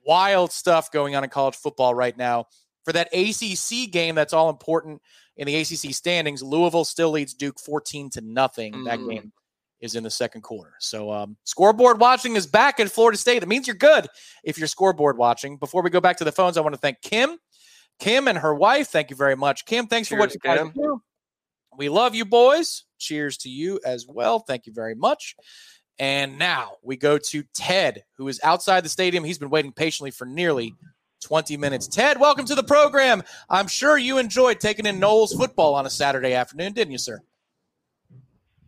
wild 0.04 0.52
stuff 0.52 0.90
going 0.90 1.14
on 1.14 1.24
in 1.24 1.30
college 1.30 1.56
football 1.56 1.94
right 1.94 2.16
now. 2.16 2.46
For 2.84 2.92
that 2.92 3.08
ACC 3.12 3.90
game, 3.90 4.14
that's 4.14 4.32
all 4.32 4.48
important 4.48 5.02
in 5.36 5.46
the 5.46 5.54
ACC 5.56 5.94
standings. 5.94 6.42
Louisville 6.42 6.86
still 6.86 7.10
leads 7.10 7.34
Duke 7.34 7.60
14 7.60 8.10
to 8.10 8.20
nothing. 8.22 8.72
Mm. 8.72 8.84
That 8.86 9.06
game 9.06 9.32
is 9.80 9.94
in 9.94 10.02
the 10.02 10.10
second 10.10 10.40
quarter. 10.40 10.72
So, 10.80 11.12
um, 11.12 11.36
scoreboard 11.44 12.00
watching 12.00 12.36
is 12.36 12.46
back 12.46 12.80
in 12.80 12.88
Florida 12.88 13.18
State. 13.18 13.40
That 13.40 13.48
means 13.48 13.66
you're 13.66 13.76
good 13.76 14.06
if 14.42 14.58
you're 14.58 14.66
scoreboard 14.66 15.18
watching. 15.18 15.58
Before 15.58 15.82
we 15.82 15.90
go 15.90 16.00
back 16.00 16.16
to 16.16 16.24
the 16.24 16.32
phones, 16.32 16.56
I 16.56 16.62
want 16.62 16.74
to 16.74 16.80
thank 16.80 17.00
Kim, 17.02 17.38
Kim 18.00 18.26
and 18.26 18.38
her 18.38 18.54
wife. 18.54 18.88
Thank 18.88 19.10
you 19.10 19.16
very 19.16 19.36
much, 19.36 19.66
Kim. 19.66 19.86
Thanks 19.86 20.08
Cheers, 20.08 20.34
for 20.34 20.40
what 20.40 20.64
you 20.64 20.72
do. 20.74 21.02
We 21.76 21.88
love 21.88 22.14
you, 22.14 22.24
boys. 22.24 22.84
Cheers 22.98 23.36
to 23.38 23.48
you 23.48 23.78
as 23.84 24.06
well. 24.08 24.40
Thank 24.40 24.66
you 24.66 24.72
very 24.72 24.96
much. 24.96 25.36
And 25.98 26.38
now 26.38 26.74
we 26.82 26.96
go 26.96 27.18
to 27.18 27.42
Ted, 27.54 28.04
who 28.16 28.28
is 28.28 28.40
outside 28.44 28.84
the 28.84 28.88
stadium. 28.88 29.24
He's 29.24 29.38
been 29.38 29.50
waiting 29.50 29.72
patiently 29.72 30.12
for 30.12 30.26
nearly 30.26 30.74
20 31.24 31.56
minutes. 31.56 31.88
Ted, 31.88 32.20
welcome 32.20 32.44
to 32.46 32.54
the 32.54 32.62
program. 32.62 33.22
I'm 33.50 33.66
sure 33.66 33.98
you 33.98 34.18
enjoyed 34.18 34.60
taking 34.60 34.86
in 34.86 35.00
Noles 35.00 35.36
football 35.36 35.74
on 35.74 35.86
a 35.86 35.90
Saturday 35.90 36.34
afternoon, 36.34 36.72
didn't 36.72 36.92
you, 36.92 36.98
sir? 36.98 37.20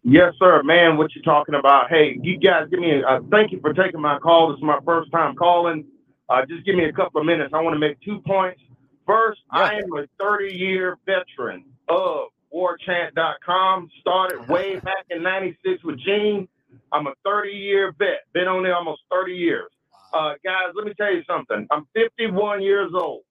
Yes, 0.03 0.33
sir. 0.39 0.63
Man, 0.65 0.97
what 0.97 1.15
you 1.15 1.23
talking 1.23 1.55
about? 1.55 1.91
Hey, 1.91 2.19
you 2.23 2.39
guys 2.39 2.69
give 2.71 2.81
me 2.81 3.01
a 3.01 3.07
uh, 3.07 3.21
thank 3.31 3.53
you 3.53 3.61
for 3.61 3.75
taking 3.75 4.01
my 4.01 4.19
call. 4.19 4.49
This 4.49 4.57
is 4.57 4.65
my 4.65 4.81
first 4.85 5.13
time 5.13 5.37
calling. 5.37 5.85
Uh, 6.29 6.47
just 6.47 6.65
give 6.65 6.75
me 6.75 6.85
a 6.85 6.93
couple 6.93 7.21
of 7.21 7.27
minutes. 7.27 7.53
I 7.53 7.61
want 7.61 7.75
to 7.75 7.79
make 7.79 8.01
two 8.01 8.21
points. 8.27 8.61
First, 9.07 9.41
yeah. 9.55 9.61
I 9.61 9.75
am 9.75 9.93
a 9.99 10.07
30 10.19 10.55
year 10.55 10.97
veteran 11.05 11.65
of 11.89 12.29
warchant.com. 12.55 13.91
Started 14.01 14.49
way 14.49 14.77
back 14.81 15.05
in 15.11 15.23
96 15.23 15.85
with 15.85 15.99
Gene. 16.01 16.49
I'm 16.93 17.07
a 17.07 17.15
30 17.25 17.51
year 17.51 17.95
vet, 17.99 18.25
been 18.33 18.49
on 18.49 18.63
there 18.63 18.75
almost 18.75 19.03
30 19.11 19.33
years. 19.33 19.71
Uh, 20.13 20.35
guys, 20.45 20.73
let 20.75 20.87
me 20.87 20.95
tell 20.95 21.13
you 21.13 21.23
something. 21.27 21.67
I'm 21.71 21.87
51 21.95 22.63
years 22.63 22.91
old. 22.95 23.23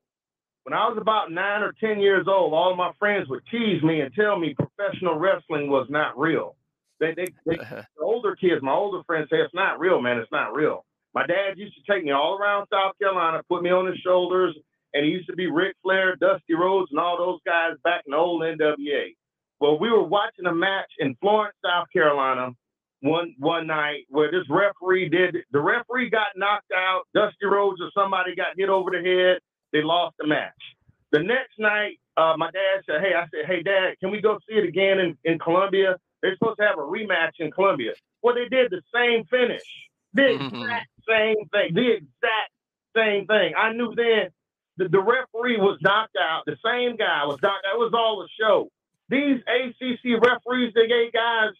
When 0.63 0.73
I 0.73 0.87
was 0.87 0.97
about 1.01 1.31
nine 1.31 1.61
or 1.61 1.73
10 1.79 1.99
years 1.99 2.27
old, 2.27 2.53
all 2.53 2.75
my 2.75 2.91
friends 2.99 3.27
would 3.29 3.43
tease 3.49 3.81
me 3.81 4.01
and 4.01 4.13
tell 4.13 4.37
me 4.39 4.55
professional 4.55 5.17
wrestling 5.17 5.69
was 5.69 5.87
not 5.89 6.17
real. 6.17 6.55
They, 6.99 7.13
they, 7.15 7.27
they 7.45 7.55
the 7.57 7.85
older 8.01 8.35
kids, 8.35 8.61
my 8.61 8.73
older 8.73 9.03
friends 9.05 9.29
say 9.31 9.37
it's 9.37 9.53
not 9.53 9.79
real, 9.79 10.01
man. 10.01 10.17
It's 10.17 10.31
not 10.31 10.53
real. 10.53 10.85
My 11.13 11.25
dad 11.25 11.57
used 11.57 11.73
to 11.75 11.91
take 11.91 12.03
me 12.03 12.11
all 12.11 12.37
around 12.37 12.67
South 12.71 12.97
Carolina, 12.99 13.41
put 13.49 13.63
me 13.63 13.71
on 13.71 13.87
his 13.87 13.97
shoulders, 13.97 14.55
and 14.93 15.05
he 15.05 15.11
used 15.11 15.27
to 15.27 15.35
be 15.35 15.47
Ric 15.47 15.75
Flair, 15.81 16.15
Dusty 16.15 16.53
Rhodes, 16.53 16.91
and 16.91 16.99
all 16.99 17.17
those 17.17 17.39
guys 17.45 17.77
back 17.83 18.03
in 18.05 18.11
the 18.11 18.17
old 18.17 18.41
NWA. 18.41 19.15
Well, 19.59 19.79
we 19.79 19.89
were 19.89 20.03
watching 20.03 20.45
a 20.45 20.53
match 20.53 20.91
in 20.99 21.15
Florence, 21.19 21.55
South 21.63 21.87
Carolina, 21.91 22.51
one 23.01 23.33
one 23.37 23.67
night 23.67 24.05
where 24.09 24.31
this 24.31 24.43
referee 24.49 25.09
did 25.09 25.37
the 25.51 25.59
referee 25.59 26.09
got 26.09 26.27
knocked 26.35 26.71
out, 26.75 27.03
Dusty 27.13 27.45
Rhodes 27.45 27.81
or 27.81 27.89
somebody 27.95 28.35
got 28.35 28.57
hit 28.57 28.69
over 28.69 28.91
the 28.91 28.97
head, 28.97 29.39
they 29.71 29.81
lost 29.81 30.15
the 30.19 30.27
match. 30.27 30.53
The 31.11 31.19
next 31.19 31.57
night, 31.57 31.99
uh, 32.17 32.35
my 32.37 32.51
dad 32.51 32.83
said, 32.85 33.01
Hey, 33.01 33.13
I 33.15 33.25
said, 33.31 33.45
Hey 33.47 33.63
dad, 33.63 33.95
can 33.99 34.11
we 34.11 34.21
go 34.21 34.37
see 34.47 34.55
it 34.55 34.67
again 34.67 34.99
in, 34.99 35.17
in 35.23 35.39
Columbia? 35.39 35.95
They're 36.21 36.35
supposed 36.35 36.59
to 36.59 36.65
have 36.65 36.77
a 36.77 36.81
rematch 36.81 37.39
in 37.39 37.51
Columbia. 37.51 37.93
Well, 38.21 38.35
they 38.35 38.49
did 38.49 38.71
the 38.71 38.81
same 38.93 39.23
finish. 39.25 39.63
The 40.13 40.21
mm-hmm. 40.21 40.55
exact 40.55 40.89
same 41.07 41.47
thing. 41.53 41.73
The 41.73 41.91
exact 41.93 42.51
same 42.95 43.25
thing. 43.27 43.53
I 43.57 43.71
knew 43.71 43.93
then 43.95 44.29
the, 44.77 44.89
the 44.89 44.99
referee 44.99 45.57
was 45.57 45.79
knocked 45.81 46.17
out. 46.19 46.43
The 46.45 46.57
same 46.65 46.97
guy 46.97 47.25
was 47.25 47.37
knocked 47.41 47.65
out. 47.65 47.75
It 47.75 47.79
was 47.79 47.93
all 47.93 48.21
a 48.21 48.27
show. 48.39 48.69
These 49.09 49.41
ACC 49.47 50.21
referees, 50.21 50.73
they 50.75 50.87
gave 50.87 51.13
guys 51.13 51.53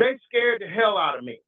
they 0.00 0.18
scared 0.26 0.62
the 0.62 0.66
hell 0.66 0.96
out 0.96 1.18
of 1.18 1.24
me. 1.24 1.38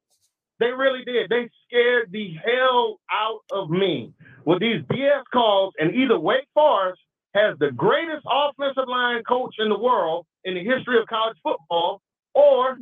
They 0.61 0.71
really 0.71 1.03
did. 1.05 1.31
They 1.31 1.49
scared 1.67 2.11
the 2.13 2.35
hell 2.45 3.01
out 3.11 3.41
of 3.51 3.71
me 3.71 4.13
with 4.45 4.61
these 4.61 4.83
BS 4.83 5.25
calls. 5.33 5.73
And 5.79 5.95
either 5.97 6.19
Wake 6.19 6.47
Forest 6.55 7.01
has 7.35 7.59
the 7.59 7.73
greatest 7.73 8.25
offensive 8.31 8.87
line 8.87 9.25
coach 9.25 9.55
in 9.59 9.71
the 9.71 9.79
world 9.79 10.27
in 10.45 10.55
the 10.55 10.63
history 10.63 11.01
of 11.01 11.07
college 11.09 11.37
football, 11.43 12.03
or 12.35 12.79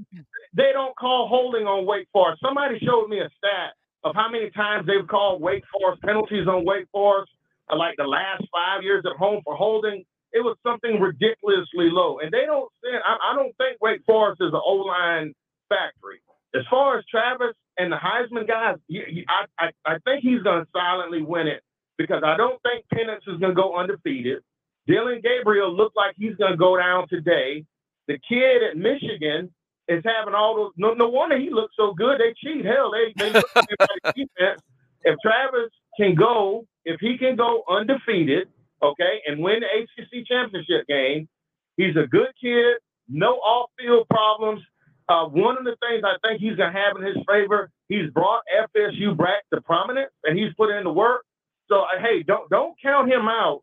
they 0.55 0.71
don't 0.73 0.97
call 0.97 1.29
holding 1.29 1.67
on 1.67 1.87
Wake 1.87 2.09
Forest. 2.13 2.43
Somebody 2.45 2.79
showed 2.81 3.09
me 3.09 3.21
a 3.21 3.31
stat 3.39 3.75
of 4.03 4.15
how 4.15 4.29
many 4.29 4.51
times 4.51 4.87
they've 4.87 5.07
called 5.07 5.41
Wake 5.41 5.65
Forest 5.73 6.03
penalties 6.03 6.49
on 6.49 6.65
Wake 6.65 6.89
Forest, 6.91 7.31
uh, 7.71 7.77
like 7.77 7.95
the 7.97 8.05
last 8.05 8.43
five 8.53 8.83
years 8.83 9.05
at 9.07 9.17
home 9.17 9.41
for 9.45 9.55
holding. 9.55 10.05
It 10.33 10.41
was 10.41 10.57
something 10.67 11.01
ridiculously 11.01 11.91
low. 11.91 12.19
And 12.19 12.33
they 12.33 12.45
don't 12.45 12.71
I, 12.85 13.33
I 13.33 13.37
don't 13.37 13.57
think 13.57 13.81
Wake 13.81 14.03
Forest 14.05 14.41
is 14.43 14.53
an 14.53 14.61
O 14.65 14.75
line 14.87 15.35
factory. 15.71 16.21
As 16.55 16.65
far 16.69 16.99
as 16.99 17.07
Travis 17.07 17.57
and 17.79 17.93
the 17.93 17.97
Heisman 17.97 18.49
guys, 18.49 18.77
I, 18.91 19.47
I, 19.59 19.71
I 19.87 19.99
think 20.05 20.23
he's 20.23 20.43
going 20.43 20.65
to 20.65 20.69
silently 20.77 21.23
win 21.23 21.49
it 21.49 21.63
because 21.99 22.23
I 22.25 22.37
don't 22.37 22.61
think 22.63 22.85
Penix 22.93 23.19
is 23.29 23.41
going 23.41 23.55
to 23.55 23.63
go 23.63 23.77
undefeated. 23.79 24.43
Dillon 24.87 25.23
Gabriel 25.23 25.75
looks 25.75 25.97
like 25.97 26.15
he's 26.19 26.37
going 26.37 26.53
to 26.53 26.59
go 26.59 26.77
down 26.77 27.09
today. 27.09 27.65
The 28.09 28.19
kid 28.29 28.63
at 28.69 28.77
Michigan 28.77 29.55
is 29.89 30.03
having 30.05 30.35
all 30.35 30.57
those. 30.57 30.73
No, 30.77 30.95
no 30.95 31.09
wonder 31.09 31.39
he 31.39 31.51
looks 31.51 31.75
so 31.79 31.95
good. 31.95 32.21
They 32.21 32.35
cheat. 32.43 32.65
Hell, 32.65 32.93
they 32.93 33.13
they 33.17 33.33
defense. 34.17 34.63
If 35.03 35.17
Travis 35.23 35.71
can 35.97 36.15
go, 36.15 36.67
if 36.85 37.01
he 37.01 37.19
can 37.19 37.37
go 37.37 37.63
undefeated, 37.71 38.49
okay, 38.83 39.23
and 39.27 39.41
win 39.43 39.61
the 39.61 39.67
ACC 39.67 40.27
championship 40.27 40.87
game, 40.89 41.29
he's 41.77 41.97
a 41.97 42.07
good 42.07 42.29
kid. 42.43 42.79
No 43.09 43.35
off-field 43.35 44.07
problems. 44.09 44.63
Uh, 45.11 45.27
one 45.27 45.59
of 45.59 45.65
the 45.65 45.75
things 45.83 46.05
I 46.07 46.15
think 46.23 46.41
he's 46.41 46.55
going 46.55 46.73
to 46.73 46.79
have 46.79 46.97
in 46.97 47.03
his 47.03 47.17
favor, 47.27 47.69
he's 47.89 48.09
brought 48.11 48.43
FSU 48.77 49.19
back 49.19 49.43
to 49.53 49.61
prominence 49.61 50.13
and 50.23 50.39
he's 50.39 50.55
put 50.55 50.71
in 50.71 50.85
the 50.85 50.93
work. 50.93 51.25
So, 51.69 51.81
uh, 51.81 52.01
hey, 52.01 52.23
don't 52.23 52.49
don't 52.49 52.77
count 52.81 53.11
him 53.11 53.27
out 53.27 53.63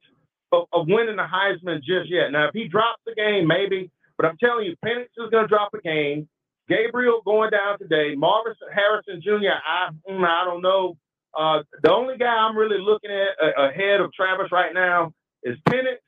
of, 0.52 0.66
of, 0.74 0.88
winning 0.88 1.16
the 1.16 1.24
Heisman 1.24 1.78
just 1.78 2.10
yet. 2.10 2.32
Now, 2.34 2.50
if 2.50 2.54
he 2.54 2.68
drops 2.68 3.02
the 3.06 3.16
game, 3.16 3.48
maybe, 3.48 3.90
but 4.18 4.26
I'm 4.26 4.38
telling 4.44 4.66
you, 4.66 4.76
Penix 4.84 5.08
is 5.18 5.30
going 5.32 5.46
to 5.46 5.48
drop 5.48 5.74
a 5.74 5.82
game. 5.82 6.28
Gabriel 6.68 7.22
going 7.24 7.52
down 7.52 7.80
today. 7.80 8.14
Marvin 8.16 8.54
Harrison 8.74 9.22
Jr., 9.24 9.56
I, 9.66 9.90
mm, 10.10 10.26
I 10.26 10.44
don't 10.44 10.62
know. 10.62 10.98
Uh, 11.38 11.64
the 11.82 11.92
only 11.92 12.18
guy 12.18 12.28
I'm 12.28 12.58
really 12.58 12.80
looking 12.80 13.12
at 13.12 13.30
uh, 13.42 13.70
ahead 13.70 14.02
of 14.02 14.12
Travis 14.12 14.52
right 14.52 14.74
now 14.74 15.14
is 15.44 15.58
Penix 15.70 16.00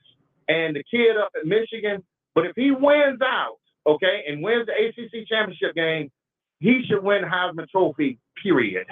and 0.50 0.76
the 0.76 0.84
kid 0.92 1.16
up 1.16 1.32
at 1.40 1.46
Michigan. 1.46 2.04
But 2.36 2.46
if 2.46 2.58
he 2.58 2.72
wins 2.72 3.22
out, 3.24 3.59
okay, 3.86 4.24
and 4.28 4.42
wins 4.42 4.68
the 4.68 4.74
ACC 4.74 5.28
championship 5.28 5.76
game, 5.76 6.12
he 6.60 6.84
should 6.88 7.04
win 7.04 7.24
Heisman 7.24 7.68
Trophy, 7.70 8.20
period. 8.42 8.88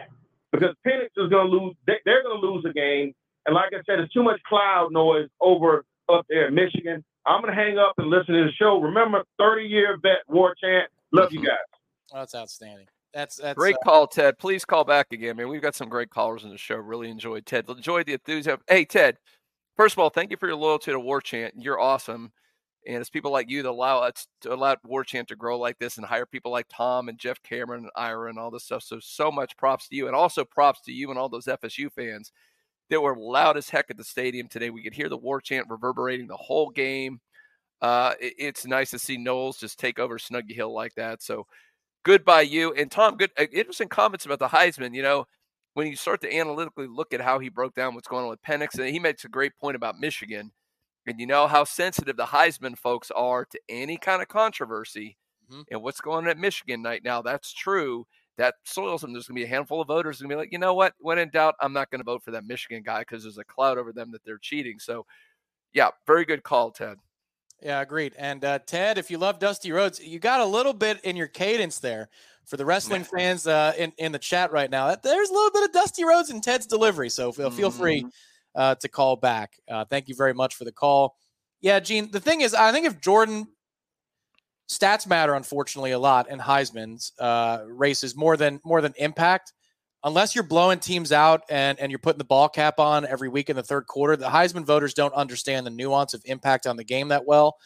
Because 0.51 0.75
Penix 0.85 1.09
is 1.17 1.29
going 1.29 1.51
to 1.51 1.57
lose. 1.57 1.75
They, 1.85 1.93
are 2.11 2.23
going 2.23 2.41
to 2.41 2.47
lose 2.47 2.65
a 2.65 2.73
game. 2.73 3.13
And 3.45 3.55
like 3.55 3.73
I 3.73 3.81
said, 3.85 3.99
it's 3.99 4.13
too 4.13 4.23
much 4.23 4.41
cloud 4.43 4.91
noise 4.91 5.29
over 5.41 5.83
up 6.09 6.25
there 6.29 6.47
in 6.47 6.55
Michigan. 6.55 7.03
I'm 7.25 7.41
going 7.41 7.53
to 7.53 7.61
hang 7.61 7.77
up 7.77 7.93
and 7.97 8.07
listen 8.07 8.35
to 8.35 8.45
the 8.45 8.51
show. 8.51 8.79
Remember, 8.79 9.23
30 9.37 9.65
year 9.65 9.97
vet, 10.01 10.19
war 10.27 10.55
chant. 10.61 10.89
Love 11.11 11.33
you 11.33 11.41
guys. 11.41 11.57
Oh, 12.13 12.19
that's 12.19 12.35
outstanding. 12.35 12.87
That's, 13.13 13.37
that's 13.37 13.57
great 13.57 13.75
uh, 13.75 13.83
call, 13.83 14.07
Ted. 14.07 14.37
Please 14.37 14.63
call 14.63 14.83
back 14.83 15.11
again, 15.11 15.37
man. 15.37 15.49
We've 15.49 15.61
got 15.61 15.75
some 15.75 15.89
great 15.89 16.09
callers 16.09 16.43
in 16.43 16.49
the 16.49 16.57
show. 16.57 16.75
Really 16.75 17.09
enjoyed 17.09 17.45
Ted. 17.45 17.69
Enjoyed 17.69 18.05
the 18.05 18.13
enthusiasm. 18.13 18.61
Hey, 18.67 18.85
Ted. 18.85 19.17
First 19.75 19.95
of 19.95 19.99
all, 19.99 20.09
thank 20.09 20.31
you 20.31 20.37
for 20.37 20.47
your 20.47 20.55
loyalty 20.55 20.91
to 20.91 20.99
Warchant. 20.99 21.51
You're 21.55 21.79
awesome. 21.79 22.31
And 22.85 22.97
it's 22.97 23.09
people 23.09 23.31
like 23.31 23.49
you 23.49 23.63
that 23.63 23.69
allow 23.69 23.99
us 23.99 24.27
to 24.41 24.53
allow 24.53 24.75
Warchant 24.87 25.27
to 25.27 25.35
grow 25.35 25.59
like 25.59 25.77
this 25.77 25.97
and 25.97 26.05
hire 26.05 26.25
people 26.25 26.51
like 26.51 26.67
Tom 26.69 27.09
and 27.09 27.19
Jeff 27.19 27.41
Cameron 27.43 27.83
and 27.83 27.91
Ira 27.95 28.29
and 28.29 28.39
all 28.39 28.51
this 28.51 28.63
stuff. 28.63 28.83
So, 28.83 28.99
so 29.01 29.31
much 29.31 29.57
props 29.57 29.89
to 29.89 29.95
you. 29.95 30.07
And 30.07 30.15
also 30.15 30.45
props 30.45 30.81
to 30.81 30.93
you 30.93 31.09
and 31.09 31.19
all 31.19 31.27
those 31.27 31.45
FSU 31.45 31.91
fans 31.91 32.31
that 32.89 33.01
were 33.01 33.17
loud 33.17 33.57
as 33.57 33.69
heck 33.69 33.89
at 33.89 33.97
the 33.97 34.03
stadium 34.03 34.47
today. 34.47 34.69
We 34.69 34.83
could 34.83 34.93
hear 34.93 35.09
the 35.09 35.17
War 35.17 35.41
Chant 35.41 35.67
reverberating 35.69 36.27
the 36.27 36.37
whole 36.37 36.69
game. 36.69 37.19
Uh, 37.81 38.13
it, 38.21 38.33
it's 38.37 38.65
nice 38.65 38.91
to 38.91 38.99
see 38.99 39.17
Noles 39.17 39.59
just 39.59 39.79
take 39.79 39.99
over 39.99 40.17
Snuggy 40.17 40.55
Hill 40.55 40.73
like 40.73 40.95
that. 40.95 41.21
So, 41.21 41.45
good 42.03 42.23
by 42.23 42.41
you. 42.41 42.73
And 42.73 42.89
Tom, 42.89 43.17
good, 43.17 43.31
uh, 43.37 43.45
interesting 43.51 43.89
comments 43.89 44.25
about 44.25 44.39
the 44.39 44.47
Heisman. 44.47 44.95
You 44.95 45.03
know, 45.03 45.25
when 45.73 45.87
you 45.87 45.95
start 45.95 46.21
to 46.21 46.35
analytically 46.35 46.87
look 46.87 47.13
at 47.13 47.21
how 47.21 47.37
he 47.37 47.49
broke 47.49 47.75
down 47.75 47.93
what's 47.93 48.07
going 48.07 48.23
on 48.23 48.29
with 48.29 48.41
Penix, 48.41 48.79
and 48.79 48.87
he 48.87 48.99
makes 48.99 49.25
a 49.25 49.29
great 49.29 49.51
point 49.59 49.75
about 49.75 49.99
Michigan 49.99 50.51
and 51.07 51.19
you 51.19 51.25
know 51.25 51.47
how 51.47 51.63
sensitive 51.63 52.17
the 52.17 52.25
Heisman 52.25 52.77
folks 52.77 53.09
are 53.11 53.45
to 53.45 53.59
any 53.69 53.97
kind 53.97 54.21
of 54.21 54.27
controversy. 54.27 55.17
Mm-hmm. 55.49 55.61
And 55.71 55.81
what's 55.81 56.01
going 56.01 56.25
on 56.25 56.29
at 56.29 56.37
Michigan 56.37 56.83
right 56.83 57.03
now, 57.03 57.21
that's 57.21 57.53
true. 57.53 58.05
that 58.37 58.55
soils 58.65 59.01
them. 59.01 59.13
There's 59.13 59.27
going 59.27 59.37
to 59.37 59.41
be 59.41 59.45
a 59.45 59.55
handful 59.55 59.81
of 59.81 59.87
voters 59.87 60.21
going 60.21 60.29
to 60.29 60.35
be 60.35 60.39
like, 60.39 60.51
you 60.51 60.59
know 60.59 60.73
what? 60.73 60.93
When 60.99 61.17
in 61.17 61.29
doubt, 61.29 61.55
I'm 61.61 61.73
not 61.73 61.89
going 61.89 62.01
to 62.01 62.05
vote 62.05 62.23
for 62.23 62.31
that 62.31 62.45
Michigan 62.45 62.83
guy 62.85 62.99
because 62.99 63.23
there's 63.23 63.37
a 63.37 63.45
cloud 63.45 63.77
over 63.77 63.93
them 63.93 64.11
that 64.11 64.23
they're 64.25 64.37
cheating. 64.37 64.79
So, 64.79 65.05
yeah, 65.73 65.89
very 66.05 66.25
good 66.25 66.43
call, 66.43 66.71
Ted. 66.71 66.97
Yeah, 67.61 67.81
agreed. 67.81 68.13
And 68.17 68.43
uh, 68.45 68.59
Ted, 68.59 68.97
if 68.97 69.09
you 69.09 69.17
love 69.17 69.39
Dusty 69.39 69.71
Rhodes, 69.71 69.99
you 69.99 70.19
got 70.19 70.41
a 70.41 70.45
little 70.45 70.73
bit 70.73 70.99
in 71.03 71.15
your 71.15 71.27
cadence 71.27 71.79
there 71.79 72.09
for 72.45 72.57
the 72.57 72.65
wrestling 72.65 73.03
fans 73.17 73.47
uh, 73.47 73.73
in 73.77 73.93
in 73.97 74.11
the 74.11 74.19
chat 74.19 74.51
right 74.51 74.69
now. 74.69 74.93
There's 74.93 75.29
a 75.29 75.33
little 75.33 75.51
bit 75.51 75.63
of 75.63 75.71
Dusty 75.71 76.03
Rhodes 76.03 76.29
in 76.29 76.41
Ted's 76.41 76.67
delivery, 76.67 77.09
so 77.09 77.31
feel, 77.31 77.49
feel 77.49 77.71
free 77.71 78.01
Mm-hmm. 78.01 78.09
Uh, 78.57 78.75
to 78.75 78.89
call 78.89 79.15
back. 79.15 79.53
Uh, 79.69 79.85
thank 79.85 80.09
you 80.09 80.15
very 80.15 80.33
much 80.33 80.55
for 80.55 80.65
the 80.65 80.71
call. 80.71 81.15
Yeah, 81.61 81.79
Gene. 81.79 82.11
The 82.11 82.19
thing 82.19 82.41
is, 82.41 82.53
I 82.53 82.71
think 82.71 82.85
if 82.85 82.99
Jordan 82.99 83.47
stats 84.67 85.07
matter, 85.07 85.35
unfortunately, 85.35 85.91
a 85.91 85.99
lot 85.99 86.29
in 86.29 86.39
Heisman's 86.39 87.13
uh, 87.19 87.59
races 87.67 88.15
more 88.15 88.35
than 88.35 88.59
more 88.65 88.81
than 88.81 88.93
impact. 88.97 89.53
Unless 90.03 90.35
you're 90.35 90.43
blowing 90.43 90.79
teams 90.79 91.11
out 91.11 91.41
and 91.49 91.79
and 91.79 91.91
you're 91.91 91.99
putting 91.99 92.17
the 92.17 92.23
ball 92.23 92.49
cap 92.49 92.79
on 92.79 93.05
every 93.05 93.29
week 93.29 93.49
in 93.49 93.55
the 93.55 93.63
third 93.63 93.87
quarter, 93.87 94.15
the 94.15 94.27
Heisman 94.27 94.65
voters 94.65 94.93
don't 94.93 95.13
understand 95.13 95.65
the 95.65 95.71
nuance 95.71 96.13
of 96.13 96.21
impact 96.25 96.67
on 96.67 96.77
the 96.77 96.83
game 96.83 97.09
that 97.09 97.25
well. 97.25 97.57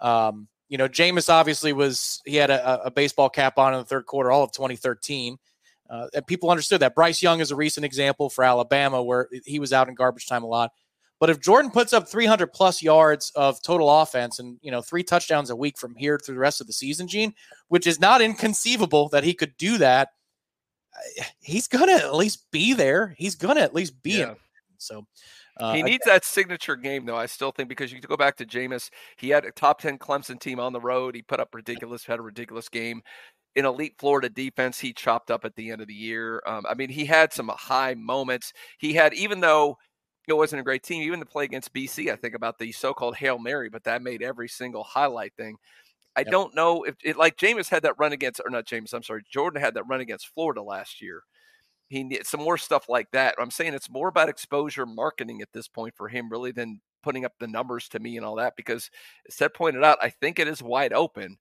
Um, 0.00 0.48
you 0.68 0.76
know, 0.76 0.88
Jameis 0.88 1.30
obviously 1.30 1.72
was 1.72 2.20
he 2.24 2.36
had 2.36 2.50
a, 2.50 2.84
a 2.84 2.90
baseball 2.90 3.30
cap 3.30 3.58
on 3.58 3.72
in 3.74 3.80
the 3.80 3.86
third 3.86 4.06
quarter 4.06 4.30
all 4.30 4.44
of 4.44 4.52
2013. 4.52 5.38
Uh, 5.90 6.06
and 6.14 6.26
people 6.26 6.50
understood 6.50 6.80
that. 6.80 6.94
Bryce 6.94 7.22
Young 7.22 7.40
is 7.40 7.50
a 7.50 7.56
recent 7.56 7.84
example 7.84 8.28
for 8.28 8.44
Alabama 8.44 9.02
where 9.02 9.28
he 9.44 9.58
was 9.58 9.72
out 9.72 9.88
in 9.88 9.94
garbage 9.94 10.26
time 10.26 10.42
a 10.42 10.46
lot. 10.46 10.72
But 11.20 11.30
if 11.30 11.40
Jordan 11.40 11.70
puts 11.70 11.92
up 11.92 12.08
300 12.08 12.52
plus 12.52 12.82
yards 12.82 13.32
of 13.34 13.60
total 13.62 13.90
offense 13.90 14.38
and 14.38 14.58
you 14.62 14.70
know 14.70 14.80
three 14.82 15.02
touchdowns 15.02 15.50
a 15.50 15.56
week 15.56 15.76
from 15.76 15.94
here 15.96 16.18
through 16.18 16.36
the 16.36 16.40
rest 16.40 16.60
of 16.60 16.66
the 16.66 16.72
season, 16.72 17.08
Gene, 17.08 17.34
which 17.68 17.86
is 17.86 17.98
not 17.98 18.20
inconceivable 18.20 19.08
that 19.08 19.24
he 19.24 19.34
could 19.34 19.56
do 19.56 19.78
that, 19.78 20.10
he's 21.40 21.66
gonna 21.66 21.92
at 21.92 22.14
least 22.14 22.50
be 22.50 22.72
there. 22.72 23.14
He's 23.18 23.34
gonna 23.34 23.60
at 23.60 23.74
least 23.74 24.00
be 24.02 24.18
Yeah. 24.18 24.30
in. 24.30 24.36
So 24.78 25.06
uh, 25.56 25.72
he 25.74 25.82
needs 25.82 26.04
that 26.04 26.24
signature 26.24 26.76
game, 26.76 27.04
though. 27.04 27.16
I 27.16 27.26
still 27.26 27.50
think 27.50 27.68
because 27.68 27.92
you 27.92 28.00
go 28.00 28.16
back 28.16 28.36
to 28.36 28.46
Jameis, 28.46 28.90
he 29.16 29.28
had 29.28 29.44
a 29.44 29.50
top 29.50 29.80
ten 29.80 29.98
Clemson 29.98 30.38
team 30.38 30.60
on 30.60 30.72
the 30.72 30.80
road. 30.80 31.16
He 31.16 31.22
put 31.22 31.40
up 31.40 31.52
ridiculous, 31.52 32.04
had 32.04 32.20
a 32.20 32.22
ridiculous 32.22 32.68
game. 32.68 33.02
In 33.56 33.64
elite 33.64 33.94
Florida 33.98 34.28
defense, 34.28 34.78
he 34.78 34.92
chopped 34.92 35.30
up 35.30 35.44
at 35.44 35.56
the 35.56 35.70
end 35.70 35.80
of 35.80 35.88
the 35.88 35.94
year. 35.94 36.42
Um, 36.46 36.64
I 36.68 36.74
mean, 36.74 36.90
he 36.90 37.04
had 37.06 37.32
some 37.32 37.48
high 37.48 37.94
moments. 37.94 38.52
He 38.78 38.92
had, 38.94 39.14
even 39.14 39.40
though 39.40 39.78
it 40.28 40.34
wasn't 40.34 40.60
a 40.60 40.64
great 40.64 40.82
team, 40.82 41.02
even 41.02 41.18
the 41.20 41.26
play 41.26 41.44
against 41.44 41.72
BC, 41.72 42.10
I 42.12 42.16
think 42.16 42.34
about 42.34 42.58
the 42.58 42.70
so-called 42.72 43.16
hail 43.16 43.38
mary, 43.38 43.68
but 43.70 43.84
that 43.84 44.02
made 44.02 44.22
every 44.22 44.48
single 44.48 44.84
highlight 44.84 45.34
thing. 45.36 45.56
I 46.16 46.24
Yep. 46.24 46.32
don't 46.32 46.54
know 46.54 46.84
if 46.84 46.96
it 47.04 47.16
like 47.16 47.36
Jameis 47.36 47.68
had 47.70 47.84
that 47.84 47.98
run 47.98 48.12
against, 48.12 48.40
or 48.44 48.50
not 48.50 48.66
Jameis. 48.66 48.94
I'm 48.94 49.02
sorry, 49.04 49.22
Jordan 49.30 49.62
had 49.62 49.74
that 49.74 49.84
run 49.88 50.00
against 50.00 50.28
Florida 50.34 50.62
last 50.62 51.00
year 51.02 51.22
he 51.88 52.04
needs 52.04 52.28
some 52.28 52.40
more 52.40 52.58
stuff 52.58 52.88
like 52.88 53.10
that. 53.12 53.34
I'm 53.38 53.50
saying 53.50 53.74
it's 53.74 53.90
more 53.90 54.08
about 54.08 54.28
exposure 54.28 54.86
marketing 54.86 55.40
at 55.42 55.52
this 55.52 55.68
point 55.68 55.94
for 55.96 56.08
him, 56.08 56.28
really, 56.30 56.52
than 56.52 56.80
putting 57.02 57.24
up 57.24 57.32
the 57.40 57.46
numbers 57.46 57.88
to 57.90 57.98
me 58.00 58.16
and 58.16 58.26
all 58.26 58.36
that. 58.36 58.54
Because 58.56 58.90
as 59.28 59.36
Ted 59.36 59.54
pointed 59.54 59.82
out, 59.84 59.98
I 60.02 60.10
think 60.10 60.38
it 60.38 60.48
is 60.48 60.62
wide 60.62 60.92
open, 60.92 61.38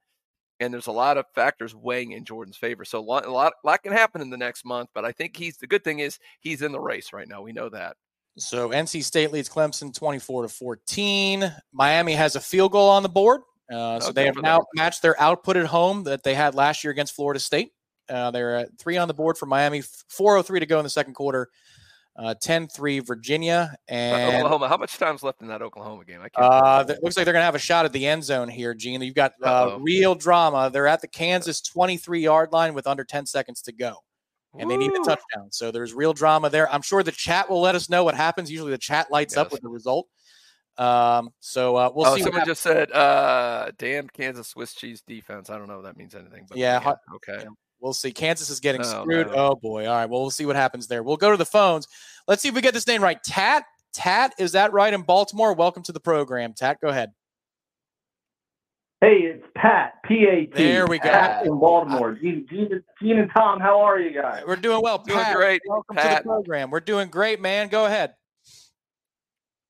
and 0.60 0.74
there's 0.74 0.88
a 0.88 0.92
lot 0.92 1.18
of 1.18 1.26
factors 1.36 1.76
weighing 1.76 2.12
in 2.12 2.26
Jordan's 2.26 2.58
favor. 2.58 2.86
So 2.86 3.00
a 3.00 3.02
lot, 3.02 3.26
a 3.26 3.32
lot, 3.32 3.54
lot 3.64 3.84
can 3.84 3.92
happen 3.94 4.22
in 4.22 4.30
the 4.30 4.38
next 4.38 4.66
month. 4.66 4.90
But 4.94 5.06
I 5.06 5.12
think 5.12 5.36
he's 5.36 5.58
the 5.58 5.68
good 5.68 5.84
thing 5.84 6.00
is 6.00 6.20
he's 6.40 6.62
in 6.62 6.72
the 6.72 6.80
race 6.80 7.14
right 7.14 7.28
now. 7.28 7.42
We 7.42 7.54
know 7.54 7.70
that. 7.70 7.96
So 8.38 8.70
NC 8.70 9.04
State 9.04 9.32
leads 9.32 9.50
Clemson 9.50 9.94
24 9.94 10.44
to 10.44 10.50
14. 10.50 11.52
Miami 11.74 12.14
has 12.14 12.36
a 12.36 12.40
field 12.40 12.72
goal 12.72 12.90
on 12.90 13.04
the 13.04 13.10
board. 13.10 13.42
Uh, 13.72 14.00
so 14.00 14.10
Oh, 14.10 14.12
they 14.12 14.26
have 14.26 14.38
now 14.42 14.62
matched 14.76 15.02
their 15.02 15.20
output 15.20 15.58
at 15.58 15.66
home 15.66 16.04
that 16.04 16.24
they 16.24 16.36
had 16.36 16.56
last 16.56 16.84
year 16.84 16.92
against 16.92 17.16
Florida 17.16 17.40
State. 17.40 17.72
Uh, 18.10 18.32
they're 18.32 18.56
at 18.56 18.70
three 18.78 18.96
on 18.98 19.08
the 19.08 19.14
board 19.14 19.38
for 19.38 19.46
Miami, 19.46 19.82
403 20.10 20.62
to 20.62 20.66
go 20.66 20.80
in 20.80 20.84
the 20.84 20.90
second 20.90 21.14
quarter, 21.14 21.50
uh, 22.18 22.34
10 22.42 22.68
3 22.68 23.00
Virginia. 23.00 23.76
But 23.88 23.94
And 23.94 24.36
Oklahoma, 24.38 24.70
how 24.70 24.78
much 24.78 24.98
time's 24.98 25.24
left 25.24 25.42
in 25.42 25.48
that 25.48 25.62
Oklahoma 25.62 26.06
game? 26.06 26.20
I 26.22 26.30
can't. 26.30 26.52
uh, 26.52 26.84
th- 26.84 27.00
looks 27.02 27.18
like 27.18 27.26
they're 27.26 27.34
going 27.34 27.42
to 27.42 27.46
have 27.46 27.56
a 27.56 27.60
shot 27.60 27.86
at 27.86 27.94
the 27.94 28.08
end 28.08 28.24
zone 28.24 28.50
here, 28.50 28.74
Gene. 28.74 29.02
You've 29.02 29.16
got 29.16 29.34
uh, 29.44 29.78
real 29.80 30.16
drama. 30.16 30.70
They're 30.72 30.88
at 30.88 31.02
the 31.02 31.08
Kansas 31.08 31.62
23 31.62 32.22
yard 32.22 32.52
line 32.52 32.74
with 32.74 32.88
under 32.88 33.04
10 33.04 33.26
seconds 33.26 33.62
to 33.64 33.72
go 33.72 33.98
and 34.60 34.70
they 34.72 34.78
need 34.78 34.92
a 34.92 35.00
touchdown. 35.00 35.52
So 35.52 35.72
there's 35.72 35.94
real 35.94 36.14
drama 36.14 36.50
there. 36.50 36.72
I'm 36.72 36.82
sure 36.82 37.04
the 37.04 37.12
chat 37.12 37.50
will 37.50 37.62
let 37.62 37.76
us 37.76 37.90
know 37.90 38.04
what 38.04 38.16
happens. 38.16 38.52
Usually 38.52 38.72
the 38.72 38.78
chat 38.78 39.12
lights 39.12 39.38
up 39.38 39.52
with 39.52 39.62
the 39.62 39.70
result. 39.70 40.08
Um, 40.78 41.32
so 41.40 41.76
uh, 41.76 41.92
we'll 41.94 42.08
oh, 42.08 42.16
see. 42.16 42.22
Someone 42.22 42.46
just 42.46 42.62
said, 42.62 42.92
uh, 42.92 43.72
"Damn 43.78 44.08
Kansas 44.10 44.48
Swiss 44.48 44.76
cheese 44.76 45.02
defense." 45.02 45.50
I 45.50 45.58
don't 45.58 45.68
know 45.68 45.80
if 45.80 45.86
that 45.86 45.98
means 45.98 46.14
anything, 46.14 46.46
but 46.48 46.58
Yeah, 46.58 46.80
yeah, 46.84 46.94
okay. 47.16 47.44
yeah. 47.44 47.50
We'll 47.80 47.94
see. 47.94 48.12
Kansas 48.12 48.50
is 48.50 48.60
getting 48.60 48.82
Oh, 48.82 49.04
screwed. 49.04 49.28
no. 49.28 49.34
Oh 49.36 49.56
boy. 49.56 49.88
All 49.88 49.96
right. 49.96 50.10
Well, 50.10 50.22
we'll 50.22 50.32
see 50.32 50.46
what 50.46 50.56
happens 50.56 50.88
there. 50.88 51.04
We'll 51.04 51.18
go 51.18 51.32
to 51.32 51.38
the 51.38 51.46
phones. 51.46 51.88
Let's 52.28 52.42
see 52.42 52.50
if 52.50 52.56
we 52.56 52.62
get 52.62 52.74
this 52.74 52.88
name 52.88 53.04
right. 53.04 53.22
Tat. 53.24 53.64
Tat. 53.94 54.34
Is 54.40 54.54
that 54.54 54.74
right 54.74 54.94
in 54.94 55.02
Baltimore? 55.04 55.54
Welcome 55.54 55.84
to 55.84 55.92
the 55.92 56.00
program. 56.00 56.54
Tat. 56.54 56.80
Go 56.82 56.88
ahead. 56.90 57.12
Hey, 59.00 59.18
it's 59.20 59.46
Pat, 59.56 60.02
P 60.06 60.26
A 60.26 60.46
T. 60.48 60.52
There 60.56 60.88
we 60.88 60.98
go. 60.98 61.08
Pat 61.08 61.46
in 61.46 61.60
Baltimore. 61.60 62.14
Gene, 62.14 62.48
Gene, 62.50 62.82
Gene 63.00 63.20
and 63.20 63.30
Tom, 63.38 63.60
how 63.60 63.80
are 63.82 64.00
you 64.00 64.12
guys? 64.12 64.42
We're 64.48 64.56
doing 64.56 64.82
well. 64.82 64.98
Doing 64.98 65.20
Pat, 65.20 65.36
great, 65.36 65.62
Welcome 65.68 65.98
to 65.98 66.02
the 66.02 66.22
program. 66.24 66.72
We're 66.72 66.80
doing 66.80 67.10
great, 67.10 67.40
man. 67.40 67.68
Go 67.68 67.86
ahead. 67.86 68.16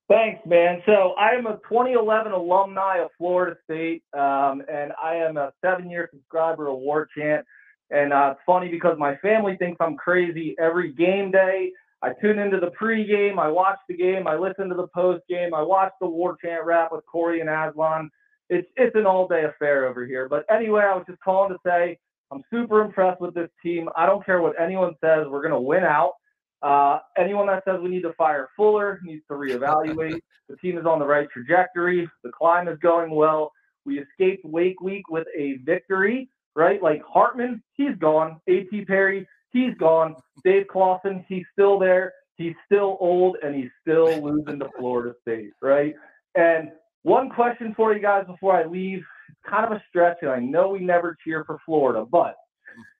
Thanks, 0.09 0.39
man. 0.45 0.81
So 0.85 1.13
I 1.19 1.31
am 1.31 1.45
a 1.45 1.57
2011 1.67 2.31
alumni 2.31 2.99
of 2.99 3.09
Florida 3.17 3.57
State, 3.65 4.03
um, 4.13 4.63
and 4.71 4.93
I 5.03 5.15
am 5.15 5.35
a 5.35 5.51
seven-year 5.61 6.09
subscriber 6.13 6.69
of 6.69 6.77
Warchant. 6.77 7.43
And 7.89 8.11
uh, 8.11 8.31
it's 8.33 8.41
funny 8.45 8.69
because 8.69 8.97
my 8.97 9.15
family 9.17 9.55
thinks 9.57 9.77
I'm 9.79 9.95
crazy 9.95 10.55
every 10.59 10.93
game 10.93 11.31
day. 11.31 11.71
I 12.01 12.11
tune 12.21 12.37
into 12.37 12.59
the 12.59 12.71
pregame, 12.79 13.39
I 13.39 13.47
watch 13.47 13.79
the 13.89 13.95
game, 13.97 14.27
I 14.27 14.35
listen 14.35 14.69
to 14.69 14.75
the 14.75 14.87
postgame, 14.95 15.53
I 15.53 15.63
watch 15.63 15.91
the 15.99 16.05
Warchant 16.05 16.63
Wrap 16.63 16.91
with 16.91 17.05
Corey 17.07 17.41
and 17.41 17.49
Aslan. 17.49 18.11
It's 18.49 18.67
it's 18.75 18.95
an 18.95 19.05
all-day 19.05 19.45
affair 19.45 19.87
over 19.87 20.05
here. 20.05 20.29
But 20.29 20.45
anyway, 20.49 20.83
I 20.83 20.95
was 20.95 21.05
just 21.07 21.19
calling 21.21 21.51
to 21.51 21.57
say 21.65 21.97
I'm 22.31 22.43
super 22.51 22.81
impressed 22.81 23.19
with 23.19 23.33
this 23.33 23.49
team. 23.63 23.89
I 23.95 24.05
don't 24.05 24.25
care 24.25 24.41
what 24.41 24.59
anyone 24.61 24.93
says, 25.03 25.25
we're 25.27 25.41
gonna 25.41 25.59
win 25.59 25.83
out. 25.83 26.13
Uh, 26.61 26.99
anyone 27.17 27.47
that 27.47 27.63
says 27.65 27.79
we 27.81 27.89
need 27.89 28.01
to 28.01 28.13
fire 28.13 28.49
Fuller 28.55 28.99
needs 29.03 29.23
to 29.29 29.33
reevaluate. 29.33 30.19
the 30.49 30.55
team 30.57 30.77
is 30.77 30.85
on 30.85 30.99
the 30.99 31.05
right 31.05 31.27
trajectory. 31.31 32.07
The 32.23 32.31
climb 32.31 32.67
is 32.67 32.77
going 32.79 33.11
well. 33.11 33.51
We 33.85 33.99
escaped 33.99 34.43
Wake 34.45 34.81
Week 34.81 35.07
with 35.09 35.27
a 35.37 35.57
victory, 35.63 36.29
right? 36.57 36.81
Like 36.81 37.01
Hartman, 37.07 37.63
he's 37.73 37.95
gone. 37.99 38.41
A.T. 38.47 38.83
Perry, 38.85 39.25
he's 39.51 39.75
gone. 39.75 40.15
Dave 40.43 40.67
Clawson, 40.67 41.23
he's 41.29 41.45
still 41.53 41.79
there. 41.79 42.11
He's 42.35 42.55
still 42.65 42.97
old 42.99 43.37
and 43.43 43.55
he's 43.55 43.69
still 43.81 44.21
losing 44.21 44.59
to 44.59 44.69
Florida 44.77 45.15
State, 45.21 45.51
right? 45.61 45.93
And 46.35 46.71
one 47.03 47.29
question 47.29 47.73
for 47.75 47.93
you 47.93 48.01
guys 48.01 48.25
before 48.27 48.55
I 48.57 48.65
leave. 48.65 49.03
It's 49.29 49.49
kind 49.49 49.65
of 49.65 49.71
a 49.71 49.83
stretch, 49.89 50.17
and 50.21 50.31
I 50.31 50.39
know 50.39 50.69
we 50.69 50.79
never 50.79 51.15
cheer 51.23 51.43
for 51.45 51.59
Florida, 51.65 52.05
but 52.09 52.35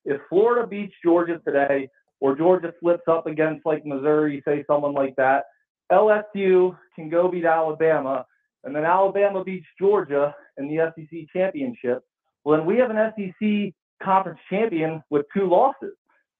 if 0.05 0.21
Florida 0.29 0.67
beats 0.67 0.93
Georgia 1.03 1.39
today, 1.45 1.89
or 2.19 2.35
Georgia 2.35 2.73
slips 2.79 3.03
up 3.07 3.27
against 3.27 3.65
like 3.65 3.85
Missouri, 3.85 4.41
say 4.45 4.63
someone 4.67 4.93
like 4.93 5.15
that, 5.17 5.45
LSU 5.91 6.77
can 6.95 7.09
go 7.09 7.29
beat 7.29 7.45
Alabama, 7.45 8.25
and 8.63 8.75
then 8.75 8.85
Alabama 8.85 9.43
beats 9.43 9.67
Georgia 9.79 10.35
in 10.57 10.67
the 10.67 10.91
SEC 10.95 11.19
championship. 11.31 12.03
Well, 12.47 12.57
then 12.57 12.65
we 12.65 12.77
have 12.77 12.91
an 12.91 13.11
SEC 13.17 13.73
conference 14.01 14.39
champion 14.49 15.03
with 15.09 15.25
two 15.35 15.49
losses. 15.49 15.97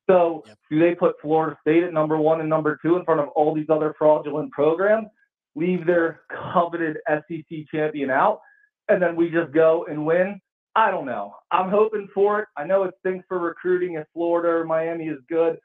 So 0.10 0.46
Yep. 0.48 0.58
do 0.72 0.80
they 0.80 0.96
put 0.96 1.20
Florida 1.20 1.58
State 1.60 1.84
at 1.84 1.92
number 1.92 2.16
one 2.16 2.40
and 2.40 2.48
number 2.48 2.80
two 2.82 2.96
in 2.96 3.04
front 3.04 3.20
of 3.20 3.28
all 3.36 3.54
these 3.54 3.70
other 3.70 3.94
fraudulent 3.98 4.54
programs, 4.54 5.10
leave 5.56 5.86
their 5.86 6.22
coveted 6.30 7.00
SEC 7.10 7.66
champion 7.70 8.10
out, 8.10 8.40
and 8.88 9.02
then 9.02 9.18
we 9.18 9.30
just 9.30 9.52
go 9.52 9.84
and 9.90 10.06
win? 10.06 10.40
I 10.78 10.92
don't 10.92 11.06
know. 11.06 11.36
I'm 11.52 11.70
hoping 11.70 12.08
for 12.14 12.40
it. 12.40 12.48
I 12.56 12.64
know 12.64 12.84
it 12.84 12.94
stinks 13.02 13.26
for 13.28 13.40
recruiting 13.40 13.96
if 13.96 14.08
Florida 14.14 14.48
or 14.48 14.64
Miami 14.64 15.10
is 15.10 15.20
good, 15.28 15.60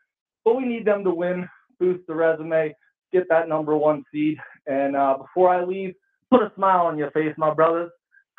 but 0.45 0.57
we 0.57 0.65
need 0.65 0.85
them 0.85 1.05
to 1.05 1.15
win, 1.15 1.49
boost 1.79 2.05
the 2.09 2.17
resume, 2.17 2.75
get 3.13 3.29
that 3.29 3.49
number 3.49 3.77
one 3.77 4.03
seed. 4.11 4.39
And 4.67 4.97
uh, 4.97 5.19
before 5.19 5.51
I 5.51 5.63
leave, 5.63 5.95
put 6.33 6.43
a 6.43 6.51
smile 6.57 6.87
on 6.87 6.99
your 6.99 7.13
face, 7.13 7.33
my 7.39 7.55
brothers, 7.55 7.93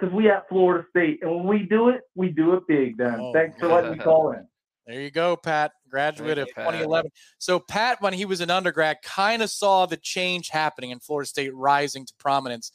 because 0.04 0.16
we 0.16 0.30
at 0.30 0.48
Florida 0.50 0.86
State, 0.90 1.20
and 1.22 1.32
when 1.34 1.48
we 1.48 1.64
do 1.66 1.90
it, 1.90 2.02
we 2.16 2.30
do 2.30 2.54
it 2.56 2.64
big. 2.68 2.98
Then 2.98 3.18
Oh, 3.20 3.34
thanks 3.34 3.58
for 3.60 3.68
letting 3.68 3.92
me 3.94 3.98
call 3.98 4.32
in. 4.32 4.46
There 4.86 5.00
you 5.02 5.12
go, 5.12 5.38
Pat. 5.38 5.72
Graduate 5.90 6.38
of 6.38 6.48
Thank 6.48 6.50
you, 6.50 6.54
Pat. 6.56 6.66
2011. 6.72 7.12
So 7.38 7.60
Pat, 7.60 8.02
when 8.02 8.12
he 8.14 8.26
was 8.26 8.42
an 8.42 8.50
undergrad, 8.50 8.98
kind 9.02 9.42
of 9.42 9.50
saw 9.50 9.86
the 9.86 9.96
change 9.98 10.50
happening 10.50 10.90
in 10.90 11.00
Florida 11.00 11.28
State 11.28 11.56
rising 11.56 12.06
to 12.06 12.14
prominence. 12.20 12.72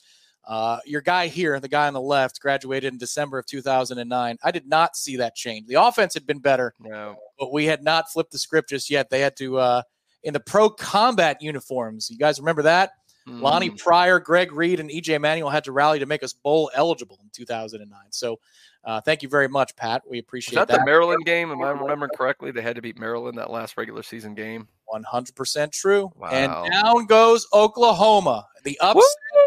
Uh, 0.47 0.79
your 0.87 1.03
guy 1.03 1.27
here, 1.27 1.61
the 1.61 1.69
guy 1.69 1.87
on 1.87 1.93
the 1.93 2.01
left, 2.01 2.41
graduated 2.41 2.91
in 2.91 2.99
December 2.99 3.39
of 3.39 3.45
2009. 3.45 4.39
I 4.43 4.51
did 4.51 4.67
not 4.67 4.97
see 4.97 5.17
that 5.17 5.35
change. 5.35 5.67
The 5.67 5.75
offense 5.75 6.15
had 6.15 6.27
been 6.27 6.39
better, 6.39 6.73
No. 6.81 7.17
but 7.39 7.53
we 7.53 7.67
had 7.67 7.83
not 7.85 8.11
flipped 8.11 8.33
the 8.33 8.39
script 8.39 8.71
just 8.71 8.89
yet. 8.89 9.11
They 9.11 9.21
had 9.21 9.37
to 9.37 9.59
uh, 9.59 9.83
in 10.23 10.33
the 10.33 10.41
pro 10.41 10.71
combat 10.71 11.43
uniforms. 11.43 12.09
You 12.09 12.17
guys 12.17 12.39
remember 12.39 12.63
that? 12.63 12.93
Mm. 13.29 13.43
Lonnie 13.43 13.71
Pryor, 13.71 14.19
Greg 14.19 14.53
Reid, 14.53 14.81
and 14.81 14.91
EJ 14.91 15.21
Manuel 15.21 15.51
had 15.51 15.65
to 15.65 15.73
rally 15.73 15.99
to 15.99 16.07
make 16.07 16.23
us 16.23 16.33
bowl 16.33 16.71
eligible 16.75 17.19
in 17.23 17.29
2009. 17.33 17.99
So 18.11 18.39
uh, 18.85 19.01
thank 19.01 19.23
you 19.23 19.29
very 19.29 19.49
much, 19.49 19.77
Pat. 19.77 20.03
We 20.09 20.19
appreciate 20.19 20.59
Was 20.59 20.67
that. 20.67 20.73
that 20.73 20.81
the 20.81 20.87
Maryland 20.87 21.25
game? 21.25 21.51
Am 21.51 21.63
I 21.63 21.71
remembering 21.71 22.11
correctly? 22.17 22.51
They 22.51 22.63
had 22.63 22.77
to 22.77 22.83
beat 22.83 22.99
Maryland 22.99 23.37
that 23.39 23.51
last 23.51 23.77
regular 23.77 24.03
season 24.03 24.35
game. 24.35 24.69
100% 24.93 25.73
true. 25.73 26.11
Wow. 26.17 26.29
And 26.31 26.73
down 26.73 27.07
goes 27.07 27.47
Oklahoma. 27.53 28.47
The 28.65 28.79
upset 28.81 29.03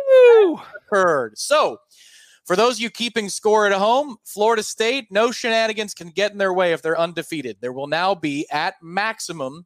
Woo! 0.07 0.59
occurred. 0.75 1.37
So, 1.37 1.79
for 2.45 2.55
those 2.55 2.75
of 2.75 2.81
you 2.81 2.89
keeping 2.89 3.29
score 3.29 3.65
at 3.65 3.71
home, 3.71 4.17
Florida 4.25 4.63
State, 4.63 5.07
no 5.09 5.31
shenanigans 5.31 5.93
can 5.93 6.09
get 6.09 6.31
in 6.31 6.37
their 6.37 6.53
way 6.53 6.73
if 6.73 6.81
they're 6.81 6.99
undefeated. 6.99 7.57
There 7.61 7.73
will 7.73 7.87
now 7.87 8.13
be, 8.13 8.47
at 8.51 8.75
maximum, 8.81 9.65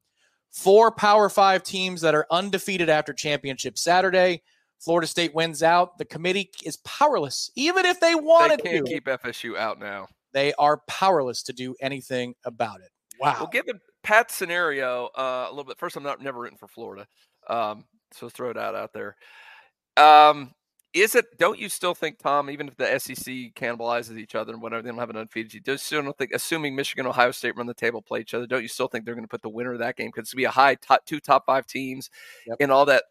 four 0.56 0.92
Power 0.92 1.30
Five 1.30 1.62
teams 1.64 2.02
that 2.02 2.16
are 2.16 2.26
undefeated 2.32 2.90
after 2.90 3.14
championship 3.14 3.78
Saturday. 3.78 4.42
Florida 4.80 5.06
State 5.08 5.36
wins 5.36 5.62
out. 5.64 5.98
The 5.98 6.06
committee 6.06 6.50
is 6.64 6.78
powerless, 6.78 7.52
even 7.56 7.86
if 7.86 8.00
they 8.00 8.10
They 8.14 8.16
wanted 8.16 8.64
can't 8.64 8.86
to. 8.86 8.92
keep 8.92 9.06
FSU 9.06 9.58
out 9.58 9.80
now. 9.80 10.08
they 10.34 10.54
are 10.56 10.82
powerless 10.88 11.44
to 11.44 11.54
do 11.54 11.76
anything 11.82 12.34
about 12.46 12.82
it. 12.82 12.90
Wow. 13.20 13.36
Well, 13.40 13.50
given 13.52 13.80
Pat's 14.04 14.36
scenario, 14.36 15.08
uh, 15.18 15.46
a 15.48 15.50
little 15.50 15.64
bit. 15.64 15.78
First, 15.80 15.96
I'm 15.96 16.04
not 16.04 16.22
never 16.22 16.40
rooting 16.42 16.58
for 16.58 16.68
Florida, 16.68 17.08
um, 17.50 17.86
so 18.12 18.28
throw 18.30 18.52
that 18.54 18.76
out 18.76 18.92
there. 18.94 19.16
Um, 19.98 20.54
is 20.96 21.14
it? 21.14 21.38
Don't 21.38 21.60
you 21.60 21.68
still 21.70 21.94
think, 21.94 22.18
Tom? 22.18 22.50
Even 22.50 22.68
if 22.70 22.78
the 22.78 22.98
SEC 23.00 23.34
cannibalizes 23.54 24.18
each 24.18 24.34
other 24.34 24.54
and 24.54 24.62
whatever, 24.62 24.82
they 24.82 24.90
don't 24.90 24.98
have 24.98 25.10
an 25.10 25.18
undefeated. 25.18 25.54
You 25.54 25.60
just 25.60 25.86
still 25.86 26.02
don't 26.02 26.18
think, 26.18 26.32
assuming 26.34 26.76
Michigan, 26.76 27.06
Ohio 27.06 27.32
State 27.32 27.56
run 27.58 27.68
the 27.68 27.74
table, 27.74 28.02
play 28.02 28.22
each 28.22 28.34
other. 28.34 28.48
Don't 28.48 28.62
you 28.62 28.68
still 28.70 28.88
think 28.88 29.04
they're 29.06 29.14
going 29.14 29.26
to 29.26 29.30
put 29.30 29.42
the 29.42 29.50
winner 29.50 29.74
of 29.74 29.80
that 29.80 29.98
game? 29.98 30.08
Because 30.08 30.22
it's 30.24 30.34
going 30.34 30.38
to 30.38 30.42
be 30.42 30.46
a 30.46 30.52
high 30.52 30.76
top 30.76 31.06
two, 31.06 31.20
top 31.20 31.46
five 31.46 31.68
teams, 31.68 32.10
Yep. 32.48 32.58
and 32.62 32.72
all 32.72 32.86
that. 32.86 33.04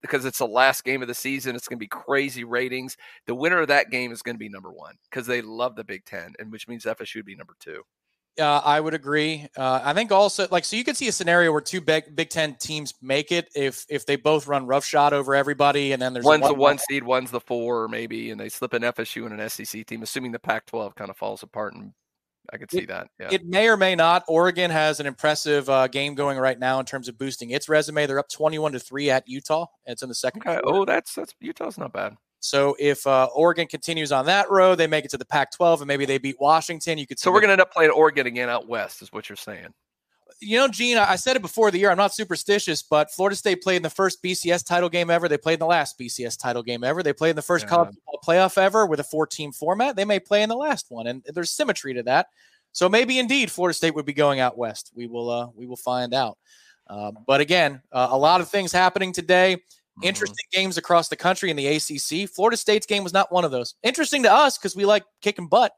Because 0.00 0.24
it's 0.24 0.38
the 0.38 0.46
last 0.46 0.84
game 0.84 1.02
of 1.02 1.08
the 1.08 1.14
season, 1.14 1.56
it's 1.56 1.66
going 1.66 1.78
to 1.78 1.82
be 1.82 1.88
crazy 1.88 2.44
ratings. 2.44 2.96
The 3.26 3.34
winner 3.34 3.60
of 3.60 3.68
that 3.68 3.90
game 3.90 4.12
is 4.12 4.22
going 4.22 4.36
to 4.36 4.38
be 4.38 4.48
number 4.48 4.70
one 4.70 4.94
because 5.10 5.26
they 5.26 5.42
love 5.42 5.74
the 5.74 5.82
Big 5.82 6.04
Ten, 6.04 6.34
and 6.38 6.52
which 6.52 6.68
means 6.68 6.84
FSU 6.84 7.16
would 7.16 7.24
be 7.24 7.34
number 7.34 7.54
two. 7.58 7.82
Uh, 8.38 8.60
I 8.64 8.80
would 8.80 8.94
agree. 8.94 9.48
Uh, 9.56 9.80
I 9.82 9.92
think 9.92 10.12
also 10.12 10.46
like 10.50 10.64
so 10.64 10.76
you 10.76 10.84
could 10.84 10.96
see 10.96 11.08
a 11.08 11.12
scenario 11.12 11.52
where 11.52 11.60
two 11.60 11.80
big 11.80 12.14
Big 12.14 12.30
Ten 12.30 12.54
teams 12.54 12.94
make 13.02 13.32
it 13.32 13.48
if 13.54 13.84
if 13.88 14.06
they 14.06 14.16
both 14.16 14.46
run 14.46 14.66
roughshod 14.66 15.12
over 15.12 15.34
everybody, 15.34 15.92
and 15.92 16.00
then 16.00 16.12
there's 16.12 16.24
one's 16.24 16.42
one, 16.42 16.52
the 16.52 16.58
one 16.58 16.78
seed, 16.78 17.02
one's 17.02 17.30
the 17.30 17.40
four, 17.40 17.88
maybe, 17.88 18.30
and 18.30 18.40
they 18.40 18.48
slip 18.48 18.72
an 18.72 18.82
FSU 18.82 19.26
and 19.26 19.40
an 19.40 19.48
SEC 19.48 19.86
team, 19.86 20.02
assuming 20.02 20.32
the 20.32 20.38
Pac-12 20.38 20.94
kind 20.94 21.10
of 21.10 21.16
falls 21.16 21.42
apart. 21.42 21.74
And 21.74 21.92
I 22.52 22.56
could 22.56 22.70
see 22.70 22.86
that. 22.86 23.08
Yeah. 23.20 23.28
It 23.30 23.44
may 23.44 23.68
or 23.68 23.76
may 23.76 23.94
not. 23.94 24.24
Oregon 24.26 24.70
has 24.70 25.00
an 25.00 25.06
impressive 25.06 25.68
uh, 25.68 25.86
game 25.88 26.14
going 26.14 26.38
right 26.38 26.58
now 26.58 26.80
in 26.80 26.86
terms 26.86 27.08
of 27.08 27.18
boosting 27.18 27.50
its 27.50 27.68
resume. 27.68 28.06
They're 28.06 28.18
up 28.18 28.30
twenty-one 28.30 28.72
to 28.72 28.78
three 28.78 29.10
at 29.10 29.28
Utah. 29.28 29.66
And 29.86 29.92
it's 29.92 30.02
in 30.02 30.08
the 30.08 30.14
second. 30.14 30.42
okay. 30.46 30.60
Oh, 30.64 30.84
that's 30.84 31.14
that's 31.14 31.34
Utah's 31.40 31.76
not 31.78 31.92
bad. 31.92 32.16
So 32.40 32.76
if 32.78 33.06
uh, 33.06 33.28
Oregon 33.34 33.66
continues 33.66 34.12
on 34.12 34.26
that 34.26 34.50
road, 34.50 34.76
they 34.76 34.86
make 34.86 35.04
it 35.04 35.10
to 35.10 35.18
the 35.18 35.24
Pac-12, 35.24 35.78
and 35.80 35.88
maybe 35.88 36.04
they 36.04 36.18
beat 36.18 36.36
Washington. 36.40 36.96
You 36.98 37.06
could. 37.06 37.18
So 37.18 37.32
we're 37.32 37.40
gonna 37.40 37.52
end 37.54 37.60
up 37.60 37.72
playing 37.72 37.90
Oregon 37.90 38.26
again 38.26 38.48
out 38.48 38.68
west, 38.68 39.02
is 39.02 39.12
what 39.12 39.28
you're 39.28 39.36
saying. 39.36 39.74
you 40.40 40.56
know, 40.56 40.68
Gene, 40.68 40.98
I 40.98 41.16
said 41.16 41.34
it 41.34 41.42
before 41.42 41.72
the 41.72 41.78
year. 41.78 41.90
I'm 41.90 41.96
not 41.96 42.14
superstitious, 42.14 42.80
but 42.80 43.10
Florida 43.10 43.34
State 43.34 43.60
played 43.60 43.76
in 43.78 43.82
the 43.82 43.90
first 43.90 44.22
BCS 44.22 44.64
title 44.64 44.88
game 44.88 45.10
ever. 45.10 45.28
They 45.28 45.36
played 45.38 45.54
in 45.54 45.58
the 45.60 45.66
last 45.66 45.98
BCS 45.98 46.38
title 46.38 46.62
game 46.62 46.84
ever. 46.84 47.02
They 47.02 47.12
played 47.12 47.30
in 47.30 47.36
the 47.36 47.42
first 47.42 47.64
Yeah. 47.64 47.70
college 47.70 47.88
football 47.94 48.20
playoff 48.24 48.56
ever 48.56 48.86
with 48.86 49.00
a 49.00 49.04
four 49.04 49.26
team 49.26 49.50
format. 49.50 49.96
They 49.96 50.04
may 50.04 50.20
play 50.20 50.42
in 50.44 50.48
the 50.48 50.54
last 50.56 50.86
one, 50.90 51.08
and 51.08 51.24
there's 51.34 51.50
symmetry 51.50 51.92
to 51.94 52.04
that. 52.04 52.28
So 52.70 52.88
maybe 52.88 53.18
indeed 53.18 53.50
Florida 53.50 53.74
State 53.74 53.96
would 53.96 54.04
be 54.06 54.12
going 54.12 54.38
out 54.38 54.56
west. 54.56 54.92
We 54.94 55.08
will, 55.08 55.28
uh, 55.28 55.48
we 55.56 55.66
will 55.66 55.76
find 55.76 56.14
out. 56.14 56.38
Uh, 56.86 57.10
but 57.26 57.40
again, 57.40 57.82
uh, 57.90 58.08
a 58.10 58.16
lot 58.16 58.40
of 58.40 58.48
things 58.48 58.70
happening 58.70 59.12
today. 59.12 59.56
Mm-hmm. 59.98 60.08
Interesting 60.08 60.46
games 60.52 60.78
across 60.78 61.08
the 61.08 61.16
country 61.16 61.50
in 61.50 61.56
the 61.56 61.66
ACC. 61.66 62.28
Florida 62.30 62.56
State's 62.56 62.86
game 62.86 63.02
was 63.02 63.12
not 63.12 63.32
one 63.32 63.44
of 63.44 63.50
those. 63.50 63.74
Interesting 63.82 64.22
to 64.22 64.32
us 64.32 64.56
because 64.56 64.76
we 64.76 64.84
like 64.84 65.04
kicking 65.20 65.48
butt, 65.48 65.72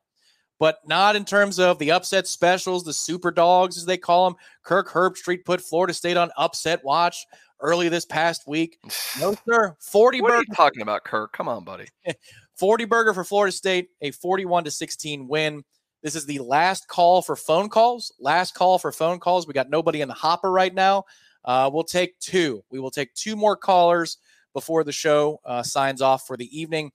but 0.59 0.79
not 0.87 1.17
in 1.17 1.25
terms 1.25 1.59
of 1.59 1.79
the 1.79 1.91
upset 1.91 2.27
specials, 2.27 2.85
the 2.85 2.93
super 2.93 3.31
dogs 3.31 3.77
as 3.77 3.87
they 3.87 3.97
call 3.97 4.29
them. 4.29 4.39
Kirk 4.63 4.89
Herbstreit 4.91 5.45
put 5.45 5.61
Florida 5.61 5.95
State 5.95 6.17
on 6.17 6.31
upset 6.37 6.85
watch 6.85 7.27
early 7.61 7.89
this 7.89 8.05
past 8.05 8.47
week. 8.47 8.79
No, 9.19 9.35
sir. 9.49 9.77
40 9.81 10.21
What 10.21 10.31
are 10.31 10.35
burger, 10.37 10.45
you 10.49 10.55
talking 10.55 10.83
about, 10.83 11.05
Kirk? 11.05 11.33
Come 11.33 11.49
on, 11.49 11.65
buddy. 11.65 11.87
40 12.57 12.85
burger 12.85 13.15
for 13.15 13.25
Florida 13.25 13.53
State, 13.53 13.89
a 14.03 14.11
41 14.11 14.65
to 14.65 14.71
16 14.71 15.27
win. 15.27 15.65
This 16.03 16.15
is 16.15 16.27
the 16.27 16.39
last 16.39 16.89
call 16.89 17.23
for 17.23 17.37
phone 17.37 17.69
calls. 17.69 18.15
Last 18.21 18.55
call 18.55 18.79
for 18.79 18.93
phone 18.93 19.19
calls. 19.19 19.47
We 19.47 19.53
got 19.53 19.69
nobody 19.69 20.01
in 20.01 20.09
the 20.09 20.15
hopper 20.15 20.51
right 20.51 20.73
now. 20.73 21.05
Uh, 21.45 21.71
we'll 21.73 21.85
take 21.85 22.19
two. 22.19 22.63
We 22.71 22.81
will 22.81 22.91
take 22.91 23.13
two 23.15 23.37
more 23.37 23.57
callers 23.57 24.19
before 24.53 24.85
the 24.85 24.93
show 24.93 25.41
uh, 25.45 25.63
signs 25.63 26.03
off 26.03 26.27
for 26.27 26.37
the 26.37 26.59
evening. 26.59 26.93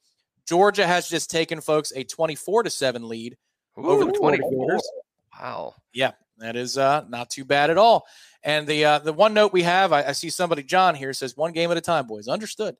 Georgia 0.47 0.85
has 0.85 1.09
just 1.09 1.31
taken, 1.31 1.61
folks, 1.61 1.91
a 1.95 2.03
24 2.03 2.63
to 2.63 2.69
7 2.69 3.07
lead 3.07 3.38
over 3.77 4.05
the 4.05 4.11
Ooh, 4.11 4.13
Florida 4.15 4.43
Gators. 4.43 4.88
Wow. 5.39 5.76
Yeah, 5.93 6.11
that 6.38 6.55
is 6.55 6.77
uh, 6.77 7.05
not 7.09 7.30
too 7.30 7.45
bad 7.45 7.69
at 7.69 7.77
all. 7.77 8.05
And 8.43 8.67
the 8.67 8.85
uh, 8.85 8.99
the 8.99 9.13
one 9.13 9.34
note 9.34 9.53
we 9.53 9.63
have, 9.63 9.91
I, 9.91 10.03
I 10.03 10.11
see 10.11 10.30
somebody, 10.30 10.61
John 10.61 10.93
here, 10.93 11.13
says 11.13 11.35
one 11.35 11.51
game 11.51 11.72
at 11.72 11.77
a 11.77 11.81
time, 11.81 12.05
boys. 12.05 12.27
Understood. 12.27 12.76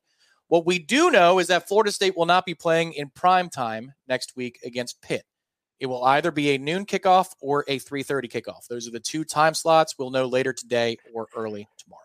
What 0.48 0.64
we 0.64 0.78
do 0.78 1.10
know 1.10 1.40
is 1.40 1.48
that 1.48 1.66
Florida 1.66 1.90
State 1.90 2.16
will 2.16 2.26
not 2.26 2.46
be 2.46 2.54
playing 2.54 2.92
in 2.92 3.10
prime 3.10 3.48
time 3.48 3.92
next 4.06 4.36
week 4.36 4.60
against 4.64 5.02
Pitt. 5.02 5.24
It 5.80 5.86
will 5.86 6.04
either 6.04 6.30
be 6.30 6.54
a 6.54 6.58
noon 6.58 6.86
kickoff 6.86 7.28
or 7.40 7.64
a 7.68 7.78
3:30 7.78 8.30
kickoff. 8.30 8.66
Those 8.68 8.88
are 8.88 8.92
the 8.92 9.00
two 9.00 9.24
time 9.24 9.54
slots. 9.54 9.94
We'll 9.98 10.10
know 10.10 10.26
later 10.26 10.52
today 10.52 10.96
or 11.14 11.26
early 11.36 11.68
tomorrow. 11.78 12.02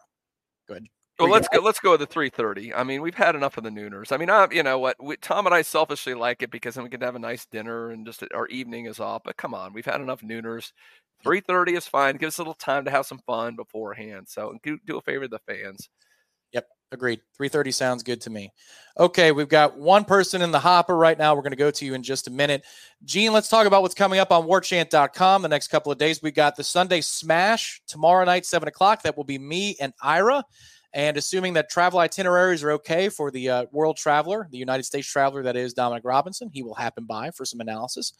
Good. 0.67 0.87
Well, 1.19 1.29
let's 1.29 1.47
go. 1.47 1.59
Let's 1.59 1.79
go 1.79 1.91
with 1.91 1.99
the 1.99 2.07
3:30. 2.07 2.73
I 2.75 2.83
mean, 2.83 3.01
we've 3.01 3.15
had 3.15 3.35
enough 3.35 3.57
of 3.57 3.63
the 3.63 3.69
nooners. 3.69 4.11
I 4.11 4.17
mean, 4.17 4.29
I, 4.29 4.47
you 4.51 4.63
know 4.63 4.79
what? 4.79 5.01
We, 5.01 5.17
Tom 5.17 5.45
and 5.45 5.53
I 5.53 5.61
selfishly 5.61 6.13
like 6.13 6.41
it 6.41 6.51
because 6.51 6.75
then 6.75 6.83
we 6.83 6.89
can 6.89 7.01
have 7.01 7.15
a 7.15 7.19
nice 7.19 7.45
dinner 7.45 7.91
and 7.91 8.05
just 8.05 8.23
our 8.33 8.47
evening 8.47 8.85
is 8.85 8.99
off. 8.99 9.21
But 9.23 9.37
come 9.37 9.53
on, 9.53 9.73
we've 9.73 9.85
had 9.85 10.01
enough 10.01 10.21
nooners. 10.21 10.71
3:30 11.23 11.77
is 11.77 11.87
fine. 11.87 12.17
Give 12.17 12.27
us 12.27 12.39
a 12.39 12.41
little 12.41 12.53
time 12.55 12.85
to 12.85 12.91
have 12.91 13.05
some 13.05 13.19
fun 13.19 13.55
beforehand. 13.55 14.27
So 14.27 14.57
do, 14.63 14.79
do 14.85 14.97
a 14.97 15.01
favor 15.01 15.25
to 15.25 15.27
the 15.27 15.39
fans. 15.39 15.89
Agreed. 16.91 17.21
3:30 17.39 17.73
sounds 17.73 18.03
good 18.03 18.19
to 18.21 18.29
me. 18.29 18.51
Okay, 18.99 19.31
we've 19.31 19.47
got 19.47 19.77
one 19.77 20.03
person 20.03 20.41
in 20.41 20.51
the 20.51 20.59
hopper 20.59 20.97
right 20.97 21.17
now. 21.17 21.33
We're 21.33 21.41
going 21.41 21.51
to 21.51 21.57
go 21.57 21.71
to 21.71 21.85
you 21.85 21.93
in 21.93 22.03
just 22.03 22.27
a 22.27 22.31
minute. 22.31 22.63
Gene, 23.05 23.31
let's 23.31 23.47
talk 23.47 23.65
about 23.65 23.81
what's 23.81 23.95
coming 23.95 24.19
up 24.19 24.31
on 24.31 24.45
warchant.com 24.45 25.41
the 25.41 25.47
next 25.47 25.69
couple 25.69 25.91
of 25.91 25.97
days. 25.97 26.21
We 26.21 26.31
got 26.31 26.57
the 26.57 26.63
Sunday 26.65 26.99
Smash 26.99 27.81
tomorrow 27.87 28.25
night, 28.25 28.45
7 28.45 28.67
o'clock. 28.67 29.03
That 29.03 29.15
will 29.15 29.23
be 29.23 29.39
me 29.39 29.77
and 29.79 29.93
Ira. 30.01 30.43
And 30.93 31.15
assuming 31.15 31.53
that 31.53 31.69
travel 31.69 31.99
itineraries 31.99 32.63
are 32.63 32.71
okay 32.71 33.07
for 33.07 33.31
the 33.31 33.49
uh, 33.49 33.65
world 33.71 33.95
traveler, 33.95 34.49
the 34.51 34.57
United 34.57 34.83
States 34.83 35.07
traveler 35.07 35.43
that 35.43 35.55
is 35.55 35.73
Dominic 35.73 36.03
Robinson, 36.03 36.49
he 36.51 36.63
will 36.63 36.75
happen 36.75 37.05
by 37.05 37.31
for 37.31 37.45
some 37.45 37.61
analysis. 37.61 38.11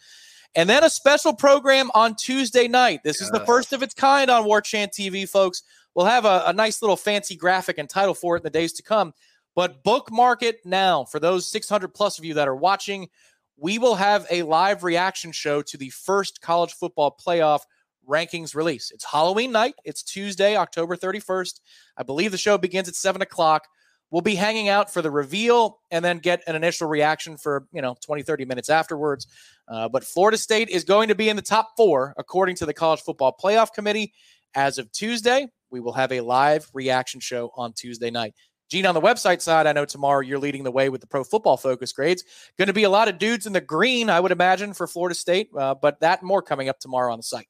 And 0.56 0.70
then 0.70 0.84
a 0.84 0.90
special 0.90 1.34
program 1.34 1.92
on 1.94 2.16
Tuesday 2.16 2.68
night. 2.68 3.04
This 3.04 3.22
is 3.22 3.30
the 3.30 3.40
first 3.46 3.72
of 3.72 3.84
its 3.84 3.94
kind 3.94 4.30
on 4.30 4.44
Warchant 4.44 4.92
TV, 4.92 5.28
folks. 5.28 5.64
We'll 5.96 6.06
have 6.06 6.26
a, 6.26 6.44
a 6.48 6.54
nice 6.54 6.82
little 6.82 6.96
fancy 6.96 7.36
graphic 7.36 7.78
and 7.78 7.90
title 7.90 8.14
for 8.14 8.36
it 8.36 8.40
in 8.40 8.44
the 8.44 8.50
days 8.50 8.74
to 8.74 8.84
come. 8.84 9.14
But 9.56 9.84
bookmark 9.84 10.44
it 10.44 10.66
now 10.66 11.04
for 11.06 11.20
those 11.20 11.48
600 11.50 11.90
plus 11.90 12.18
of 12.18 12.26
you 12.26 12.34
that 12.36 12.48
are 12.48 12.56
watching. 12.56 13.10
We 13.58 13.78
will 13.78 13.96
have 13.96 14.26
a 14.32 14.44
live 14.44 14.84
reaction 14.84 15.32
show 15.32 15.62
to 15.64 15.78
the 15.78 15.90
first 15.90 16.42
college 16.42 16.74
football 16.74 17.16
playoff 17.24 17.62
rankings 18.08 18.56
release. 18.56 18.92
It's 18.92 19.06
Halloween 19.06 19.52
night. 19.52 19.76
It's 19.84 20.04
Tuesday, 20.04 20.56
October 20.56 20.96
31st. 20.96 21.60
I 21.98 22.04
believe 22.04 22.32
the 22.32 22.38
show 22.38 22.58
begins 22.58 22.88
at 22.88 22.96
7 22.96 23.22
o'clock. 23.22 23.68
We'll 24.10 24.22
be 24.22 24.36
hanging 24.36 24.68
out 24.68 24.92
for 24.92 25.02
the 25.02 25.12
reveal 25.12 25.80
and 25.90 26.04
then 26.04 26.20
get 26.20 26.44
an 26.48 26.56
initial 26.56 26.88
reaction 26.88 27.38
for, 27.38 27.68
you 27.72 27.82
know, 27.82 27.96
20, 28.02 28.24
30 28.24 28.46
minutes 28.46 28.70
afterwards. 28.70 29.28
Uh, 29.68 29.88
but 29.88 30.04
Florida 30.04 30.38
State 30.38 30.70
is 30.70 30.84
going 30.84 31.08
to 31.08 31.16
be 31.16 31.30
in 31.30 31.38
the 31.38 31.42
top 31.42 31.72
four, 31.78 32.14
according 32.18 32.56
to 32.58 32.66
the 32.66 32.74
College 32.74 33.02
Football 33.02 33.36
Playoff 33.42 33.74
Committee. 33.74 34.14
As 34.54 34.78
of 34.78 34.92
Tuesday, 34.92 35.48
we 35.72 35.80
will 35.80 35.94
have 35.94 36.12
a 36.12 36.22
live 36.22 36.70
reaction 36.74 37.20
show 37.20 37.52
on 37.56 37.74
Tuesday 37.74 38.12
night. 38.12 38.34
Gene, 38.70 38.86
on 38.86 38.96
the 38.96 39.02
website 39.02 39.42
side, 39.42 39.68
I 39.68 39.74
know 39.74 39.84
tomorrow 39.84 40.22
you're 40.22 40.40
leading 40.40 40.64
the 40.64 40.72
way 40.72 40.88
with 40.88 41.02
the 41.02 41.08
pro 41.08 41.26
football 41.26 41.58
focus 41.58 41.92
grades. 41.92 42.24
Going 42.58 42.68
to 42.68 42.74
be 42.74 42.84
a 42.84 42.90
lot 42.90 43.10
of 43.10 43.18
dudes 43.18 43.46
in 43.46 43.52
the 43.52 43.60
green, 43.60 44.10
I 44.10 44.20
would 44.20 44.32
imagine, 44.32 44.74
for 44.74 44.88
Florida 44.88 45.14
State, 45.14 45.50
uh, 45.58 45.76
but 45.76 46.00
that 46.00 46.24
more 46.24 46.42
coming 46.42 46.70
up 46.70 46.80
tomorrow 46.80 47.12
on 47.12 47.20
the 47.20 47.24
site. 47.24 47.48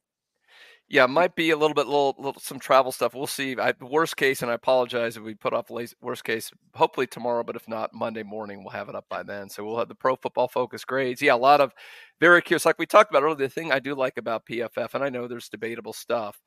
Yeah, 0.89 1.05
might 1.05 1.35
be 1.35 1.51
a 1.51 1.55
little 1.55 1.75
bit, 1.75 1.85
little, 1.85 2.15
little 2.17 2.41
some 2.41 2.59
travel 2.59 2.91
stuff. 2.91 3.13
We'll 3.13 3.27
see. 3.27 3.55
I, 3.57 3.73
worst 3.79 4.17
case, 4.17 4.41
and 4.41 4.49
I 4.49 4.55
apologize 4.55 5.15
if 5.15 5.23
we 5.23 5.35
put 5.35 5.53
off 5.53 5.69
late, 5.69 5.93
worst 6.01 6.23
case. 6.23 6.51
Hopefully 6.73 7.07
tomorrow, 7.07 7.43
but 7.43 7.55
if 7.55 7.65
not, 7.67 7.93
Monday 7.93 8.23
morning 8.23 8.63
we'll 8.63 8.71
have 8.71 8.89
it 8.89 8.95
up 8.95 9.05
by 9.07 9.23
then. 9.23 9.47
So 9.47 9.63
we'll 9.63 9.77
have 9.77 9.87
the 9.87 9.95
pro 9.95 10.15
football 10.15 10.47
focus 10.47 10.83
grades. 10.83 11.21
Yeah, 11.21 11.35
a 11.35 11.37
lot 11.37 11.61
of 11.61 11.71
very 12.19 12.41
curious. 12.41 12.65
Like 12.65 12.79
we 12.79 12.87
talked 12.87 13.09
about 13.09 13.23
earlier, 13.23 13.35
the 13.35 13.47
thing 13.47 13.71
I 13.71 13.79
do 13.79 13.93
like 13.93 14.17
about 14.17 14.45
PFF, 14.47 14.95
and 14.95 15.03
I 15.03 15.09
know 15.09 15.27
there's 15.27 15.47
debatable 15.49 15.93
stuff 15.93 16.41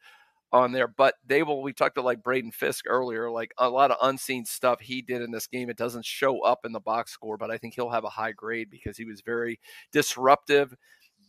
on 0.54 0.72
there, 0.72 0.88
but 0.88 1.16
they 1.26 1.42
will. 1.42 1.62
We 1.62 1.72
talked 1.72 1.96
to 1.96 2.02
like 2.02 2.22
Braden 2.22 2.52
Fiske 2.52 2.86
earlier, 2.88 3.30
like 3.30 3.52
a 3.58 3.68
lot 3.68 3.90
of 3.90 3.98
unseen 4.00 4.44
stuff 4.44 4.80
he 4.80 5.02
did 5.02 5.20
in 5.20 5.32
this 5.32 5.48
game. 5.48 5.68
It 5.68 5.76
doesn't 5.76 6.04
show 6.04 6.40
up 6.42 6.64
in 6.64 6.72
the 6.72 6.80
box 6.80 7.10
score, 7.10 7.36
but 7.36 7.50
I 7.50 7.58
think 7.58 7.74
he'll 7.74 7.90
have 7.90 8.04
a 8.04 8.10
high 8.10 8.32
grade 8.32 8.70
because 8.70 8.96
he 8.96 9.04
was 9.04 9.20
very 9.20 9.58
disruptive 9.92 10.74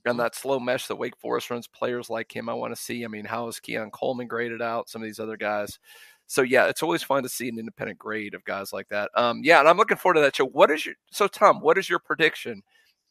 and 0.06 0.20
that 0.20 0.36
slow 0.36 0.60
mesh 0.60 0.88
that 0.88 0.98
Wake 0.98 1.18
Forest 1.18 1.50
runs, 1.50 1.68
players 1.68 2.10
like 2.10 2.34
him, 2.34 2.48
I 2.48 2.54
want 2.54 2.76
to 2.76 2.82
see. 2.82 3.04
I 3.04 3.08
mean, 3.08 3.26
how 3.26 3.48
is 3.48 3.60
Keon 3.60 3.90
Coleman 3.90 4.28
graded 4.28 4.62
out? 4.62 4.88
Some 4.88 5.02
of 5.02 5.08
these 5.08 5.20
other 5.20 5.38
guys. 5.38 5.80
So 6.28 6.44
yeah, 6.44 6.68
it's 6.68 6.84
always 6.84 7.04
fun 7.04 7.24
to 7.24 7.30
see 7.30 7.50
an 7.50 7.60
independent 7.60 7.98
grade 7.98 8.36
of 8.36 8.46
guys 8.46 8.72
like 8.72 8.88
that. 8.90 9.10
Um, 9.16 9.42
yeah, 9.44 9.60
and 9.60 9.68
I'm 9.68 9.78
looking 9.78 9.98
forward 9.98 10.16
to 10.16 10.22
that 10.22 10.36
show. 10.36 10.46
What 10.46 10.72
is 10.72 10.86
your 10.86 10.96
so 11.12 11.28
Tom? 11.28 11.60
What 11.60 11.78
is 11.78 11.90
your 11.90 12.00
prediction? 12.00 12.62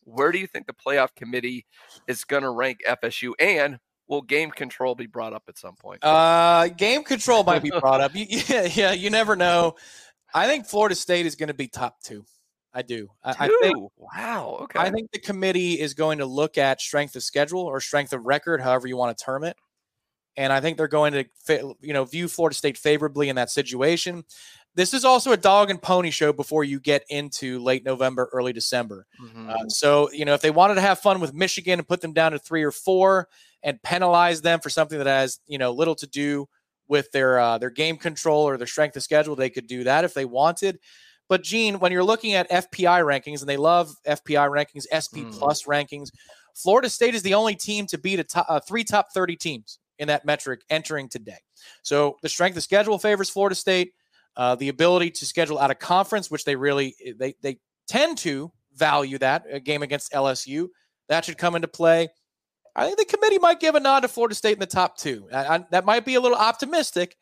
Where 0.05 0.31
do 0.33 0.39
you 0.39 0.47
think 0.47 0.67
the 0.67 0.75
playoff 0.75 1.15
committee 1.17 1.67
is 2.07 2.25
going 2.25 2.43
to 2.43 2.51
rank 2.51 2.79
FSU? 2.89 3.33
And 3.41 3.79
will 4.09 4.23
game 4.23 4.51
control 4.51 4.95
be 4.95 5.07
brought 5.07 5.33
up 5.33 5.45
at 5.49 5.59
some 5.59 5.77
point? 5.77 6.05
Uh, 6.05 6.69
game 6.69 7.05
control 7.05 7.45
might 7.45 7.63
be 7.63 7.71
brought 7.71 8.01
up. 8.01 8.13
You, 8.15 8.27
yeah, 8.49 8.63
yeah, 8.65 8.93
you 8.93 9.11
never 9.11 9.37
know. 9.37 9.75
I 10.33 10.47
think 10.47 10.67
Florida 10.67 10.95
State 10.95 11.27
is 11.27 11.37
going 11.37 11.49
to 11.49 11.55
be 11.55 11.69
top 11.69 12.01
two. 12.03 12.25
I 12.73 12.83
do. 12.83 13.09
I, 13.23 13.35
I, 13.39 13.49
think. 13.63 13.77
Wow. 13.97 14.59
Okay. 14.63 14.79
I 14.81 14.91
think 14.91 15.13
the 15.13 15.21
committee 15.21 15.81
is 15.81 15.95
going 15.95 16.19
to 16.19 16.27
look 16.27 16.59
at 16.59 16.81
strength 16.81 17.15
of 17.15 17.23
schedule 17.23 17.63
or 17.63 17.81
strength 17.81 18.13
of 18.13 18.25
record, 18.25 18.61
however 18.61 18.89
you 18.89 18.97
want 18.97 19.17
to 19.17 19.25
term 19.25 19.45
it, 19.45 19.57
and 20.37 20.53
I 20.53 20.61
think 20.61 20.77
they're 20.77 20.89
going 20.89 21.13
to, 21.47 21.77
you 21.81 21.93
know, 21.93 22.05
view 22.05 22.29
Florida 22.29 22.55
State 22.55 22.77
favorably 22.77 23.29
in 23.29 23.37
that 23.37 23.51
situation. 23.51 24.25
This 24.75 24.93
is 24.93 25.05
also 25.05 25.31
a 25.31 25.37
dog 25.37 25.71
and 25.71 25.81
pony 25.81 26.11
show 26.11 26.33
before 26.33 26.65
you 26.65 26.81
get 26.81 27.05
into 27.09 27.61
late 27.61 27.85
November, 27.85 28.29
early 28.33 28.53
December. 28.53 29.07
Mm-hmm. 29.23 29.51
Uh, 29.51 29.69
so, 29.69 30.11
you 30.11 30.25
know, 30.25 30.35
if 30.35 30.41
they 30.41 30.51
wanted 30.51 30.75
to 30.75 30.81
have 30.81 30.99
fun 30.99 31.21
with 31.21 31.33
Michigan 31.33 31.79
and 31.79 31.87
put 31.87 32.01
them 32.01 32.13
down 32.13 32.33
to 32.33 32.41
three 32.41 32.65
or 32.65 32.73
four 32.73 33.29
and 33.65 33.83
penalize 33.83 34.43
them 34.43 34.61
for 34.61 34.69
something 34.69 34.99
that 34.99 35.07
has, 35.07 35.41
you 35.47 35.59
know, 35.59 35.73
little 35.73 35.97
to 35.97 36.07
do 36.07 36.47
with 36.87 37.11
their 37.13 37.39
uh, 37.39 37.59
their 37.59 37.71
game 37.71 37.97
control 37.97 38.43
or 38.47 38.57
their 38.57 38.67
strength 38.67 38.95
of 38.95 39.03
schedule, 39.03 39.35
they 39.35 39.51
could 39.51 39.67
do 39.67 39.85
that 39.85 40.05
if 40.05 40.15
they 40.15 40.27
wanted. 40.27 40.79
But 41.29 41.43
Gene, 41.43 41.81
when 41.81 41.91
you're 41.91 42.05
looking 42.05 42.35
at 42.35 42.51
FPI 42.51 43.03
rankings, 43.03 43.41
and 43.41 43.49
they 43.49 43.57
love 43.57 43.97
FPI 44.07 44.49
rankings, 44.51 44.85
SP 44.93 45.25
mm. 45.25 45.33
plus 45.33 45.65
rankings, 45.65 46.11
Florida 46.55 46.91
State 46.91 47.15
is 47.15 47.23
the 47.23 47.35
only 47.35 47.55
team 47.57 47.87
to 47.87 47.99
beat 47.99 48.21
a 48.21 48.25
top, 48.25 48.47
uh, 48.49 48.61
three 48.61 48.85
top 48.85 49.07
30 49.15 49.37
teams 49.37 49.79
in 49.99 50.09
that 50.09 50.27
metric 50.27 50.61
entering 50.69 51.09
today. 51.09 51.39
So 51.83 52.17
the 52.23 52.29
strength 52.29 52.57
of 52.59 52.63
schedule 52.63 52.99
favors 52.99 53.31
Florida 53.31 53.57
State. 53.57 53.93
Uh, 54.37 54.57
the 54.57 54.69
ability 54.69 55.13
to 55.13 55.25
schedule 55.25 55.61
out 55.61 55.71
of 55.71 55.79
conference, 55.79 56.29
which 56.29 56.45
they 56.45 56.57
really 56.57 56.97
they 57.19 57.35
they 57.41 57.57
tend 57.87 58.19
to 58.19 58.51
value 58.75 59.17
that 59.19 59.45
a 59.49 59.61
game 59.61 59.83
against 59.83 60.13
LSU, 60.13 60.67
that 61.09 61.25
should 61.25 61.39
come 61.39 61.55
into 61.55 61.69
play. 61.69 62.09
I 62.77 62.87
think 62.87 62.99
the 62.99 63.05
committee 63.05 63.39
might 63.39 63.61
give 63.61 63.75
a 63.75 63.81
nod 63.81 64.01
to 64.01 64.09
Florida 64.09 64.35
State 64.35 64.55
in 64.55 64.59
the 64.59 64.67
top 64.67 64.97
two. 64.97 65.29
I, 65.33 65.57
I, 65.57 65.67
that 65.71 65.85
might 65.85 66.05
be 66.05 66.17
a 66.17 66.21
little 66.21 66.37
optimistic, 66.37 67.17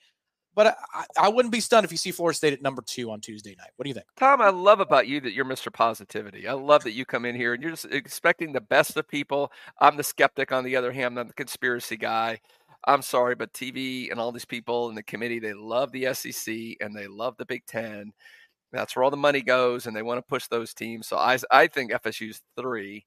but 0.54 0.78
I, 0.94 1.04
I, 1.18 1.28
wouldn't 1.28 1.52
be 1.52 1.60
stunned 1.60 1.84
if 1.84 1.90
you 1.90 1.98
see 1.98 2.10
Florida 2.10 2.36
State 2.36 2.52
at 2.52 2.62
number 2.62 2.82
two 2.82 3.10
on 3.10 3.20
Tuesday 3.20 3.54
night. 3.58 3.70
What 3.76 3.84
do 3.84 3.88
you 3.90 3.94
think? 3.94 4.06
Tom, 4.16 4.40
I 4.40 4.50
love 4.50 4.80
about 4.80 5.08
you 5.08 5.20
that 5.20 5.32
you're 5.32 5.44
Mr. 5.44 5.72
Positivity. 5.72 6.48
I 6.48 6.52
love 6.52 6.84
that 6.84 6.92
you 6.92 7.04
come 7.04 7.24
in 7.24 7.34
here 7.34 7.54
and 7.54 7.62
you're 7.62 7.72
just 7.72 7.86
expecting 7.86 8.52
the 8.52 8.60
best 8.60 8.96
of 8.96 9.06
people. 9.06 9.52
I'm 9.80 9.96
the 9.96 10.02
skeptic 10.02 10.52
on 10.52 10.64
the 10.64 10.76
other 10.76 10.92
hand, 10.92 11.18
I'm 11.18 11.28
the 11.28 11.34
conspiracy 11.34 11.96
guy. 11.96 12.40
I'm 12.84 13.02
sorry, 13.02 13.34
but 13.36 13.52
TV 13.52 14.10
and 14.10 14.18
all 14.18 14.32
these 14.32 14.44
people 14.44 14.88
in 14.88 14.96
the 14.96 15.04
committee, 15.04 15.38
they 15.38 15.54
love 15.54 15.92
the 15.92 16.12
SEC 16.14 16.54
and 16.80 16.96
they 16.96 17.06
love 17.06 17.36
the 17.36 17.46
Big 17.46 17.64
Ten. 17.66 18.12
That's 18.72 18.96
where 18.96 19.04
all 19.04 19.10
the 19.10 19.16
money 19.16 19.42
goes, 19.42 19.86
and 19.86 19.94
they 19.94 20.02
want 20.02 20.18
to 20.18 20.22
push 20.22 20.46
those 20.46 20.72
teams. 20.72 21.06
So 21.06 21.16
I, 21.18 21.38
I 21.50 21.66
think 21.66 21.92
FSU's 21.92 22.40
three. 22.58 23.04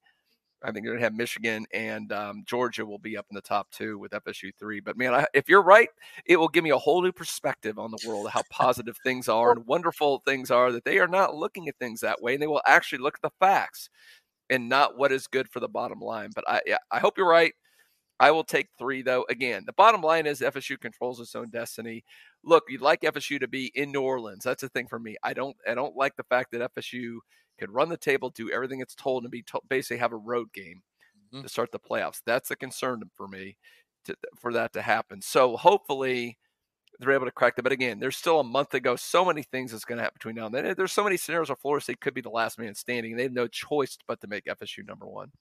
I 0.62 0.72
think 0.72 0.84
they're 0.84 0.94
going 0.94 1.00
to 1.00 1.04
have 1.04 1.14
Michigan 1.14 1.66
and 1.72 2.12
um, 2.12 2.42
Georgia 2.46 2.84
will 2.84 2.98
be 2.98 3.16
up 3.16 3.26
in 3.30 3.34
the 3.34 3.40
top 3.40 3.70
two 3.70 3.98
with 3.98 4.12
FSU 4.12 4.50
three. 4.58 4.80
But 4.80 4.96
man, 4.96 5.14
I, 5.14 5.26
if 5.34 5.48
you're 5.48 5.62
right, 5.62 5.88
it 6.24 6.36
will 6.36 6.48
give 6.48 6.64
me 6.64 6.70
a 6.70 6.78
whole 6.78 7.02
new 7.02 7.12
perspective 7.12 7.78
on 7.78 7.90
the 7.90 8.08
world, 8.08 8.30
how 8.30 8.42
positive 8.50 8.96
things 9.04 9.28
are 9.28 9.52
and 9.52 9.66
wonderful 9.66 10.22
things 10.24 10.50
are. 10.50 10.72
That 10.72 10.84
they 10.84 10.98
are 10.98 11.08
not 11.08 11.34
looking 11.34 11.68
at 11.68 11.76
things 11.78 12.00
that 12.00 12.22
way, 12.22 12.34
and 12.34 12.42
they 12.42 12.46
will 12.46 12.62
actually 12.66 12.98
look 12.98 13.16
at 13.16 13.22
the 13.22 13.36
facts 13.38 13.90
and 14.48 14.68
not 14.68 14.96
what 14.96 15.12
is 15.12 15.26
good 15.26 15.48
for 15.48 15.60
the 15.60 15.68
bottom 15.68 16.00
line. 16.00 16.30
But 16.34 16.44
I, 16.48 16.60
I 16.90 16.98
hope 16.98 17.18
you're 17.18 17.28
right. 17.28 17.52
I 18.18 18.30
will 18.30 18.44
take 18.44 18.68
three 18.78 19.02
though. 19.02 19.26
Again, 19.28 19.64
the 19.66 19.74
bottom 19.74 20.00
line 20.00 20.26
is 20.26 20.40
FSU 20.40 20.80
controls 20.80 21.20
its 21.20 21.34
own 21.34 21.50
destiny. 21.50 22.02
Look, 22.46 22.64
you'd 22.68 22.80
like 22.80 23.00
FSU 23.00 23.40
to 23.40 23.48
be 23.48 23.72
in 23.74 23.90
New 23.90 24.02
Orleans. 24.02 24.44
That's 24.44 24.62
the 24.62 24.68
thing 24.68 24.86
for 24.86 25.00
me. 25.00 25.16
I 25.22 25.34
don't. 25.34 25.56
I 25.68 25.74
don't 25.74 25.96
like 25.96 26.16
the 26.16 26.22
fact 26.22 26.52
that 26.52 26.74
FSU 26.74 27.18
could 27.58 27.70
run 27.70 27.88
the 27.88 27.96
table, 27.96 28.30
do 28.30 28.50
everything 28.50 28.80
it's 28.80 28.94
told, 28.94 29.24
and 29.24 29.30
be 29.30 29.42
to- 29.42 29.60
basically 29.68 29.96
have 29.98 30.12
a 30.12 30.16
road 30.16 30.52
game 30.52 30.82
mm-hmm. 31.32 31.42
to 31.42 31.48
start 31.48 31.72
the 31.72 31.78
playoffs. 31.78 32.20
That's 32.24 32.50
a 32.50 32.56
concern 32.56 33.02
for 33.14 33.26
me 33.26 33.56
to, 34.04 34.16
for 34.38 34.52
that 34.52 34.72
to 34.74 34.82
happen. 34.82 35.20
So 35.22 35.56
hopefully 35.56 36.38
they're 36.98 37.12
able 37.12 37.26
to 37.26 37.32
crack 37.32 37.56
that. 37.56 37.62
But 37.62 37.72
again, 37.72 37.98
there's 37.98 38.16
still 38.16 38.40
a 38.40 38.44
month 38.44 38.70
to 38.70 38.80
go. 38.80 38.96
So 38.96 39.24
many 39.24 39.42
things 39.42 39.72
that's 39.72 39.84
going 39.84 39.98
to 39.98 40.04
happen 40.04 40.16
between 40.18 40.36
now 40.36 40.46
and 40.46 40.54
then. 40.54 40.74
There's 40.76 40.92
so 40.92 41.04
many 41.04 41.16
scenarios 41.16 41.48
where 41.48 41.56
Florida 41.56 41.82
State 41.82 42.00
could 42.00 42.14
be 42.14 42.20
the 42.20 42.30
last 42.30 42.58
man 42.58 42.74
standing. 42.74 43.16
They 43.16 43.24
have 43.24 43.32
no 43.32 43.48
choice 43.48 43.98
but 44.06 44.20
to 44.20 44.28
make 44.28 44.44
FSU 44.44 44.86
number 44.86 45.06
one. 45.06 45.32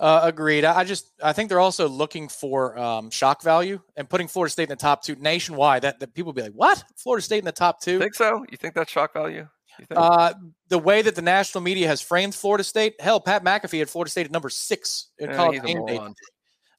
Uh, 0.00 0.20
agreed. 0.22 0.64
I 0.64 0.84
just 0.84 1.10
I 1.22 1.32
think 1.32 1.48
they're 1.48 1.58
also 1.58 1.88
looking 1.88 2.28
for 2.28 2.78
um, 2.78 3.10
shock 3.10 3.42
value 3.42 3.80
and 3.96 4.08
putting 4.08 4.28
Florida 4.28 4.52
State 4.52 4.64
in 4.64 4.68
the 4.68 4.76
top 4.76 5.02
two 5.02 5.16
nationwide. 5.16 5.82
That, 5.82 5.98
that 5.98 6.14
people 6.14 6.32
be 6.32 6.42
like, 6.42 6.52
what? 6.52 6.84
Florida 6.96 7.22
State 7.22 7.40
in 7.40 7.44
the 7.44 7.52
top 7.52 7.80
two? 7.80 7.98
Think 7.98 8.14
so? 8.14 8.44
You 8.48 8.56
think 8.56 8.74
that's 8.74 8.92
shock 8.92 9.12
value? 9.12 9.48
Uh, 9.94 10.34
the 10.68 10.78
way 10.78 11.02
that 11.02 11.14
the 11.14 11.22
national 11.22 11.62
media 11.62 11.86
has 11.86 12.00
framed 12.00 12.34
Florida 12.34 12.64
State, 12.64 13.00
hell, 13.00 13.20
Pat 13.20 13.44
McAfee 13.44 13.78
had 13.78 13.90
Florida 13.90 14.10
State 14.10 14.26
at 14.26 14.32
number 14.32 14.50
six 14.50 15.08
in 15.18 15.30
yeah, 15.30 15.36
college 15.36 15.62
game 15.62 15.84
day. 15.86 16.00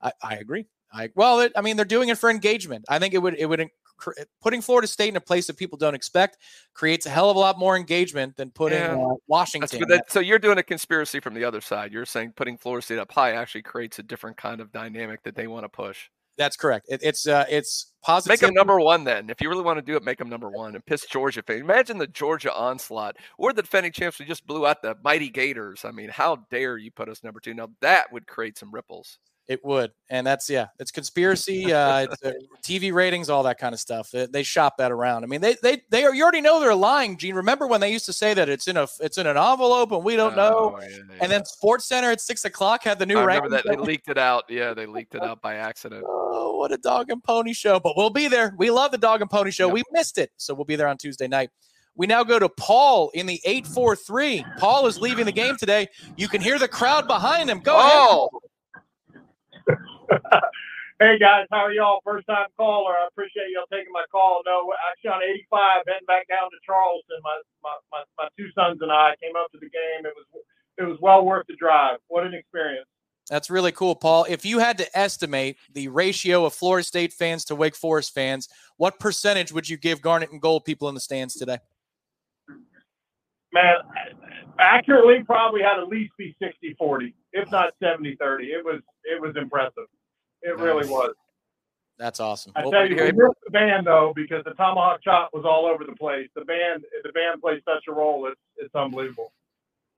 I, 0.02 0.12
I, 0.22 0.36
agree. 0.36 0.66
I 0.92 1.10
well, 1.16 1.40
it, 1.42 1.52
I 1.56 1.62
mean, 1.62 1.76
they're 1.76 1.86
doing 1.86 2.10
it 2.10 2.18
for 2.18 2.30
engagement. 2.30 2.86
I 2.90 3.00
think 3.00 3.14
it 3.14 3.20
would 3.20 3.36
it 3.38 3.46
would 3.46 3.68
putting 4.42 4.62
Florida 4.62 4.88
State 4.88 5.10
in 5.10 5.16
a 5.16 5.22
place 5.22 5.48
that 5.48 5.58
people 5.58 5.78
don't 5.78 5.96
expect 5.96 6.38
creates 6.74 7.06
a 7.06 7.10
hell 7.10 7.30
of 7.30 7.36
a 7.36 7.40
lot 7.40 7.60
more 7.60 7.76
engagement 7.76 8.36
than 8.38 8.52
putting 8.52 8.80
yeah. 8.80 8.96
uh, 8.96 9.16
Washington. 9.28 9.84
That, 9.88 10.12
so 10.12 10.20
you're 10.20 10.40
doing 10.40 10.58
a 10.58 10.64
conspiracy 10.64 11.20
from 11.20 11.34
the 11.34 11.44
other 11.44 11.62
side. 11.62 11.92
You're 11.92 12.06
saying 12.06 12.34
putting 12.36 12.58
Florida 12.58 12.84
State 12.84 13.00
up 13.00 13.12
high 13.12 13.34
actually 13.34 13.64
creates 13.64 14.00
a 14.00 14.04
different 14.04 14.38
kind 14.38 14.62
of 14.62 14.72
dynamic 14.72 15.24
that 15.24 15.36
they 15.36 15.48
want 15.48 15.66
to 15.66 15.70
push. 15.70 16.10
That's 16.40 16.56
correct. 16.56 16.86
It, 16.88 17.02
it's 17.04 17.28
uh, 17.28 17.46
it's 17.50 17.92
positive. 18.02 18.32
Make 18.32 18.40
them 18.40 18.54
number 18.54 18.80
one 18.80 19.04
then. 19.04 19.30
If 19.30 19.42
you 19.42 19.50
really 19.50 19.62
want 19.62 19.78
to 19.78 19.82
do 19.82 19.98
it, 19.98 20.04
make 20.04 20.20
them 20.20 20.30
number 20.30 20.50
one 20.50 20.74
and 20.74 20.86
piss 20.86 21.06
Georgia 21.06 21.44
fans. 21.44 21.60
Imagine 21.60 21.98
the 21.98 22.08
Georgia 22.08 22.56
onslaught. 22.56 23.18
We're 23.38 23.52
the 23.52 23.62
defending 23.62 23.92
champs. 23.92 24.20
We 24.20 24.26
just 24.26 24.48
blew 24.48 24.66
out 24.66 24.82
the 24.82 24.96
mighty 25.04 25.30
Gators. 25.30 25.84
I 25.84 25.92
mean, 25.92 26.08
how 26.08 26.48
dare 26.50 26.78
you 26.78 26.92
put 26.92 27.10
us 27.10 27.26
number 27.26 27.42
two? 27.42 27.54
Now 27.54 27.68
that 27.82 28.14
would 28.14 28.26
create 28.26 28.58
some 28.58 28.72
ripples. 28.72 29.20
It 29.50 29.66
would, 29.66 29.90
and 30.12 30.28
that's 30.28 30.48
yeah, 30.48 30.68
it's 30.78 30.92
conspiracy, 30.92 31.74
uh, 31.74 32.02
it's, 32.02 32.24
uh, 32.24 32.34
TV 32.62 32.94
ratings, 32.94 33.32
all 33.32 33.42
that 33.44 33.58
kind 33.58 33.74
of 33.74 33.80
stuff. 33.80 34.12
They, 34.12 34.28
they, 34.28 34.44
shop 34.44 34.78
that 34.78 34.92
around. 34.92 35.24
I 35.24 35.26
mean, 35.26 35.42
they 35.42 35.56
they 35.64 35.82
they 35.90 36.04
are, 36.04 36.14
you 36.14 36.22
already 36.22 36.42
know 36.42 36.60
they're 36.60 36.76
lying, 36.76 37.18
Gene. 37.18 37.34
Remember 37.34 37.66
when 37.66 37.82
they 37.82 37.92
used 37.92 38.06
to 38.06 38.14
say 38.14 38.36
that 38.36 38.48
it's 38.48 38.68
in 38.68 38.78
a 38.78 38.86
it's 39.00 39.18
in 39.18 39.26
an 39.26 39.38
envelope 39.38 39.92
and 39.92 40.04
we 40.04 40.16
don't 40.16 40.36
know, 40.36 40.76
oh, 40.78 40.82
yeah, 40.82 40.98
yeah. 40.98 41.18
and 41.20 41.32
then 41.32 41.46
Sports 41.46 41.86
Center 41.86 42.12
at 42.12 42.22
six 42.22 42.46
o'clock 42.46 42.84
had 42.84 43.00
the 43.00 43.08
new. 43.08 43.18
I 43.18 43.24
remember 43.24 43.50
that 43.50 43.66
they 43.66 43.76
leaked 43.76 44.08
it 44.08 44.20
out. 44.20 44.44
Yeah, 44.50 44.76
they 44.76 44.86
leaked 44.86 45.16
it 45.16 45.24
out 45.24 45.42
by 45.42 45.56
accident. 45.56 46.06
Oh, 46.32 46.58
what 46.58 46.72
a 46.72 46.78
dog 46.78 47.10
and 47.10 47.24
pony 47.24 47.54
show! 47.54 47.80
But 47.80 47.98
we'll 47.98 48.12
be 48.12 48.28
there. 48.28 48.54
We 48.56 48.70
love 48.70 48.92
the 48.92 49.00
dog 49.00 49.22
and 49.22 49.30
pony 49.30 49.50
show. 49.50 49.66
Yep. 49.66 49.74
We 49.74 49.84
missed 49.92 50.20
it, 50.20 50.32
so 50.38 50.54
we'll 50.54 50.64
be 50.64 50.76
there 50.76 50.88
on 50.88 50.98
Tuesday 50.98 51.28
night. 51.28 51.50
We 51.96 52.06
now 52.06 52.24
go 52.24 52.38
to 52.38 52.48
Paul 52.48 53.10
in 53.16 53.26
the 53.26 53.42
843. 53.44 54.46
Paul 54.58 54.86
is 54.86 55.02
leaving 55.02 55.26
the 55.26 55.32
game 55.32 55.58
today. 55.58 55.88
You 56.18 56.28
can 56.28 56.40
hear 56.40 56.60
the 56.60 56.68
crowd 56.68 57.08
behind 57.08 57.50
him. 57.50 57.60
Go 57.60 57.74
oh. 57.76 58.30
ahead. 58.32 58.49
hey 61.00 61.20
guys, 61.20 61.46
how 61.52 61.66
are 61.66 61.74
y'all? 61.74 62.02
First 62.04 62.28
time 62.28 62.48
caller. 62.58 62.94
I 62.94 63.08
appreciate 63.08 63.54
y'all 63.54 63.70
taking 63.72 63.94
my 63.94 64.06
call. 64.12 64.42
No, 64.46 64.74
actually 64.90 65.12
on 65.12 65.22
85, 65.24 65.84
heading 65.88 66.06
back 66.08 66.28
down 66.28 66.50
to 66.50 66.58
Charleston. 66.66 67.20
My, 67.24 67.42
my, 67.64 67.76
my, 67.92 68.02
my 68.18 68.28
two 68.38 68.50
sons 68.56 68.80
and 68.82 68.92
I 68.92 69.16
came 69.22 69.36
up 69.38 69.52
to 69.52 69.60
the 69.60 69.70
game. 69.70 70.06
It 70.06 70.14
was 70.16 70.26
it 70.78 70.84
was 70.84 70.98
well 71.02 71.26
worth 71.26 71.46
the 71.48 71.56
drive. 71.56 71.98
What 72.08 72.26
an 72.26 72.34
experience. 72.34 72.88
That's 73.30 73.50
really 73.50 73.72
cool, 73.72 73.96
Paul. 73.96 74.26
If 74.28 74.44
you 74.44 74.58
had 74.58 74.78
to 74.80 74.98
estimate 74.98 75.58
the 75.74 75.88
ratio 75.90 76.46
of 76.46 76.54
Florida 76.54 76.84
State 76.84 77.14
fans 77.14 77.46
to 77.46 77.56
Wake 77.56 77.76
Forest 77.76 78.14
fans, 78.14 78.50
what 78.78 79.00
percentage 79.00 79.52
would 79.52 79.70
you 79.70 79.78
give 79.78 80.02
Garnet 80.02 80.32
and 80.32 80.42
Gold 80.42 80.66
people 80.66 80.90
in 80.90 80.96
the 80.96 81.02
stands 81.02 81.36
today? 81.36 81.60
Man, 83.54 83.76
accurately, 84.58 85.24
probably 85.26 85.62
had 85.62 85.80
at 85.80 85.88
least 85.88 86.14
be 86.18 86.36
60 86.42 86.76
40, 86.78 87.14
if 87.34 87.50
not 87.52 87.74
70 87.82 88.16
30. 88.16 88.46
It 88.46 88.66
was 88.66 88.82
it 89.04 89.22
was 89.22 89.36
impressive. 89.36 89.88
It 90.42 90.56
nice. 90.56 90.64
really 90.64 90.88
was. 90.88 91.14
That's 91.98 92.22
awesome. 92.22 92.54
I 92.56 92.62
tell 92.62 92.90
you, 92.90 92.96
we 92.96 93.12
missed 93.12 93.42
the 93.44 93.52
band 93.52 93.86
though 93.86 94.14
because 94.16 94.44
the 94.46 94.52
tomahawk 94.52 95.04
chop 95.04 95.32
was 95.34 95.44
all 95.46 95.66
over 95.66 95.84
the 95.84 95.96
place. 95.98 96.30
The 96.34 96.46
band, 96.46 96.86
the 97.04 97.12
band 97.12 97.42
plays 97.42 97.62
such 97.66 97.84
a 97.90 97.92
role. 97.92 98.28
It's 98.28 98.40
it's 98.58 98.74
unbelievable. 98.74 99.34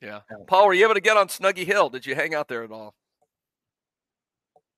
Yeah, 0.02 0.22
Paul, 0.48 0.66
were 0.66 0.74
you 0.74 0.84
able 0.84 0.96
to 0.96 1.02
get 1.02 1.16
on 1.16 1.28
Snuggy 1.28 1.64
Hill? 1.64 1.90
Did 1.90 2.08
you 2.08 2.16
hang 2.16 2.34
out 2.34 2.48
there 2.48 2.64
at 2.64 2.72
all? 2.72 2.96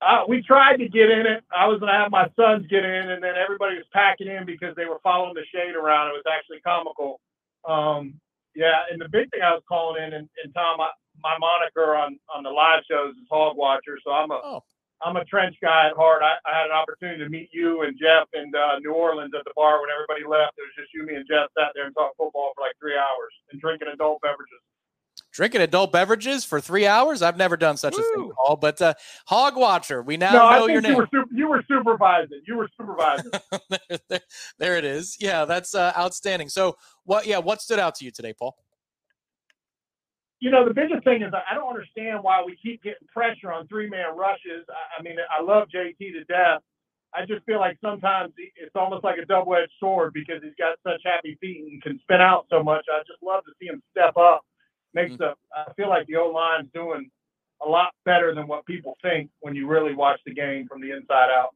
Uh, 0.02 0.24
we 0.28 0.42
tried 0.42 0.78
to 0.78 0.90
get 0.90 1.10
in 1.10 1.26
it. 1.26 1.44
I 1.56 1.66
was 1.68 1.80
going 1.80 1.94
to 1.94 1.98
have 1.98 2.12
my 2.12 2.28
sons 2.36 2.68
get 2.68 2.84
in, 2.84 3.10
and 3.10 3.24
then 3.24 3.36
everybody 3.42 3.78
was 3.78 3.86
packing 3.94 4.28
in 4.28 4.46
because 4.46 4.76
they 4.76 4.84
were 4.84 5.00
following 5.02 5.34
the 5.34 5.46
shade 5.54 5.76
around. 5.76 6.10
It 6.10 6.20
was 6.20 6.28
actually 6.30 6.60
comical. 6.60 7.22
Um, 7.64 8.20
yeah, 8.54 8.84
and 8.92 9.00
the 9.00 9.08
big 9.08 9.32
thing 9.32 9.42
I 9.42 9.54
was 9.54 9.64
calling 9.68 10.04
in, 10.04 10.14
and, 10.14 10.28
and 10.44 10.54
Tom, 10.54 10.82
I, 10.82 10.90
my 11.24 11.38
moniker 11.40 11.96
on 11.96 12.20
on 12.34 12.44
the 12.44 12.50
live 12.50 12.84
shows 12.90 13.16
is 13.16 13.28
Hog 13.32 13.56
Watcher. 13.58 13.98
So 14.04 14.12
I'm 14.12 14.32
a 14.32 14.40
oh. 14.44 14.64
I'm 15.02 15.16
a 15.18 15.26
trench 15.26 15.56
guy 15.62 15.88
at 15.88 15.96
heart. 15.96 16.22
I, 16.24 16.36
I, 16.48 16.58
had 16.58 16.68
an 16.68 16.72
opportunity 16.72 17.22
to 17.24 17.30
meet 17.30 17.50
you 17.52 17.82
and 17.82 17.98
Jeff 18.00 18.28
in 18.32 18.52
uh, 18.56 18.80
New 18.80 18.94
Orleans 18.94 19.34
at 19.38 19.44
the 19.44 19.52
bar 19.54 19.82
when 19.82 19.90
everybody 19.92 20.24
left. 20.24 20.56
It 20.58 20.64
was 20.64 20.76
just 20.80 20.94
you, 20.94 21.06
me, 21.06 21.16
and 21.16 21.28
Jeff 21.28 21.50
sat 21.60 21.76
there 21.76 21.86
and 21.86 21.94
talked 21.94 22.16
football 22.16 22.54
for 22.56 22.62
like 22.62 22.72
three 22.80 22.96
hours 22.96 23.34
and 23.52 23.60
drinking 23.60 23.90
adult 23.92 24.22
beverages. 24.22 24.64
Drinking 25.34 25.62
adult 25.62 25.92
beverages 25.92 26.46
for 26.46 26.62
three 26.62 26.86
hours? 26.86 27.22
I've 27.22 27.38
never 27.38 27.58
done 27.58 27.76
such 27.76 27.96
Woo. 27.98 28.02
a 28.02 28.16
thing, 28.16 28.32
Paul. 28.38 28.56
But 28.56 28.82
uh, 28.82 28.94
Hog 29.26 29.58
Watcher, 29.58 30.02
we 30.04 30.16
now 30.16 30.32
no, 30.32 30.52
know 30.52 30.68
your 30.68 30.76
you 30.76 30.82
name. 30.82 30.96
Were 30.96 31.10
super, 31.12 31.30
you 31.34 31.50
were 31.50 31.64
supervising. 31.68 32.42
You 32.48 32.56
were 32.56 32.70
supervising. 32.80 33.32
there, 33.70 34.00
there, 34.10 34.22
there, 34.60 34.78
it 34.78 34.86
is. 34.86 35.18
Yeah, 35.20 35.46
that's 35.46 35.74
uh, 35.76 35.92
outstanding. 35.98 36.50
So, 36.50 36.78
what? 37.04 37.26
Yeah, 37.26 37.40
what 37.40 37.62
stood 37.62 37.80
out 37.80 37.96
to 37.96 38.06
you 38.06 38.12
today, 38.12 38.34
Paul? 38.34 38.56
You 40.44 40.52
know, 40.52 40.68
the 40.68 40.74
biggest 40.74 41.06
thing 41.06 41.22
is 41.22 41.32
I 41.32 41.56
don't 41.56 41.70
understand 41.70 42.22
why 42.22 42.44
we 42.46 42.58
keep 42.62 42.84
getting 42.84 43.08
pressure 43.08 43.50
on 43.50 43.66
three 43.70 43.90
man 43.90 44.18
rushes. 44.18 44.68
I, 44.68 45.00
I 45.00 45.02
mean, 45.02 45.16
I 45.32 45.42
love 45.42 45.70
JT 45.74 45.98
to 45.98 46.24
death. 46.26 46.60
I 47.16 47.26
just 47.26 47.46
feel 47.46 47.60
like 47.60 47.78
sometimes 47.82 48.34
it's 48.38 48.76
almost 48.76 49.06
like 49.06 49.18
a 49.20 49.26
double 49.26 49.56
edged 49.56 49.72
sword 49.80 50.12
because 50.12 50.44
he's 50.44 50.58
got 50.60 50.76
such 50.84 51.00
happy 51.06 51.38
feet 51.40 51.64
and 51.72 51.82
can 51.82 51.98
spin 52.02 52.20
out 52.20 52.48
so 52.50 52.62
much. 52.62 52.84
I 52.92 53.00
just 53.08 53.24
love 53.24 53.46
to 53.46 53.52
see 53.58 53.68
him 53.68 53.82
step 53.92 54.18
up 54.18 54.44
makes 54.94 55.16
the 55.18 55.34
I 55.56 55.72
feel 55.78 55.88
like 55.88 56.08
the 56.08 56.18
O 56.18 56.28
line's 56.28 56.68
doing 56.74 57.10
a 57.66 57.70
lot 57.70 57.94
better 58.04 58.36
than 58.36 58.46
what 58.46 58.66
people 58.66 58.98
think 59.02 59.30
when 59.40 59.56
you 59.56 59.68
really 59.68 59.96
watch 59.96 60.20
the 60.26 60.34
game 60.34 60.68
from 60.68 60.82
the 60.82 60.92
inside 60.92 61.30
out. 61.32 61.56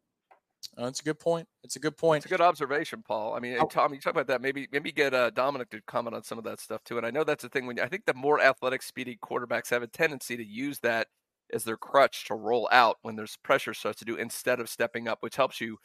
Oh, 0.77 0.85
that's 0.85 0.99
a 0.99 1.03
good 1.03 1.19
point. 1.19 1.47
It's 1.63 1.75
a 1.75 1.79
good 1.79 1.97
point. 1.97 2.23
It's 2.23 2.31
a 2.31 2.35
good 2.35 2.41
observation, 2.41 3.03
Paul. 3.05 3.33
I 3.33 3.39
mean, 3.39 3.57
oh. 3.59 3.65
Tom, 3.65 3.93
you 3.93 3.99
talk 3.99 4.13
about 4.13 4.27
that. 4.27 4.41
Maybe 4.41 4.67
maybe 4.71 4.91
get 4.91 5.13
uh, 5.13 5.31
Dominic 5.31 5.71
to 5.71 5.81
comment 5.87 6.15
on 6.15 6.23
some 6.23 6.37
of 6.37 6.43
that 6.43 6.59
stuff 6.59 6.83
too. 6.83 6.97
And 6.97 7.05
I 7.05 7.09
know 7.11 7.23
that's 7.23 7.43
the 7.43 7.49
thing 7.49 7.65
when 7.65 7.79
I 7.79 7.87
think 7.87 8.05
the 8.05 8.13
more 8.13 8.39
athletic, 8.39 8.83
speedy 8.83 9.17
quarterbacks 9.21 9.71
have 9.71 9.81
a 9.81 9.87
tendency 9.87 10.37
to 10.37 10.45
use 10.45 10.79
that 10.79 11.07
as 11.51 11.63
their 11.63 11.77
crutch 11.77 12.25
to 12.27 12.35
roll 12.35 12.69
out 12.71 12.97
when 13.01 13.15
there's 13.15 13.37
pressure 13.37 13.73
starts 13.73 13.99
to 13.99 14.05
do 14.05 14.15
instead 14.15 14.59
of 14.59 14.69
stepping 14.69 15.07
up, 15.07 15.17
which 15.21 15.35
helps 15.35 15.59
you 15.59 15.77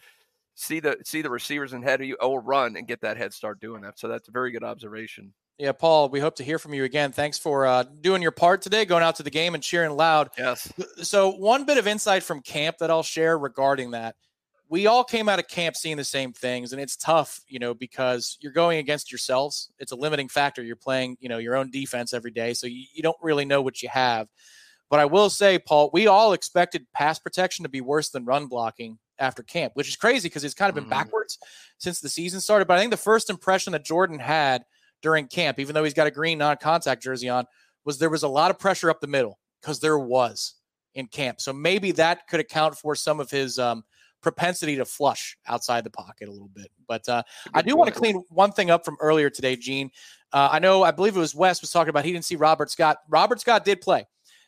see 0.54 0.78
the 0.78 0.98
see 1.04 1.22
the 1.22 1.30
receivers 1.30 1.72
ahead 1.72 2.00
of 2.02 2.06
you 2.06 2.16
or 2.20 2.42
run 2.42 2.76
and 2.76 2.86
get 2.86 3.00
that 3.00 3.16
head 3.16 3.32
start 3.32 3.60
doing 3.60 3.80
that. 3.82 3.98
So 3.98 4.08
that's 4.08 4.28
a 4.28 4.32
very 4.32 4.50
good 4.50 4.64
observation. 4.64 5.32
Yeah, 5.58 5.72
Paul, 5.72 6.08
we 6.08 6.20
hope 6.20 6.34
to 6.36 6.44
hear 6.44 6.58
from 6.58 6.74
you 6.74 6.84
again. 6.84 7.12
Thanks 7.12 7.38
for 7.38 7.66
uh, 7.66 7.84
doing 8.00 8.22
your 8.22 8.32
part 8.32 8.62
today, 8.62 8.84
going 8.84 9.02
out 9.02 9.16
to 9.16 9.22
the 9.22 9.30
game 9.30 9.54
and 9.54 9.62
cheering 9.62 9.96
loud. 9.96 10.30
Yes. 10.36 10.72
So, 11.02 11.30
one 11.30 11.64
bit 11.66 11.78
of 11.78 11.86
insight 11.86 12.22
from 12.22 12.40
camp 12.40 12.78
that 12.78 12.90
I'll 12.90 13.02
share 13.02 13.38
regarding 13.38 13.92
that. 13.92 14.16
We 14.72 14.86
all 14.86 15.04
came 15.04 15.28
out 15.28 15.38
of 15.38 15.46
camp 15.46 15.76
seeing 15.76 15.96
the 15.96 16.04
same 16.04 16.32
things, 16.32 16.72
and 16.72 16.80
it's 16.80 16.96
tough, 16.96 17.40
you 17.46 17.58
know, 17.58 17.74
because 17.74 18.38
you're 18.40 18.52
going 18.52 18.78
against 18.78 19.12
yourselves. 19.12 19.70
It's 19.78 19.92
a 19.92 19.96
limiting 19.96 20.28
factor. 20.28 20.62
You're 20.62 20.76
playing, 20.76 21.18
you 21.20 21.28
know, 21.28 21.38
your 21.38 21.56
own 21.56 21.70
defense 21.70 22.12
every 22.12 22.30
day, 22.30 22.54
so 22.54 22.66
you, 22.66 22.84
you 22.92 23.02
don't 23.02 23.16
really 23.22 23.44
know 23.44 23.62
what 23.62 23.82
you 23.82 23.88
have. 23.90 24.28
But 24.90 24.98
I 24.98 25.04
will 25.04 25.30
say, 25.30 25.58
Paul, 25.58 25.90
we 25.92 26.06
all 26.06 26.32
expected 26.32 26.86
pass 26.92 27.18
protection 27.18 27.62
to 27.62 27.68
be 27.68 27.80
worse 27.80 28.10
than 28.10 28.24
run 28.24 28.46
blocking 28.46 28.98
after 29.18 29.42
camp, 29.42 29.72
which 29.74 29.88
is 29.88 29.96
crazy 29.96 30.28
because 30.28 30.42
it's 30.42 30.54
kind 30.54 30.68
of 30.68 30.74
been 30.74 30.84
mm-hmm. 30.84 30.90
backwards 30.90 31.38
since 31.78 32.00
the 32.00 32.08
season 32.08 32.40
started. 32.40 32.66
But 32.66 32.78
I 32.78 32.80
think 32.80 32.90
the 32.90 32.96
first 32.96 33.30
impression 33.30 33.72
that 33.74 33.84
Jordan 33.84 34.18
had– 34.18 34.64
during 35.02 35.26
camp, 35.26 35.58
even 35.58 35.74
though 35.74 35.84
he's 35.84 35.94
got 35.94 36.06
a 36.06 36.10
green 36.10 36.38
non 36.38 36.56
contact 36.56 37.02
jersey 37.02 37.28
on, 37.28 37.44
was 37.84 37.98
there 37.98 38.08
was 38.08 38.22
a 38.22 38.28
lot 38.28 38.50
of 38.50 38.58
pressure 38.58 38.88
up 38.88 39.00
the 39.00 39.06
middle 39.06 39.38
because 39.60 39.80
there 39.80 39.98
was 39.98 40.54
in 40.94 41.06
camp. 41.08 41.40
So 41.40 41.52
maybe 41.52 41.90
that 41.92 42.26
could 42.28 42.40
account 42.40 42.76
for 42.76 42.94
some 42.94 43.20
of 43.20 43.30
his 43.30 43.58
um, 43.58 43.84
propensity 44.22 44.76
to 44.76 44.84
flush 44.84 45.36
outside 45.46 45.84
the 45.84 45.90
pocket 45.90 46.28
a 46.28 46.32
little 46.32 46.50
bit. 46.54 46.68
But 46.86 47.08
uh, 47.08 47.22
I 47.54 47.62
do 47.62 47.76
want 47.76 47.92
to 47.92 47.98
clean 47.98 48.22
one 48.28 48.52
thing 48.52 48.70
up 48.70 48.84
from 48.84 48.96
earlier 49.00 49.28
today, 49.28 49.56
Gene. 49.56 49.90
Uh, 50.32 50.48
I 50.52 50.58
know, 50.58 50.82
I 50.82 50.92
believe 50.92 51.16
it 51.16 51.20
was 51.20 51.34
Wes 51.34 51.60
was 51.60 51.70
talking 51.70 51.90
about 51.90 52.04
he 52.04 52.12
didn't 52.12 52.24
see 52.24 52.36
Robert 52.36 52.70
Scott. 52.70 52.98
Robert 53.08 53.40
Scott 53.40 53.64
did 53.64 53.80
play, 53.80 54.06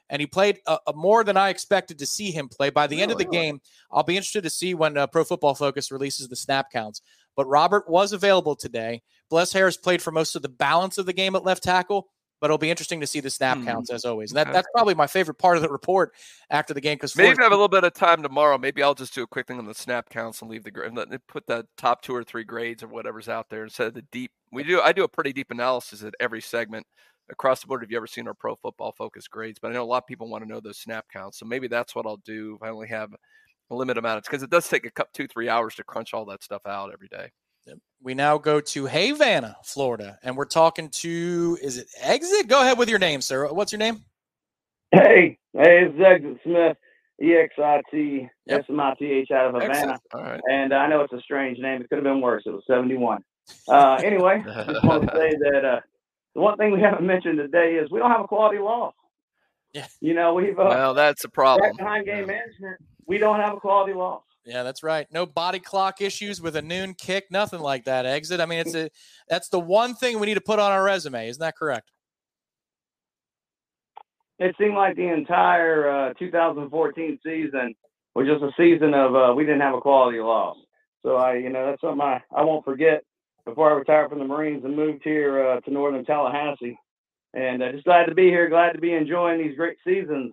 and 0.08 0.20
he 0.20 0.26
played 0.26 0.60
uh, 0.66 0.78
more 0.94 1.24
than 1.24 1.36
I 1.36 1.50
expected 1.50 1.98
to 1.98 2.06
see 2.06 2.30
him 2.30 2.48
play. 2.48 2.70
By 2.70 2.86
the 2.86 3.02
end 3.02 3.12
of 3.12 3.18
the 3.18 3.24
game, 3.24 3.60
I'll 3.90 4.02
be 4.02 4.16
interested 4.16 4.44
to 4.44 4.50
see 4.50 4.74
when 4.74 4.96
uh, 4.96 5.06
Pro 5.06 5.24
Football 5.24 5.54
Focus 5.54 5.92
releases 5.92 6.28
the 6.28 6.36
snap 6.36 6.70
counts. 6.70 7.02
But 7.36 7.46
Robert 7.46 7.88
was 7.88 8.12
available 8.12 8.54
today. 8.54 9.02
Bless 9.28 9.52
Harris 9.52 9.76
played 9.76 10.00
for 10.00 10.12
most 10.12 10.36
of 10.36 10.42
the 10.42 10.48
balance 10.48 10.98
of 10.98 11.06
the 11.06 11.12
game 11.12 11.34
at 11.34 11.44
left 11.44 11.64
tackle, 11.64 12.08
but 12.44 12.48
it'll 12.48 12.58
be 12.58 12.68
interesting 12.68 13.00
to 13.00 13.06
see 13.06 13.20
the 13.20 13.30
snap 13.30 13.56
hmm. 13.56 13.64
counts 13.64 13.90
as 13.90 14.04
always. 14.04 14.30
And 14.30 14.36
that, 14.36 14.52
that's 14.52 14.68
probably 14.74 14.94
my 14.94 15.06
favorite 15.06 15.38
part 15.38 15.56
of 15.56 15.62
the 15.62 15.70
report 15.70 16.12
after 16.50 16.74
the 16.74 16.80
game 16.82 16.96
because 16.96 17.16
maybe 17.16 17.38
I 17.38 17.42
have 17.42 17.52
a 17.52 17.54
little 17.54 17.68
bit 17.68 17.84
of 17.84 17.94
time 17.94 18.22
tomorrow. 18.22 18.58
Maybe 18.58 18.82
I'll 18.82 18.94
just 18.94 19.14
do 19.14 19.22
a 19.22 19.26
quick 19.26 19.46
thing 19.46 19.58
on 19.58 19.64
the 19.64 19.72
snap 19.72 20.10
counts 20.10 20.42
and 20.42 20.50
leave 20.50 20.62
the 20.62 20.70
grade. 20.70 20.92
Put 21.26 21.46
the 21.46 21.66
top 21.78 22.02
two 22.02 22.14
or 22.14 22.22
three 22.22 22.44
grades 22.44 22.82
or 22.82 22.88
whatever's 22.88 23.30
out 23.30 23.48
there 23.48 23.64
instead 23.64 23.86
of 23.86 23.94
the 23.94 24.02
deep. 24.12 24.30
We 24.52 24.62
do. 24.62 24.82
I 24.82 24.92
do 24.92 25.04
a 25.04 25.08
pretty 25.08 25.32
deep 25.32 25.52
analysis 25.52 26.04
at 26.04 26.12
every 26.20 26.42
segment 26.42 26.86
across 27.30 27.62
the 27.62 27.66
board. 27.66 27.80
Have 27.80 27.90
you 27.90 27.96
ever 27.96 28.06
seen 28.06 28.28
our 28.28 28.34
Pro 28.34 28.56
Football 28.56 28.92
Focus 28.92 29.26
grades? 29.26 29.58
But 29.58 29.70
I 29.70 29.72
know 29.72 29.82
a 29.82 29.86
lot 29.86 30.02
of 30.02 30.06
people 30.06 30.28
want 30.28 30.44
to 30.44 30.50
know 30.50 30.60
those 30.60 30.76
snap 30.76 31.06
counts, 31.10 31.38
so 31.38 31.46
maybe 31.46 31.66
that's 31.66 31.94
what 31.94 32.04
I'll 32.04 32.18
do 32.18 32.56
if 32.56 32.62
I 32.62 32.68
only 32.68 32.88
have 32.88 33.10
a 33.70 33.74
limited 33.74 34.00
amount 34.00 34.18
of 34.18 34.24
because 34.24 34.42
it 34.42 34.50
does 34.50 34.68
take 34.68 34.84
a 34.84 34.90
couple 34.90 35.12
two 35.14 35.28
three 35.28 35.48
hours 35.48 35.76
to 35.76 35.84
crunch 35.84 36.12
all 36.12 36.26
that 36.26 36.42
stuff 36.42 36.66
out 36.66 36.92
every 36.92 37.08
day. 37.08 37.30
We 38.02 38.12
now 38.12 38.36
go 38.36 38.60
to 38.60 38.86
Havana, 38.86 39.56
Florida, 39.64 40.18
and 40.22 40.36
we're 40.36 40.44
talking 40.44 40.90
to 40.90 41.58
is 41.62 41.78
it 41.78 41.86
Exit? 42.02 42.48
Go 42.48 42.60
ahead 42.60 42.76
with 42.76 42.90
your 42.90 42.98
name, 42.98 43.22
sir. 43.22 43.50
What's 43.50 43.72
your 43.72 43.78
name? 43.78 44.04
Hey, 44.92 45.38
hey, 45.54 45.86
it's 45.86 45.98
Exit 45.98 46.38
Smith, 46.44 46.76
E 47.22 47.32
X 47.32 47.54
I 47.58 47.80
T 47.90 48.28
S 48.46 48.64
M 48.68 48.78
I 48.78 48.94
T 48.98 49.06
H 49.06 49.30
out 49.30 49.54
of 49.54 49.62
Havana. 49.62 49.98
And 50.50 50.74
I 50.74 50.86
know 50.86 51.00
it's 51.00 51.14
a 51.14 51.20
strange 51.20 51.58
name. 51.58 51.80
It 51.80 51.88
could 51.88 51.96
have 51.96 52.04
been 52.04 52.20
worse. 52.20 52.42
It 52.44 52.50
was 52.50 52.62
71. 52.66 53.24
Uh, 53.68 53.94
anyway, 54.04 54.44
I 54.48 54.64
just 54.64 54.84
want 54.84 55.08
to 55.08 55.16
say 55.16 55.30
that 55.30 55.64
uh, 55.64 55.80
the 56.34 56.40
one 56.42 56.58
thing 56.58 56.72
we 56.72 56.82
haven't 56.82 57.06
mentioned 57.06 57.38
today 57.38 57.76
is 57.76 57.90
we 57.90 58.00
don't 58.00 58.10
have 58.10 58.20
a 58.20 58.28
quality 58.28 58.58
loss. 58.58 58.92
Yeah. 59.72 59.86
You 60.00 60.12
know, 60.12 60.34
we've 60.34 60.58
uh, 60.58 60.66
well, 60.68 60.94
that's 60.94 61.24
a 61.24 61.28
problem. 61.28 61.74
Behind 61.76 62.04
game 62.04 62.26
management, 62.26 62.76
we 63.06 63.18
don't 63.18 63.40
have 63.40 63.54
a 63.54 63.60
quality 63.60 63.94
loss. 63.94 64.22
Yeah, 64.44 64.62
that's 64.62 64.82
right. 64.82 65.06
No 65.10 65.24
body 65.24 65.58
clock 65.58 66.00
issues 66.00 66.40
with 66.40 66.56
a 66.56 66.62
noon 66.62 66.94
kick, 66.94 67.26
nothing 67.30 67.60
like 67.60 67.84
that. 67.84 68.04
Exit. 68.04 68.40
I 68.40 68.46
mean, 68.46 68.58
it's 68.58 68.74
a 68.74 68.90
that's 69.28 69.48
the 69.48 69.60
one 69.60 69.94
thing 69.94 70.18
we 70.18 70.26
need 70.26 70.34
to 70.34 70.40
put 70.42 70.58
on 70.58 70.70
our 70.70 70.84
resume. 70.84 71.28
Isn't 71.28 71.40
that 71.40 71.56
correct? 71.56 71.90
It 74.38 74.54
seemed 74.58 74.74
like 74.74 74.96
the 74.96 75.08
entire 75.08 76.10
uh, 76.10 76.14
2014 76.18 77.18
season 77.24 77.74
was 78.14 78.26
just 78.26 78.42
a 78.42 78.50
season 78.56 78.92
of 78.92 79.14
uh, 79.14 79.34
we 79.34 79.44
didn't 79.44 79.60
have 79.60 79.74
a 79.74 79.80
quality 79.80 80.18
loss. 80.18 80.56
So 81.02 81.16
I, 81.16 81.36
you 81.36 81.50
know, 81.50 81.66
that's 81.66 81.80
something 81.80 82.00
I, 82.00 82.20
I 82.34 82.42
won't 82.42 82.64
forget. 82.64 83.02
Before 83.44 83.70
I 83.70 83.74
retired 83.74 84.08
from 84.08 84.20
the 84.20 84.24
Marines 84.24 84.64
and 84.64 84.74
moved 84.74 85.02
here 85.04 85.46
uh, 85.46 85.60
to 85.60 85.70
northern 85.70 86.04
Tallahassee, 86.06 86.78
and 87.34 87.62
uh, 87.62 87.72
just 87.72 87.84
glad 87.84 88.06
to 88.06 88.14
be 88.14 88.28
here. 88.28 88.48
Glad 88.48 88.72
to 88.72 88.80
be 88.80 88.94
enjoying 88.94 89.38
these 89.38 89.56
great 89.56 89.76
seasons. 89.86 90.32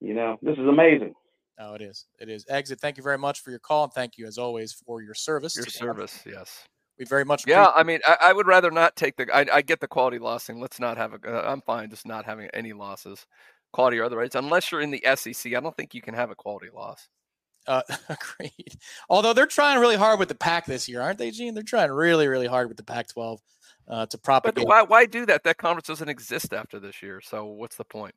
You 0.00 0.12
know, 0.12 0.36
this 0.42 0.58
is 0.58 0.66
amazing. 0.66 1.14
Oh, 1.58 1.74
it 1.74 1.82
is. 1.82 2.06
It 2.20 2.28
is. 2.28 2.46
Exit. 2.48 2.80
Thank 2.80 2.96
you 2.96 3.02
very 3.02 3.18
much 3.18 3.40
for 3.40 3.50
your 3.50 3.58
call, 3.58 3.84
and 3.84 3.92
thank 3.92 4.16
you 4.16 4.26
as 4.26 4.38
always 4.38 4.72
for 4.72 5.02
your 5.02 5.14
service. 5.14 5.56
Your 5.56 5.66
service, 5.66 6.22
yes. 6.24 6.64
We 6.98 7.04
very 7.04 7.24
much. 7.24 7.46
Yeah, 7.46 7.70
I 7.74 7.82
mean, 7.82 8.00
I, 8.06 8.16
I, 8.22 8.32
would 8.32 8.46
rather 8.46 8.70
not 8.70 8.96
take 8.96 9.16
the. 9.16 9.26
I, 9.34 9.46
I 9.52 9.62
get 9.62 9.80
the 9.80 9.86
quality 9.86 10.18
loss 10.18 10.46
thing. 10.46 10.60
Let's 10.60 10.80
not 10.80 10.96
have 10.96 11.14
a. 11.14 11.18
Uh, 11.24 11.50
I'm 11.50 11.60
fine 11.62 11.90
just 11.90 12.06
not 12.06 12.24
having 12.24 12.48
any 12.54 12.72
losses, 12.72 13.24
quality 13.72 13.98
or 13.98 14.04
otherwise. 14.04 14.34
Unless 14.34 14.72
you're 14.72 14.80
in 14.80 14.90
the 14.90 15.04
SEC, 15.14 15.54
I 15.54 15.60
don't 15.60 15.76
think 15.76 15.94
you 15.94 16.02
can 16.02 16.14
have 16.14 16.30
a 16.30 16.34
quality 16.34 16.68
loss. 16.74 17.08
Uh, 17.66 17.82
agreed. 18.08 18.78
Although 19.08 19.32
they're 19.32 19.46
trying 19.46 19.80
really 19.80 19.96
hard 19.96 20.18
with 20.18 20.28
the 20.28 20.34
pack 20.34 20.66
this 20.66 20.88
year, 20.88 21.00
aren't 21.00 21.18
they, 21.18 21.30
Gene? 21.30 21.54
They're 21.54 21.62
trying 21.62 21.90
really, 21.90 22.26
really 22.26 22.46
hard 22.46 22.68
with 22.68 22.78
the 22.78 22.84
Pac-12 22.84 23.38
uh, 23.88 24.06
to 24.06 24.18
propagate. 24.18 24.56
But 24.56 24.66
why, 24.66 24.82
why 24.82 25.06
do 25.06 25.26
that? 25.26 25.44
That 25.44 25.58
conference 25.58 25.86
doesn't 25.86 26.08
exist 26.08 26.52
after 26.52 26.80
this 26.80 27.02
year. 27.02 27.20
So 27.22 27.44
what's 27.46 27.76
the 27.76 27.84
point? 27.84 28.14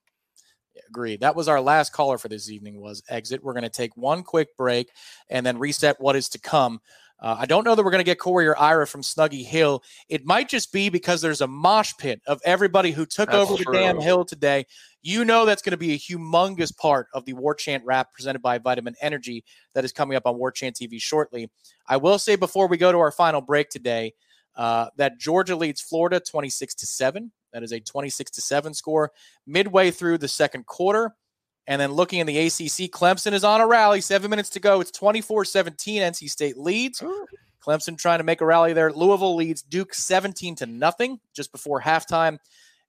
Agreed. 0.87 1.21
That 1.21 1.35
was 1.35 1.47
our 1.47 1.61
last 1.61 1.93
caller 1.93 2.17
for 2.17 2.27
this 2.27 2.49
evening. 2.49 2.79
Was 2.79 3.03
exit. 3.09 3.43
We're 3.43 3.53
going 3.53 3.63
to 3.63 3.69
take 3.69 3.95
one 3.97 4.23
quick 4.23 4.55
break 4.57 4.89
and 5.29 5.45
then 5.45 5.57
reset 5.57 5.99
what 5.99 6.15
is 6.15 6.29
to 6.29 6.39
come. 6.39 6.81
Uh, 7.21 7.35
I 7.39 7.45
don't 7.45 7.63
know 7.63 7.75
that 7.75 7.83
we're 7.83 7.91
going 7.91 7.99
to 7.99 8.03
get 8.03 8.17
Corey 8.17 8.47
or 8.47 8.57
Ira 8.57 8.87
from 8.87 9.01
Snuggy 9.01 9.45
Hill. 9.45 9.83
It 10.09 10.25
might 10.25 10.49
just 10.49 10.73
be 10.73 10.89
because 10.89 11.21
there's 11.21 11.41
a 11.41 11.47
mosh 11.47 11.93
pit 11.99 12.19
of 12.25 12.41
everybody 12.43 12.91
who 12.91 13.05
took 13.05 13.29
that's 13.29 13.49
over 13.49 13.61
true. 13.61 13.71
the 13.71 13.77
damn 13.77 13.99
hill 13.99 14.25
today. 14.25 14.65
You 15.03 15.23
know 15.23 15.45
that's 15.45 15.61
going 15.61 15.71
to 15.71 15.77
be 15.77 15.93
a 15.93 15.99
humongous 15.99 16.75
part 16.75 17.07
of 17.13 17.25
the 17.25 17.33
Warchant 17.33 17.81
Wrap 17.85 18.11
presented 18.13 18.41
by 18.41 18.57
Vitamin 18.57 18.95
Energy 19.01 19.43
that 19.75 19.85
is 19.85 19.91
coming 19.91 20.17
up 20.17 20.25
on 20.25 20.35
Warchant 20.35 20.73
TV 20.73 20.99
shortly. 20.99 21.51
I 21.87 21.97
will 21.97 22.17
say 22.17 22.35
before 22.35 22.67
we 22.67 22.77
go 22.77 22.91
to 22.91 22.97
our 22.97 23.11
final 23.11 23.41
break 23.41 23.69
today 23.69 24.13
uh, 24.55 24.87
that 24.97 25.19
Georgia 25.19 25.55
leads 25.55 25.79
Florida 25.79 26.19
26 26.19 26.73
to 26.75 26.85
seven. 26.87 27.31
That 27.53 27.63
is 27.63 27.71
a 27.71 27.79
26 27.79 28.31
to 28.31 28.41
7 28.41 28.73
score 28.73 29.11
midway 29.45 29.91
through 29.91 30.17
the 30.19 30.27
second 30.27 30.65
quarter. 30.65 31.13
And 31.67 31.79
then 31.79 31.91
looking 31.91 32.19
in 32.19 32.27
the 32.27 32.37
ACC, 32.37 32.91
Clemson 32.91 33.33
is 33.33 33.43
on 33.43 33.61
a 33.61 33.67
rally. 33.67 34.01
Seven 34.01 34.29
minutes 34.29 34.49
to 34.51 34.59
go. 34.59 34.81
It's 34.81 34.91
24 34.91 35.45
17. 35.45 36.01
NC 36.01 36.29
State 36.29 36.57
leads. 36.57 37.03
Clemson 37.65 37.97
trying 37.97 38.19
to 38.19 38.23
make 38.23 38.41
a 38.41 38.45
rally 38.45 38.73
there. 38.73 38.91
Louisville 38.91 39.35
leads 39.35 39.61
Duke 39.61 39.93
17 39.93 40.55
to 40.55 40.65
nothing 40.65 41.19
just 41.33 41.51
before 41.51 41.79
halftime. 41.79 42.39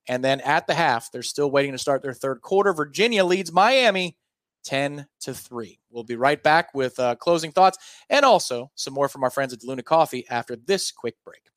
And 0.09 0.24
then 0.24 0.40
at 0.40 0.66
the 0.66 0.74
half, 0.74 1.12
they're 1.12 1.22
still 1.22 1.51
waiting 1.51 1.72
to 1.72 1.78
start 1.78 2.02
their 2.02 2.14
third 2.14 2.40
quarter. 2.40 2.72
Virginia 2.72 3.24
leads 3.24 3.52
Miami 3.52 4.16
10 4.64 5.06
to 5.20 5.34
3. 5.34 5.78
We'll 5.90 6.05
be 6.05 6.16
right 6.16 6.43
back 6.43 6.74
with 6.74 6.98
uh, 6.98 7.14
closing 7.16 7.52
thoughts 7.52 7.78
and 8.09 8.24
also 8.24 8.70
some 8.74 8.94
more 8.94 9.09
from 9.09 9.22
our 9.22 9.30
friends 9.30 9.52
at 9.52 9.62
Luna 9.62 9.82
Coffee 9.82 10.26
after 10.28 10.56
this 10.56 10.90
quick 10.90 11.16
break. 11.24 11.51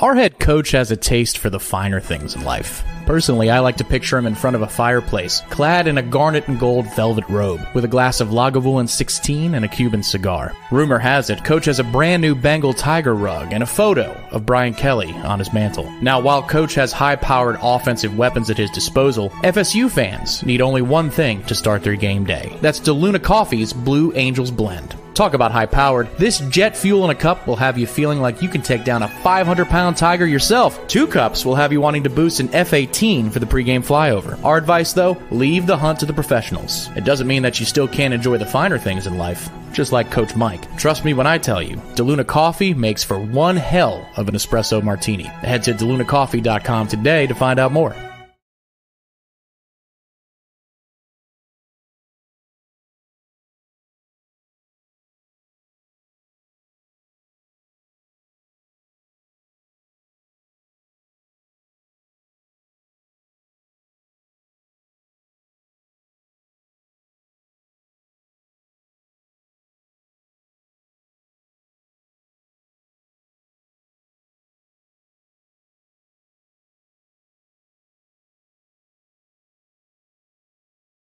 Our 0.00 0.14
head 0.14 0.38
coach 0.38 0.70
has 0.70 0.92
a 0.92 0.96
taste 0.96 1.38
for 1.38 1.50
the 1.50 1.58
finer 1.58 1.98
things 1.98 2.36
in 2.36 2.44
life. 2.44 2.84
Personally, 3.04 3.50
I 3.50 3.58
like 3.58 3.78
to 3.78 3.84
picture 3.84 4.16
him 4.16 4.26
in 4.26 4.36
front 4.36 4.54
of 4.54 4.62
a 4.62 4.68
fireplace, 4.68 5.42
clad 5.50 5.88
in 5.88 5.98
a 5.98 6.02
garnet 6.02 6.46
and 6.46 6.60
gold 6.60 6.86
velvet 6.94 7.28
robe, 7.28 7.66
with 7.74 7.84
a 7.84 7.88
glass 7.88 8.20
of 8.20 8.28
Lagavulin 8.28 8.88
16 8.88 9.56
and 9.56 9.64
a 9.64 9.68
Cuban 9.68 10.04
cigar. 10.04 10.54
Rumor 10.70 11.00
has 11.00 11.30
it, 11.30 11.42
Coach 11.42 11.64
has 11.64 11.80
a 11.80 11.84
brand 11.84 12.22
new 12.22 12.36
Bengal 12.36 12.74
tiger 12.74 13.16
rug 13.16 13.52
and 13.52 13.64
a 13.64 13.66
photo 13.66 14.12
of 14.30 14.46
Brian 14.46 14.72
Kelly 14.72 15.10
on 15.24 15.40
his 15.40 15.52
mantle. 15.52 15.90
Now, 16.00 16.20
while 16.20 16.44
Coach 16.44 16.74
has 16.74 16.92
high 16.92 17.16
powered 17.16 17.58
offensive 17.60 18.16
weapons 18.16 18.50
at 18.50 18.58
his 18.58 18.70
disposal, 18.70 19.30
FSU 19.42 19.90
fans 19.90 20.44
need 20.44 20.60
only 20.60 20.82
one 20.82 21.10
thing 21.10 21.42
to 21.46 21.56
start 21.56 21.82
their 21.82 21.96
game 21.96 22.22
day. 22.22 22.56
That's 22.60 22.78
DeLuna 22.78 23.20
Coffee's 23.20 23.72
Blue 23.72 24.12
Angels 24.14 24.52
Blend. 24.52 24.94
Talk 25.18 25.34
about 25.34 25.50
high 25.50 25.66
powered. 25.66 26.08
This 26.16 26.38
jet 26.48 26.76
fuel 26.76 27.02
in 27.04 27.10
a 27.10 27.14
cup 27.14 27.44
will 27.44 27.56
have 27.56 27.76
you 27.76 27.88
feeling 27.88 28.20
like 28.20 28.40
you 28.40 28.48
can 28.48 28.62
take 28.62 28.84
down 28.84 29.02
a 29.02 29.08
500 29.08 29.66
pound 29.66 29.87
tiger 29.94 30.26
yourself. 30.26 30.86
Two 30.88 31.06
cups 31.06 31.44
will 31.44 31.54
have 31.54 31.72
you 31.72 31.80
wanting 31.80 32.04
to 32.04 32.10
boost 32.10 32.40
an 32.40 32.54
F 32.54 32.72
18 32.72 33.30
for 33.30 33.38
the 33.38 33.46
pregame 33.46 33.84
flyover. 33.84 34.42
Our 34.44 34.56
advice 34.56 34.92
though, 34.92 35.16
leave 35.30 35.66
the 35.66 35.76
hunt 35.76 36.00
to 36.00 36.06
the 36.06 36.12
professionals. 36.12 36.88
It 36.96 37.04
doesn't 37.04 37.26
mean 37.26 37.42
that 37.42 37.60
you 37.60 37.66
still 37.66 37.88
can't 37.88 38.14
enjoy 38.14 38.38
the 38.38 38.46
finer 38.46 38.78
things 38.78 39.06
in 39.06 39.18
life, 39.18 39.50
just 39.72 39.92
like 39.92 40.10
Coach 40.10 40.34
Mike. 40.34 40.76
Trust 40.76 41.04
me 41.04 41.14
when 41.14 41.26
I 41.26 41.38
tell 41.38 41.62
you, 41.62 41.76
DeLuna 41.94 42.26
Coffee 42.26 42.74
makes 42.74 43.04
for 43.04 43.18
one 43.18 43.56
hell 43.56 44.08
of 44.16 44.28
an 44.28 44.34
espresso 44.34 44.82
martini. 44.82 45.24
Head 45.24 45.62
to 45.64 45.74
DeLunaCoffee.com 45.74 46.88
today 46.88 47.26
to 47.26 47.34
find 47.34 47.58
out 47.58 47.72
more. 47.72 47.94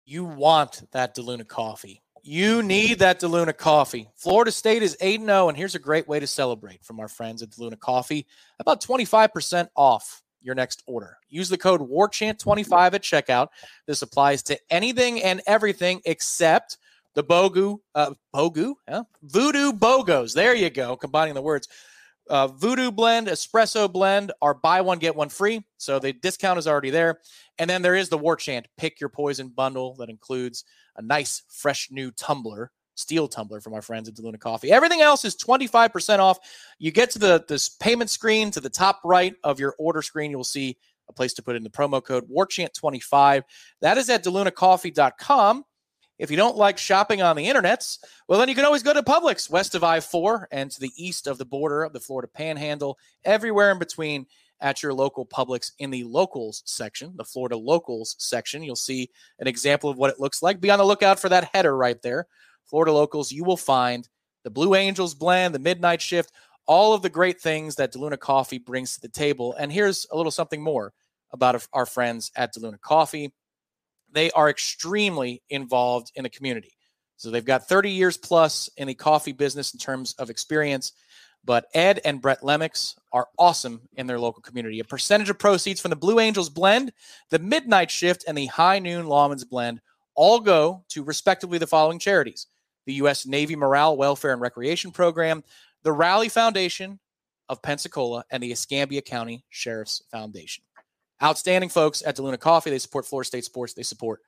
You 0.05 0.23
want 0.23 0.83
that 0.91 1.15
DeLuna 1.15 1.47
coffee. 1.47 2.03
You 2.21 2.61
need 2.61 2.99
that 2.99 3.19
DeLuna 3.19 3.57
coffee. 3.57 4.07
Florida 4.15 4.51
State 4.51 4.83
is 4.83 4.95
8 5.01 5.21
0, 5.21 5.49
and 5.49 5.57
here's 5.57 5.73
a 5.73 5.79
great 5.79 6.07
way 6.07 6.19
to 6.19 6.27
celebrate 6.27 6.83
from 6.83 6.99
our 6.99 7.07
friends 7.07 7.41
at 7.41 7.49
DeLuna 7.49 7.79
Coffee. 7.79 8.27
About 8.59 8.81
25% 8.81 9.67
off 9.75 10.21
your 10.41 10.53
next 10.53 10.83
order. 10.85 11.17
Use 11.27 11.49
the 11.49 11.57
code 11.57 11.81
WARCHANT25 11.81 12.93
at 12.93 13.01
checkout. 13.01 13.47
This 13.87 14.03
applies 14.03 14.43
to 14.43 14.59
anything 14.69 15.23
and 15.23 15.41
everything 15.47 16.01
except 16.05 16.77
the 17.15 17.23
Bogu, 17.23 17.79
uh, 17.95 18.13
Bogu? 18.33 18.75
Voodoo 19.23 19.71
Bogos. 19.71 20.35
There 20.35 20.53
you 20.53 20.69
go, 20.69 20.95
combining 20.95 21.33
the 21.33 21.41
words. 21.41 21.67
Uh, 22.29 22.47
Voodoo 22.47 22.91
blend, 22.91 23.27
espresso 23.27 23.91
blend 23.91 24.31
are 24.41 24.53
buy 24.53 24.81
one, 24.81 24.97
get 24.97 25.15
one 25.15 25.29
free. 25.29 25.63
So 25.77 25.99
the 25.99 26.13
discount 26.13 26.57
is 26.57 26.67
already 26.67 26.89
there. 26.89 27.19
And 27.59 27.69
then 27.69 27.81
there 27.81 27.95
is 27.95 28.09
the 28.09 28.17
Warchant 28.17 28.65
Pick 28.77 28.99
Your 28.99 29.09
Poison 29.09 29.49
bundle 29.49 29.95
that 29.95 30.09
includes 30.09 30.65
a 30.95 31.01
nice, 31.01 31.43
fresh 31.49 31.89
new 31.91 32.11
tumbler, 32.11 32.71
steel 32.95 33.27
tumbler 33.27 33.61
from 33.61 33.73
our 33.73 33.81
friends 33.81 34.09
at 34.09 34.15
DeLuna 34.15 34.39
Coffee. 34.39 34.71
Everything 34.71 35.01
else 35.01 35.23
is 35.23 35.35
25% 35.35 36.19
off. 36.19 36.39
You 36.79 36.91
get 36.91 37.11
to 37.11 37.19
the 37.19 37.45
this 37.47 37.69
payment 37.69 38.09
screen 38.09 38.51
to 38.51 38.61
the 38.61 38.69
top 38.69 39.01
right 39.03 39.35
of 39.43 39.59
your 39.59 39.75
order 39.77 40.01
screen, 40.01 40.31
you'll 40.31 40.43
see 40.43 40.77
a 41.07 41.13
place 41.13 41.33
to 41.33 41.43
put 41.43 41.55
in 41.55 41.63
the 41.63 41.69
promo 41.69 42.03
code 42.03 42.27
WarChant25. 42.29 43.43
That 43.81 43.97
is 43.97 44.09
at 44.09 44.23
DeLunaCoffee.com. 44.23 45.63
If 46.17 46.31
you 46.31 46.37
don't 46.37 46.55
like 46.55 46.77
shopping 46.77 47.21
on 47.21 47.35
the 47.35 47.47
internets, 47.47 47.99
well, 48.27 48.39
then 48.39 48.47
you 48.47 48.55
can 48.55 48.65
always 48.65 48.83
go 48.83 48.93
to 48.93 49.03
Publix, 49.03 49.49
west 49.49 49.75
of 49.75 49.83
I 49.83 49.99
4 49.99 50.47
and 50.51 50.71
to 50.71 50.79
the 50.79 50.91
east 50.95 51.27
of 51.27 51.37
the 51.37 51.45
border 51.45 51.83
of 51.83 51.91
the 51.91 51.99
Florida 51.99 52.29
Panhandle, 52.33 52.97
everywhere 53.25 53.71
in 53.71 53.79
between 53.79 54.25
at 54.61 54.81
your 54.81 54.93
local 54.93 55.25
Publix 55.25 55.71
in 55.79 55.89
the 55.89 56.05
locals 56.05 56.63
section, 56.65 57.13
the 57.17 57.25
Florida 57.25 57.57
locals 57.57 58.15
section. 58.19 58.63
You'll 58.63 58.77
see 58.77 59.09
an 59.39 59.47
example 59.47 59.89
of 59.89 59.97
what 59.97 60.09
it 60.09 60.19
looks 60.19 60.41
like. 60.41 60.61
Be 60.61 60.71
on 60.71 60.79
the 60.79 60.85
lookout 60.85 61.19
for 61.19 61.27
that 61.29 61.49
header 61.53 61.75
right 61.75 62.01
there. 62.01 62.27
Florida 62.63 62.93
locals, 62.93 63.31
you 63.31 63.43
will 63.43 63.57
find 63.57 64.07
the 64.43 64.49
Blue 64.49 64.73
Angels 64.73 65.13
blend, 65.13 65.53
the 65.53 65.59
midnight 65.59 66.01
shift, 66.01 66.31
all 66.65 66.93
of 66.93 67.01
the 67.01 67.09
great 67.09 67.41
things 67.41 67.75
that 67.75 67.91
DeLuna 67.93 68.17
Coffee 68.17 68.57
brings 68.57 68.95
to 68.95 69.01
the 69.01 69.09
table. 69.09 69.53
And 69.53 69.71
here's 69.71 70.07
a 70.11 70.15
little 70.15 70.31
something 70.31 70.63
more 70.63 70.93
about 71.31 71.67
our 71.73 71.85
friends 71.85 72.31
at 72.35 72.53
DeLuna 72.53 72.79
Coffee. 72.79 73.33
They 74.15 74.31
are 74.31 74.49
extremely 74.49 75.43
involved 75.49 76.13
in 76.15 76.23
the 76.23 76.29
community. 76.29 76.71
So 77.17 77.29
they've 77.29 77.43
got 77.43 77.67
30 77.67 77.91
years 77.91 78.15
plus 78.15 78.69
in 78.77 78.87
the 78.87 78.93
coffee 78.93 79.33
business 79.33 79.73
in 79.73 79.79
terms 79.79 80.15
of 80.17 80.29
experience. 80.29 80.93
But 81.43 81.65
Ed 81.73 81.99
and 82.05 82.21
Brett 82.21 82.41
Lemix 82.41 82.95
are 83.11 83.27
awesome 83.37 83.81
in 83.97 84.07
their 84.07 84.17
local 84.17 84.41
community. 84.41 84.79
A 84.79 84.85
percentage 84.85 85.29
of 85.29 85.37
proceeds 85.37 85.81
from 85.81 85.89
the 85.89 85.97
Blue 85.97 86.19
Angels 86.19 86.49
blend, 86.49 86.93
the 87.29 87.39
Midnight 87.39 87.91
Shift, 87.91 88.23
and 88.25 88.37
the 88.37 88.45
High 88.47 88.79
Noon 88.79 89.05
Lawman's 89.05 89.43
blend 89.43 89.81
all 90.15 90.39
go 90.39 90.85
to 90.89 91.03
respectively 91.03 91.57
the 91.57 91.67
following 91.67 91.99
charities 91.99 92.47
the 92.85 92.93
U.S. 92.93 93.25
Navy 93.25 93.55
Morale, 93.55 93.97
Welfare, 93.97 94.31
and 94.31 94.41
Recreation 94.41 94.91
Program, 94.91 95.43
the 95.83 95.91
Rally 95.91 96.29
Foundation 96.29 96.99
of 97.49 97.61
Pensacola, 97.61 98.23
and 98.29 98.41
the 98.41 98.51
Escambia 98.51 99.01
County 99.01 99.43
Sheriff's 99.49 100.03
Foundation. 100.11 100.64
Outstanding 101.23 101.69
folks 101.69 102.03
at 102.05 102.17
DeLuna 102.17 102.39
Coffee. 102.39 102.69
They 102.69 102.79
support 102.79 103.05
Florida 103.05 103.27
State 103.27 103.45
sports. 103.45 103.73
They 103.73 103.83
support 103.83 104.19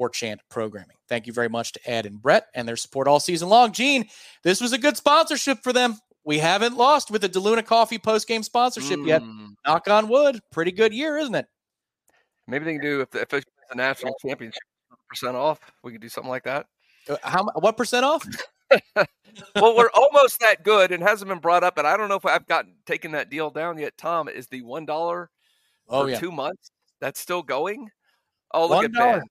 Warchant 0.00 0.38
programming. 0.50 0.96
Thank 1.08 1.26
you 1.26 1.32
very 1.32 1.48
much 1.48 1.72
to 1.72 1.90
Ed 1.90 2.06
and 2.06 2.20
Brett 2.20 2.46
and 2.54 2.68
their 2.68 2.76
support 2.76 3.08
all 3.08 3.20
season 3.20 3.48
long. 3.48 3.72
Gene, 3.72 4.08
this 4.44 4.60
was 4.60 4.72
a 4.72 4.78
good 4.78 4.96
sponsorship 4.96 5.62
for 5.62 5.72
them. 5.72 5.98
We 6.24 6.38
haven't 6.38 6.76
lost 6.76 7.10
with 7.10 7.22
the 7.22 7.28
DeLuna 7.28 7.64
Coffee 7.64 7.98
post 7.98 8.28
game 8.28 8.42
sponsorship 8.42 8.98
mm. 8.98 9.06
yet. 9.06 9.22
Knock 9.66 9.88
on 9.88 10.08
wood. 10.08 10.40
Pretty 10.52 10.72
good 10.72 10.92
year, 10.92 11.16
isn't 11.18 11.34
it? 11.34 11.46
Maybe 12.46 12.64
they 12.64 12.72
can 12.72 12.82
do 12.82 13.00
if 13.00 13.10
the, 13.10 13.22
if 13.22 13.32
it's 13.32 13.46
a 13.70 13.76
national 13.76 14.14
championship 14.24 14.62
percent 15.08 15.36
off. 15.36 15.60
We 15.82 15.92
could 15.92 16.00
do 16.00 16.08
something 16.08 16.30
like 16.30 16.44
that. 16.44 16.66
Uh, 17.08 17.16
how 17.22 17.44
what 17.60 17.76
percent 17.76 18.04
off? 18.04 18.26
well, 18.96 19.76
we're 19.76 19.90
almost 19.94 20.40
that 20.40 20.64
good 20.64 20.92
and 20.92 21.02
hasn't 21.02 21.28
been 21.28 21.38
brought 21.38 21.64
up. 21.64 21.78
And 21.78 21.86
I 21.86 21.96
don't 21.96 22.08
know 22.08 22.16
if 22.16 22.26
I've 22.26 22.46
gotten 22.46 22.74
taken 22.86 23.12
that 23.12 23.30
deal 23.30 23.50
down 23.50 23.78
yet. 23.78 23.96
Tom 23.96 24.28
is 24.28 24.48
the 24.48 24.62
one 24.62 24.84
dollar 24.84 25.30
oh, 25.88 26.04
for 26.04 26.10
yeah. 26.10 26.18
two 26.18 26.32
months. 26.32 26.70
That's 27.00 27.20
still 27.20 27.42
going. 27.42 27.90
Oh, 28.52 28.68
look 28.68 28.84
$1. 28.84 28.84
at 28.86 28.92
that. 28.92 29.22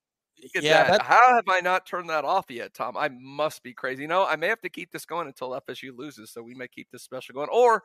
Look 0.43 0.55
at 0.57 0.63
yeah, 0.63 0.91
that. 0.91 1.01
How 1.01 1.35
have 1.35 1.45
I 1.47 1.61
not 1.61 1.85
turned 1.85 2.09
that 2.09 2.25
off 2.25 2.45
yet, 2.49 2.73
Tom? 2.73 2.97
I 2.97 3.09
must 3.09 3.63
be 3.63 3.73
crazy. 3.73 4.03
You 4.03 4.07
know, 4.07 4.25
I 4.25 4.35
may 4.35 4.47
have 4.47 4.61
to 4.61 4.69
keep 4.69 4.91
this 4.91 5.05
going 5.05 5.27
until 5.27 5.59
FSU 5.67 5.97
loses, 5.97 6.31
so 6.31 6.43
we 6.43 6.53
may 6.53 6.67
keep 6.67 6.87
this 6.91 7.03
special 7.03 7.33
going. 7.33 7.49
Or 7.51 7.83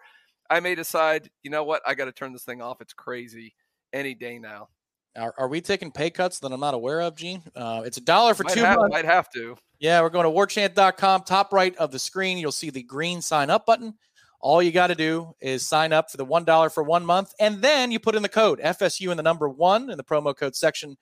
I 0.50 0.60
may 0.60 0.74
decide, 0.74 1.30
you 1.42 1.50
know 1.50 1.64
what, 1.64 1.80
I 1.86 1.94
got 1.94 2.06
to 2.06 2.12
turn 2.12 2.32
this 2.32 2.44
thing 2.44 2.60
off. 2.60 2.80
It's 2.80 2.92
crazy 2.92 3.54
any 3.92 4.14
day 4.14 4.38
now. 4.38 4.68
Are, 5.16 5.34
are 5.38 5.48
we 5.48 5.60
taking 5.60 5.90
pay 5.90 6.10
cuts 6.10 6.38
that 6.40 6.52
I'm 6.52 6.60
not 6.60 6.74
aware 6.74 7.00
of, 7.00 7.16
Gene? 7.16 7.42
Uh, 7.54 7.82
it's 7.84 7.96
a 7.96 8.00
dollar 8.00 8.34
for 8.34 8.44
might 8.44 8.54
two 8.54 8.60
have, 8.60 8.78
months. 8.78 8.92
Might 8.92 9.04
have 9.04 9.30
to. 9.30 9.56
Yeah, 9.78 10.02
we're 10.02 10.10
going 10.10 10.24
to 10.24 10.30
warchant.com. 10.30 11.22
Top 11.22 11.52
right 11.52 11.74
of 11.76 11.90
the 11.90 11.98
screen, 11.98 12.38
you'll 12.38 12.52
see 12.52 12.70
the 12.70 12.82
green 12.82 13.22
sign 13.22 13.50
up 13.50 13.66
button. 13.66 13.94
All 14.40 14.62
you 14.62 14.72
got 14.72 14.86
to 14.86 14.94
do 14.94 15.34
is 15.40 15.66
sign 15.66 15.92
up 15.92 16.10
for 16.10 16.16
the 16.16 16.26
$1 16.26 16.72
for 16.72 16.82
one 16.82 17.04
month, 17.04 17.34
and 17.38 17.60
then 17.60 17.90
you 17.90 17.98
put 17.98 18.14
in 18.14 18.22
the 18.22 18.28
code 18.28 18.58
FSU 18.60 19.10
in 19.10 19.16
the 19.16 19.22
number 19.22 19.48
one 19.48 19.90
in 19.90 19.96
the 19.98 20.04
promo 20.04 20.34
code 20.34 20.56
section. 20.56 20.96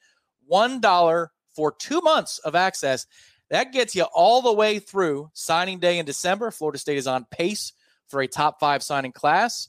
$1 0.51 1.29
for 1.55 1.73
two 1.73 2.01
months 2.01 2.39
of 2.39 2.55
access. 2.55 3.07
That 3.51 3.73
gets 3.73 3.95
you 3.95 4.05
all 4.15 4.43
the 4.43 4.53
way 4.53 4.79
through 4.79 5.31
signing 5.35 5.79
day 5.79 5.99
in 5.99 6.07
December. 6.07 6.51
Florida 6.51 6.79
State 6.79 6.99
is 6.99 7.07
on 7.07 7.27
pace 7.31 7.73
for 8.09 8.21
a 8.21 8.27
top 8.27 8.61
five 8.61 8.83
signing 8.83 9.13
class, 9.13 9.69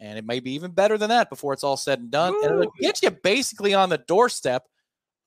and 0.00 0.18
it 0.18 0.24
may 0.24 0.40
be 0.40 0.52
even 0.52 0.70
better 0.70 0.96
than 0.96 1.10
that 1.10 1.28
before 1.28 1.52
it's 1.52 1.64
all 1.64 1.76
said 1.76 1.98
and 1.98 2.10
done. 2.10 2.34
Ooh. 2.34 2.42
And 2.42 2.60
it'll 2.60 2.72
get 2.80 3.02
you 3.02 3.10
basically 3.10 3.74
on 3.74 3.88
the 3.88 3.98
doorstep 3.98 4.68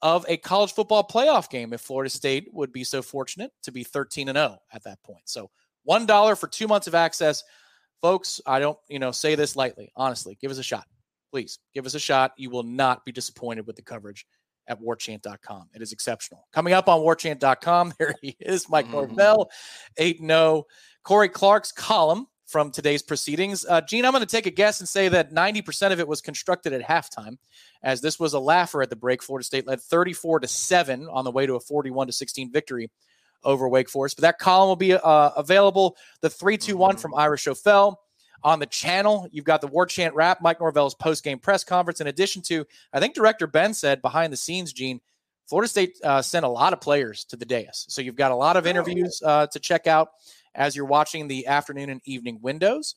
of 0.01 0.25
a 0.27 0.37
college 0.37 0.73
football 0.73 1.07
playoff 1.07 1.49
game 1.49 1.73
if 1.73 1.81
Florida 1.81 2.09
State 2.09 2.47
would 2.53 2.71
be 2.71 2.83
so 2.83 3.01
fortunate 3.01 3.51
to 3.63 3.71
be 3.71 3.83
13 3.83 4.29
and 4.29 4.37
0 4.37 4.57
at 4.73 4.83
that 4.83 5.01
point. 5.03 5.23
So 5.25 5.51
$1 5.87 6.37
for 6.37 6.47
two 6.47 6.67
months 6.67 6.87
of 6.87 6.95
access. 6.95 7.43
Folks, 8.01 8.41
I 8.45 8.59
don't, 8.59 8.77
you 8.89 8.99
know, 8.99 9.11
say 9.11 9.35
this 9.35 9.55
lightly. 9.55 9.91
Honestly, 9.95 10.37
give 10.41 10.51
us 10.51 10.57
a 10.57 10.63
shot. 10.63 10.85
Please 11.31 11.59
give 11.73 11.85
us 11.85 11.93
a 11.93 11.99
shot. 11.99 12.33
You 12.37 12.49
will 12.49 12.63
not 12.63 13.05
be 13.05 13.11
disappointed 13.11 13.67
with 13.67 13.75
the 13.75 13.81
coverage 13.81 14.25
at 14.67 14.81
warchant.com. 14.81 15.69
It 15.73 15.81
is 15.81 15.91
exceptional. 15.91 16.47
Coming 16.51 16.73
up 16.73 16.89
on 16.89 17.01
warchant.com, 17.01 17.93
there 17.99 18.15
he 18.21 18.35
is, 18.39 18.69
Mike 18.69 18.87
mm. 18.87 18.91
Norvell, 18.91 19.49
8 19.97 20.19
0. 20.19 20.65
Corey 21.03 21.29
Clark's 21.29 21.71
column 21.71 22.27
from 22.47 22.69
today's 22.69 23.01
proceedings. 23.01 23.65
Uh, 23.67 23.81
Gene, 23.81 24.03
I'm 24.03 24.11
going 24.11 24.25
to 24.25 24.29
take 24.29 24.45
a 24.45 24.51
guess 24.51 24.81
and 24.81 24.89
say 24.89 25.07
that 25.07 25.31
90% 25.31 25.93
of 25.93 25.99
it 25.99 26.07
was 26.07 26.21
constructed 26.21 26.73
at 26.73 26.81
halftime, 26.81 27.37
as 27.81 28.01
this 28.01 28.19
was 28.19 28.33
a 28.33 28.39
laugher 28.39 28.81
at 28.81 28.89
the 28.89 28.95
break. 28.95 29.23
Florida 29.23 29.45
State 29.45 29.67
led 29.67 29.81
34 29.81 30.41
to 30.41 30.47
7 30.47 31.07
on 31.09 31.23
the 31.23 31.31
way 31.31 31.45
to 31.45 31.55
a 31.55 31.59
41 31.59 32.07
to 32.07 32.13
16 32.13 32.51
victory 32.51 32.91
over 33.43 33.67
Wake 33.67 33.89
Forest. 33.89 34.17
But 34.17 34.23
that 34.23 34.39
column 34.39 34.69
will 34.69 34.75
be 34.75 34.93
uh, 34.93 35.31
available. 35.35 35.97
The 36.21 36.29
321 36.29 36.91
mm-hmm. 36.91 36.99
from 36.99 37.15
Ira 37.15 37.37
Schoffel. 37.37 37.95
On 38.43 38.57
the 38.57 38.65
channel, 38.65 39.27
you've 39.31 39.45
got 39.45 39.61
the 39.61 39.67
Warchant 39.67 40.13
Wrap, 40.15 40.41
Mike 40.41 40.59
Norvell's 40.59 40.95
post 40.95 41.23
game 41.23 41.37
press 41.37 41.63
conference. 41.63 42.01
In 42.01 42.07
addition 42.07 42.41
to, 42.43 42.65
I 42.91 42.99
think 42.99 43.13
Director 43.13 43.45
Ben 43.45 43.73
said 43.73 44.01
behind 44.01 44.33
the 44.33 44.37
scenes, 44.37 44.73
Gene, 44.73 44.99
Florida 45.47 45.67
State 45.67 45.97
uh, 46.03 46.21
sent 46.21 46.45
a 46.45 46.49
lot 46.49 46.73
of 46.73 46.81
players 46.81 47.23
to 47.25 47.35
the 47.35 47.45
dais. 47.45 47.85
So 47.87 48.01
you've 48.01 48.15
got 48.15 48.31
a 48.31 48.35
lot 48.35 48.57
of 48.57 48.65
interviews 48.65 49.21
uh, 49.23 49.47
to 49.47 49.59
check 49.59 49.85
out 49.85 50.09
as 50.55 50.75
you're 50.75 50.85
watching 50.85 51.27
the 51.27 51.45
afternoon 51.47 51.89
and 51.89 52.01
evening 52.05 52.39
windows. 52.41 52.95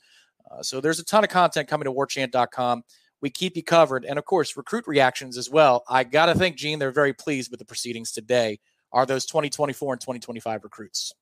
Uh, 0.50 0.62
so 0.62 0.80
there's 0.80 0.98
a 0.98 1.04
ton 1.04 1.24
of 1.24 1.30
content 1.30 1.68
coming 1.68 1.84
to 1.84 1.92
warchant.com. 1.92 2.82
We 3.20 3.30
keep 3.30 3.56
you 3.56 3.62
covered. 3.62 4.04
And 4.04 4.18
of 4.18 4.24
course, 4.24 4.56
recruit 4.56 4.86
reactions 4.86 5.36
as 5.36 5.50
well. 5.50 5.84
I 5.88 6.04
got 6.04 6.26
to 6.26 6.34
think, 6.34 6.56
Gene, 6.56 6.78
they're 6.78 6.90
very 6.90 7.12
pleased 7.12 7.50
with 7.50 7.58
the 7.58 7.64
proceedings 7.66 8.12
today. 8.12 8.60
Are 8.94 9.04
those 9.04 9.26
2024 9.26 9.94
and 9.94 10.00
2025 10.00 10.64
recruits? 10.64 11.12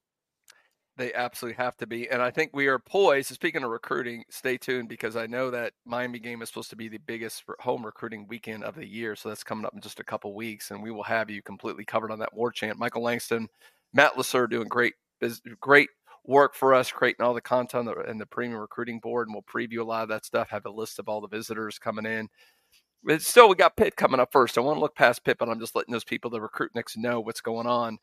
They 0.98 1.14
absolutely 1.14 1.56
have 1.56 1.74
to 1.78 1.86
be. 1.86 2.10
And 2.10 2.20
I 2.20 2.30
think 2.30 2.50
we 2.52 2.66
are 2.66 2.78
poised. 2.78 3.32
Speaking 3.32 3.64
of 3.64 3.70
recruiting, 3.70 4.24
stay 4.28 4.58
tuned 4.58 4.90
because 4.90 5.16
I 5.16 5.26
know 5.26 5.50
that 5.50 5.72
Miami 5.86 6.18
game 6.18 6.42
is 6.42 6.50
supposed 6.50 6.68
to 6.68 6.76
be 6.76 6.88
the 6.88 6.98
biggest 6.98 7.44
home 7.60 7.84
recruiting 7.86 8.28
weekend 8.28 8.62
of 8.62 8.74
the 8.74 8.86
year. 8.86 9.16
So 9.16 9.30
that's 9.30 9.42
coming 9.42 9.64
up 9.64 9.72
in 9.74 9.80
just 9.80 10.00
a 10.00 10.04
couple 10.04 10.34
weeks. 10.34 10.70
And 10.70 10.82
we 10.82 10.90
will 10.90 11.02
have 11.02 11.30
you 11.30 11.40
completely 11.40 11.86
covered 11.86 12.12
on 12.12 12.18
that 12.18 12.36
Warchant. 12.36 12.76
Michael 12.76 13.02
Langston, 13.02 13.48
Matt 13.94 14.18
Lasser 14.18 14.46
doing 14.46 14.68
great, 14.68 14.92
great 15.60 15.88
work 16.26 16.54
for 16.54 16.74
us, 16.74 16.92
creating 16.92 17.24
all 17.24 17.32
the 17.32 17.40
content 17.40 17.88
and 18.06 18.20
the 18.20 18.26
premium 18.26 18.60
recruiting 18.60 19.00
board. 19.00 19.28
And 19.28 19.34
we'll 19.34 19.44
preview 19.44 19.80
a 19.80 19.84
lot 19.84 20.02
of 20.02 20.10
that 20.10 20.26
stuff, 20.26 20.50
have 20.50 20.66
a 20.66 20.70
list 20.70 20.98
of 20.98 21.08
all 21.08 21.22
the 21.22 21.26
visitors 21.26 21.78
coming 21.78 22.04
in. 22.04 22.28
But 23.04 23.22
still, 23.22 23.48
we 23.48 23.56
got 23.56 23.76
Pitt 23.76 23.96
coming 23.96 24.20
up 24.20 24.30
first. 24.30 24.56
I 24.56 24.60
want 24.60 24.76
to 24.76 24.80
look 24.80 24.94
past 24.94 25.24
Pitt, 25.24 25.38
but 25.38 25.48
I'm 25.48 25.58
just 25.58 25.74
letting 25.74 25.92
those 25.92 26.04
people 26.04 26.30
that 26.30 26.40
recruit 26.40 26.70
next 26.74 26.96
know 26.96 27.20
what's 27.20 27.40
going 27.40 27.66
on, 27.66 27.98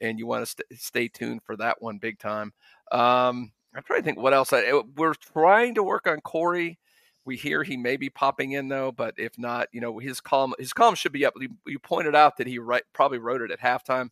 and 0.00 0.18
you 0.18 0.26
want 0.26 0.42
to 0.42 0.46
st- 0.46 0.80
stay 0.80 1.08
tuned 1.08 1.42
for 1.42 1.56
that 1.56 1.82
one 1.82 1.98
big 1.98 2.18
time. 2.18 2.52
Um, 2.92 3.52
I'm 3.74 3.82
trying 3.82 4.00
to 4.00 4.04
think 4.04 4.18
what 4.18 4.34
else. 4.34 4.52
I, 4.52 4.82
we're 4.96 5.14
trying 5.14 5.74
to 5.74 5.82
work 5.82 6.06
on 6.06 6.20
Corey. 6.20 6.78
We 7.24 7.36
hear 7.36 7.62
he 7.62 7.76
may 7.76 7.96
be 7.96 8.10
popping 8.10 8.52
in 8.52 8.68
though, 8.68 8.92
but 8.92 9.14
if 9.16 9.38
not, 9.38 9.68
you 9.72 9.80
know 9.80 9.98
his 9.98 10.20
column 10.20 10.54
his 10.58 10.72
column 10.72 10.94
should 10.94 11.12
be 11.12 11.24
up. 11.24 11.34
You, 11.40 11.48
you 11.66 11.78
pointed 11.78 12.14
out 12.14 12.36
that 12.36 12.46
he 12.46 12.58
write, 12.58 12.84
probably 12.92 13.18
wrote 13.18 13.40
it 13.40 13.50
at 13.50 13.60
halftime. 13.60 14.10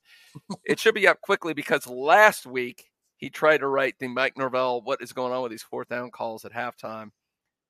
it 0.64 0.80
should 0.80 0.94
be 0.94 1.06
up 1.06 1.20
quickly 1.20 1.52
because 1.52 1.86
last 1.86 2.46
week 2.46 2.90
he 3.16 3.28
tried 3.28 3.58
to 3.58 3.68
write 3.68 3.98
the 3.98 4.08
Mike 4.08 4.36
Norvell 4.36 4.80
what 4.80 5.02
is 5.02 5.12
going 5.12 5.32
on 5.32 5.42
with 5.42 5.52
these 5.52 5.62
fourth 5.62 5.88
down 5.88 6.10
calls 6.10 6.44
at 6.44 6.52
halftime, 6.52 7.10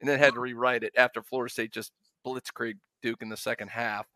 and 0.01 0.09
then 0.09 0.19
had 0.19 0.35
to 0.35 0.41
rewrite 0.41 0.85
it 0.85 0.95
after 0.97 1.23
Florida 1.23 1.53
State 1.53 1.73
just 1.73 1.93
blitzkrieg 2.25 2.75
Duke 3.03 3.23
in 3.23 3.29
the 3.29 3.37
second 3.37 3.69
half. 3.69 4.07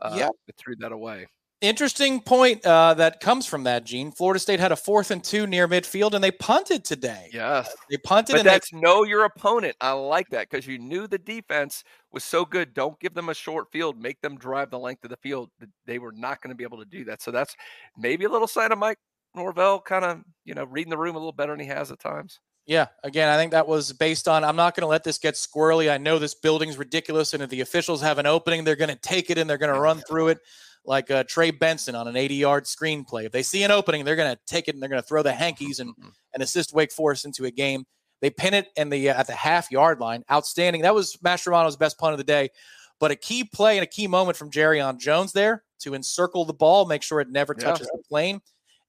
Uh, 0.00 0.14
yeah, 0.16 0.28
threw 0.58 0.76
that 0.76 0.92
away. 0.92 1.26
Interesting 1.62 2.20
point 2.20 2.66
uh, 2.66 2.92
that 2.94 3.18
comes 3.20 3.46
from 3.46 3.64
that, 3.64 3.84
Gene. 3.84 4.12
Florida 4.12 4.38
State 4.38 4.60
had 4.60 4.72
a 4.72 4.76
fourth 4.76 5.10
and 5.10 5.24
two 5.24 5.46
near 5.46 5.66
midfield, 5.66 6.12
and 6.12 6.22
they 6.22 6.30
punted 6.30 6.84
today. 6.84 7.30
Yes, 7.32 7.74
they 7.90 7.96
punted. 7.96 8.34
But 8.34 8.40
and 8.40 8.48
that's 8.48 8.70
they... 8.70 8.78
know 8.78 9.04
your 9.04 9.24
opponent. 9.24 9.74
I 9.80 9.92
like 9.92 10.28
that 10.30 10.50
because 10.50 10.66
you 10.66 10.78
knew 10.78 11.06
the 11.06 11.16
defense 11.16 11.82
was 12.12 12.24
so 12.24 12.44
good. 12.44 12.74
Don't 12.74 13.00
give 13.00 13.14
them 13.14 13.30
a 13.30 13.34
short 13.34 13.72
field. 13.72 13.98
Make 13.98 14.20
them 14.20 14.36
drive 14.36 14.70
the 14.70 14.78
length 14.78 15.02
of 15.04 15.10
the 15.10 15.16
field. 15.16 15.48
They 15.86 15.98
were 15.98 16.12
not 16.12 16.42
going 16.42 16.50
to 16.50 16.56
be 16.56 16.64
able 16.64 16.78
to 16.78 16.84
do 16.84 17.06
that. 17.06 17.22
So 17.22 17.30
that's 17.30 17.56
maybe 17.96 18.26
a 18.26 18.30
little 18.30 18.48
sign 18.48 18.70
of 18.70 18.78
Mike 18.78 18.98
Norvell 19.34 19.80
kind 19.80 20.04
of 20.04 20.20
you 20.44 20.54
know 20.54 20.64
reading 20.64 20.90
the 20.90 20.98
room 20.98 21.16
a 21.16 21.18
little 21.18 21.32
better 21.32 21.52
than 21.52 21.60
he 21.60 21.66
has 21.68 21.90
at 21.90 22.00
times. 22.00 22.38
Yeah, 22.66 22.88
again, 23.04 23.28
I 23.28 23.36
think 23.36 23.52
that 23.52 23.68
was 23.68 23.92
based 23.92 24.26
on 24.26 24.42
I'm 24.42 24.56
not 24.56 24.74
going 24.74 24.82
to 24.82 24.88
let 24.88 25.04
this 25.04 25.18
get 25.18 25.34
squirrely. 25.34 25.90
I 25.90 25.98
know 25.98 26.18
this 26.18 26.34
building's 26.34 26.76
ridiculous, 26.76 27.32
and 27.32 27.42
if 27.42 27.48
the 27.48 27.60
officials 27.60 28.02
have 28.02 28.18
an 28.18 28.26
opening, 28.26 28.64
they're 28.64 28.74
going 28.74 28.90
to 28.90 28.96
take 28.96 29.30
it 29.30 29.38
and 29.38 29.48
they're 29.48 29.58
going 29.58 29.72
to 29.72 29.80
run 29.80 30.00
through 30.00 30.28
it 30.28 30.38
like 30.84 31.10
uh, 31.10 31.24
Trey 31.24 31.50
Benson 31.50 31.94
on 31.94 32.08
an 32.08 32.16
80 32.16 32.34
yard 32.34 32.64
screenplay. 32.64 33.24
If 33.24 33.32
they 33.32 33.42
see 33.42 33.62
an 33.62 33.70
opening, 33.70 34.04
they're 34.04 34.16
going 34.16 34.34
to 34.34 34.40
take 34.46 34.68
it 34.68 34.74
and 34.74 34.82
they're 34.82 34.88
going 34.88 35.02
to 35.02 35.06
throw 35.06 35.22
the 35.22 35.32
hankies 35.32 35.80
and, 35.80 35.90
mm-hmm. 35.90 36.08
and 36.34 36.42
assist 36.42 36.72
Wake 36.72 36.92
Forest 36.92 37.24
into 37.24 37.44
a 37.44 37.50
game. 37.50 37.84
They 38.20 38.30
pin 38.30 38.54
it 38.54 38.68
in 38.76 38.88
the 38.88 39.10
uh, 39.10 39.20
at 39.20 39.26
the 39.26 39.34
half 39.34 39.70
yard 39.70 40.00
line. 40.00 40.24
Outstanding. 40.30 40.82
That 40.82 40.94
was 40.94 41.16
Mastromanno's 41.24 41.76
best 41.76 41.98
punt 41.98 42.12
of 42.12 42.18
the 42.18 42.24
day. 42.24 42.50
But 42.98 43.10
a 43.10 43.16
key 43.16 43.44
play 43.44 43.76
and 43.76 43.84
a 43.84 43.88
key 43.88 44.06
moment 44.06 44.38
from 44.38 44.50
Jarrian 44.50 44.98
Jones 44.98 45.32
there 45.32 45.62
to 45.80 45.94
encircle 45.94 46.46
the 46.46 46.54
ball, 46.54 46.86
make 46.86 47.02
sure 47.02 47.20
it 47.20 47.28
never 47.28 47.52
touches 47.54 47.88
yeah. 47.92 47.98
the 47.98 48.02
plane. 48.08 48.40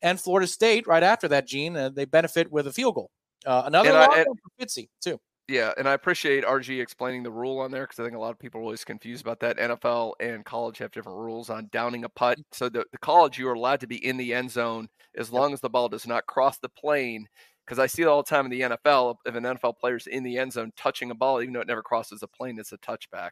And 0.01 0.19
Florida 0.19 0.47
State, 0.47 0.87
right 0.87 1.03
after 1.03 1.27
that, 1.27 1.45
Gene, 1.45 1.75
uh, 1.75 1.89
they 1.89 2.05
benefit 2.05 2.51
with 2.51 2.67
a 2.67 2.71
field 2.71 2.95
goal. 2.95 3.11
Uh, 3.47 3.63
another 3.65 3.89
and 3.89 3.97
I, 3.97 4.17
and, 4.17 4.25
for 4.25 4.65
Fitzy 4.65 4.89
too. 5.01 5.19
Yeah, 5.47 5.71
and 5.77 5.87
I 5.87 5.93
appreciate 5.93 6.43
RG 6.43 6.81
explaining 6.81 7.23
the 7.23 7.31
rule 7.31 7.59
on 7.59 7.71
there 7.71 7.83
because 7.83 7.99
I 7.99 8.03
think 8.03 8.17
a 8.17 8.19
lot 8.19 8.31
of 8.31 8.39
people 8.39 8.59
are 8.59 8.63
always 8.63 8.83
confused 8.83 9.21
about 9.21 9.39
that. 9.39 9.57
NFL 9.57 10.13
and 10.19 10.43
college 10.43 10.77
have 10.79 10.91
different 10.91 11.17
rules 11.17 11.49
on 11.49 11.69
downing 11.71 12.03
a 12.03 12.09
punt. 12.09 12.45
So 12.51 12.67
the, 12.67 12.83
the 12.91 12.97
college, 12.97 13.39
you 13.39 13.47
are 13.47 13.53
allowed 13.53 13.79
to 13.79 13.87
be 13.87 14.05
in 14.05 14.17
the 14.17 14.33
end 14.33 14.51
zone 14.51 14.89
as 15.15 15.31
long 15.31 15.53
as 15.53 15.61
the 15.61 15.69
ball 15.69 15.87
does 15.87 16.05
not 16.05 16.25
cross 16.25 16.57
the 16.57 16.67
plane. 16.67 17.27
Because 17.65 17.79
I 17.79 17.87
see 17.87 18.01
it 18.01 18.07
all 18.07 18.23
the 18.23 18.29
time 18.29 18.45
in 18.45 18.51
the 18.51 18.61
NFL. 18.61 19.15
If 19.25 19.35
an 19.35 19.43
NFL 19.43 19.77
player 19.77 19.95
is 19.95 20.07
in 20.07 20.23
the 20.23 20.37
end 20.37 20.53
zone 20.53 20.71
touching 20.77 21.11
a 21.11 21.15
ball, 21.15 21.41
even 21.41 21.53
though 21.53 21.61
it 21.61 21.67
never 21.67 21.83
crosses 21.83 22.19
the 22.19 22.27
plane, 22.27 22.59
it's 22.59 22.73
a 22.73 22.77
touchback. 22.77 23.31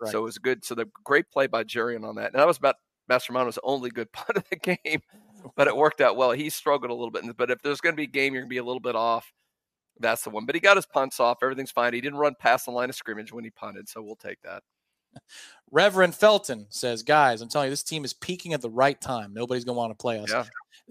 Right. 0.00 0.10
So 0.10 0.18
it 0.18 0.22
was 0.22 0.38
good. 0.38 0.64
So 0.64 0.74
the 0.74 0.86
great 1.02 1.30
play 1.30 1.46
by 1.46 1.64
Jarrian 1.64 2.06
on 2.06 2.16
that. 2.16 2.32
And 2.32 2.40
that 2.40 2.46
was 2.46 2.58
about 2.58 2.76
Mastromanno's 3.10 3.58
only 3.62 3.90
good 3.90 4.12
punt 4.12 4.36
of 4.36 4.44
the 4.50 4.56
game, 4.56 5.00
but 5.56 5.66
it 5.66 5.76
worked 5.76 6.02
out 6.02 6.16
well. 6.16 6.32
He 6.32 6.50
struggled 6.50 6.90
a 6.90 6.94
little 6.94 7.10
bit. 7.10 7.24
But 7.38 7.50
if 7.50 7.62
there's 7.62 7.80
going 7.80 7.94
to 7.94 7.96
be 7.96 8.04
a 8.04 8.06
game, 8.06 8.34
you're 8.34 8.42
going 8.42 8.50
to 8.50 8.54
be 8.54 8.58
a 8.58 8.64
little 8.64 8.80
bit 8.80 8.96
off 8.96 9.32
that's 10.00 10.22
the 10.22 10.30
one. 10.30 10.46
But 10.46 10.54
he 10.54 10.60
got 10.60 10.76
his 10.76 10.86
punts 10.86 11.20
off. 11.20 11.38
Everything's 11.42 11.70
fine. 11.70 11.94
He 11.94 12.00
didn't 12.00 12.18
run 12.18 12.34
past 12.38 12.66
the 12.66 12.72
line 12.72 12.88
of 12.88 12.96
scrimmage 12.96 13.32
when 13.32 13.44
he 13.44 13.50
punted, 13.50 13.88
so 13.88 14.02
we'll 14.02 14.16
take 14.16 14.40
that. 14.42 14.62
Reverend 15.70 16.14
Felton 16.14 16.66
says, 16.70 17.02
guys, 17.02 17.40
I'm 17.40 17.48
telling 17.48 17.66
you, 17.66 17.70
this 17.70 17.82
team 17.82 18.04
is 18.04 18.12
peaking 18.12 18.52
at 18.52 18.60
the 18.60 18.70
right 18.70 19.00
time. 19.00 19.32
Nobody's 19.32 19.64
going 19.64 19.74
to 19.74 19.78
want 19.78 19.90
to 19.90 20.00
play 20.00 20.18
us. 20.20 20.30
Yeah. 20.30 20.44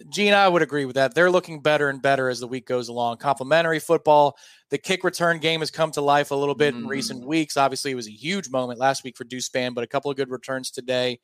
Gene, 0.09 0.33
I 0.33 0.47
would 0.47 0.61
agree 0.61 0.85
with 0.85 0.95
that. 0.95 1.13
They're 1.13 1.29
looking 1.29 1.61
better 1.61 1.89
and 1.89 2.01
better 2.01 2.27
as 2.27 2.39
the 2.39 2.47
week 2.47 2.65
goes 2.65 2.89
along. 2.89 3.17
Complimentary 3.17 3.79
football. 3.79 4.37
The 4.71 4.77
kick 4.77 5.03
return 5.03 5.37
game 5.37 5.59
has 5.59 5.69
come 5.69 5.91
to 5.91 6.01
life 6.01 6.31
a 6.31 6.35
little 6.35 6.55
bit 6.55 6.73
mm. 6.73 6.79
in 6.79 6.87
recent 6.87 7.23
mm. 7.23 7.27
weeks. 7.27 7.57
Obviously, 7.57 7.91
it 7.91 7.95
was 7.95 8.07
a 8.07 8.11
huge 8.11 8.49
moment 8.49 8.79
last 8.79 9.03
week 9.03 9.15
for 9.15 9.23
Deuce 9.23 9.47
Spann, 9.47 9.75
but 9.75 9.83
a 9.83 9.87
couple 9.87 10.09
of 10.09 10.17
good 10.17 10.31
returns 10.31 10.71
today. 10.71 11.19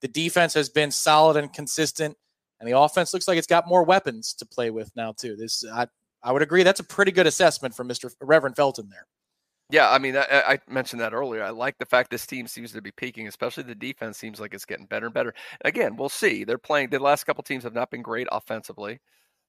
The 0.00 0.08
defense 0.08 0.54
has 0.54 0.68
been 0.68 0.90
solid 0.90 1.36
and 1.36 1.52
consistent, 1.52 2.16
and 2.60 2.68
the 2.68 2.78
offense 2.78 3.12
looks 3.12 3.26
like 3.26 3.38
it's 3.38 3.46
got 3.46 3.68
more 3.68 3.82
weapons 3.82 4.34
to 4.34 4.46
play 4.46 4.70
with 4.70 4.90
now, 4.94 5.12
too. 5.12 5.36
This 5.36 5.64
I, 5.70 5.86
I 6.22 6.32
would 6.32 6.42
agree. 6.42 6.62
That's 6.62 6.80
a 6.80 6.84
pretty 6.84 7.12
good 7.12 7.26
assessment 7.26 7.74
from 7.74 7.88
Mr. 7.88 8.14
Reverend 8.20 8.56
Felton 8.56 8.88
there. 8.88 9.06
Yeah, 9.72 9.90
I 9.90 9.98
mean, 9.98 10.16
I, 10.16 10.26
I, 10.30 10.58
mentioned 10.68 11.00
that 11.00 11.14
earlier. 11.14 11.42
I 11.42 11.48
like 11.48 11.78
the 11.78 11.86
fact 11.86 12.10
this 12.10 12.26
team 12.26 12.46
seems 12.46 12.72
to 12.72 12.82
be 12.82 12.90
peaking, 12.90 13.26
especially 13.26 13.62
the 13.62 13.74
defense 13.74 14.18
seems 14.18 14.38
like 14.38 14.52
it's 14.52 14.66
getting 14.66 14.84
better 14.84 15.06
and 15.06 15.14
better. 15.14 15.32
Again, 15.64 15.96
we'll 15.96 16.10
see. 16.10 16.44
They're 16.44 16.58
playing. 16.58 16.90
The 16.90 16.98
last 16.98 17.24
couple 17.24 17.42
teams 17.42 17.64
have 17.64 17.72
not 17.72 17.90
been 17.90 18.02
great 18.02 18.26
offensively, 18.30 19.00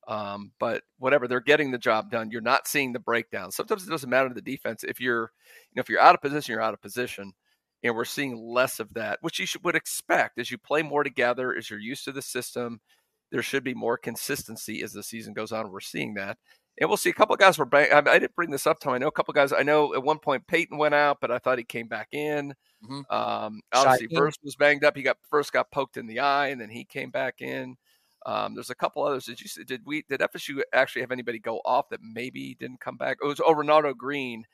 um, 0.08 0.54
but 0.62 0.84
whatever, 0.98 1.28
they're 1.28 1.42
getting 1.42 1.72
the 1.72 1.78
job 1.78 2.10
done. 2.10 2.32
You're 2.32 2.40
not 2.40 2.70
seeing 2.70 2.94
the 2.94 3.00
breakdown. 3.00 3.52
Sometimes 3.52 3.86
it 3.86 3.90
doesn't 3.90 4.10
matter 4.10 4.30
to 4.30 4.34
the 4.34 4.42
defense 4.42 4.86
if 4.86 5.02
you're, 5.02 5.32
you 5.72 5.76
know, 5.76 5.82
if 5.82 5.90
you're 5.90 6.00
out 6.00 6.16
of 6.16 6.22
position, 6.22 6.54
you're 6.54 6.62
out 6.62 6.74
of 6.74 6.82
position, 6.82 7.34
and 7.84 7.94
we're 7.94 8.06
seeing 8.06 8.38
less 8.38 8.80
of 8.80 8.94
that, 8.94 9.20
which 9.22 9.40
you 9.40 9.46
should, 9.46 9.66
would 9.66 9.76
expect 9.76 10.40
as 10.40 10.50
you 10.50 10.58
play 10.58 10.84
more 10.84 11.04
together, 11.04 11.54
as 11.54 11.70
you're 11.70 11.80
used 11.80 12.06
to 12.06 12.14
the 12.14 12.22
system. 12.22 12.80
There 13.30 13.42
should 13.42 13.64
be 13.66 13.74
more 13.74 13.98
consistency 13.98 14.84
as 14.84 14.94
the 14.94 15.04
season 15.04 15.34
goes 15.34 15.52
on. 15.52 15.70
We're 15.70 15.82
seeing 15.82 16.14
that 16.14 16.38
and 16.80 16.90
we'll 16.90 16.98
see. 16.98 17.10
A 17.10 17.14
couple 17.14 17.34
of 17.34 17.40
guys 17.40 17.58
were 17.58 17.66
bang- 17.66 17.92
I, 17.94 17.98
I, 17.98 18.20
didn't 18.20 18.36
bring 18.36 18.50
this 18.50 18.66
up 18.66 18.80
to 18.80 18.90
him. 18.90 18.96
I 18.96 18.98
know 18.98 19.08
a 19.08 19.12
couple 19.12 19.32
of 19.32 19.36
guys. 19.36 19.54
I 19.54 19.64
know 19.64 19.94
at 19.94 20.04
one 20.04 20.20
point 20.20 20.48
Payton 20.48 20.78
went 20.78 20.96
out, 20.96 21.20
but 21.22 21.32
I 21.32 21.38
thought 21.38 21.58
he 21.58 21.64
came 21.64 21.88
back 21.88 22.10
in. 22.12 22.54
Mm-hmm. 22.84 23.16
Um, 23.16 23.62
obviously, 23.72 24.16
Verse 24.16 24.38
was 24.44 24.56
banged 24.56 24.84
up. 24.84 24.98
He 24.98 25.04
got 25.04 25.18
first 25.30 25.54
got 25.54 25.72
poked 25.72 25.98
in 25.98 26.08
the 26.08 26.20
eye, 26.20 26.48
and 26.48 26.60
then 26.60 26.70
he 26.70 26.84
came 26.84 27.12
back 27.12 27.42
in. 27.42 27.76
Um, 28.26 28.56
there's 28.56 28.70
a 28.70 28.76
couple 28.76 29.04
others. 29.04 29.26
Did 29.26 29.40
you 29.40 29.66
did 29.66 29.82
we 29.86 30.04
did 30.10 30.22
FSU 30.22 30.62
actually 30.74 31.02
have 31.02 31.12
anybody 31.12 31.40
go 31.40 31.62
off 31.66 31.90
that 31.90 32.00
maybe 32.02 32.56
didn't 32.60 32.80
come 32.80 32.98
back? 32.98 33.18
It 33.22 33.28
was 33.28 33.40
oh 33.40 33.54
Renardo 33.54 33.96
Green, 33.96 34.46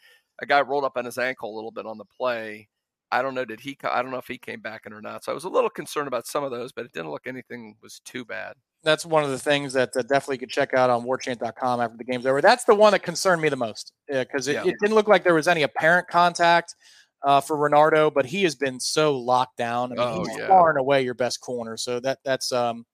a 0.41 0.45
guy 0.45 0.61
rolled 0.61 0.83
up 0.83 0.97
on 0.97 1.05
his 1.05 1.17
ankle 1.17 1.53
a 1.53 1.55
little 1.55 1.71
bit 1.71 1.85
on 1.85 1.97
the 1.97 2.05
play. 2.05 2.67
I 3.11 3.21
don't 3.21 3.33
know. 3.33 3.45
Did 3.45 3.61
he? 3.61 3.77
I 3.83 4.01
don't 4.01 4.11
know 4.11 4.17
if 4.17 4.27
he 4.27 4.37
came 4.37 4.59
back 4.59 4.85
in 4.85 4.93
or 4.93 5.01
not. 5.01 5.23
So 5.23 5.31
I 5.31 5.35
was 5.35 5.45
a 5.45 5.49
little 5.49 5.69
concerned 5.69 6.07
about 6.07 6.27
some 6.27 6.43
of 6.43 6.51
those, 6.51 6.71
but 6.71 6.85
it 6.85 6.91
didn't 6.91 7.11
look 7.11 7.27
anything 7.27 7.77
was 7.81 8.01
too 8.03 8.25
bad 8.25 8.55
that's 8.83 9.05
one 9.05 9.23
of 9.23 9.29
the 9.29 9.39
things 9.39 9.73
that 9.73 9.95
uh, 9.95 10.01
definitely 10.03 10.37
could 10.37 10.49
check 10.49 10.73
out 10.73 10.89
on 10.89 11.03
warchant.com 11.03 11.81
after 11.81 11.97
the 11.97 12.03
game's 12.03 12.25
over. 12.25 12.41
That's 12.41 12.63
the 12.63 12.75
one 12.75 12.91
that 12.93 13.03
concerned 13.03 13.41
me 13.41 13.49
the 13.49 13.57
most 13.57 13.93
because 14.07 14.47
it, 14.47 14.53
yeah. 14.53 14.65
it, 14.65 14.75
didn't 14.81 14.95
look 14.95 15.07
like 15.07 15.23
there 15.23 15.33
was 15.33 15.47
any 15.47 15.63
apparent 15.63 16.07
contact 16.07 16.75
uh, 17.23 17.41
for 17.41 17.57
Renardo, 17.57 18.13
but 18.13 18.25
he 18.25 18.43
has 18.43 18.55
been 18.55 18.79
so 18.79 19.17
locked 19.17 19.57
down. 19.57 19.91
I 19.91 19.95
mean, 19.95 20.07
oh, 20.07 20.23
he's 20.23 20.37
yeah. 20.37 20.47
far 20.47 20.69
and 20.69 20.79
away 20.79 21.03
your 21.03 21.13
best 21.13 21.41
corner. 21.41 21.75
So 21.75 21.99
that 21.99 22.19
that's 22.23 22.51
um, 22.53 22.85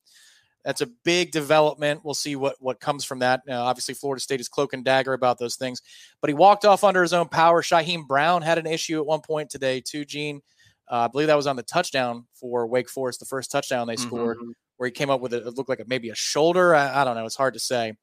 that's 0.64 0.82
a 0.82 0.88
big 1.04 1.32
development. 1.32 2.02
We'll 2.04 2.16
see 2.16 2.36
what 2.36 2.56
what 2.60 2.80
comes 2.80 3.06
from 3.06 3.20
that. 3.20 3.42
Now, 3.46 3.66
obviously, 3.66 3.94
Florida 3.94 4.22
State 4.22 4.40
is 4.40 4.50
cloak 4.50 4.74
and 4.74 4.84
dagger 4.84 5.14
about 5.14 5.38
those 5.38 5.56
things, 5.56 5.82
but 6.20 6.30
he 6.30 6.34
walked 6.34 6.66
off 6.66 6.84
under 6.84 7.04
his 7.04 7.14
own 7.14 7.28
power. 7.28 7.62
Shyheim 7.62 8.08
Brown 8.08 8.42
had 8.42 8.58
an 8.58 8.66
issue 8.66 9.00
at 9.00 9.06
one 9.06 9.22
point 9.22 9.52
today 9.52 9.82
too. 9.82 10.04
Gene, 10.04 10.42
uh, 10.90 11.02
I 11.02 11.08
believe 11.10 11.28
that 11.28 11.38
was 11.38 11.48
on 11.48 11.56
the 11.56 11.64
touchdown 11.64 12.26
for 12.34 12.66
Wake 12.66 12.90
Forest, 12.90 13.20
the 13.20 13.26
first 13.28 13.52
touchdown 13.52 13.88
they 13.88 13.98
scored. 13.98 14.38
Mm-hmm 14.38 14.52
where 14.78 14.88
he 14.88 14.92
came 14.92 15.10
up 15.10 15.22
with 15.22 15.34
it, 15.34 15.46
it 15.46 15.54
looked 15.56 15.70
like 15.70 15.80
a, 15.80 15.86
maybe 15.88 16.10
a 16.10 16.16
shoulder. 16.16 16.76
I, 16.76 17.02
I, 17.02 17.04
don't 17.04 17.16
know. 17.16 17.26
It's 17.26 17.36
hard 17.36 17.54
to 17.54 17.60
say. 17.60 17.94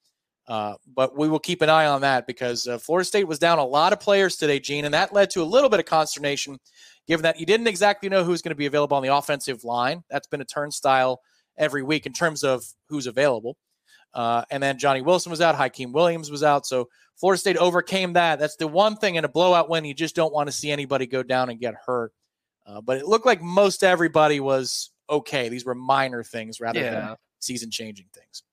Uh, 0.48 0.74
but 0.94 1.16
we 1.16 1.28
will 1.28 1.38
keep 1.38 1.62
an 1.62 1.68
eye 1.68 1.86
on 1.86 2.00
that 2.00 2.26
because 2.26 2.66
uh, 2.66 2.78
Florida 2.78 3.04
State 3.04 3.28
was 3.28 3.38
down 3.38 3.58
a 3.58 3.64
lot 3.64 3.92
of 3.92 4.00
players 4.00 4.36
today, 4.36 4.58
Gene, 4.58 4.84
and 4.84 4.94
that 4.94 5.12
led 5.12 5.30
to 5.30 5.42
a 5.42 5.44
little 5.44 5.70
bit 5.70 5.78
of 5.78 5.86
consternation, 5.86 6.58
given 7.06 7.22
that 7.22 7.38
you 7.38 7.46
didn't 7.46 7.68
exactly 7.68 8.08
know 8.08 8.24
who's 8.24 8.42
going 8.42 8.50
to 8.50 8.56
be 8.56 8.66
available 8.66 8.96
on 8.96 9.02
the 9.02 9.14
offensive 9.14 9.62
line. 9.62 10.02
That's 10.10 10.26
been 10.26 10.40
a 10.40 10.44
turnstile 10.44 11.20
every 11.56 11.82
week 11.82 12.06
in 12.06 12.12
terms 12.12 12.42
of 12.42 12.64
who's 12.88 13.06
available. 13.06 13.56
Uh, 14.14 14.44
and 14.50 14.62
then 14.62 14.78
Johnny 14.78 15.00
Wilson 15.00 15.30
was 15.30 15.40
out, 15.40 15.56
Hykeem 15.56 15.92
Williams 15.92 16.30
was 16.30 16.42
out. 16.42 16.66
So 16.66 16.88
Florida 17.16 17.38
State 17.38 17.56
overcame 17.56 18.14
that. 18.14 18.38
That's 18.38 18.56
the 18.56 18.68
one 18.68 18.96
thing 18.96 19.14
in 19.14 19.24
a 19.24 19.28
blowout 19.28 19.70
win 19.70 19.84
you 19.84 19.94
just 19.94 20.16
don't 20.16 20.32
want 20.32 20.48
to 20.48 20.52
see 20.52 20.70
anybody 20.70 21.06
go 21.06 21.22
down 21.22 21.50
and 21.50 21.60
get 21.60 21.74
hurt. 21.86 22.12
Uh, 22.66 22.80
but 22.80 22.98
it 22.98 23.06
looked 23.06 23.26
like 23.26 23.42
most 23.42 23.82
everybody 23.82 24.40
was 24.40 24.91
okay. 25.12 25.50
These 25.50 25.66
were 25.66 25.76
minor 25.76 26.24
things 26.24 26.60
rather 26.60 26.84
Yeah. 26.84 26.86
than 26.86 27.16
season 27.40 27.70
changing 27.72 28.10
things. 28.14 28.44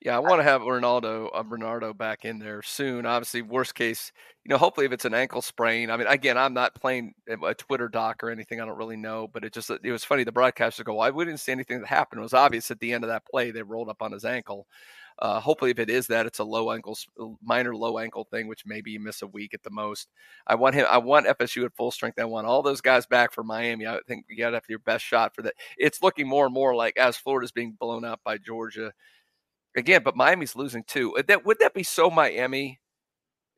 Yeah, 0.00 0.14
I 0.14 0.20
want 0.20 0.38
to 0.38 0.44
have 0.44 0.60
Ronaldo, 0.60 1.28
uh, 1.34 1.42
Renardo 1.42 1.96
back 1.96 2.24
in 2.24 2.38
there 2.38 2.62
soon. 2.62 3.04
Obviously, 3.04 3.42
worst 3.42 3.74
case, 3.74 4.12
you 4.44 4.48
know, 4.50 4.56
hopefully 4.56 4.86
if 4.86 4.92
it's 4.92 5.04
an 5.04 5.12
ankle 5.12 5.42
sprain. 5.42 5.90
I 5.90 5.96
mean, 5.96 6.06
again, 6.06 6.38
I'm 6.38 6.54
not 6.54 6.72
playing 6.76 7.14
a 7.26 7.52
Twitter 7.56 7.88
doc 7.88 8.22
or 8.22 8.30
anything. 8.30 8.60
I 8.60 8.64
don't 8.64 8.76
really 8.78 8.96
know, 8.96 9.26
but 9.26 9.42
it 9.44 9.52
just 9.52 9.70
it 9.70 9.90
was 9.90 10.04
funny. 10.04 10.22
The 10.22 10.30
broadcasters 10.30 10.84
go, 10.84 10.94
"Why 10.94 11.10
we 11.10 11.24
didn't 11.24 11.40
see 11.40 11.50
anything 11.50 11.80
that 11.80 11.88
happened?" 11.88 12.20
It 12.20 12.22
was 12.22 12.32
obvious 12.34 12.70
at 12.70 12.78
the 12.78 12.92
end 12.92 13.02
of 13.02 13.08
that 13.08 13.26
play 13.26 13.50
they 13.50 13.62
rolled 13.64 13.88
up 13.88 14.00
on 14.00 14.12
his 14.12 14.24
ankle. 14.24 14.68
Uh, 15.20 15.40
hopefully, 15.40 15.72
if 15.72 15.78
it 15.78 15.90
is 15.90 16.06
that, 16.06 16.26
it's 16.26 16.38
a 16.38 16.44
low 16.44 16.70
ankle, 16.70 16.96
minor 17.42 17.74
low 17.74 17.98
ankle 17.98 18.24
thing, 18.24 18.46
which 18.46 18.62
maybe 18.64 18.92
you 18.92 19.00
miss 19.00 19.22
a 19.22 19.26
week 19.26 19.52
at 19.52 19.62
the 19.64 19.70
most. 19.70 20.08
I 20.46 20.54
want 20.54 20.76
him. 20.76 20.86
I 20.90 20.98
want 20.98 21.26
FSU 21.26 21.64
at 21.64 21.74
full 21.74 21.90
strength. 21.90 22.20
I 22.20 22.24
want 22.24 22.46
all 22.46 22.62
those 22.62 22.80
guys 22.80 23.06
back 23.06 23.32
for 23.32 23.42
Miami. 23.42 23.86
I 23.86 23.98
think 24.06 24.26
you 24.28 24.36
got 24.38 24.50
to 24.50 24.56
have 24.56 24.64
your 24.68 24.78
best 24.78 25.04
shot 25.04 25.34
for 25.34 25.42
that. 25.42 25.54
It's 25.76 26.02
looking 26.02 26.28
more 26.28 26.44
and 26.44 26.54
more 26.54 26.74
like 26.74 26.96
as 26.96 27.16
Florida's 27.16 27.52
being 27.52 27.76
blown 27.78 28.04
out 28.04 28.20
by 28.24 28.38
Georgia 28.38 28.92
again, 29.76 30.02
but 30.04 30.16
Miami's 30.16 30.56
losing 30.56 30.84
too. 30.84 31.12
Would 31.12 31.26
that 31.28 31.44
would 31.44 31.58
that 31.60 31.74
be 31.74 31.82
so 31.82 32.10
Miami 32.10 32.80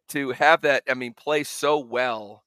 to 0.09 0.31
have 0.31 0.63
that? 0.63 0.85
I 0.89 0.95
mean, 0.95 1.15
play 1.15 1.45
so 1.45 1.79
well 1.79 2.45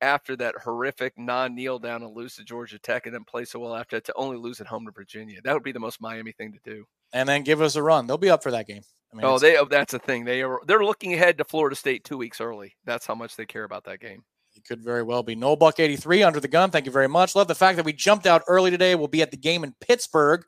after 0.00 0.36
that 0.36 0.56
horrific 0.64 1.14
non 1.16 1.54
kneel 1.54 1.78
down 1.78 2.02
and 2.02 2.14
lose 2.14 2.36
to 2.36 2.44
Georgia 2.44 2.78
Tech, 2.78 3.06
and 3.06 3.14
then 3.14 3.24
play 3.24 3.44
so 3.44 3.58
well 3.60 3.74
after 3.74 3.96
that 3.96 4.04
to 4.06 4.14
only 4.16 4.36
lose 4.36 4.60
at 4.60 4.66
home 4.66 4.84
to 4.86 4.92
Virginia. 4.92 5.40
That 5.42 5.54
would 5.54 5.62
be 5.62 5.72
the 5.72 5.80
most 5.80 6.00
Miami 6.00 6.32
thing 6.32 6.52
to 6.52 6.58
do. 6.64 6.84
And 7.12 7.28
then 7.28 7.42
give 7.42 7.60
us 7.60 7.76
a 7.76 7.82
run. 7.82 8.06
They'll 8.06 8.18
be 8.18 8.30
up 8.30 8.42
for 8.42 8.50
that 8.52 8.66
game. 8.66 8.82
I 9.12 9.16
mean, 9.16 9.26
oh, 9.26 9.38
they 9.38 9.58
oh, 9.58 9.66
that's 9.66 9.92
the 9.92 9.98
thing. 9.98 10.24
They 10.24 10.42
are 10.42 10.60
they're 10.66 10.84
looking 10.84 11.12
ahead 11.12 11.38
to 11.38 11.44
Florida 11.44 11.76
State 11.76 12.04
two 12.04 12.16
weeks 12.16 12.40
early. 12.40 12.74
That's 12.84 13.06
how 13.06 13.14
much 13.14 13.36
they 13.36 13.44
care 13.44 13.64
about 13.64 13.84
that 13.84 14.00
game. 14.00 14.24
It 14.56 14.64
could 14.64 14.82
very 14.82 15.02
well 15.02 15.22
be. 15.22 15.34
Noel 15.34 15.56
Buck 15.56 15.80
83 15.80 16.22
under 16.22 16.40
the 16.40 16.48
gun. 16.48 16.70
Thank 16.70 16.86
you 16.86 16.92
very 16.92 17.08
much. 17.08 17.34
Love 17.34 17.48
the 17.48 17.54
fact 17.54 17.76
that 17.76 17.84
we 17.84 17.92
jumped 17.92 18.26
out 18.26 18.42
early 18.48 18.70
today. 18.70 18.94
We'll 18.94 19.08
be 19.08 19.22
at 19.22 19.30
the 19.30 19.36
game 19.36 19.64
in 19.64 19.74
Pittsburgh, 19.80 20.44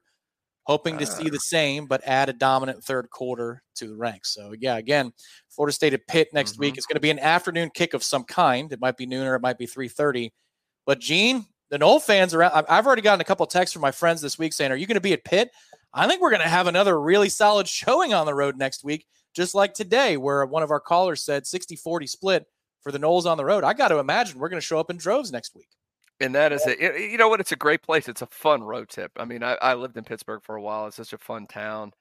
hoping 0.64 0.98
to 0.98 1.06
see 1.06 1.26
ah. 1.26 1.30
the 1.30 1.40
same, 1.40 1.86
but 1.86 2.02
add 2.04 2.28
a 2.28 2.34
dominant 2.34 2.84
third 2.84 3.08
quarter 3.10 3.62
to 3.76 3.88
the 3.88 3.96
ranks. 3.96 4.34
So, 4.34 4.54
yeah, 4.58 4.76
again, 4.76 5.12
Florida 5.50 5.72
State 5.72 5.94
at 5.94 6.06
Pitt 6.06 6.28
next 6.34 6.58
week. 6.58 6.72
Mm-hmm. 6.72 6.78
It's 6.78 6.86
going 6.86 6.96
to 6.96 7.00
be 7.00 7.10
an 7.10 7.18
afternoon 7.18 7.70
kick 7.72 7.94
of 7.94 8.02
some 8.02 8.24
kind. 8.24 8.70
It 8.72 8.80
might 8.80 8.96
be 8.96 9.06
noon 9.06 9.26
or 9.26 9.36
it 9.36 9.42
might 9.42 9.58
be 9.58 9.66
3.30. 9.66 10.30
But, 10.84 11.00
Gene, 11.00 11.46
the 11.70 11.78
Nole 11.78 12.00
fans 12.00 12.34
around, 12.34 12.52
I've 12.68 12.86
already 12.86 13.02
gotten 13.02 13.22
a 13.22 13.24
couple 13.24 13.46
texts 13.46 13.72
from 13.72 13.82
my 13.82 13.90
friends 13.90 14.20
this 14.20 14.38
week 14.38 14.52
saying, 14.52 14.70
are 14.70 14.76
you 14.76 14.86
going 14.86 14.96
to 14.96 15.00
be 15.00 15.14
at 15.14 15.24
Pitt? 15.24 15.50
I 15.94 16.06
think 16.08 16.20
we're 16.20 16.30
going 16.30 16.42
to 16.42 16.48
have 16.48 16.66
another 16.66 17.00
really 17.00 17.28
solid 17.28 17.68
showing 17.68 18.12
on 18.12 18.26
the 18.26 18.34
road 18.34 18.56
next 18.56 18.84
week, 18.84 19.06
just 19.34 19.54
like 19.54 19.74
today, 19.74 20.16
where 20.16 20.44
one 20.44 20.62
of 20.62 20.70
our 20.70 20.80
callers 20.80 21.24
said 21.24 21.46
60 21.46 21.76
40 21.76 22.06
split 22.06 22.46
for 22.82 22.92
the 22.92 22.98
Noles 22.98 23.26
on 23.26 23.36
the 23.38 23.44
road. 23.44 23.64
I 23.64 23.72
got 23.72 23.88
to 23.88 23.98
imagine 23.98 24.38
we're 24.38 24.48
going 24.48 24.60
to 24.60 24.66
show 24.66 24.78
up 24.78 24.90
in 24.90 24.96
droves 24.96 25.32
next 25.32 25.54
week. 25.54 25.68
And 26.20 26.34
that 26.34 26.52
is 26.52 26.66
it. 26.66 26.78
Y- 26.80 27.08
You 27.12 27.18
know 27.18 27.28
what? 27.28 27.40
It's 27.40 27.52
a 27.52 27.56
great 27.56 27.82
place. 27.82 28.08
It's 28.08 28.22
a 28.22 28.26
fun 28.26 28.62
road 28.62 28.88
trip. 28.88 29.12
I 29.16 29.24
mean, 29.24 29.42
I, 29.42 29.54
I 29.62 29.74
lived 29.74 29.96
in 29.96 30.04
Pittsburgh 30.04 30.42
for 30.44 30.56
a 30.56 30.62
while. 30.62 30.86
It's 30.86 30.96
such 30.96 31.12
a 31.12 31.18
fun 31.18 31.46
town 31.46 31.92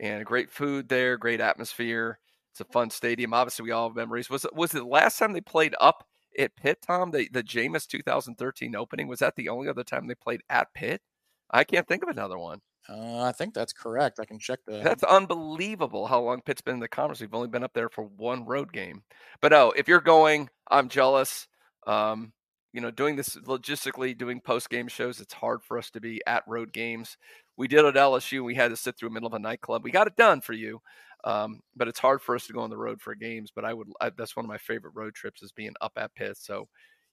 and 0.00 0.24
great 0.24 0.50
food 0.50 0.88
there, 0.88 1.16
great 1.16 1.40
atmosphere. 1.40 2.18
It's 2.52 2.60
a 2.60 2.64
fun 2.64 2.90
stadium. 2.90 3.34
Obviously, 3.34 3.64
we 3.64 3.70
all 3.72 3.88
have 3.88 3.96
memories. 3.96 4.30
Was 4.30 4.44
it 4.44 4.54
was 4.54 4.74
it 4.74 4.78
the 4.78 4.84
last 4.84 5.18
time 5.18 5.32
they 5.32 5.40
played 5.40 5.74
up 5.80 6.04
at 6.38 6.56
Pitt, 6.56 6.78
Tom? 6.86 7.10
The 7.10 7.28
the 7.32 7.42
Jameis 7.42 7.86
2013 7.86 8.74
opening 8.76 9.08
was 9.08 9.20
that 9.20 9.36
the 9.36 9.48
only 9.48 9.68
other 9.68 9.84
time 9.84 10.06
they 10.06 10.14
played 10.14 10.42
at 10.50 10.72
Pitt? 10.74 11.02
I 11.50 11.64
can't 11.64 11.86
think 11.86 12.02
of 12.02 12.08
another 12.08 12.38
one. 12.38 12.60
Uh, 12.88 13.22
I 13.22 13.32
think 13.32 13.54
that's 13.54 13.72
correct. 13.72 14.18
I 14.18 14.24
can 14.24 14.38
check 14.38 14.60
the. 14.66 14.80
That's 14.82 15.04
unbelievable 15.04 16.06
how 16.06 16.20
long 16.20 16.40
Pitt's 16.40 16.62
been 16.62 16.74
in 16.74 16.80
the 16.80 16.88
conference. 16.88 17.20
We've 17.20 17.34
only 17.34 17.48
been 17.48 17.64
up 17.64 17.74
there 17.74 17.88
for 17.88 18.04
one 18.04 18.46
road 18.46 18.72
game. 18.72 19.02
But 19.42 19.52
oh, 19.52 19.72
if 19.76 19.88
you're 19.88 20.00
going, 20.00 20.48
I'm 20.70 20.88
jealous. 20.88 21.46
Um, 21.86 22.32
you 22.72 22.80
know, 22.80 22.90
doing 22.90 23.16
this 23.16 23.36
logistically, 23.36 24.16
doing 24.16 24.40
post 24.40 24.70
game 24.70 24.88
shows, 24.88 25.20
it's 25.20 25.32
hard 25.34 25.62
for 25.62 25.78
us 25.78 25.90
to 25.90 26.00
be 26.00 26.22
at 26.26 26.44
road 26.46 26.72
games. 26.72 27.16
We 27.56 27.68
did 27.68 27.84
at 27.84 27.96
LSU. 27.96 28.44
We 28.44 28.54
had 28.54 28.70
to 28.70 28.76
sit 28.76 28.96
through 28.96 29.08
a 29.08 29.12
middle 29.12 29.26
of 29.26 29.34
a 29.34 29.38
nightclub. 29.38 29.84
We 29.84 29.90
got 29.90 30.06
it 30.06 30.16
done 30.16 30.40
for 30.40 30.52
you. 30.52 30.80
Um, 31.24 31.60
but 31.74 31.88
it's 31.88 31.98
hard 31.98 32.22
for 32.22 32.34
us 32.36 32.46
to 32.46 32.52
go 32.52 32.60
on 32.60 32.70
the 32.70 32.76
road 32.76 33.00
for 33.02 33.14
games. 33.14 33.50
But 33.54 33.64
I 33.64 33.74
would, 33.74 33.88
I, 34.00 34.10
that's 34.16 34.36
one 34.36 34.44
of 34.44 34.48
my 34.48 34.58
favorite 34.58 34.94
road 34.94 35.14
trips 35.14 35.42
is 35.42 35.52
being 35.52 35.74
up 35.80 35.92
at 35.96 36.14
Pitt. 36.14 36.36
So 36.38 36.68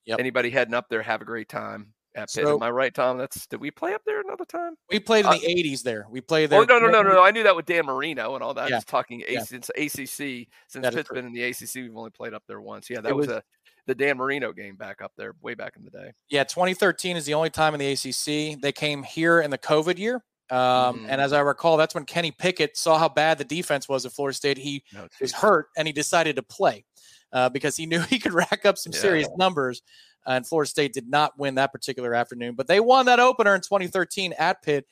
Yep. 0.05 0.19
anybody 0.19 0.51
heading 0.51 0.75
up 0.75 0.87
there, 0.87 1.01
have 1.01 1.21
a 1.21 1.25
great 1.25 1.49
time 1.49 1.93
at 2.15 2.21
Pitt. 2.33 2.45
So- 2.45 2.55
Am 2.55 2.63
I 2.63 2.69
right, 2.71 2.93
Tom? 2.93 3.17
That's, 3.17 3.45
did 3.47 3.59
we 3.61 3.71
play 3.71 3.93
up 3.93 4.01
there 4.05 4.21
another 4.21 4.45
time? 4.45 4.75
we 4.89 4.99
played 4.99 5.21
in 5.25 5.31
Uh, 5.31 5.33
the 5.33 5.45
80s 5.47 5.83
there. 5.83 6.05
We 6.09 6.21
played 6.21 6.49
there. 6.49 6.59
Oh 6.61 6.63
no 6.65 6.79
no 6.79 6.87
no 6.87 7.01
no! 7.03 7.13
no. 7.13 7.23
I 7.23 7.31
knew 7.31 7.43
that 7.43 7.55
with 7.55 7.65
Dan 7.65 7.85
Marino 7.85 8.35
and 8.35 8.43
all 8.43 8.53
that. 8.55 8.69
Yeah. 8.69 8.77
Just 8.77 8.87
talking 8.87 9.19
Yeah. 9.27 9.41
AC, 9.41 9.45
since 9.45 9.69
ACC 9.69 10.47
since 10.67 10.83
That 10.83 10.93
is 10.93 10.95
Pitt's 10.95 11.09
been 11.09 11.25
in 11.25 11.33
the 11.33 11.43
ACC, 11.43 11.75
we've 11.75 11.95
only 11.95 12.11
played 12.11 12.33
up 12.33 12.43
there 12.47 12.61
once. 12.61 12.89
Yeah, 12.89 13.01
that 13.01 13.09
It 13.09 13.15
was, 13.15 13.27
was- 13.27 13.37
a 13.37 13.43
the 13.87 13.93
Dan 13.93 14.17
Marino 14.17 14.51
game 14.51 14.75
back 14.75 15.01
up 15.03 15.11
there 15.15 15.35
way 15.43 15.53
back 15.53 15.73
in 15.77 15.83
the 15.83 15.91
day. 15.91 16.11
Yeah, 16.29 16.43
2013 16.43 17.17
is 17.17 17.25
the 17.25 17.35
only 17.35 17.51
time 17.51 17.75
in 17.75 17.79
the 17.79 17.91
ACC. 17.91 18.59
They 18.59 18.71
came 18.71 19.03
here 19.03 19.41
in 19.41 19.51
the 19.51 19.59
COVID 19.59 19.99
year. 19.99 20.23
Um, 20.49 21.05
And 21.09 21.19
as 21.21 21.33
I 21.33 21.39
recall, 21.41 21.77
that's 21.77 21.93
when 21.95 22.05
Kenny 22.05 22.31
Pickett 22.31 22.77
saw 22.77 22.97
how 22.97 23.09
bad 23.09 23.37
the 23.37 23.43
defense 23.43 23.87
was 23.89 24.05
at 24.05 24.11
Florida 24.11 24.35
State. 24.35 24.57
He 24.57 24.83
No, 24.93 25.07
was 25.21 25.31
hurt 25.33 25.67
and 25.77 25.87
he 25.87 25.91
decided 25.91 26.35
to 26.37 26.43
play 26.43 26.85
uh, 27.31 27.49
because 27.49 27.75
he 27.77 27.85
knew 27.85 27.99
he 28.09 28.17
could 28.19 28.33
rack 28.33 28.65
up 28.65 28.77
some 28.79 28.91
serious 28.93 29.27
numbers. 29.37 29.81
And 30.25 30.45
Florida 30.47 30.69
State 30.69 30.93
did 30.93 31.09
not 31.09 31.37
win 31.37 31.55
that 31.55 31.71
particular 31.71 32.13
afternoon, 32.13 32.55
but 32.55 32.67
they 32.67 32.79
won 32.79 33.05
that 33.07 33.19
opener 33.19 33.53
in 33.55 33.61
2013 33.61 34.33
at 34.37 34.61
Pitt. 34.61 34.85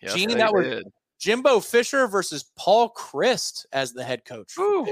Yes, 0.00 0.14
Gene, 0.14 0.28
they 0.30 0.34
that 0.36 0.52
was 0.52 0.66
did. 0.66 0.86
Jimbo 1.18 1.60
Fisher 1.60 2.06
versus 2.06 2.50
Paul 2.56 2.92
Chryst 2.92 3.66
as 3.72 3.92
the 3.92 4.02
head 4.02 4.24
coach 4.24 4.52
for 4.52 4.86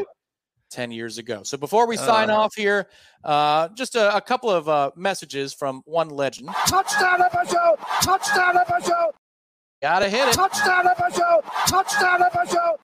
10 0.71 0.91
years 0.93 1.17
ago. 1.19 1.43
So 1.43 1.57
before 1.57 1.87
we 1.87 1.97
sign 1.97 2.29
Uh. 2.31 2.37
off 2.37 2.55
here, 2.55 2.89
uh, 3.25 3.69
just 3.69 3.95
a, 3.97 4.15
a 4.15 4.21
couple 4.21 4.51
of 4.51 4.69
uh, 4.69 4.91
messages 4.95 5.55
from 5.55 5.81
one 5.87 6.11
legend. 6.11 6.51
Touchdown 6.67 7.21
FSU! 7.21 7.77
Touchdown 8.03 8.55
FSU! 8.57 9.11
Gotta 9.81 10.09
hit 10.11 10.29
it. 10.29 10.35
Touchdown 10.35 10.85
FSU! 10.85 11.43
Touchdown 11.67 12.21
FSU! 12.21 12.75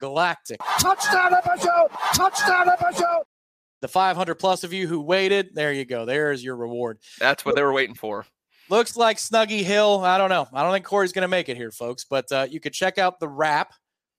Galactic. 0.00 0.60
Touchdown 0.78 1.32
FSU! 1.32 1.88
Touchdown 2.14 2.66
FSU! 2.68 3.22
The 3.80 3.88
500 3.88 4.34
plus 4.36 4.64
of 4.64 4.72
you 4.72 4.88
who 4.88 5.00
waited, 5.00 5.54
there 5.54 5.72
you 5.72 5.84
go. 5.84 6.04
There's 6.04 6.42
your 6.42 6.56
reward. 6.56 6.98
That's 7.18 7.44
what 7.44 7.54
they 7.54 7.62
were 7.62 7.72
waiting 7.72 7.94
for. 7.94 8.26
Looks 8.70 8.96
like 8.96 9.16
Snuggy 9.16 9.62
Hill. 9.62 10.04
I 10.04 10.18
don't 10.18 10.28
know. 10.28 10.46
I 10.52 10.62
don't 10.62 10.72
think 10.72 10.84
Corey's 10.84 11.12
going 11.12 11.22
to 11.22 11.28
make 11.28 11.48
it 11.48 11.56
here, 11.56 11.70
folks. 11.70 12.04
But 12.04 12.30
uh, 12.32 12.46
you 12.50 12.60
could 12.60 12.72
check 12.72 12.98
out 12.98 13.18
the 13.18 13.28
Wrap 13.28 13.72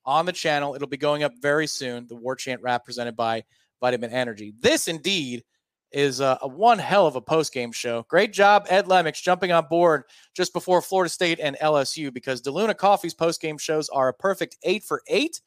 on 0.05 0.25
the 0.25 0.31
channel. 0.31 0.75
It'll 0.75 0.87
be 0.87 0.97
going 0.97 1.23
up 1.23 1.33
very 1.39 1.67
soon. 1.67 2.07
The 2.07 2.15
Warchant 2.15 2.59
Wrap 2.61 2.85
presented 2.85 3.15
by 3.15 3.43
Vitamin 3.79 4.11
Energy. 4.11 4.53
This 4.59 4.87
indeed 4.87 5.43
is 5.91 6.21
uh, 6.21 6.37
a 6.41 6.47
one 6.47 6.79
hell 6.79 7.07
of 7.07 7.15
a 7.15 7.21
post 7.21 7.53
game 7.53 7.71
show. 7.71 8.05
Great 8.09 8.33
job, 8.33 8.65
Ed 8.69 8.85
Lemix, 8.85 9.21
jumping 9.21 9.51
on 9.51 9.65
board 9.69 10.03
just 10.35 10.53
before 10.53 10.81
Florida 10.81 11.09
State 11.09 11.39
and 11.39 11.57
LSU 11.61 12.13
because 12.13 12.41
DeLuna 12.41 12.77
Coffee's 12.77 13.13
post 13.13 13.41
game 13.41 13.57
shows 13.57 13.89
are 13.89 14.09
a 14.09 14.13
perfect 14.13 14.57
eight 14.63 14.83
for 14.83 15.01
eight. 15.07 15.41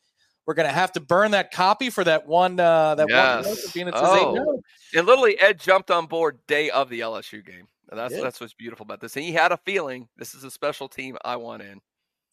We're 0.47 0.55
going 0.55 0.69
to 0.69 0.75
have 0.75 0.93
to 0.93 1.01
burn 1.01 1.31
that 1.33 1.53
copy 1.53 1.89
for 1.91 2.03
that 2.05 2.27
one. 2.27 2.59
Uh, 2.59 2.95
that 2.97 3.05
one 3.05 3.11
Yes. 3.11 3.45
note 3.45 3.59
at 3.59 3.73
the 3.73 3.81
end 3.81 3.89
that 3.93 3.99
says 3.99 4.09
eight 4.17 4.27
Oh. 4.27 4.35
no. 4.35 4.63
And 4.95 5.07
literally, 5.07 5.39
Ed 5.39 5.61
jumped 5.61 5.91
on 5.91 6.07
board 6.07 6.39
day 6.47 6.71
of 6.71 6.89
the 6.89 7.01
LSU 7.01 7.45
game. 7.45 7.69
And 7.91 7.99
that's 7.99 8.15
that's 8.15 8.41
what's 8.41 8.55
beautiful 8.55 8.85
about 8.85 9.01
this. 9.01 9.17
And 9.17 9.25
he 9.25 9.33
had 9.33 9.53
a 9.53 9.59
feeling 9.59 10.09
this 10.17 10.35
is 10.35 10.45
a 10.45 10.51
special 10.51 10.89
team 10.89 11.17
I 11.25 11.37
want 11.37 11.63
in. 11.63 11.81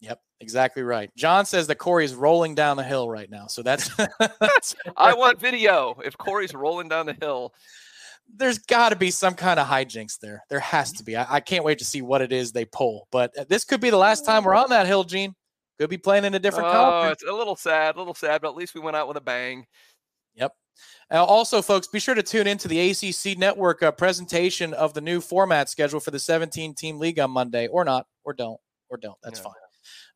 Yep, 0.02 0.22
exactly 0.40 0.84
right. 0.84 1.12
John 1.18 1.46
says 1.46 1.68
that 1.68 1.76
Corey 1.76 2.06
is 2.06 2.16
rolling 2.16 2.56
down 2.56 2.78
the 2.78 2.84
hill 2.84 3.10
right 3.10 3.30
now. 3.30 3.48
So 3.48 3.62
that's 3.62 3.94
that's 4.40 4.76
I 4.98 5.14
want 5.14 5.40
video. 5.40 6.00
If 6.04 6.18
Corey's 6.18 6.54
rolling 6.54 6.88
down 6.88 7.06
the 7.08 7.14
hill, 7.20 7.54
there's 8.34 8.60
got 8.60 8.90
to 8.90 8.96
be 8.96 9.12
some 9.12 9.34
kind 9.34 9.60
of 9.60 9.68
hijinks 9.68 10.20
there. 10.20 10.44
There 10.50 10.62
has 10.62 10.94
to 10.94 11.04
be. 11.04 11.18
I, 11.18 11.36
I 11.36 11.40
can't 11.42 11.66
wait 11.66 11.80
to 11.80 11.86
see 11.86 12.02
what 12.02 12.22
it 12.22 12.32
is 12.32 12.54
they 12.54 12.64
pull. 12.66 13.08
But 13.12 13.38
uh, 13.38 13.44
this 13.50 13.66
could 13.66 13.82
be 13.82 13.90
the 13.90 13.98
last 13.98 14.26
time 14.26 14.46
we're 14.46 14.56
on 14.56 14.70
that 14.70 14.88
hill, 14.88 15.04
Gene. 15.04 15.36
Could 15.80 15.90
be 15.90 15.98
playing 15.98 16.26
in 16.26 16.36
a 16.36 16.40
different 16.40 16.68
oh, 16.68 16.72
conference. 16.74 17.22
it's 17.22 17.32
a 17.32 17.34
little 17.34 17.56
sad, 17.56 17.96
a 17.96 18.00
little 18.00 18.14
sad, 18.14 18.42
but 18.42 18.50
at 18.50 18.56
least 18.56 18.76
we 18.76 18.82
went 18.82 18.98
out 18.98 19.08
with 19.08 19.16
a 19.16 19.22
bang. 19.22 19.66
Yep. 20.36 20.52
Uh, 21.12 21.24
also, 21.24 21.62
folks, 21.62 21.88
be 21.88 22.00
sure 22.00 22.16
to 22.16 22.24
tune 22.24 22.48
into 22.48 22.68
the 22.68 22.90
ACC 22.90 23.38
Network 23.38 23.82
uh, 23.82 23.92
presentation 23.92 24.74
of 24.74 24.94
the 24.94 25.02
new 25.02 25.22
format 25.22 25.70
schedule 25.70 26.00
for 26.00 26.12
the 26.12 26.20
17 26.20 26.76
team 26.76 27.00
league 27.00 27.20
on 27.20 27.32
Monday, 27.32 27.68
or 27.68 27.86
not, 27.86 28.08
or 28.26 28.34
don't, 28.34 28.60
or 28.90 28.98
don't. 28.98 29.18
That's 29.24 29.40
fine. 29.40 29.54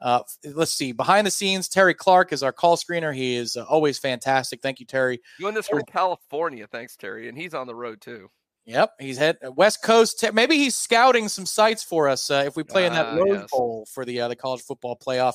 Uh, 0.02 0.20
let's 0.54 0.74
see. 0.74 0.92
Behind 0.92 1.26
the 1.26 1.32
scenes, 1.32 1.70
Terry 1.70 1.94
Clark 1.94 2.34
is 2.34 2.44
our 2.44 2.52
call 2.52 2.76
screener. 2.76 3.16
He 3.16 3.36
is 3.36 3.56
uh, 3.56 3.64
always 3.64 3.98
fantastic. 3.98 4.62
Thank 4.62 4.82
you, 4.82 4.86
Terry. 4.86 5.22
Doing 5.40 5.54
this 5.54 5.68
from 5.68 5.84
California, 5.84 6.68
thanks, 6.68 6.98
Terry. 6.98 7.30
And 7.30 7.38
he's 7.38 7.54
on 7.54 7.68
the 7.68 7.76
road 7.76 8.02
too. 8.02 8.30
Yep, 8.66 8.92
he's 9.00 9.18
head 9.18 9.38
uh, 9.46 9.52
West 9.52 9.82
Coast. 9.84 10.24
Maybe 10.34 10.58
he's 10.58 10.76
scouting 10.76 11.28
some 11.28 11.46
sites 11.46 11.84
for 11.84 12.08
us 12.08 12.32
uh, 12.32 12.44
if 12.46 12.56
we 12.56 12.64
play 12.64 12.86
in 12.86 12.94
that 12.94 13.08
Ah, 13.08 13.16
Rose 13.16 13.40
yes. 13.42 13.52
Bowl 13.52 13.86
for 13.92 14.06
the 14.06 14.22
uh, 14.22 14.28
the 14.30 14.36
college 14.36 14.62
football 14.62 14.98
playoff. 14.98 15.34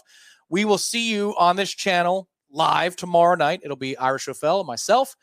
We 0.49 0.65
will 0.65 0.79
see 0.79 1.11
you 1.11 1.35
on 1.37 1.55
this 1.57 1.71
channel 1.71 2.27
live 2.51 2.97
tomorrow 2.97 3.35
night. 3.35 3.61
It'll 3.63 3.77
be 3.77 3.97
Irish 3.99 4.29
O'Fell 4.29 4.61
and 4.61 4.67
myself 4.67 5.15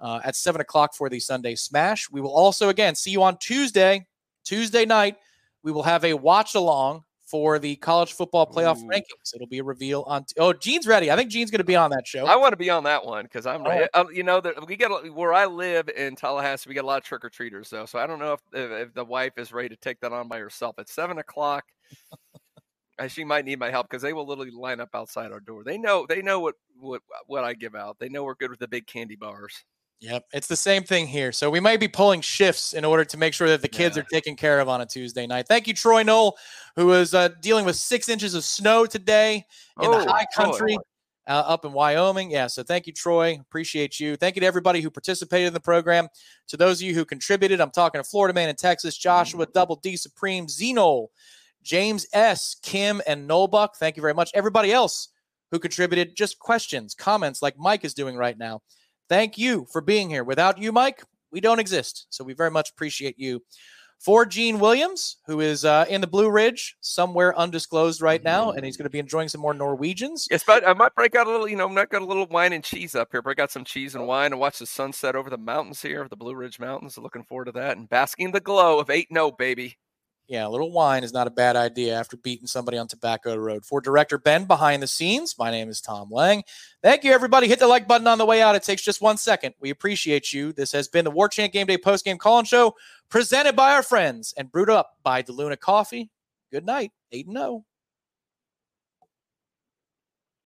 uh, 0.00 0.18
at 0.24 0.34
seven 0.34 0.60
o'clock 0.60 0.94
for 0.94 1.08
the 1.08 1.20
Sunday 1.20 1.54
Smash. 1.54 2.10
We 2.10 2.20
will 2.20 2.34
also 2.34 2.68
again 2.68 2.96
see 2.96 3.12
you 3.12 3.22
on 3.22 3.38
Tuesday. 3.38 4.06
Tuesday 4.44 4.84
night, 4.84 5.16
we 5.62 5.70
will 5.70 5.84
have 5.84 6.04
a 6.04 6.14
watch 6.14 6.56
along 6.56 7.04
for 7.32 7.58
the 7.58 7.76
college 7.76 8.12
football 8.12 8.46
playoff 8.46 8.78
Ooh. 8.82 8.88
rankings. 8.88 9.34
It'll 9.34 9.46
be 9.46 9.60
a 9.60 9.64
reveal 9.64 10.02
on. 10.02 10.24
T- 10.24 10.34
oh, 10.36 10.52
Gene's 10.52 10.86
ready. 10.86 11.10
I 11.10 11.16
think 11.16 11.30
Gene's 11.30 11.50
going 11.50 11.60
to 11.60 11.64
be 11.64 11.74
on 11.74 11.90
that 11.92 12.06
show. 12.06 12.26
I 12.26 12.36
want 12.36 12.52
to 12.52 12.58
be 12.58 12.68
on 12.68 12.84
that 12.84 13.06
one 13.06 13.24
because 13.24 13.46
I'm, 13.46 13.62
oh. 13.62 13.70
right. 13.70 13.88
I'm, 13.94 14.08
um, 14.08 14.12
you 14.14 14.22
know, 14.22 14.42
that 14.42 14.66
we 14.68 14.76
get 14.76 14.90
where 15.14 15.32
I 15.32 15.46
live 15.46 15.88
in 15.88 16.14
Tallahassee, 16.14 16.68
we 16.68 16.74
get 16.74 16.84
a 16.84 16.86
lot 16.86 16.98
of 16.98 17.04
trick 17.04 17.24
or 17.24 17.30
treaters 17.30 17.70
though. 17.70 17.86
So 17.86 17.98
I 17.98 18.06
don't 18.06 18.18
know 18.18 18.34
if, 18.34 18.40
if, 18.52 18.88
if 18.88 18.94
the 18.94 19.04
wife 19.04 19.32
is 19.38 19.50
ready 19.50 19.70
to 19.70 19.76
take 19.76 19.98
that 20.00 20.12
on 20.12 20.28
by 20.28 20.38
herself 20.38 20.78
at 20.78 20.90
seven 20.90 21.18
o'clock. 21.18 21.64
Uh, 22.98 23.08
she 23.08 23.24
might 23.24 23.46
need 23.46 23.58
my 23.58 23.70
help 23.70 23.88
because 23.88 24.02
they 24.02 24.12
will 24.12 24.26
literally 24.26 24.50
line 24.50 24.78
up 24.78 24.90
outside 24.94 25.32
our 25.32 25.40
door. 25.40 25.64
They 25.64 25.78
know 25.78 26.04
they 26.06 26.20
know 26.20 26.40
what 26.40 26.56
what 26.78 27.00
what 27.26 27.42
I 27.42 27.54
give 27.54 27.74
out. 27.74 27.98
They 27.98 28.10
know 28.10 28.22
we're 28.22 28.34
good 28.34 28.50
with 28.50 28.58
the 28.58 28.68
big 28.68 28.86
candy 28.86 29.16
bars. 29.16 29.64
Yep, 30.02 30.24
it's 30.32 30.48
the 30.48 30.56
same 30.56 30.82
thing 30.82 31.06
here. 31.06 31.30
So 31.30 31.48
we 31.48 31.60
might 31.60 31.78
be 31.78 31.86
pulling 31.86 32.22
shifts 32.22 32.72
in 32.72 32.84
order 32.84 33.04
to 33.04 33.16
make 33.16 33.32
sure 33.32 33.48
that 33.48 33.62
the 33.62 33.68
kids 33.68 33.96
yeah. 33.96 34.02
are 34.02 34.06
taken 34.06 34.34
care 34.34 34.58
of 34.58 34.68
on 34.68 34.80
a 34.80 34.86
Tuesday 34.86 35.28
night. 35.28 35.46
Thank 35.46 35.68
you, 35.68 35.74
Troy 35.74 36.02
Knoll, 36.02 36.36
who 36.74 36.92
is 36.92 37.14
uh, 37.14 37.28
dealing 37.40 37.64
with 37.64 37.76
six 37.76 38.08
inches 38.08 38.34
of 38.34 38.42
snow 38.44 38.84
today 38.84 39.46
in 39.80 39.86
oh, 39.86 40.04
the 40.04 40.10
high 40.10 40.26
country. 40.34 40.76
Uh, 41.28 41.34
up 41.46 41.64
in 41.64 41.72
Wyoming. 41.72 42.32
Yeah, 42.32 42.48
so 42.48 42.64
thank 42.64 42.88
you, 42.88 42.92
Troy. 42.92 43.38
Appreciate 43.40 44.00
you. 44.00 44.16
Thank 44.16 44.34
you 44.34 44.40
to 44.40 44.46
everybody 44.46 44.80
who 44.80 44.90
participated 44.90 45.46
in 45.46 45.52
the 45.54 45.60
program. 45.60 46.08
To 46.48 46.56
those 46.56 46.80
of 46.80 46.82
you 46.88 46.94
who 46.94 47.04
contributed, 47.04 47.60
I'm 47.60 47.70
talking 47.70 48.00
to 48.00 48.04
Florida 48.04 48.34
Man 48.34 48.48
in 48.48 48.56
Texas, 48.56 48.98
Joshua, 48.98 49.46
Double 49.54 49.76
D 49.76 49.94
Supreme, 49.94 50.48
Zeno, 50.48 51.10
James 51.62 52.08
S., 52.12 52.56
Kim, 52.60 53.00
and 53.06 53.30
Nolbuck. 53.30 53.76
Thank 53.76 53.96
you 53.96 54.00
very 54.00 54.14
much. 54.14 54.32
Everybody 54.34 54.72
else 54.72 55.10
who 55.52 55.60
contributed, 55.60 56.16
just 56.16 56.40
questions, 56.40 56.92
comments 56.92 57.40
like 57.40 57.56
Mike 57.56 57.84
is 57.84 57.94
doing 57.94 58.16
right 58.16 58.36
now. 58.36 58.60
Thank 59.12 59.36
you 59.36 59.66
for 59.70 59.82
being 59.82 60.08
here. 60.08 60.24
Without 60.24 60.56
you, 60.56 60.72
Mike, 60.72 61.02
we 61.30 61.42
don't 61.42 61.58
exist. 61.58 62.06
So 62.08 62.24
we 62.24 62.32
very 62.32 62.50
much 62.50 62.70
appreciate 62.70 63.18
you. 63.18 63.42
For 63.98 64.24
Gene 64.24 64.58
Williams, 64.58 65.18
who 65.26 65.40
is 65.40 65.66
uh, 65.66 65.84
in 65.90 66.00
the 66.00 66.06
Blue 66.06 66.30
Ridge, 66.30 66.76
somewhere 66.80 67.38
undisclosed 67.38 68.00
right 68.00 68.24
now, 68.24 68.52
and 68.52 68.64
he's 68.64 68.78
going 68.78 68.86
to 68.86 68.90
be 68.90 68.98
enjoying 68.98 69.28
some 69.28 69.42
more 69.42 69.52
Norwegians. 69.52 70.28
Yes, 70.30 70.44
but 70.46 70.66
I 70.66 70.72
might 70.72 70.94
break 70.94 71.14
out 71.14 71.26
a 71.26 71.30
little, 71.30 71.46
you 71.46 71.56
know, 71.56 71.68
I 71.68 71.72
might 71.72 71.90
got 71.90 72.00
a 72.00 72.06
little 72.06 72.26
wine 72.28 72.54
and 72.54 72.64
cheese 72.64 72.94
up 72.94 73.08
here. 73.12 73.20
Break 73.20 73.38
out 73.38 73.50
some 73.50 73.64
cheese 73.64 73.94
and 73.94 74.06
wine 74.06 74.32
and 74.32 74.40
watch 74.40 74.58
the 74.60 74.64
sunset 74.64 75.14
over 75.14 75.28
the 75.28 75.36
mountains 75.36 75.82
here, 75.82 76.00
of 76.00 76.08
the 76.08 76.16
Blue 76.16 76.34
Ridge 76.34 76.58
Mountains. 76.58 76.96
Looking 76.96 77.24
forward 77.24 77.44
to 77.44 77.52
that 77.52 77.76
and 77.76 77.90
basking 77.90 78.28
in 78.28 78.32
the 78.32 78.40
glow 78.40 78.78
of 78.78 78.88
8 78.88 79.08
0, 79.12 79.32
baby 79.32 79.76
yeah, 80.28 80.46
a 80.46 80.48
little 80.48 80.72
wine 80.72 81.04
is 81.04 81.12
not 81.12 81.26
a 81.26 81.30
bad 81.30 81.56
idea 81.56 81.98
after 81.98 82.16
beating 82.16 82.46
somebody 82.46 82.78
on 82.78 82.88
Tobacco 82.88 83.36
Road. 83.36 83.64
For 83.64 83.80
director 83.80 84.18
Ben 84.18 84.44
behind 84.44 84.82
the 84.82 84.86
scenes, 84.86 85.36
my 85.38 85.50
name 85.50 85.68
is 85.68 85.80
Tom 85.80 86.10
Lang. 86.10 86.42
Thank 86.82 87.04
you, 87.04 87.12
everybody. 87.12 87.48
Hit 87.48 87.58
the 87.58 87.66
like 87.66 87.88
button 87.88 88.06
on 88.06 88.18
the 88.18 88.26
way 88.26 88.40
out. 88.40 88.54
It 88.54 88.62
takes 88.62 88.82
just 88.82 89.02
one 89.02 89.16
second. 89.16 89.54
We 89.60 89.70
appreciate 89.70 90.32
you. 90.32 90.52
This 90.52 90.72
has 90.72 90.88
been 90.88 91.04
the 91.04 91.12
Warchant 91.12 91.52
Gameday 91.52 91.82
post 91.82 92.04
game 92.04 92.18
call 92.18 92.38
and 92.38 92.48
show 92.48 92.74
presented 93.08 93.56
by 93.56 93.72
our 93.72 93.82
friends 93.82 94.32
and 94.36 94.50
brewed 94.50 94.70
up 94.70 94.96
by 95.02 95.22
DeLuna 95.22 95.58
Coffee. 95.58 96.10
Good 96.50 96.64
night. 96.64 96.92
8 97.10 97.26
0. 97.30 97.64